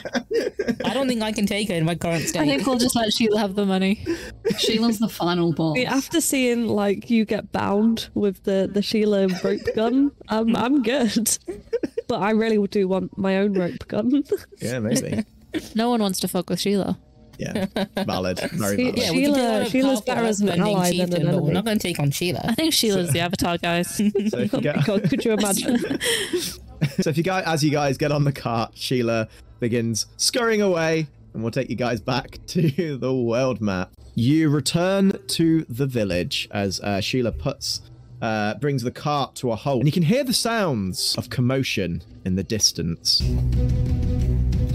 I 0.84 0.94
don't 0.94 1.08
think 1.08 1.22
I 1.22 1.32
can 1.32 1.46
take 1.46 1.70
her 1.70 1.76
in 1.76 1.86
my 1.86 1.96
current 1.96 2.24
state. 2.28 2.42
I 2.42 2.46
think 2.46 2.66
we'll 2.68 2.78
just 2.78 2.96
let 2.96 3.12
Sheila 3.14 3.40
have 3.40 3.56
the 3.56 3.66
money. 3.66 4.06
Sheila's 4.58 5.00
the 5.00 5.10
final 5.10 5.54
boss. 5.56 5.78
After 5.86 6.22
seeing 6.22 6.65
like 6.68 7.10
you 7.10 7.26
get 7.26 7.52
bound 7.52 8.10
with 8.14 8.44
the 8.44 8.70
the 8.72 8.82
Sheila 8.82 9.28
rope 9.44 9.62
gun, 9.76 10.12
um, 10.30 10.56
I'm 10.56 10.82
good. 10.84 11.38
But 12.08 12.22
I 12.22 12.32
really 12.32 12.66
do 12.68 12.88
want 12.88 13.18
my 13.18 13.38
own 13.38 13.54
rope 13.54 13.88
gun. 13.88 14.24
yeah, 14.62 14.80
maybe. 14.80 15.24
No 15.74 15.90
one 15.90 16.02
wants 16.02 16.20
to 16.22 16.28
fuck 16.28 16.50
with 16.50 16.60
Sheila. 16.60 16.98
Yeah, 17.38 17.66
valid. 18.06 18.40
Very 18.54 18.76
valid. 18.78 18.98
yeah, 18.98 19.12
we 19.12 19.24
can 19.26 19.34
Sheila- 19.34 19.36
take 19.36 19.46
on 19.46 19.62
a 19.62 19.70
Sheila's 19.70 20.02
powerful 20.02 20.16
better 20.16 20.28
as 20.28 20.40
an 20.42 20.48
husband 20.48 20.64
named 20.64 20.78
ally 20.78 20.92
than 20.92 21.00
an 21.02 21.08
Chieftain, 21.10 21.32
but 21.36 21.44
we're 21.44 21.52
not 21.54 21.66
going 21.66 21.78
to 21.78 21.82
take 21.88 22.00
on 22.00 22.12
Sheila. 22.12 22.42
I 22.46 22.54
think 22.56 22.74
Sheila's 22.74 23.12
the 23.12 23.20
avatar, 23.20 23.58
guys. 23.58 23.90
So 24.30 24.38
if 24.40 24.54
you 24.54 24.62
get- 24.62 24.86
God, 24.86 25.10
could 25.10 25.26
you 25.26 25.32
imagine? 25.34 25.78
So 27.02 27.10
if 27.10 27.18
you 27.18 27.24
guys, 27.24 27.44
as 27.46 27.64
you 27.64 27.72
guys 27.72 27.98
get 27.98 28.12
on 28.12 28.24
the 28.24 28.32
cart, 28.32 28.72
Sheila 28.76 29.28
begins 29.60 30.06
scurrying 30.18 30.62
away, 30.62 31.08
and 31.36 31.44
we'll 31.44 31.52
take 31.52 31.70
you 31.70 31.76
guys 31.76 32.02
back 32.02 32.40
to 32.48 32.98
the 32.98 33.14
world 33.14 33.62
map. 33.62 33.92
You 34.16 34.50
return 34.50 35.20
to 35.28 35.66
the 35.70 35.86
village 35.86 36.48
as 36.52 36.80
uh, 36.80 37.02
Sheila 37.02 37.34
puts, 37.34 37.82
uh, 38.22 38.56
brings 38.56 38.82
the 38.82 38.92
cart 38.92 39.36
to 39.36 39.52
a 39.52 39.56
halt, 39.56 39.80
and 39.80 39.88
you 39.88 39.92
can 39.92 40.04
hear 40.04 40.24
the 40.24 40.34
sounds 40.34 41.16
of 41.18 41.30
commotion 41.30 42.02
in 42.24 42.36
the 42.36 42.44
distance. 42.44 43.20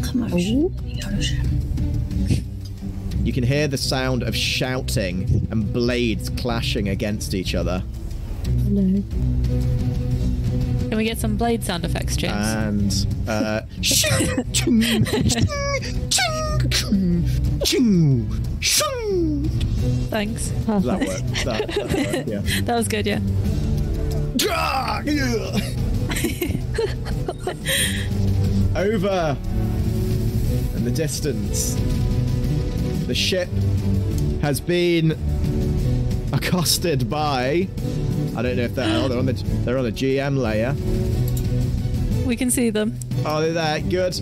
Commotion. 0.07 0.75
You 3.25 3.33
can 3.33 3.45
hear 3.45 3.69
the 3.69 3.79
sound 3.79 4.23
of 4.23 4.37
shouting 4.37 5.47
and 5.51 5.73
blades 5.73 6.31
clashing 6.31 6.89
against 6.89 7.35
each 7.35 7.55
other, 7.55 7.83
no. 8.69 9.03
Can 10.91 10.97
we 10.97 11.05
get 11.05 11.19
some 11.19 11.37
blade 11.37 11.63
sound 11.63 11.85
effects, 11.85 12.17
James? 12.17 13.05
and 13.05 13.29
uh, 13.29 13.63
shing, 13.81 14.45
chung, 14.53 14.83
ching, 14.83 15.05
ching, 16.65 17.31
chung, 17.61 18.61
shing. 18.61 19.45
Thanks. 20.11 20.49
Does 20.49 20.83
that 20.83 20.99
work? 20.99 21.21
Does 21.29 21.45
that, 21.45 21.69
that 21.69 21.77
work? 21.77 22.27
Yeah. 22.27 22.61
That 22.65 22.75
was 22.75 22.89
good, 22.89 23.07
yeah. 23.07 23.21
Ah, 24.51 25.01
yeah. 25.05 25.61
Over 28.75 29.37
in 30.75 30.85
the 30.85 30.91
distance, 30.91 31.77
the 33.07 33.15
ship 33.15 33.49
has 34.43 34.61
been 34.61 35.11
accosted 36.33 37.11
by. 37.11 37.69
I 38.37 38.43
don't 38.43 38.57
know 38.57 38.63
if 38.63 38.75
they're, 38.75 38.97
oh, 38.97 39.09
they're 39.09 39.19
on 39.19 39.27
the 39.27 39.33
they're 39.33 39.79
on 39.79 39.87
a 39.87 39.93
GM 39.93 40.37
layer. 40.37 40.75
We 42.27 42.37
can 42.37 42.51
see 42.51 42.71
them. 42.71 42.99
Oh, 43.27 43.41
they're 43.41 43.53
there. 43.53 43.81
Good. 43.81 44.21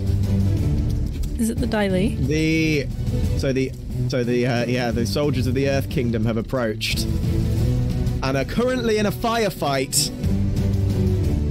Is 1.39 1.49
it 1.49 1.57
the 1.57 1.67
Daily? 1.67 2.15
The 2.15 2.87
so 3.37 3.53
the 3.53 3.71
so 4.09 4.23
the 4.23 4.45
uh, 4.45 4.65
yeah 4.65 4.91
the 4.91 5.05
soldiers 5.05 5.47
of 5.47 5.53
the 5.53 5.69
Earth 5.69 5.89
Kingdom 5.89 6.25
have 6.25 6.37
approached 6.37 7.05
and 8.23 8.35
are 8.35 8.45
currently 8.45 8.97
in 8.97 9.05
a 9.05 9.11
firefight 9.11 10.09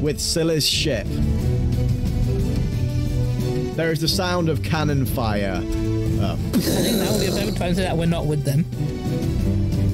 with 0.01 0.21
Scylla's 0.21 0.69
ship. 0.69 1.07
There 3.77 3.93
is 3.93 4.01
the 4.01 4.09
sound 4.09 4.49
of 4.49 4.63
cannon 4.63 5.07
fire. 5.07 5.61
Oh. 5.63 6.33
I 6.55 6.59
think 6.59 6.99
that 6.99 7.11
will 7.11 7.21
be 7.21 7.27
a 7.27 7.31
better 7.31 7.53
time 7.53 7.75
so 7.75 7.81
that 7.83 7.97
we're 7.97 8.07
not 8.07 8.27
with 8.27 8.43
them. 8.43 8.65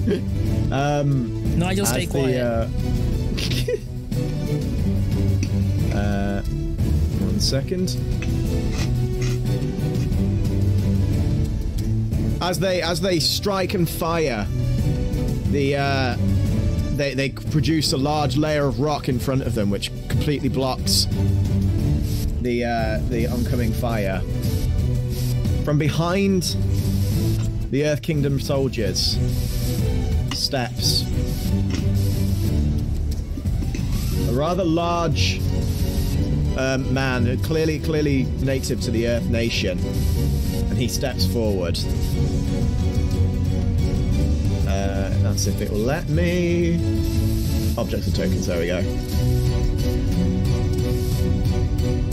Um, 0.70 1.59
Nigel, 1.59 1.86
stay 1.86 2.07
quiet. 2.07 2.32
the, 2.32 2.78
uh, 5.95 5.99
uh, 5.99 6.43
one 6.43 7.41
second. 7.41 7.97
As 12.41 12.59
they 12.59 12.82
as 12.82 13.01
they 13.01 13.20
strike 13.20 13.74
and 13.74 13.89
fire, 13.89 14.47
The 15.51 15.77
uh, 15.77 16.16
they 16.97 17.15
they 17.15 17.28
produce 17.31 17.93
a 17.93 17.97
large 17.97 18.36
layer 18.36 18.66
of 18.66 18.81
rock 18.81 19.09
in 19.09 19.19
front 19.19 19.43
of 19.43 19.55
them, 19.55 19.70
which 19.70 19.91
completely 20.09 20.49
blocks 20.49 21.07
the 22.43 22.65
uh, 22.65 22.99
the 23.09 23.27
oncoming 23.28 23.73
fire. 23.73 24.20
From 25.65 25.78
behind 25.78 26.57
the 27.70 27.85
Earth 27.86 28.03
Kingdom 28.03 28.41
soldiers 28.41 29.16
steps 30.55 31.02
a 34.28 34.32
rather 34.32 34.62
large 34.62 35.40
um, 36.56 36.94
man, 36.94 37.43
clearly 37.43 37.81
clearly 37.81 38.22
native 38.39 38.81
to 38.82 38.93
the 38.93 39.09
Earth 39.09 39.24
Nation, 39.24 39.81
and 39.81 40.78
he 40.78 40.86
steps 40.86 41.26
forward. 41.26 41.76
Uh, 44.68 45.10
that's 45.24 45.48
if 45.48 45.60
it 45.60 45.72
will 45.72 45.78
let 45.78 46.09
me. 46.09 46.74
Objects 47.76 48.06
and 48.06 48.14
tokens. 48.14 48.47
There 48.47 48.60
we 48.60 48.68
go. 48.68 48.81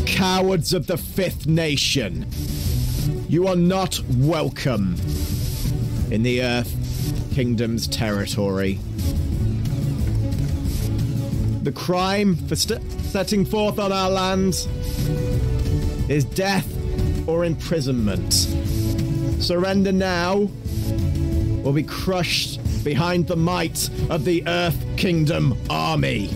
Cowards 0.07 0.73
of 0.73 0.87
the 0.87 0.97
Fifth 0.97 1.45
Nation, 1.45 2.25
you 3.29 3.45
are 3.45 3.55
not 3.55 3.99
welcome 4.17 4.95
in 6.09 6.23
the 6.23 6.41
Earth 6.41 6.80
Kingdom's 7.31 7.87
territory. 7.87 8.79
The 11.63 11.71
crime 11.71 12.35
for 12.35 12.55
st- 12.55 12.81
setting 13.03 13.45
forth 13.45 13.79
on 13.79 13.91
our 13.91 14.09
land 14.09 14.67
is 16.09 16.25
death 16.25 16.67
or 17.27 17.45
imprisonment. 17.45 18.33
Surrender 19.41 19.91
now 19.91 20.49
or 21.63 21.73
be 21.73 21.83
crushed 21.83 22.59
behind 22.83 23.27
the 23.27 23.35
might 23.35 23.89
of 24.09 24.25
the 24.25 24.43
Earth 24.47 24.83
Kingdom 24.97 25.57
army. 25.69 26.29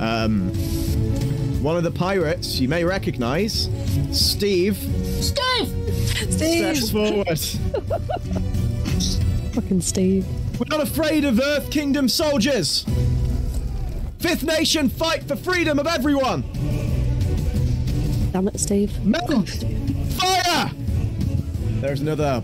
Um, 0.00 0.50
one 1.62 1.76
of 1.76 1.82
the 1.82 1.90
pirates 1.90 2.58
you 2.58 2.68
may 2.68 2.84
recognize, 2.84 3.68
Steve. 4.12 4.76
Steve, 5.20 5.79
steps 6.28 6.90
forward. 6.90 7.38
Fucking 9.54 9.80
Steve. 9.80 10.26
We're 10.58 10.76
not 10.76 10.86
afraid 10.86 11.24
of 11.24 11.40
Earth 11.40 11.70
Kingdom 11.70 12.08
soldiers. 12.08 12.84
Fifth 14.18 14.44
Nation 14.44 14.88
fight 14.88 15.24
for 15.24 15.36
freedom 15.36 15.78
of 15.78 15.86
everyone. 15.86 16.42
Damn 18.32 18.48
it, 18.48 18.60
Steve. 18.60 19.04
Men, 19.04 19.44
fire! 19.46 20.70
There's 21.80 22.02
another 22.02 22.42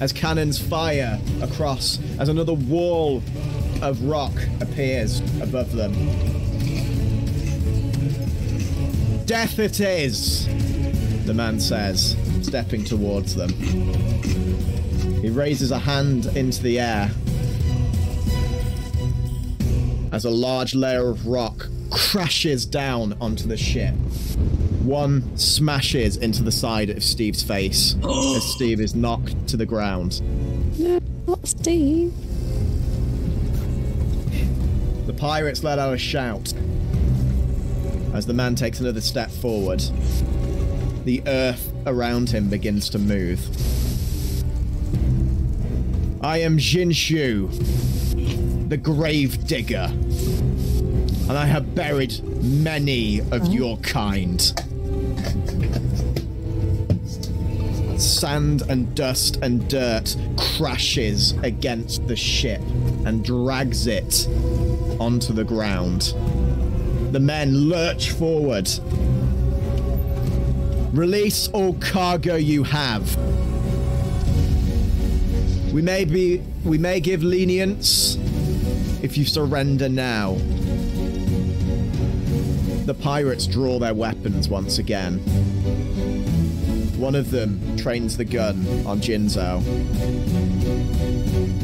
as 0.00 0.12
cannons 0.12 0.58
fire 0.58 1.18
across 1.40 2.00
as 2.18 2.28
another 2.28 2.52
wall 2.52 3.22
of 3.82 4.02
rock 4.02 4.32
appears 4.60 5.20
above 5.40 5.72
them. 5.72 5.92
Death 9.24 9.58
it 9.58 9.80
is, 9.80 10.46
the 11.26 11.34
man 11.34 11.58
says, 11.58 12.16
stepping 12.42 12.84
towards 12.84 13.34
them. 13.34 13.50
He 15.20 15.28
raises 15.28 15.72
a 15.72 15.78
hand 15.78 16.26
into 16.36 16.62
the 16.62 16.78
air 16.78 17.10
as 20.12 20.24
a 20.24 20.30
large 20.30 20.74
layer 20.74 21.08
of 21.08 21.26
rock 21.26 21.68
crashes 21.90 22.64
down 22.64 23.16
onto 23.20 23.48
the 23.48 23.56
ship. 23.56 23.94
One 24.82 25.36
smashes 25.36 26.16
into 26.16 26.44
the 26.44 26.52
side 26.52 26.90
of 26.90 27.02
Steve's 27.02 27.42
face 27.42 27.96
as 28.04 28.44
Steve 28.54 28.80
is 28.80 28.94
knocked 28.94 29.48
to 29.48 29.56
the 29.56 29.66
ground. 29.66 30.22
Not 31.26 31.46
Steve. 31.46 32.14
The 35.06 35.12
pirates 35.12 35.64
let 35.64 35.78
out 35.78 35.92
a 35.92 35.98
shout 35.98 36.52
as 38.14 38.26
the 38.26 38.32
man 38.32 38.54
takes 38.54 38.80
another 38.80 39.00
step 39.00 39.30
forward. 39.30 39.82
The 41.06 41.22
earth 41.28 41.72
around 41.86 42.30
him 42.30 42.48
begins 42.48 42.90
to 42.90 42.98
move. 42.98 43.38
I 46.20 46.38
am 46.38 46.58
Jinshu, 46.58 47.48
the 48.68 48.76
grave 48.76 49.46
digger, 49.46 49.88
and 49.88 51.30
I 51.30 51.46
have 51.46 51.76
buried 51.76 52.24
many 52.42 53.20
of 53.20 53.44
oh. 53.44 53.50
your 53.52 53.76
kind. 53.78 54.40
Sand 58.00 58.62
and 58.68 58.92
dust 58.96 59.38
and 59.42 59.68
dirt 59.68 60.16
crashes 60.36 61.34
against 61.44 62.08
the 62.08 62.16
ship 62.16 62.62
and 63.04 63.24
drags 63.24 63.86
it 63.86 64.26
onto 64.98 65.32
the 65.32 65.44
ground. 65.44 66.14
The 67.12 67.20
men 67.20 67.68
lurch 67.68 68.10
forward. 68.10 68.68
Release 70.96 71.48
all 71.48 71.74
cargo 71.74 72.36
you 72.36 72.64
have. 72.64 73.14
We 75.70 75.82
may 75.82 76.06
be 76.06 76.42
we 76.64 76.78
may 76.78 77.00
give 77.00 77.22
lenience 77.22 78.16
if 79.02 79.18
you 79.18 79.26
surrender 79.26 79.90
now. 79.90 80.36
The 82.86 82.96
pirates 82.98 83.46
draw 83.46 83.78
their 83.78 83.92
weapons 83.92 84.48
once 84.48 84.78
again. 84.78 85.18
One 86.96 87.14
of 87.14 87.30
them 87.30 87.76
trains 87.76 88.16
the 88.16 88.24
gun 88.24 88.66
on 88.86 89.00
Jinshu. 89.02 89.62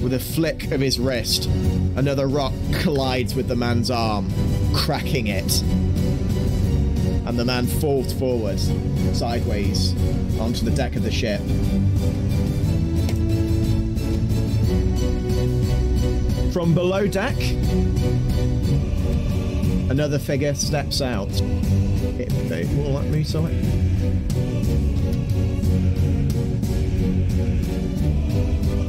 With 0.03 0.13
a 0.13 0.21
flick 0.21 0.71
of 0.73 0.83
his 0.83 0.99
wrist, 0.99 1.47
another 1.97 2.27
rock 2.29 2.53
collides 2.75 3.35
with 3.35 3.49
the 3.49 3.57
man's 3.57 3.91
arm, 3.91 4.31
cracking 4.75 5.29
it. 5.29 5.65
And 7.33 7.39
the 7.39 7.47
man 7.47 7.67
falls 7.67 8.13
forward, 8.13 8.61
sideways, 9.15 9.95
onto 10.39 10.67
the 10.67 10.71
deck 10.71 10.97
of 10.97 11.03
the 11.03 11.11
ship. 11.11 11.41
From 16.53 16.75
below 16.75 17.07
deck, 17.07 17.35
another 19.91 20.19
figure 20.19 20.55
steps 20.55 21.01
out. 21.01 21.31
It, 22.21 22.69
will 22.77 22.93
let 22.93 23.07
me. 23.07 23.25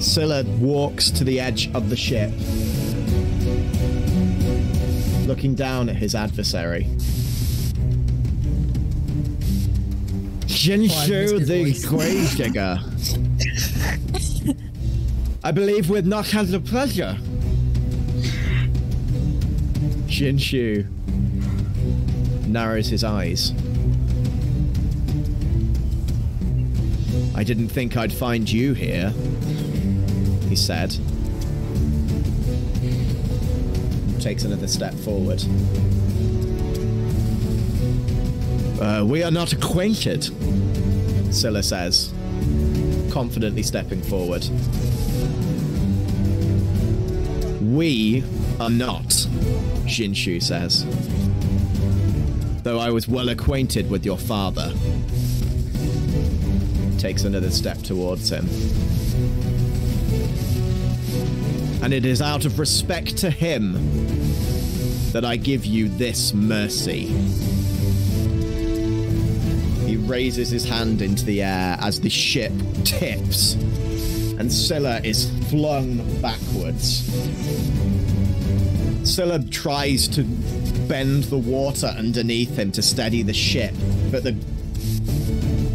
Scylla 0.02 0.44
walks 0.60 1.10
to 1.11 1.24
the 1.24 1.40
edge 1.40 1.74
of 1.74 1.90
the 1.90 1.95
ship, 1.95 2.30
looking 5.30 5.56
down 5.56 5.88
at 5.88 5.95
his 5.95 6.14
adversary. 6.14 6.90
Jinshu 10.64 11.45
the 11.45 11.64
voice. 11.64 11.85
Grave 11.85 12.38
Digger. 12.38 12.80
I 15.44 15.52
believe 15.52 15.90
we've 15.90 16.06
not 16.06 16.27
had 16.27 16.48
the 16.48 16.61
pleasure. 16.61 17.18
Jinshu 20.07 20.88
narrows 22.48 22.88
his 22.88 23.03
eyes. 23.03 23.52
I 27.35 27.44
didn't 27.44 27.68
think 27.68 27.98
I'd 27.98 28.14
find 28.14 28.49
you 28.49 28.73
here, 28.73 29.10
he 30.48 30.56
said. 30.56 30.95
Takes 34.22 34.45
another 34.45 34.68
step 34.68 34.94
forward. 34.94 35.44
Uh, 38.81 39.03
we 39.05 39.23
are 39.23 39.31
not 39.31 39.53
acquainted, 39.53 40.23
Scylla 41.33 41.63
says, 41.63 42.13
confidently 43.11 43.63
stepping 43.63 44.01
forward. 44.01 44.43
We 47.61 48.23
are 48.59 48.69
not, 48.69 49.07
Jinshu 49.85 50.41
says. 50.41 50.85
Though 52.63 52.79
I 52.79 52.89
was 52.89 53.07
well 53.07 53.29
acquainted 53.29 53.89
with 53.89 54.05
your 54.05 54.17
father. 54.17 54.73
Takes 56.97 57.23
another 57.23 57.51
step 57.51 57.77
towards 57.79 58.29
him. 58.29 58.47
And 61.83 61.93
it 61.93 62.05
is 62.05 62.21
out 62.21 62.45
of 62.45 62.59
respect 62.59 63.17
to 63.17 63.29
him 63.29 63.73
that 65.11 65.25
I 65.25 65.35
give 65.35 65.65
you 65.65 65.89
this 65.89 66.33
mercy. 66.33 67.13
Raises 70.03 70.49
his 70.49 70.65
hand 70.65 71.01
into 71.01 71.25
the 71.25 71.41
air 71.41 71.77
as 71.80 71.99
the 72.01 72.09
ship 72.09 72.51
tips, 72.84 73.53
and 74.38 74.51
Scylla 74.51 74.99
is 75.01 75.31
flung 75.49 75.97
backwards. 76.21 77.09
Scylla 79.03 79.39
tries 79.45 80.07
to 80.09 80.23
bend 80.88 81.23
the 81.25 81.38
water 81.38 81.88
underneath 81.88 82.57
him 82.57 82.71
to 82.73 82.81
steady 82.81 83.23
the 83.23 83.34
ship, 83.34 83.73
but 84.11 84.23
the 84.23 84.35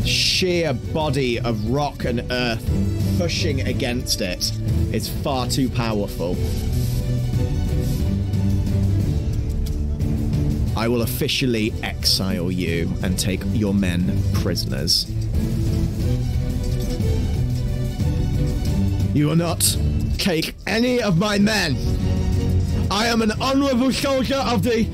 sheer 0.07 0.73
body 0.73 1.41
of 1.41 1.71
rock 1.71 2.05
and 2.05 2.23
earth 2.31 2.65
pushing 3.19 3.63
against 3.63 4.21
it 4.21 4.53
is 4.93 5.09
far 5.09 5.47
too 5.49 5.69
powerful. 5.71 6.37
I 10.79 10.87
will 10.87 11.03
officially 11.03 11.75
exile 11.83 12.53
you 12.53 12.89
and 13.03 13.19
take 13.19 13.41
your 13.47 13.75
men 13.75 14.23
prisoners. 14.33 15.11
You 19.13 19.27
will 19.27 19.35
not 19.35 19.77
take 20.19 20.55
any 20.69 21.03
of 21.03 21.19
my 21.19 21.37
men. 21.37 21.77
I 22.93 23.09
am 23.09 23.23
an 23.23 23.33
honorable 23.41 23.91
soldier 23.93 24.37
of 24.37 24.63
the 24.63 24.87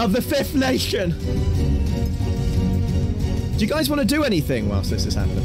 of 0.00 0.12
the 0.12 0.20
Fifth 0.20 0.56
Nation. 0.56 1.10
Do 3.56 3.64
you 3.64 3.68
guys 3.68 3.88
want 3.88 4.00
to 4.00 4.04
do 4.04 4.24
anything 4.24 4.68
whilst 4.68 4.90
this 4.90 5.06
is 5.06 5.14
happening? 5.14 5.44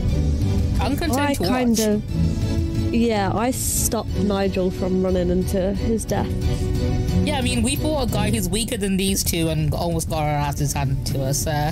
I'm 0.82 0.98
content 0.98 1.30
I 1.30 1.34
to 1.36 1.44
kind 1.44 1.70
watch. 1.70 1.80
of. 1.80 2.92
Yeah, 2.92 3.32
I 3.32 3.52
stopped 3.52 4.16
Nigel 4.16 4.72
from 4.72 5.04
running 5.04 5.30
into 5.30 5.76
his 5.76 6.06
death. 6.06 7.13
Yeah, 7.44 7.52
I 7.52 7.56
mean, 7.56 7.64
we 7.64 7.76
fought 7.76 8.10
a 8.10 8.12
guy 8.12 8.30
who's 8.32 8.50
weaker 8.50 8.78
than 8.78 8.98
these 8.98 9.24
two 9.24 9.50
and 9.50 9.74
almost 9.74 10.10
got 10.10 10.20
our 10.20 10.30
asses 10.30 10.74
handed 10.74 11.06
to 11.08 11.24
us. 11.24 11.46
Uh, 11.46 11.72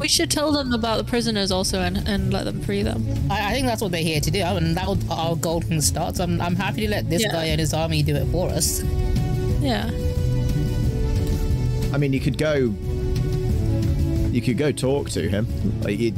We 0.00 0.08
should 0.08 0.30
tell 0.30 0.52
them 0.52 0.72
about 0.72 0.96
the 0.98 1.04
prisoners 1.04 1.50
also 1.50 1.80
and, 1.80 2.06
and 2.08 2.32
let 2.32 2.44
them 2.44 2.60
free 2.62 2.82
them. 2.82 3.04
I, 3.30 3.50
I 3.50 3.52
think 3.52 3.66
that's 3.66 3.82
what 3.82 3.92
they're 3.92 4.02
here 4.02 4.20
to 4.20 4.30
do, 4.30 4.40
I 4.40 4.52
and 4.52 4.76
that 4.76 4.86
was 4.88 4.98
our 5.10 5.36
goal 5.36 5.60
from 5.60 5.76
the 5.76 5.82
start. 5.82 6.16
So 6.16 6.24
I'm, 6.24 6.40
I'm 6.40 6.56
happy 6.56 6.82
to 6.82 6.88
let 6.90 7.08
this 7.10 7.22
Yeah. 7.22 7.32
guy 7.32 7.44
and 7.46 7.60
his 7.60 7.74
army 7.74 8.02
do 8.02 8.14
it 8.16 8.26
for 8.28 8.48
us. 8.50 8.82
Yeah. 9.60 9.90
I 11.92 11.98
mean, 11.98 12.12
you 12.12 12.20
could 12.20 12.38
go. 12.38 12.74
You 14.32 14.42
could 14.42 14.58
go 14.58 14.72
talk 14.72 15.10
to 15.10 15.28
him. 15.28 15.46
Like, 15.82 15.98
you, 15.98 16.12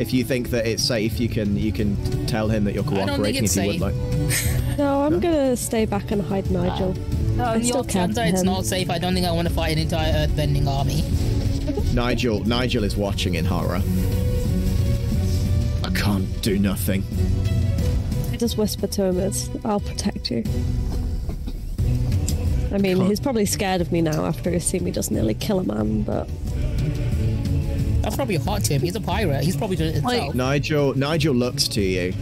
if 0.00 0.12
you 0.12 0.24
think 0.24 0.50
that 0.50 0.66
it's 0.66 0.82
safe, 0.82 1.20
you 1.20 1.28
can 1.28 1.56
you 1.56 1.70
can 1.72 2.26
tell 2.26 2.48
him 2.48 2.64
that 2.64 2.74
you're 2.74 2.82
I 2.82 3.06
don't 3.06 3.22
think 3.22 3.36
cooperating 3.38 3.44
if 3.44 3.56
you 3.56 3.66
would 3.66 3.80
like. 3.80 4.78
No, 4.78 5.02
I'm 5.02 5.20
gonna 5.20 5.56
stay 5.56 5.84
back 5.86 6.10
and 6.10 6.20
hide 6.22 6.50
Nigel. 6.50 6.94
No, 7.36 7.44
I 7.44 7.54
in 7.56 7.60
the 7.62 7.66
still 7.68 7.78
off 7.80 7.88
care 7.88 8.02
chance 8.06 8.10
for 8.10 8.14
that 8.24 8.28
it's 8.34 8.42
not 8.42 8.64
safe, 8.66 8.90
I 8.90 8.98
don't 8.98 9.14
think 9.14 9.26
I 9.26 9.32
want 9.32 9.48
to 9.48 9.54
fight 9.54 9.72
an 9.72 9.78
entire 9.78 10.12
earthbending 10.26 10.66
army. 10.66 11.02
Nigel 11.94 12.40
Nigel 12.44 12.84
is 12.84 12.96
watching 12.96 13.34
in 13.34 13.44
horror. 13.44 13.80
I 15.84 15.90
can't 15.90 16.42
do 16.42 16.58
nothing. 16.58 17.04
I 18.32 18.36
just 18.36 18.56
whisper 18.58 18.86
to 18.88 19.04
him 19.04 19.20
as 19.20 19.50
I'll 19.64 19.80
protect 19.80 20.30
you. 20.30 20.44
I 22.72 22.78
mean, 22.78 22.98
Can't- 22.98 23.08
he's 23.08 23.20
probably 23.20 23.46
scared 23.46 23.80
of 23.80 23.90
me 23.90 24.00
now 24.02 24.24
after 24.26 24.50
he's 24.50 24.64
seen 24.64 24.84
me 24.84 24.90
just 24.92 25.10
nearly 25.10 25.34
kill 25.34 25.58
a 25.58 25.64
man, 25.64 26.02
but 26.02 26.28
That's 28.02 28.16
probably 28.16 28.36
hot 28.36 28.64
to 28.64 28.74
him. 28.74 28.80
He's 28.82 28.94
a 28.96 29.00
pirate. 29.00 29.44
He's 29.44 29.56
probably 29.56 29.76
doing 29.76 29.94
it 29.96 30.02
Wait. 30.04 30.14
himself. 30.14 30.34
Nigel 30.34 30.94
Nigel 30.94 31.34
looks 31.34 31.68
to 31.68 31.80
you. 31.80 32.12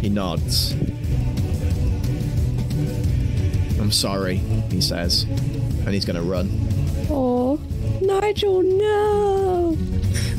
He 0.00 0.08
nods. 0.08 0.74
I'm 3.92 3.98
sorry, 3.98 4.36
he 4.36 4.80
says, 4.80 5.24
and 5.24 5.88
he's 5.90 6.06
gonna 6.06 6.22
run. 6.22 6.48
oh, 7.10 7.60
Nigel, 8.00 8.62
no! 8.62 9.76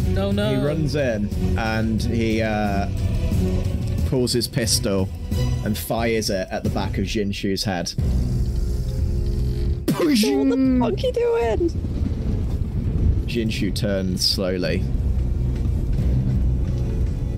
No, 0.07 0.31
no. 0.31 0.55
He 0.59 0.65
runs 0.65 0.95
in 0.95 1.29
and 1.55 2.01
he 2.01 2.41
uh, 2.41 2.89
pulls 4.07 4.33
his 4.33 4.47
pistol 4.47 5.07
and 5.63 5.77
fires 5.77 6.31
it 6.31 6.47
at 6.49 6.63
the 6.63 6.71
back 6.71 6.97
of 6.97 7.05
Jinshu's 7.05 7.63
head. 7.63 7.93
What 9.85 9.99
the 9.99 10.79
fuck 10.79 11.03
you 11.03 11.11
doing? 11.11 11.69
Jinshu 13.27 13.75
turns 13.75 14.27
slowly. 14.27 14.83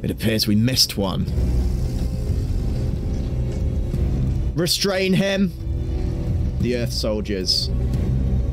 It 0.02 0.12
appears 0.12 0.48
we 0.48 0.56
missed 0.56 0.96
one. 0.96 1.26
Restrain 4.56 5.12
him! 5.12 5.52
The 6.66 6.78
Earth 6.78 6.94
soldiers 6.94 7.70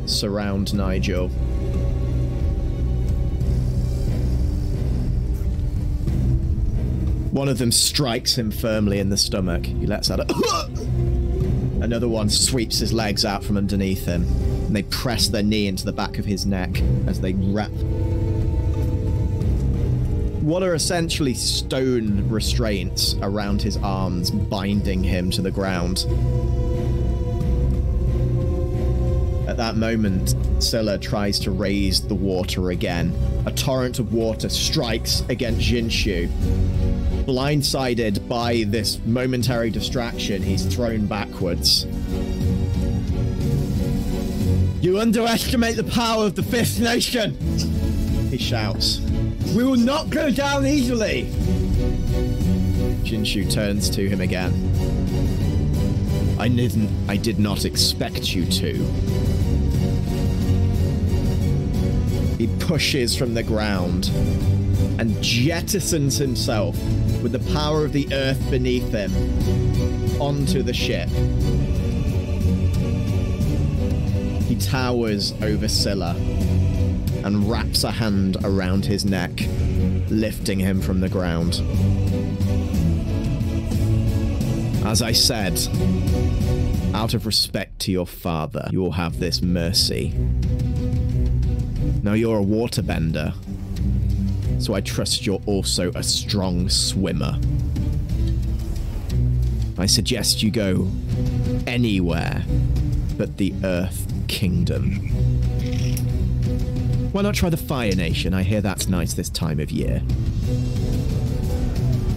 surround 0.04 0.74
Nigel. 0.74 1.28
One 7.30 7.48
of 7.48 7.56
them 7.56 7.72
strikes 7.72 8.36
him 8.36 8.50
firmly 8.50 8.98
in 8.98 9.08
the 9.08 9.16
stomach. 9.16 9.64
He 9.64 9.86
lets 9.86 10.10
out 10.10 10.20
a. 10.20 10.26
Another 11.80 12.06
one 12.06 12.28
sweeps 12.28 12.80
his 12.80 12.92
legs 12.92 13.24
out 13.24 13.42
from 13.42 13.56
underneath 13.56 14.04
him, 14.04 14.24
and 14.66 14.76
they 14.76 14.82
press 14.82 15.28
their 15.28 15.42
knee 15.42 15.66
into 15.66 15.86
the 15.86 15.92
back 15.94 16.18
of 16.18 16.26
his 16.26 16.44
neck 16.44 16.82
as 17.06 17.22
they 17.22 17.32
wrap. 17.32 17.70
What 20.42 20.62
are 20.62 20.74
essentially 20.74 21.32
stone 21.32 22.28
restraints 22.28 23.14
around 23.22 23.62
his 23.62 23.78
arms, 23.78 24.30
binding 24.30 25.02
him 25.02 25.30
to 25.30 25.40
the 25.40 25.50
ground. 25.50 26.04
That 29.62 29.76
moment, 29.76 30.34
Scylla 30.58 30.98
tries 30.98 31.38
to 31.38 31.52
raise 31.52 32.00
the 32.00 32.16
water 32.16 32.72
again. 32.72 33.14
A 33.46 33.52
torrent 33.52 34.00
of 34.00 34.12
water 34.12 34.48
strikes 34.48 35.20
against 35.28 35.60
Jinshu. 35.60 36.26
Blindsided 37.26 38.26
by 38.26 38.64
this 38.66 38.98
momentary 39.06 39.70
distraction, 39.70 40.42
he's 40.42 40.66
thrown 40.66 41.06
backwards. 41.06 41.84
You 44.84 44.98
underestimate 44.98 45.76
the 45.76 45.84
power 45.84 46.24
of 46.26 46.34
the 46.34 46.42
Fifth 46.42 46.80
Nation! 46.80 47.36
He 48.30 48.38
shouts. 48.38 48.98
We 49.54 49.62
will 49.62 49.76
not 49.76 50.10
go 50.10 50.32
down 50.32 50.66
easily! 50.66 51.26
Jinshu 53.04 53.48
turns 53.48 53.88
to 53.90 54.08
him 54.08 54.20
again. 54.20 54.52
I 56.40 56.48
didn't 56.48 56.90
I 57.08 57.16
did 57.16 57.38
not 57.38 57.64
expect 57.64 58.34
you 58.34 58.44
to. 58.46 59.21
He 62.42 62.48
pushes 62.58 63.14
from 63.14 63.34
the 63.34 63.44
ground 63.44 64.10
and 64.98 65.12
jettisons 65.22 66.18
himself 66.18 66.74
with 67.22 67.30
the 67.30 67.52
power 67.54 67.84
of 67.84 67.92
the 67.92 68.12
earth 68.12 68.50
beneath 68.50 68.90
him 68.90 69.12
onto 70.20 70.64
the 70.64 70.72
ship. 70.72 71.08
He 74.48 74.56
towers 74.56 75.34
over 75.40 75.68
Scylla 75.68 76.16
and 77.22 77.48
wraps 77.48 77.84
a 77.84 77.92
hand 77.92 78.38
around 78.42 78.86
his 78.86 79.04
neck, 79.04 79.30
lifting 80.08 80.58
him 80.58 80.80
from 80.80 80.98
the 80.98 81.08
ground. 81.08 81.62
As 84.84 85.00
I 85.00 85.12
said, 85.12 85.60
out 86.92 87.14
of 87.14 87.24
respect 87.24 87.78
to 87.82 87.92
your 87.92 88.08
father, 88.08 88.68
you 88.72 88.80
will 88.80 88.90
have 88.90 89.20
this 89.20 89.42
mercy. 89.42 90.12
Now 92.02 92.14
you're 92.14 92.40
a 92.40 92.44
waterbender, 92.44 93.32
so 94.60 94.74
I 94.74 94.80
trust 94.80 95.24
you're 95.24 95.42
also 95.46 95.90
a 95.94 96.02
strong 96.02 96.68
swimmer. 96.68 97.38
I 99.78 99.86
suggest 99.86 100.42
you 100.42 100.50
go 100.50 100.88
anywhere 101.66 102.44
but 103.16 103.36
the 103.36 103.54
Earth 103.64 104.06
Kingdom. 104.28 104.94
Why 107.12 107.22
not 107.22 107.34
try 107.34 107.50
the 107.50 107.56
Fire 107.56 107.94
Nation? 107.94 108.34
I 108.34 108.42
hear 108.42 108.60
that's 108.60 108.88
nice 108.88 109.14
this 109.14 109.28
time 109.28 109.60
of 109.60 109.70
year. 109.70 110.02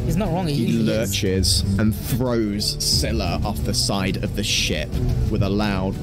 He's 0.06 0.16
not 0.18 0.30
wrong. 0.32 0.48
He, 0.48 0.54
He 0.56 0.66
usually 0.66 0.82
is. 0.94 1.10
lurches 1.10 1.62
and 1.80 1.94
throws 1.96 2.82
Scylla 2.84 3.42
off 3.44 3.58
the 3.66 3.74
side 3.74 4.24
of 4.24 4.36
the 4.36 4.44
ship 4.44 4.90
with 5.30 5.44
a 5.44 5.50
loud. 5.50 5.96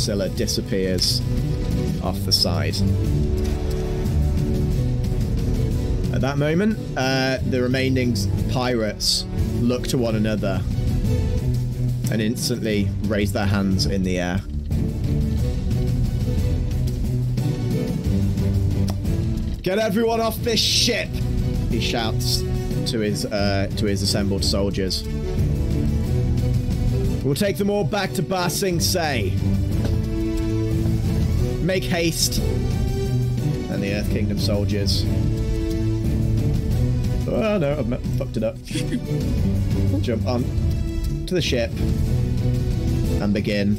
Scylla 0.00 0.30
disappears 0.30 1.20
off 2.02 2.18
the 2.24 2.32
side. 2.32 2.74
At 6.14 6.22
that 6.22 6.38
moment, 6.38 6.78
uh, 6.96 7.36
the 7.50 7.60
remaining 7.60 8.16
pirates 8.50 9.26
look 9.60 9.86
to 9.88 9.98
one 9.98 10.16
another 10.16 10.62
and 12.10 12.22
instantly 12.22 12.88
raise 13.02 13.32
their 13.32 13.44
hands 13.44 13.84
in 13.84 14.02
the 14.02 14.18
air. 14.18 14.40
Get 19.62 19.78
everyone 19.78 20.22
off 20.22 20.36
this 20.38 20.58
ship! 20.60 21.10
He 21.68 21.80
shouts 21.80 22.38
to 22.90 23.00
his 23.00 23.26
uh, 23.26 23.70
to 23.76 23.84
his 23.84 24.00
assembled 24.00 24.44
soldiers. 24.44 25.06
We'll 27.22 27.34
take 27.34 27.58
them 27.58 27.68
all 27.68 27.84
back 27.84 28.14
to 28.14 28.22
Ba 28.22 28.48
Sing 28.48 28.80
Se. 28.80 29.34
Make 31.70 31.84
haste. 31.84 32.38
And 32.38 33.80
the 33.80 33.94
Earth 33.94 34.10
Kingdom 34.10 34.40
soldiers. 34.40 35.04
Oh 37.28 37.58
no, 37.58 37.76
I've 37.78 38.18
fucked 38.18 38.36
it 38.36 38.42
up. 38.42 38.56
Jump 40.02 40.26
on 40.26 40.42
to 41.28 41.34
the 41.34 41.40
ship 41.40 41.70
and 43.22 43.32
begin 43.32 43.76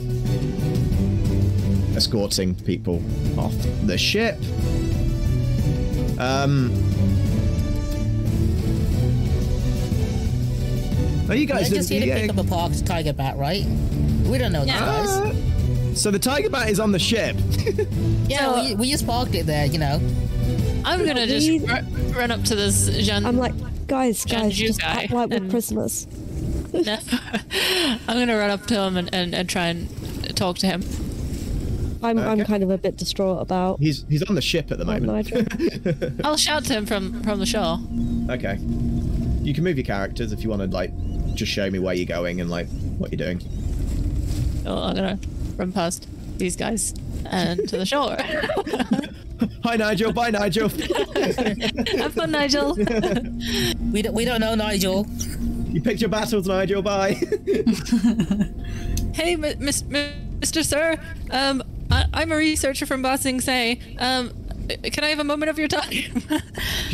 escorting 1.98 2.56
people 2.56 3.04
off 3.38 3.54
the 3.86 3.98
ship. 3.98 4.38
Um. 6.18 6.72
Oh, 11.30 11.34
you 11.34 11.46
They're 11.46 11.58
guys 11.58 11.70
just 11.70 11.90
here 11.90 12.00
didn't. 12.00 12.16
to 12.16 12.22
pick 12.22 12.30
up 12.40 12.46
a 12.46 12.48
parked 12.48 12.86
tiger 12.86 13.12
bat, 13.12 13.36
right? 13.38 13.66
We 14.26 14.38
don't 14.38 14.54
know 14.54 14.62
these 14.62 14.70
Yeah. 14.74 14.80
guys. 14.80 15.10
uh, 15.10 15.34
so 16.02 16.10
the 16.10 16.20
tiger 16.20 16.50
bat 16.50 16.70
is 16.70 16.80
on 16.80 16.92
the 16.92 17.00
ship. 17.00 17.36
Yeah, 18.28 18.64
we, 18.64 18.76
we 18.76 18.90
just 18.90 19.06
parked 19.06 19.36
it 19.36 19.46
there, 19.46 19.66
you 19.66 19.78
know. 19.78 20.00
I'm 20.86 21.06
gonna 21.06 21.28
just 21.28 21.50
we- 21.50 21.60
ru- 21.60 22.14
run 22.14 22.32
up 22.32 22.42
to 22.46 22.56
this 22.56 22.88
Jean. 23.06 23.26
I'm 23.26 23.38
like, 23.38 23.54
guys, 23.88 24.24
guys, 24.24 24.54
Janju 24.54 24.68
just 24.68 24.80
guy, 24.80 25.04
act 25.04 25.12
like 25.12 25.30
we're 25.30 25.40
mm. 25.40 25.50
prisoners. 25.50 26.08
No. 26.72 26.98
I'm 28.08 28.18
gonna 28.18 28.38
run 28.38 28.50
up 28.50 28.66
to 28.68 28.80
him 28.80 28.96
and, 28.96 29.14
and, 29.14 29.36
and 29.36 29.50
try 29.50 29.66
and 29.66 30.38
talk 30.38 30.60
to 30.60 30.68
him. 30.68 30.82
I'm, 32.02 32.18
I'm 32.18 32.46
kind 32.46 32.64
of 32.64 32.70
a 32.72 32.78
bit 32.78 32.96
distraught 32.96 33.42
about 33.42 33.82
He's 33.82 34.06
he's 34.08 34.24
on 34.24 34.36
the 34.36 34.42
ship 34.42 34.72
at 34.72 34.78
the 34.78 34.86
moment. 34.86 36.22
I'll 36.26 36.38
shout 36.38 36.64
to 36.66 36.74
him 36.74 36.86
from 36.86 37.22
from 37.24 37.40
the 37.40 37.46
shore. 37.46 37.80
Okay. 38.30 38.58
You 39.42 39.54
can 39.54 39.66
move 39.66 39.76
your 39.76 39.86
characters 39.86 40.32
if 40.32 40.42
you 40.42 40.50
want 40.50 40.62
to 40.62 40.70
like 40.70 40.94
just 41.36 41.52
show 41.52 41.70
me 41.70 41.80
where 41.80 41.94
you're 41.94 42.06
going 42.06 42.40
and 42.40 42.50
like 42.50 42.70
what 42.98 43.12
you're 43.12 43.18
doing. 43.18 43.42
Oh, 44.66 44.84
I'm 44.84 44.96
gonna 44.96 45.20
run 45.62 45.72
past 45.72 46.08
these 46.38 46.56
guys 46.56 46.94
and 47.28 47.70
to 47.70 47.78
the 47.78 47.86
shore. 47.86 48.18
Hi 49.64 49.76
Nigel. 49.76 50.12
Bye 50.12 50.32
Nigel. 50.32 50.70
Have 52.00 52.14
fun, 52.14 52.32
Nigel. 52.32 52.76
We 53.92 54.02
don't, 54.02 54.14
we 54.16 54.24
don't 54.26 54.40
know 54.40 54.56
Nigel. 54.56 55.06
you 55.70 55.82
picked 55.82 56.00
your 56.02 56.10
battles, 56.10 56.48
Nigel. 56.48 56.82
Bye. 56.82 57.14
hey, 59.14 59.36
mi- 59.36 59.56
miss, 59.60 59.84
mi- 59.84 60.14
Mr. 60.40 60.64
Sir. 60.64 60.98
Um, 61.30 61.62
I, 61.92 62.06
I'm 62.14 62.32
a 62.32 62.38
researcher 62.38 62.86
from 62.86 63.02
Ba 63.02 63.18
Sing 63.18 63.42
Se. 63.42 63.80
Um, 64.00 64.32
can 64.84 65.04
I 65.04 65.10
have 65.10 65.20
a 65.20 65.26
moment 65.26 65.50
of 65.50 65.60
your 65.60 65.68
time? 65.68 65.92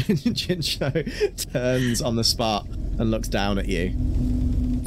Jinshu 0.07 1.52
turns 1.53 2.02
on 2.02 2.15
the 2.15 2.23
spot 2.23 2.68
and 2.98 3.11
looks 3.11 3.27
down 3.27 3.60
at 3.60 3.68
you. 3.68 3.94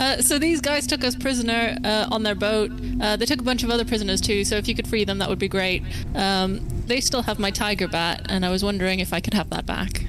Uh, 0.00 0.22
so 0.22 0.38
these 0.38 0.62
guys 0.62 0.86
took 0.86 1.04
us 1.04 1.14
prisoner 1.14 1.76
uh, 1.84 2.08
on 2.10 2.22
their 2.22 2.34
boat. 2.34 2.70
Uh, 3.02 3.16
they 3.16 3.26
took 3.26 3.38
a 3.38 3.44
bunch 3.44 3.62
of 3.62 3.70
other 3.70 3.84
prisoners 3.84 4.20
too. 4.20 4.44
So 4.44 4.56
if 4.56 4.66
you 4.66 4.74
could 4.74 4.88
free 4.88 5.04
them, 5.04 5.18
that 5.18 5.28
would 5.28 5.38
be 5.38 5.48
great. 5.48 5.82
Um, 6.14 6.66
they 6.86 7.00
still 7.00 7.22
have 7.22 7.38
my 7.38 7.50
tiger 7.50 7.86
bat, 7.86 8.22
and 8.30 8.44
I 8.44 8.50
was 8.50 8.64
wondering 8.64 8.98
if 8.98 9.12
I 9.12 9.20
could 9.20 9.34
have 9.34 9.50
that 9.50 9.66
back. 9.66 10.02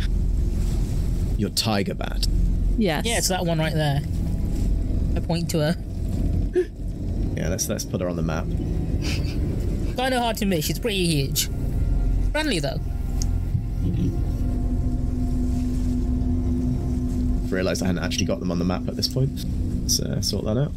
Your 1.38 1.50
tiger 1.50 1.94
bat. 1.94 2.26
Yes. 2.78 3.06
Yeah, 3.06 3.18
it's 3.18 3.28
that 3.28 3.46
one 3.46 3.60
right 3.60 3.74
there. 3.74 4.02
I 5.16 5.20
point 5.20 5.50
to 5.52 5.60
her. 5.60 5.76
Yeah, 7.34 7.48
let's 7.50 7.68
let's 7.70 7.86
put 7.86 8.02
her 8.02 8.10
on 8.10 8.18
the 8.18 8.22
map. 8.22 8.44
Kind 9.98 10.14
of 10.14 10.22
hard 10.22 10.38
to 10.38 10.46
miss. 10.46 10.66
She's 10.66 10.78
pretty 10.78 11.08
huge. 11.08 11.50
Friendly 12.32 12.60
though. 12.60 12.80
Realised 17.50 17.82
I 17.82 17.88
hadn't 17.88 18.04
actually 18.04 18.26
got 18.26 18.40
them 18.42 18.52
on 18.52 18.60
the 18.60 18.66
map 18.66 18.88
at 18.88 18.96
this 18.96 19.08
point. 19.08 19.44
Let's 20.00 20.00
uh, 20.00 20.22
sort 20.22 20.46
that 20.46 20.58
out. 20.58 20.72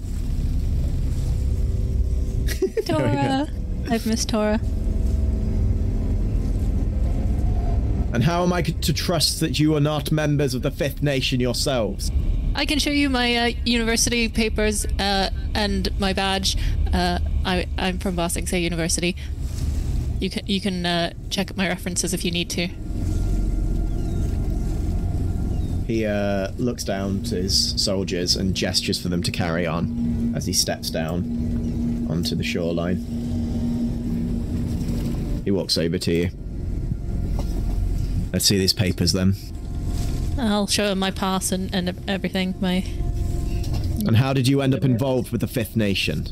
Tora. 2.86 3.48
I've 3.88 4.06
missed 4.06 4.28
Tora. 4.28 4.58
And 8.12 8.24
how 8.24 8.42
am 8.42 8.52
I 8.52 8.62
to 8.62 8.92
trust 8.92 9.38
that 9.40 9.60
you 9.60 9.76
are 9.76 9.80
not 9.80 10.10
members 10.10 10.54
of 10.54 10.62
the 10.62 10.70
Fifth 10.72 11.00
Nation 11.02 11.38
yourselves? 11.38 12.10
I 12.56 12.66
can 12.66 12.80
show 12.80 12.90
you 12.90 13.08
my 13.08 13.36
uh, 13.36 13.50
university 13.64 14.28
papers 14.28 14.84
uh, 14.98 15.30
and 15.54 15.96
my 16.00 16.12
badge. 16.12 16.56
Uh, 16.92 17.20
I, 17.44 17.66
I'm 17.78 17.98
from 17.98 18.16
Ba 18.16 18.28
Sing 18.28 18.48
Se 18.48 18.58
University. 18.58 19.14
You 20.18 20.30
can 20.30 20.46
you 20.46 20.60
can 20.60 20.86
uh, 20.86 21.12
check 21.30 21.56
my 21.56 21.68
references 21.68 22.14
if 22.14 22.24
you 22.24 22.30
need 22.32 22.50
to. 22.50 22.68
He 25.86 26.06
uh, 26.06 26.50
looks 26.56 26.82
down 26.84 27.22
to 27.24 27.34
his 27.36 27.80
soldiers 27.82 28.36
and 28.36 28.54
gestures 28.54 29.00
for 29.00 29.08
them 29.08 29.22
to 29.22 29.30
carry 29.30 29.66
on 29.66 30.32
as 30.34 30.46
he 30.46 30.52
steps 30.52 30.88
down 30.90 32.06
onto 32.10 32.34
the 32.34 32.42
shoreline. 32.44 33.04
He 35.44 35.50
walks 35.50 35.76
over 35.76 35.98
to 35.98 36.12
you. 36.12 36.30
Let's 38.32 38.46
see 38.46 38.56
these 38.58 38.72
papers 38.72 39.12
then. 39.12 39.34
I'll 40.38 40.66
show 40.66 40.86
him 40.90 40.98
my 40.98 41.10
pass 41.10 41.52
and, 41.52 41.72
and 41.74 41.94
everything. 42.08 42.54
My 42.60 42.82
And 44.06 44.16
how 44.16 44.32
did 44.32 44.48
you 44.48 44.62
end 44.62 44.74
up 44.74 44.84
involved 44.84 45.30
with 45.30 45.40
the 45.42 45.46
Fifth 45.46 45.76
Nation? 45.76 46.26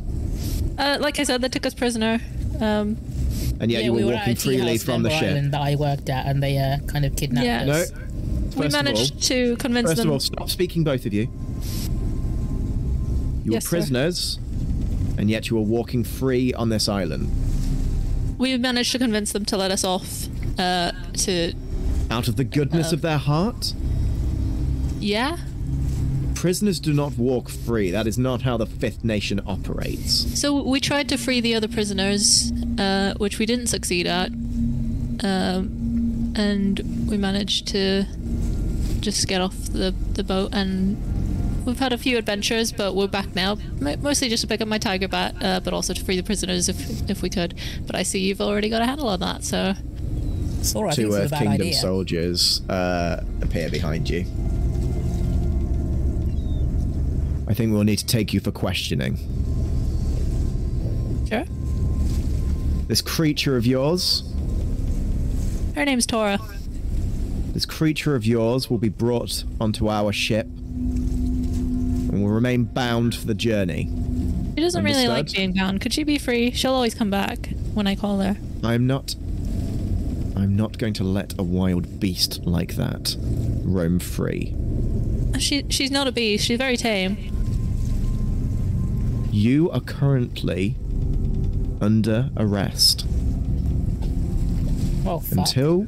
uh, 0.78 0.96
like 1.00 1.18
I 1.20 1.24
said, 1.24 1.42
they 1.42 1.48
took 1.48 1.66
us 1.66 1.74
prisoner. 1.74 2.20
Um, 2.60 2.96
And 3.60 3.70
yet 3.70 3.80
yeah, 3.80 3.86
you 3.86 3.92
were 3.92 3.98
we 3.98 4.04
were 4.04 4.12
walking 4.14 4.32
at 4.32 4.38
freely 4.40 4.78
from 4.78 5.02
the 5.02 5.10
ship. 5.10 5.30
Island 5.30 5.52
that 5.52 5.60
I 5.60 5.76
worked 5.76 6.08
at, 6.08 6.26
and 6.26 6.42
they 6.42 6.56
uh, 6.58 6.78
kind 6.86 7.04
of 7.04 7.14
kidnapped 7.14 7.46
Yeah. 7.46 7.64
No. 7.66 7.72
us. 7.72 7.90
First 7.90 8.01
we 8.56 8.66
of 8.66 8.74
all, 8.74 8.82
managed 8.82 9.22
to 9.24 9.56
convince 9.56 9.88
First 9.90 9.98
them. 9.98 10.08
of 10.08 10.12
all, 10.14 10.20
stop 10.20 10.50
speaking, 10.50 10.84
both 10.84 11.06
of 11.06 11.12
you. 11.12 11.28
You 13.44 13.52
Yes, 13.52 13.54
were 13.54 13.60
sir. 13.60 13.68
prisoners, 13.70 14.38
and 15.18 15.28
yet 15.30 15.50
you 15.50 15.58
are 15.58 15.62
walking 15.62 16.04
free 16.04 16.52
on 16.54 16.68
this 16.68 16.88
island. 16.88 17.30
we 18.38 18.56
managed 18.58 18.90
to 18.92 18.98
convince 18.98 19.32
them 19.32 19.44
to 19.44 19.56
let 19.56 19.70
us 19.70 19.84
off. 19.84 20.26
Uh, 20.58 20.90
to 21.14 21.52
Out 22.10 22.26
of 22.28 22.36
the 22.36 22.44
goodness 22.44 22.92
Uh, 22.92 22.96
of 22.96 23.02
their 23.02 23.18
heart? 23.18 23.72
yeah. 25.00 25.36
Prisoners 26.34 26.80
do 26.80 26.92
not 26.92 27.16
walk 27.16 27.48
free. 27.48 27.92
That 27.92 28.06
is 28.08 28.18
not 28.18 28.42
how 28.42 28.56
the 28.56 28.66
Fifth 28.66 29.04
Nation 29.04 29.40
operates. 29.46 30.38
So 30.40 30.60
we 30.62 30.80
tried 30.80 31.08
to 31.10 31.16
free 31.16 31.40
the 31.40 31.54
other 31.54 31.68
prisoners, 31.68 32.52
uh, 32.78 33.14
which 33.18 33.38
we 33.38 33.46
didn't 33.46 33.68
succeed 33.68 34.08
at. 34.08 34.30
Um, 35.22 36.32
and 36.34 36.80
we 37.08 37.16
managed 37.16 37.68
to 37.68 38.06
just 39.02 39.26
get 39.28 39.40
off 39.40 39.54
the, 39.72 39.94
the 40.12 40.24
boat 40.24 40.54
and 40.54 40.96
we've 41.66 41.78
had 41.78 41.92
a 41.92 41.98
few 41.98 42.16
adventures, 42.18 42.72
but 42.72 42.94
we're 42.94 43.06
back 43.08 43.34
now. 43.34 43.56
Mostly 43.80 44.28
just 44.28 44.40
to 44.42 44.46
pick 44.46 44.60
up 44.60 44.68
my 44.68 44.78
tiger 44.78 45.08
bat, 45.08 45.34
uh, 45.42 45.60
but 45.60 45.72
also 45.74 45.92
to 45.92 46.04
free 46.04 46.16
the 46.16 46.22
prisoners 46.22 46.68
if 46.68 47.08
if 47.10 47.22
we 47.22 47.28
could. 47.30 47.54
But 47.86 47.96
I 47.96 48.02
see 48.02 48.20
you've 48.20 48.40
already 48.40 48.68
got 48.68 48.82
a 48.82 48.86
handle 48.86 49.08
on 49.08 49.20
that, 49.20 49.44
so 49.44 49.74
Sora, 50.62 50.90
I 50.90 50.94
Two 50.94 51.06
this 51.06 51.14
is 51.14 51.16
a 51.16 51.22
Earth 51.24 51.40
Kingdom 51.40 51.66
idea. 51.66 51.74
soldiers 51.74 52.62
uh, 52.68 53.22
appear 53.42 53.68
behind 53.70 54.08
you. 54.08 54.20
I 57.48 57.54
think 57.54 57.72
we'll 57.72 57.84
need 57.84 57.98
to 57.98 58.06
take 58.06 58.32
you 58.32 58.40
for 58.40 58.50
questioning. 58.52 59.16
sure. 61.28 61.44
This 62.86 63.02
creature 63.02 63.56
of 63.56 63.66
yours, 63.66 64.22
Her 65.74 65.84
name's 65.84 66.06
Tora. 66.06 66.38
This 67.52 67.66
creature 67.66 68.14
of 68.14 68.24
yours 68.26 68.68
will 68.70 68.78
be 68.78 68.88
brought 68.88 69.44
onto 69.60 69.88
our 69.88 70.12
ship 70.12 70.46
and 70.46 72.22
will 72.22 72.30
remain 72.30 72.64
bound 72.64 73.14
for 73.14 73.26
the 73.26 73.34
journey. 73.34 73.90
She 74.54 74.60
doesn't 74.62 74.84
really 74.84 75.08
like 75.08 75.32
being 75.32 75.52
bound. 75.54 75.80
Could 75.80 75.92
she 75.92 76.04
be 76.04 76.18
free? 76.18 76.50
She'll 76.50 76.74
always 76.74 76.94
come 76.94 77.10
back 77.10 77.48
when 77.74 77.86
I 77.86 77.94
call 77.94 78.18
her. 78.20 78.36
I'm 78.62 78.86
not. 78.86 79.14
I'm 80.36 80.56
not 80.56 80.78
going 80.78 80.92
to 80.94 81.04
let 81.04 81.38
a 81.38 81.42
wild 81.42 82.00
beast 82.00 82.40
like 82.44 82.74
that 82.76 83.16
roam 83.64 83.98
free. 83.98 84.54
She 85.38 85.64
she's 85.70 85.90
not 85.90 86.06
a 86.08 86.12
beast. 86.12 86.44
She's 86.46 86.58
very 86.58 86.76
tame. 86.76 87.16
You 89.30 89.70
are 89.70 89.80
currently 89.80 90.76
under 91.80 92.30
arrest 92.36 93.06
Oh, 95.06 95.18
fuck. 95.20 95.38
until 95.38 95.86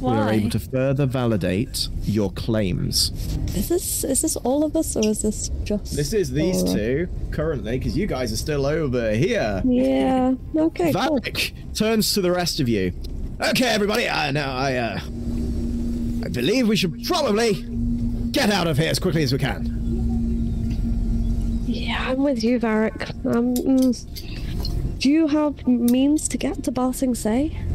we 0.00 0.10
are 0.10 0.30
able 0.30 0.50
to 0.50 0.58
further 0.58 1.06
validate 1.06 1.88
your 2.04 2.30
claims. 2.32 3.10
Is 3.54 3.68
this 3.68 4.04
is 4.04 4.22
this 4.22 4.36
all 4.36 4.64
of 4.64 4.76
us 4.76 4.96
or 4.96 5.06
is 5.06 5.22
this 5.22 5.50
just? 5.64 5.96
This 5.96 6.12
is 6.12 6.30
these 6.30 6.62
Laura? 6.62 6.78
two 6.78 7.08
currently, 7.30 7.78
because 7.78 7.96
you 7.96 8.06
guys 8.06 8.32
are 8.32 8.36
still 8.36 8.66
over 8.66 9.12
here. 9.12 9.62
Yeah. 9.64 10.34
Okay. 10.56 10.92
Cool. 10.92 11.20
Turns 11.74 12.14
to 12.14 12.20
the 12.20 12.30
rest 12.30 12.60
of 12.60 12.68
you. 12.68 12.92
Okay, 13.40 13.68
everybody. 13.68 14.06
Uh, 14.06 14.30
now 14.32 14.54
I, 14.54 14.76
uh, 14.76 15.00
I 16.24 16.28
believe 16.28 16.68
we 16.68 16.76
should 16.76 17.04
probably 17.04 17.64
get 18.32 18.50
out 18.50 18.66
of 18.66 18.76
here 18.78 18.90
as 18.90 18.98
quickly 18.98 19.22
as 19.22 19.32
we 19.32 19.38
can. 19.38 19.78
Yeah, 21.66 22.10
I'm 22.10 22.22
with 22.22 22.42
you, 22.42 22.58
Varric. 22.58 23.10
Um, 23.24 23.54
mm, 23.54 24.98
do 24.98 25.08
you 25.08 25.26
have 25.28 25.66
means 25.66 26.28
to 26.28 26.36
get 26.36 26.64
to 26.64 26.72
Ba 26.72 26.92
Sing 26.92 27.14
Se? 27.14 27.46
It's 27.46 27.69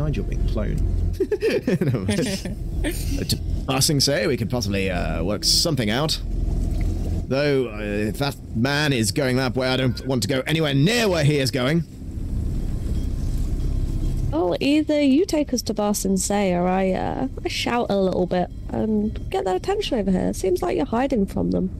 Nigel 0.00 0.24
being 0.24 0.42
cloned. 0.48 0.80
No. 1.80 2.06
to 3.24 3.36
Ba 3.66 3.82
Sing 3.82 4.00
Se 4.00 4.26
we 4.26 4.36
could 4.36 4.48
possibly 4.50 4.90
uh, 4.90 5.22
work 5.22 5.44
something 5.44 5.90
out. 5.90 6.20
Though, 7.28 7.68
uh, 7.68 7.78
if 7.80 8.18
that 8.18 8.36
man 8.56 8.92
is 8.92 9.12
going 9.12 9.36
that 9.36 9.54
way, 9.54 9.68
I 9.68 9.76
don't 9.76 10.04
want 10.06 10.22
to 10.22 10.28
go 10.28 10.42
anywhere 10.46 10.74
near 10.74 11.08
where 11.08 11.22
he 11.24 11.38
is 11.38 11.50
going. 11.50 11.84
Well, 14.30 14.56
either 14.60 15.00
you 15.00 15.26
take 15.26 15.52
us 15.52 15.62
to 15.62 15.74
Ba 15.74 15.94
Say 15.94 16.54
or 16.54 16.66
I, 16.66 16.92
uh, 16.92 17.28
I 17.44 17.48
shout 17.48 17.86
a 17.90 17.98
little 17.98 18.26
bit 18.26 18.48
and 18.70 19.30
get 19.30 19.44
their 19.44 19.56
attention 19.56 19.98
over 19.98 20.10
here. 20.10 20.32
Seems 20.32 20.62
like 20.62 20.76
you're 20.76 20.86
hiding 20.86 21.26
from 21.26 21.50
them. 21.50 21.70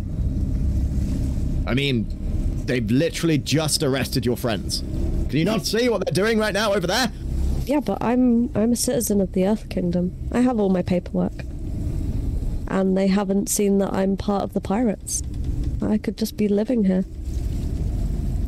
I 1.67 1.75
mean, 1.75 2.07
they've 2.67 2.89
literally 2.91 3.39
just 3.39 3.83
arrested 3.83 4.27
your 4.27 4.37
friends. 4.37 4.81
Can 5.29 5.39
you 5.39 5.45
not 5.45 5.65
see 5.65 5.89
what 5.89 6.05
they're 6.05 6.13
doing 6.13 6.39
right 6.39 6.53
now 6.53 6.75
over 6.75 6.87
there? 6.87 7.11
Yeah, 7.71 7.79
but 7.79 8.03
I'm 8.03 8.51
I'm 8.57 8.73
a 8.73 8.77
citizen 8.77 9.21
of 9.21 9.31
the 9.31 9.47
Earth 9.47 9.69
Kingdom. 9.69 10.13
I 10.33 10.41
have 10.41 10.59
all 10.59 10.71
my 10.71 10.83
paperwork. 10.83 11.45
And 12.67 12.97
they 12.99 13.07
haven't 13.07 13.49
seen 13.49 13.79
that 13.79 13.93
I'm 13.93 14.17
part 14.17 14.43
of 14.43 14.55
the 14.55 14.61
pirates. 14.61 15.23
I 15.81 15.97
could 15.97 16.19
just 16.19 16.37
be 16.37 16.49
living 16.49 16.85
here. 16.85 17.05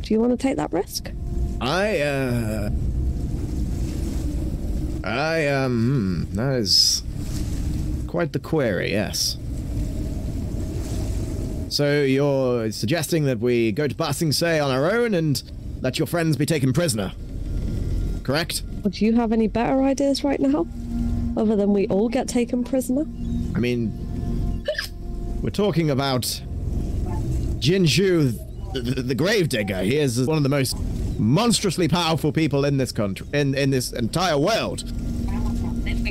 Do 0.00 0.12
you 0.12 0.18
want 0.18 0.32
to 0.32 0.36
take 0.36 0.56
that 0.56 0.72
risk? 0.72 1.12
I, 1.60 2.00
uh. 2.00 2.70
I, 5.04 5.46
um. 5.46 6.26
Hmm, 6.26 6.34
that 6.34 6.54
is. 6.56 7.04
Quite 8.08 8.32
the 8.32 8.40
query, 8.40 8.90
yes. 8.90 9.36
So 11.68 12.02
you're 12.02 12.72
suggesting 12.72 13.26
that 13.26 13.38
we 13.38 13.70
go 13.70 13.86
to 13.86 13.94
Ba 13.94 14.12
Sing 14.14 14.32
Se 14.32 14.58
on 14.58 14.72
our 14.72 14.90
own 14.90 15.14
and 15.14 15.40
let 15.80 16.00
your 16.00 16.06
friends 16.06 16.36
be 16.36 16.44
taken 16.44 16.72
prisoner? 16.72 17.12
Correct? 18.24 18.64
Would 18.82 19.00
you 19.00 19.14
have 19.14 19.32
any 19.32 19.48
better 19.48 19.82
ideas 19.82 20.24
right 20.24 20.40
now? 20.40 20.66
Other 21.36 21.56
than 21.56 21.72
we 21.72 21.86
all 21.88 22.08
get 22.08 22.28
taken 22.28 22.64
prisoner? 22.64 23.02
I 23.54 23.58
mean, 23.58 24.64
we're 25.40 25.50
talking 25.50 25.90
about 25.90 26.22
Jinshu, 27.58 28.38
the, 28.72 28.80
the, 28.80 29.02
the 29.02 29.14
Gravedigger. 29.14 29.82
He 29.82 29.98
is 29.98 30.26
one 30.26 30.36
of 30.36 30.42
the 30.42 30.48
most 30.48 30.76
monstrously 31.18 31.88
powerful 31.88 32.32
people 32.32 32.64
in 32.64 32.76
this 32.76 32.92
country, 32.92 33.26
in, 33.32 33.54
in 33.54 33.70
this 33.70 33.92
entire 33.92 34.36
world. 34.38 34.84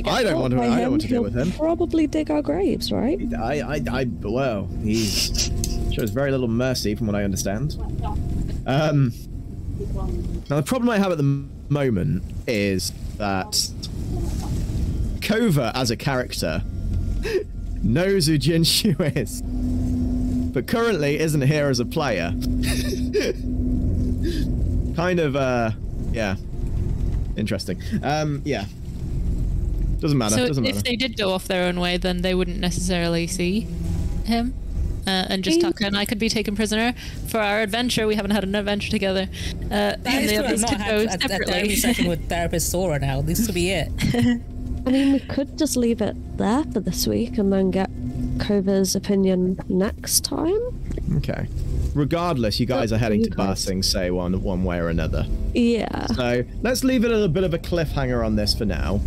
I 0.04 0.22
don't 0.24 0.40
want 0.40 0.54
to. 0.54 0.60
I 0.60 0.80
don't 0.80 0.90
want 0.90 1.02
to 1.02 1.08
deal 1.08 1.22
with 1.22 1.34
him. 1.36 1.52
Probably 1.52 2.06
dig 2.06 2.30
our 2.30 2.42
graves, 2.42 2.90
right? 2.90 3.20
I, 3.34 3.60
I, 3.60 3.80
I, 3.90 4.04
well, 4.22 4.68
he 4.82 5.04
shows 5.04 6.10
very 6.10 6.30
little 6.30 6.48
mercy, 6.48 6.94
from 6.94 7.06
what 7.06 7.14
I 7.14 7.24
understand. 7.24 7.76
Um, 8.66 9.12
now 10.50 10.56
the 10.56 10.62
problem 10.62 10.90
I 10.90 10.98
have 10.98 11.12
at 11.12 11.18
the 11.18 11.44
moment 11.68 12.22
is 12.46 12.92
that 13.16 13.52
Kova, 15.20 15.72
as 15.74 15.90
a 15.90 15.96
character, 15.96 16.62
knows 17.82 18.26
who 18.26 18.38
Jinshu 18.38 19.16
is, 19.16 19.42
but 20.52 20.66
currently 20.66 21.18
isn't 21.18 21.42
here 21.42 21.68
as 21.68 21.80
a 21.80 21.84
player. 21.84 22.30
kind 24.96 25.20
of, 25.20 25.36
uh, 25.36 25.70
yeah, 26.12 26.36
interesting. 27.36 27.82
Um, 28.02 28.42
yeah. 28.44 28.66
Doesn't 30.00 30.18
matter. 30.18 30.34
So 30.34 30.46
doesn't 30.48 30.66
if 30.66 30.74
matter. 30.76 30.84
they 30.90 30.96
did 30.96 31.16
go 31.16 31.32
off 31.32 31.46
their 31.46 31.68
own 31.68 31.78
way, 31.78 31.96
then 31.96 32.22
they 32.22 32.34
wouldn't 32.34 32.58
necessarily 32.58 33.28
see 33.28 33.68
him. 34.24 34.52
Uh, 35.06 35.26
and 35.30 35.42
just 35.42 35.56
He- 35.56 35.62
Tucker 35.62 35.84
and 35.84 35.96
I 35.96 36.04
could 36.04 36.18
be 36.18 36.28
taken 36.28 36.54
prisoner 36.54 36.94
for 37.28 37.38
our 37.40 37.60
adventure. 37.60 38.06
We 38.06 38.14
haven't 38.14 38.30
had 38.32 38.44
an 38.44 38.54
adventure 38.54 38.90
together. 38.90 39.28
Uh, 39.64 39.68
That 39.68 40.06
and 40.06 40.24
is 40.24 40.30
the 40.30 40.36
true. 40.36 40.44
I've 40.44 40.50
others 40.50 40.60
not 40.62 40.70
could 40.70 40.78
go 40.78 40.96
a, 40.96 41.04
a 41.04 41.10
separately. 41.10 41.76
session 41.76 42.06
with 42.08 42.28
therapist 42.28 42.70
Sora 42.70 42.98
now. 42.98 43.20
This 43.22 43.46
could 43.46 43.54
be 43.54 43.70
it. 43.70 43.90
I 44.86 44.90
mean, 44.90 45.12
we 45.12 45.20
could 45.20 45.56
just 45.58 45.76
leave 45.76 46.00
it 46.00 46.16
there 46.38 46.64
for 46.72 46.80
this 46.80 47.06
week 47.06 47.38
and 47.38 47.52
then 47.52 47.70
get 47.70 47.88
Kova's 48.38 48.96
opinion 48.96 49.58
next 49.68 50.24
time. 50.24 50.58
Okay. 51.18 51.46
Regardless, 51.94 52.58
you 52.58 52.66
guys 52.66 52.90
Up 52.90 52.96
are 52.96 52.98
heading 52.98 53.22
to 53.22 53.30
guys. 53.30 53.48
Ba 53.48 53.56
Sing 53.56 53.82
Se 53.82 54.10
one 54.10 54.42
one 54.42 54.64
way 54.64 54.78
or 54.78 54.88
another. 54.88 55.26
Yeah. 55.54 56.06
So 56.06 56.42
let's 56.62 56.82
leave 56.84 57.04
it 57.04 57.12
at 57.12 57.22
a 57.22 57.28
bit 57.28 57.44
of 57.44 57.54
a 57.54 57.58
cliffhanger 57.58 58.24
on 58.24 58.34
this 58.36 58.54
for 58.54 58.64
now. 58.64 59.00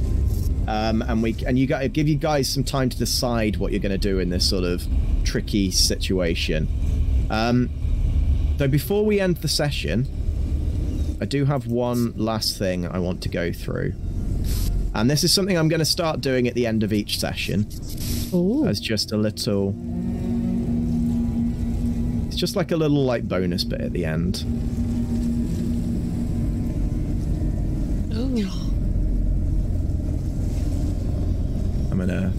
Um, 0.67 1.01
and 1.01 1.21
we 1.21 1.35
and 1.45 1.59
you 1.59 1.67
guys 1.67 1.89
give 1.91 2.07
you 2.07 2.15
guys 2.15 2.47
some 2.47 2.63
time 2.63 2.89
to 2.89 2.97
decide 2.97 3.57
what 3.57 3.71
you're 3.71 3.81
going 3.81 3.91
to 3.91 3.97
do 3.97 4.19
in 4.19 4.29
this 4.29 4.47
sort 4.49 4.63
of 4.63 4.87
tricky 5.25 5.71
situation. 5.71 6.67
Um, 7.29 7.69
though 8.57 8.67
before 8.67 9.05
we 9.05 9.19
end 9.19 9.37
the 9.37 9.47
session, 9.47 10.07
I 11.19 11.25
do 11.25 11.45
have 11.45 11.67
one 11.67 12.13
last 12.15 12.57
thing 12.57 12.87
I 12.87 12.99
want 12.99 13.21
to 13.23 13.29
go 13.29 13.51
through, 13.51 13.93
and 14.93 15.09
this 15.09 15.23
is 15.23 15.33
something 15.33 15.57
I'm 15.57 15.67
going 15.67 15.79
to 15.79 15.85
start 15.85 16.21
doing 16.21 16.47
at 16.47 16.53
the 16.53 16.67
end 16.67 16.83
of 16.83 16.93
each 16.93 17.19
session 17.19 17.67
Ooh. 18.33 18.65
as 18.67 18.79
just 18.79 19.11
a 19.11 19.17
little. 19.17 19.75
It's 22.27 22.35
just 22.35 22.55
like 22.55 22.71
a 22.71 22.75
little 22.75 23.03
like 23.03 23.27
bonus 23.27 23.63
bit 23.63 23.81
at 23.81 23.93
the 23.93 24.05
end. 24.05 24.43
Ooh. 28.13 28.49
I'm 31.91 31.97
gonna 31.97 32.33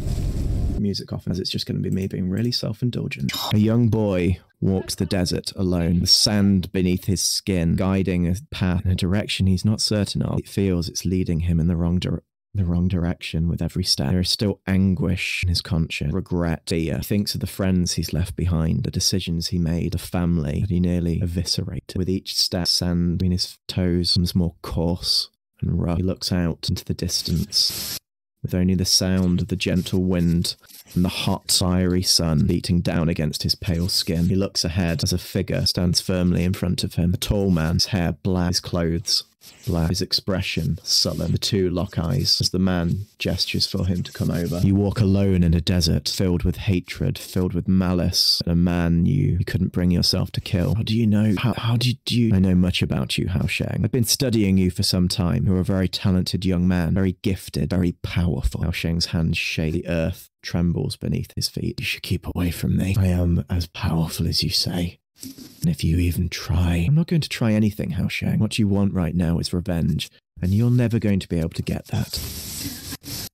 music 0.87 1.13
off 1.13 1.27
as 1.29 1.41
it's 1.41 1.51
just 1.51 1.67
gonna 1.67 1.81
be 1.81 1.91
me 1.91 2.07
being 2.07 2.31
really 2.31 2.53
self-indulgent. 2.53 3.33
A 3.53 3.59
young 3.59 3.89
boy 3.89 4.39
walks 4.61 4.95
the 4.95 5.05
desert 5.05 5.53
alone, 5.57 6.01
the 6.01 6.07
sand 6.07 6.71
beneath 6.73 7.05
his 7.05 7.21
skin, 7.21 7.75
guiding 7.75 8.27
a 8.29 8.37
path 8.51 8.85
in 8.85 8.93
a 8.93 8.95
direction 8.95 9.47
he's 9.47 9.65
not 9.65 9.81
certain 9.81 10.23
of. 10.23 10.37
He 10.37 10.43
feels 10.43 10.89
it's 10.89 11.05
leading 11.05 11.41
him 11.41 11.61
in 11.61 11.67
the 11.67 11.77
wrong 11.77 11.99
direction. 11.99 12.25
The 12.55 12.65
wrong 12.65 12.89
direction 12.89 13.51
with 13.51 13.61
every 13.61 13.85
step. 13.85 14.13
There 14.13 14.21
is 14.21 14.31
still 14.31 14.61
anguish 14.67 15.43
in 15.43 15.51
his 15.51 15.61
conscience, 15.61 16.15
regret, 16.15 16.63
fear. 16.67 16.97
He 16.97 17.03
thinks 17.03 17.35
of 17.35 17.43
the 17.43 17.47
friends 17.47 17.93
he's 17.93 18.15
left 18.15 18.35
behind, 18.35 18.85
the 18.85 18.91
decisions 18.91 19.49
he 19.49 19.59
made, 19.59 19.93
the 19.93 19.99
family 19.99 20.61
that 20.63 20.71
he 20.71 20.81
nearly 20.81 21.21
eviscerated. 21.21 21.99
With 21.99 22.09
each 22.09 22.35
step, 22.35 22.67
sand 22.67 23.19
between 23.19 23.33
his 23.33 23.59
toes 23.69 24.15
becomes 24.15 24.35
more 24.35 24.55
coarse 24.63 25.29
and 25.61 25.79
rough. 25.79 25.99
He 25.99 26.03
looks 26.03 26.33
out 26.33 26.71
into 26.71 26.83
the 26.83 26.95
distance 26.95 27.99
with 28.43 28.55
only 28.55 28.75
the 28.75 28.85
sound 28.85 29.43
of 29.43 29.49
the 29.49 29.57
gentle 29.57 30.05
wind 30.05 30.57
and 30.95 31.05
the 31.05 31.11
hot, 31.11 31.51
fiery 31.51 32.03
sun 32.03 32.47
beating 32.47 32.81
down 32.81 33.09
against 33.09 33.43
his 33.43 33.55
pale 33.55 33.89
skin. 33.89 34.29
He 34.29 34.35
looks 34.35 34.65
ahead 34.65 35.03
as 35.03 35.13
a 35.13 35.19
figure 35.19 35.67
stands 35.67 36.01
firmly 36.01 36.45
in 36.45 36.53
front 36.53 36.85
of 36.85 36.95
him. 36.95 37.15
A 37.15 37.19
tall 37.19 37.51
man, 37.51 37.79
hair 37.89 38.13
black, 38.13 38.49
his 38.49 38.61
clothes 38.61 39.25
black, 39.67 39.89
his 39.89 40.01
expression 40.01 40.79
sullen. 40.83 41.33
The 41.33 41.39
two 41.39 41.71
lock 41.71 41.99
eyes 41.99 42.41
as 42.41 42.51
the 42.51 42.59
man 42.59 43.07
gestures 43.19 43.67
for 43.67 43.87
him 43.87 44.03
to 44.03 44.13
come 44.13 44.31
over. 44.31 44.61
You 44.61 44.75
walk 44.75 45.01
alone 45.01 45.43
in 45.43 45.55
a 45.55 45.61
desert 45.61 46.09
filled 46.09 46.45
with 46.45 46.57
hatred, 46.57 47.19
filled 47.19 47.55
with 47.55 47.69
malice, 47.69 48.41
and 48.45 48.53
a 48.53 48.57
man 48.57 49.07
you, 49.07 49.37
you 49.39 49.45
couldn't 49.45 49.73
bring 49.73 49.91
yourself 49.91 50.31
to 50.33 50.41
kill. 50.41 50.75
How 50.75 50.83
do 50.83 50.97
you 50.97 51.07
know? 51.07 51.35
How, 51.39 51.55
how 51.55 51.77
did 51.77 51.99
you? 52.09 52.35
I 52.35 52.39
know 52.39 52.55
much 52.55 52.83
about 52.83 53.19
you, 53.19 53.29
Hao 53.29 53.47
Sheng. 53.47 53.83
I've 53.85 53.93
been 53.93 54.05
studying 54.05 54.57
you 54.57 54.71
for 54.71 54.83
some 54.83 55.09
time. 55.09 55.47
You're 55.47 55.61
a 55.61 55.65
very 55.65 55.89
talented 55.89 56.45
young 56.45 56.67
man, 56.67 56.95
very 56.95 57.17
gifted, 57.23 57.71
very 57.71 57.93
powerful. 58.03 58.63
Hao 58.63 58.71
Sheng's 58.71 59.07
hands 59.07 59.37
shake. 59.37 59.73
The 59.73 59.89
earth 59.89 60.31
trembles 60.47 60.97
beneath 60.97 61.33
his 61.35 61.49
feet. 61.49 61.79
You 61.79 61.85
should 61.85 62.03
keep 62.03 62.27
away 62.27 62.51
from 62.51 62.77
me. 62.77 62.95
I 62.99 63.09
am 63.09 63.45
as 63.51 63.67
powerful 63.67 64.27
as 64.27 64.43
you 64.43 64.51
say. 64.51 64.99
And 65.23 65.71
if 65.71 65.83
you 65.83 65.99
even 65.99 66.29
try, 66.29 66.85
I'm 66.87 66.95
not 66.95 67.07
going 67.07 67.23
to 67.23 67.29
try 67.29 67.53
anything, 67.53 67.93
Hao 67.93 68.09
Sheng. 68.09 68.39
What 68.39 68.59
you 68.59 68.69
want 68.69 68.95
right 68.95 69.15
now 69.15 69.39
is 69.39 69.53
revenge, 69.53 70.11
and 70.41 70.53
you're 70.53 70.71
never 70.71 70.99
going 70.99 71.21
to 71.21 71.29
be 71.29 71.39
able 71.39 71.51
to 71.51 71.63
get 71.63 71.87
that. 71.87 72.21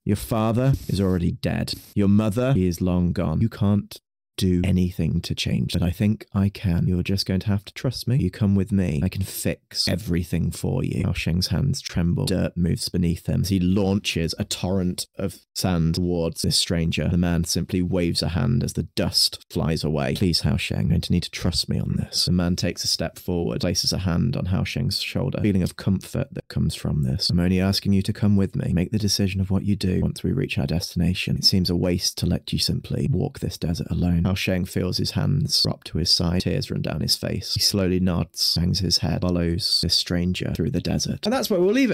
Your 0.05 0.15
father 0.17 0.73
is 0.87 0.99
already 0.99 1.31
dead. 1.31 1.73
Your 1.95 2.07
mother 2.07 2.53
he 2.53 2.67
is 2.67 2.81
long 2.81 3.13
gone. 3.13 3.41
You 3.41 3.49
can't 3.49 3.99
do 4.37 4.61
anything 4.63 5.21
to 5.21 5.35
change 5.35 5.73
that. 5.73 5.83
I 5.83 5.91
think 5.91 6.25
I 6.33 6.49
can. 6.49 6.87
You're 6.87 7.03
just 7.03 7.25
going 7.25 7.39
to 7.41 7.47
have 7.47 7.65
to 7.65 7.73
trust 7.73 8.07
me. 8.07 8.17
You 8.17 8.31
come 8.31 8.55
with 8.55 8.71
me. 8.71 8.99
I 9.03 9.09
can 9.09 9.23
fix 9.23 9.87
everything 9.87 10.51
for 10.51 10.83
you. 10.83 11.03
Hao 11.05 11.13
Sheng's 11.13 11.47
hands 11.47 11.81
tremble. 11.81 12.25
Dirt 12.25 12.57
moves 12.57 12.89
beneath 12.89 13.27
him 13.27 13.43
he 13.53 13.59
launches 13.59 14.33
a 14.39 14.43
torrent 14.43 15.07
of 15.17 15.37
sand 15.53 15.95
towards 15.95 16.41
this 16.41 16.57
stranger. 16.57 17.07
The 17.07 17.17
man 17.17 17.43
simply 17.43 17.81
waves 17.81 18.21
a 18.21 18.29
hand 18.29 18.63
as 18.63 18.73
the 18.73 18.83
dust 18.83 19.45
flies 19.49 19.83
away. 19.83 20.15
Please, 20.15 20.41
Hao 20.41 20.57
Sheng, 20.57 20.81
you're 20.81 20.89
going 20.89 21.01
to 21.01 21.11
need 21.11 21.23
to 21.23 21.31
trust 21.31 21.69
me 21.69 21.79
on 21.79 21.95
this. 21.97 22.25
The 22.25 22.31
man 22.31 22.55
takes 22.55 22.83
a 22.83 22.87
step 22.87 23.19
forward, 23.19 23.61
places 23.61 23.93
a 23.93 23.99
hand 23.99 24.35
on 24.35 24.45
Hao 24.45 24.63
Sheng's 24.63 24.99
shoulder. 24.99 25.39
Feeling 25.41 25.63
of 25.63 25.75
comfort 25.75 26.27
that 26.31 26.47
comes 26.47 26.75
from 26.75 27.03
this. 27.03 27.29
I'm 27.29 27.39
only 27.39 27.59
asking 27.59 27.93
you 27.93 28.01
to 28.01 28.13
come 28.13 28.35
with 28.35 28.55
me. 28.55 28.73
Make 28.73 28.91
the 28.91 28.99
decision 28.99 29.41
of 29.41 29.51
what 29.51 29.63
you 29.63 29.75
do 29.75 30.01
once 30.01 30.23
we 30.23 30.31
reach 30.31 30.57
our 30.57 30.67
destination. 30.67 31.37
It 31.37 31.45
seems 31.45 31.69
a 31.69 31.75
waste 31.75 32.17
to 32.19 32.25
let 32.25 32.51
you 32.51 32.59
simply 32.59 33.07
walk 33.11 33.39
this 33.39 33.57
desert 33.57 33.87
alone. 33.91 34.22
Hao 34.23 34.33
Sheng 34.33 34.65
feels 34.65 34.97
his 34.97 35.11
hands 35.11 35.63
drop 35.63 35.83
to 35.85 35.97
his 35.97 36.09
side, 36.09 36.41
tears 36.41 36.71
run 36.71 36.81
down 36.81 37.01
his 37.01 37.15
face. 37.15 37.53
He 37.53 37.59
slowly 37.59 37.99
nods, 37.99 38.55
hangs 38.55 38.79
his 38.79 38.99
head, 38.99 39.21
follows 39.21 39.79
this 39.81 39.95
stranger 39.95 40.53
through 40.55 40.71
the 40.71 40.81
desert. 40.81 41.25
And 41.25 41.33
that's 41.33 41.49
where 41.49 41.59
we'll 41.59 41.73
leave 41.73 41.89
it. 41.89 41.91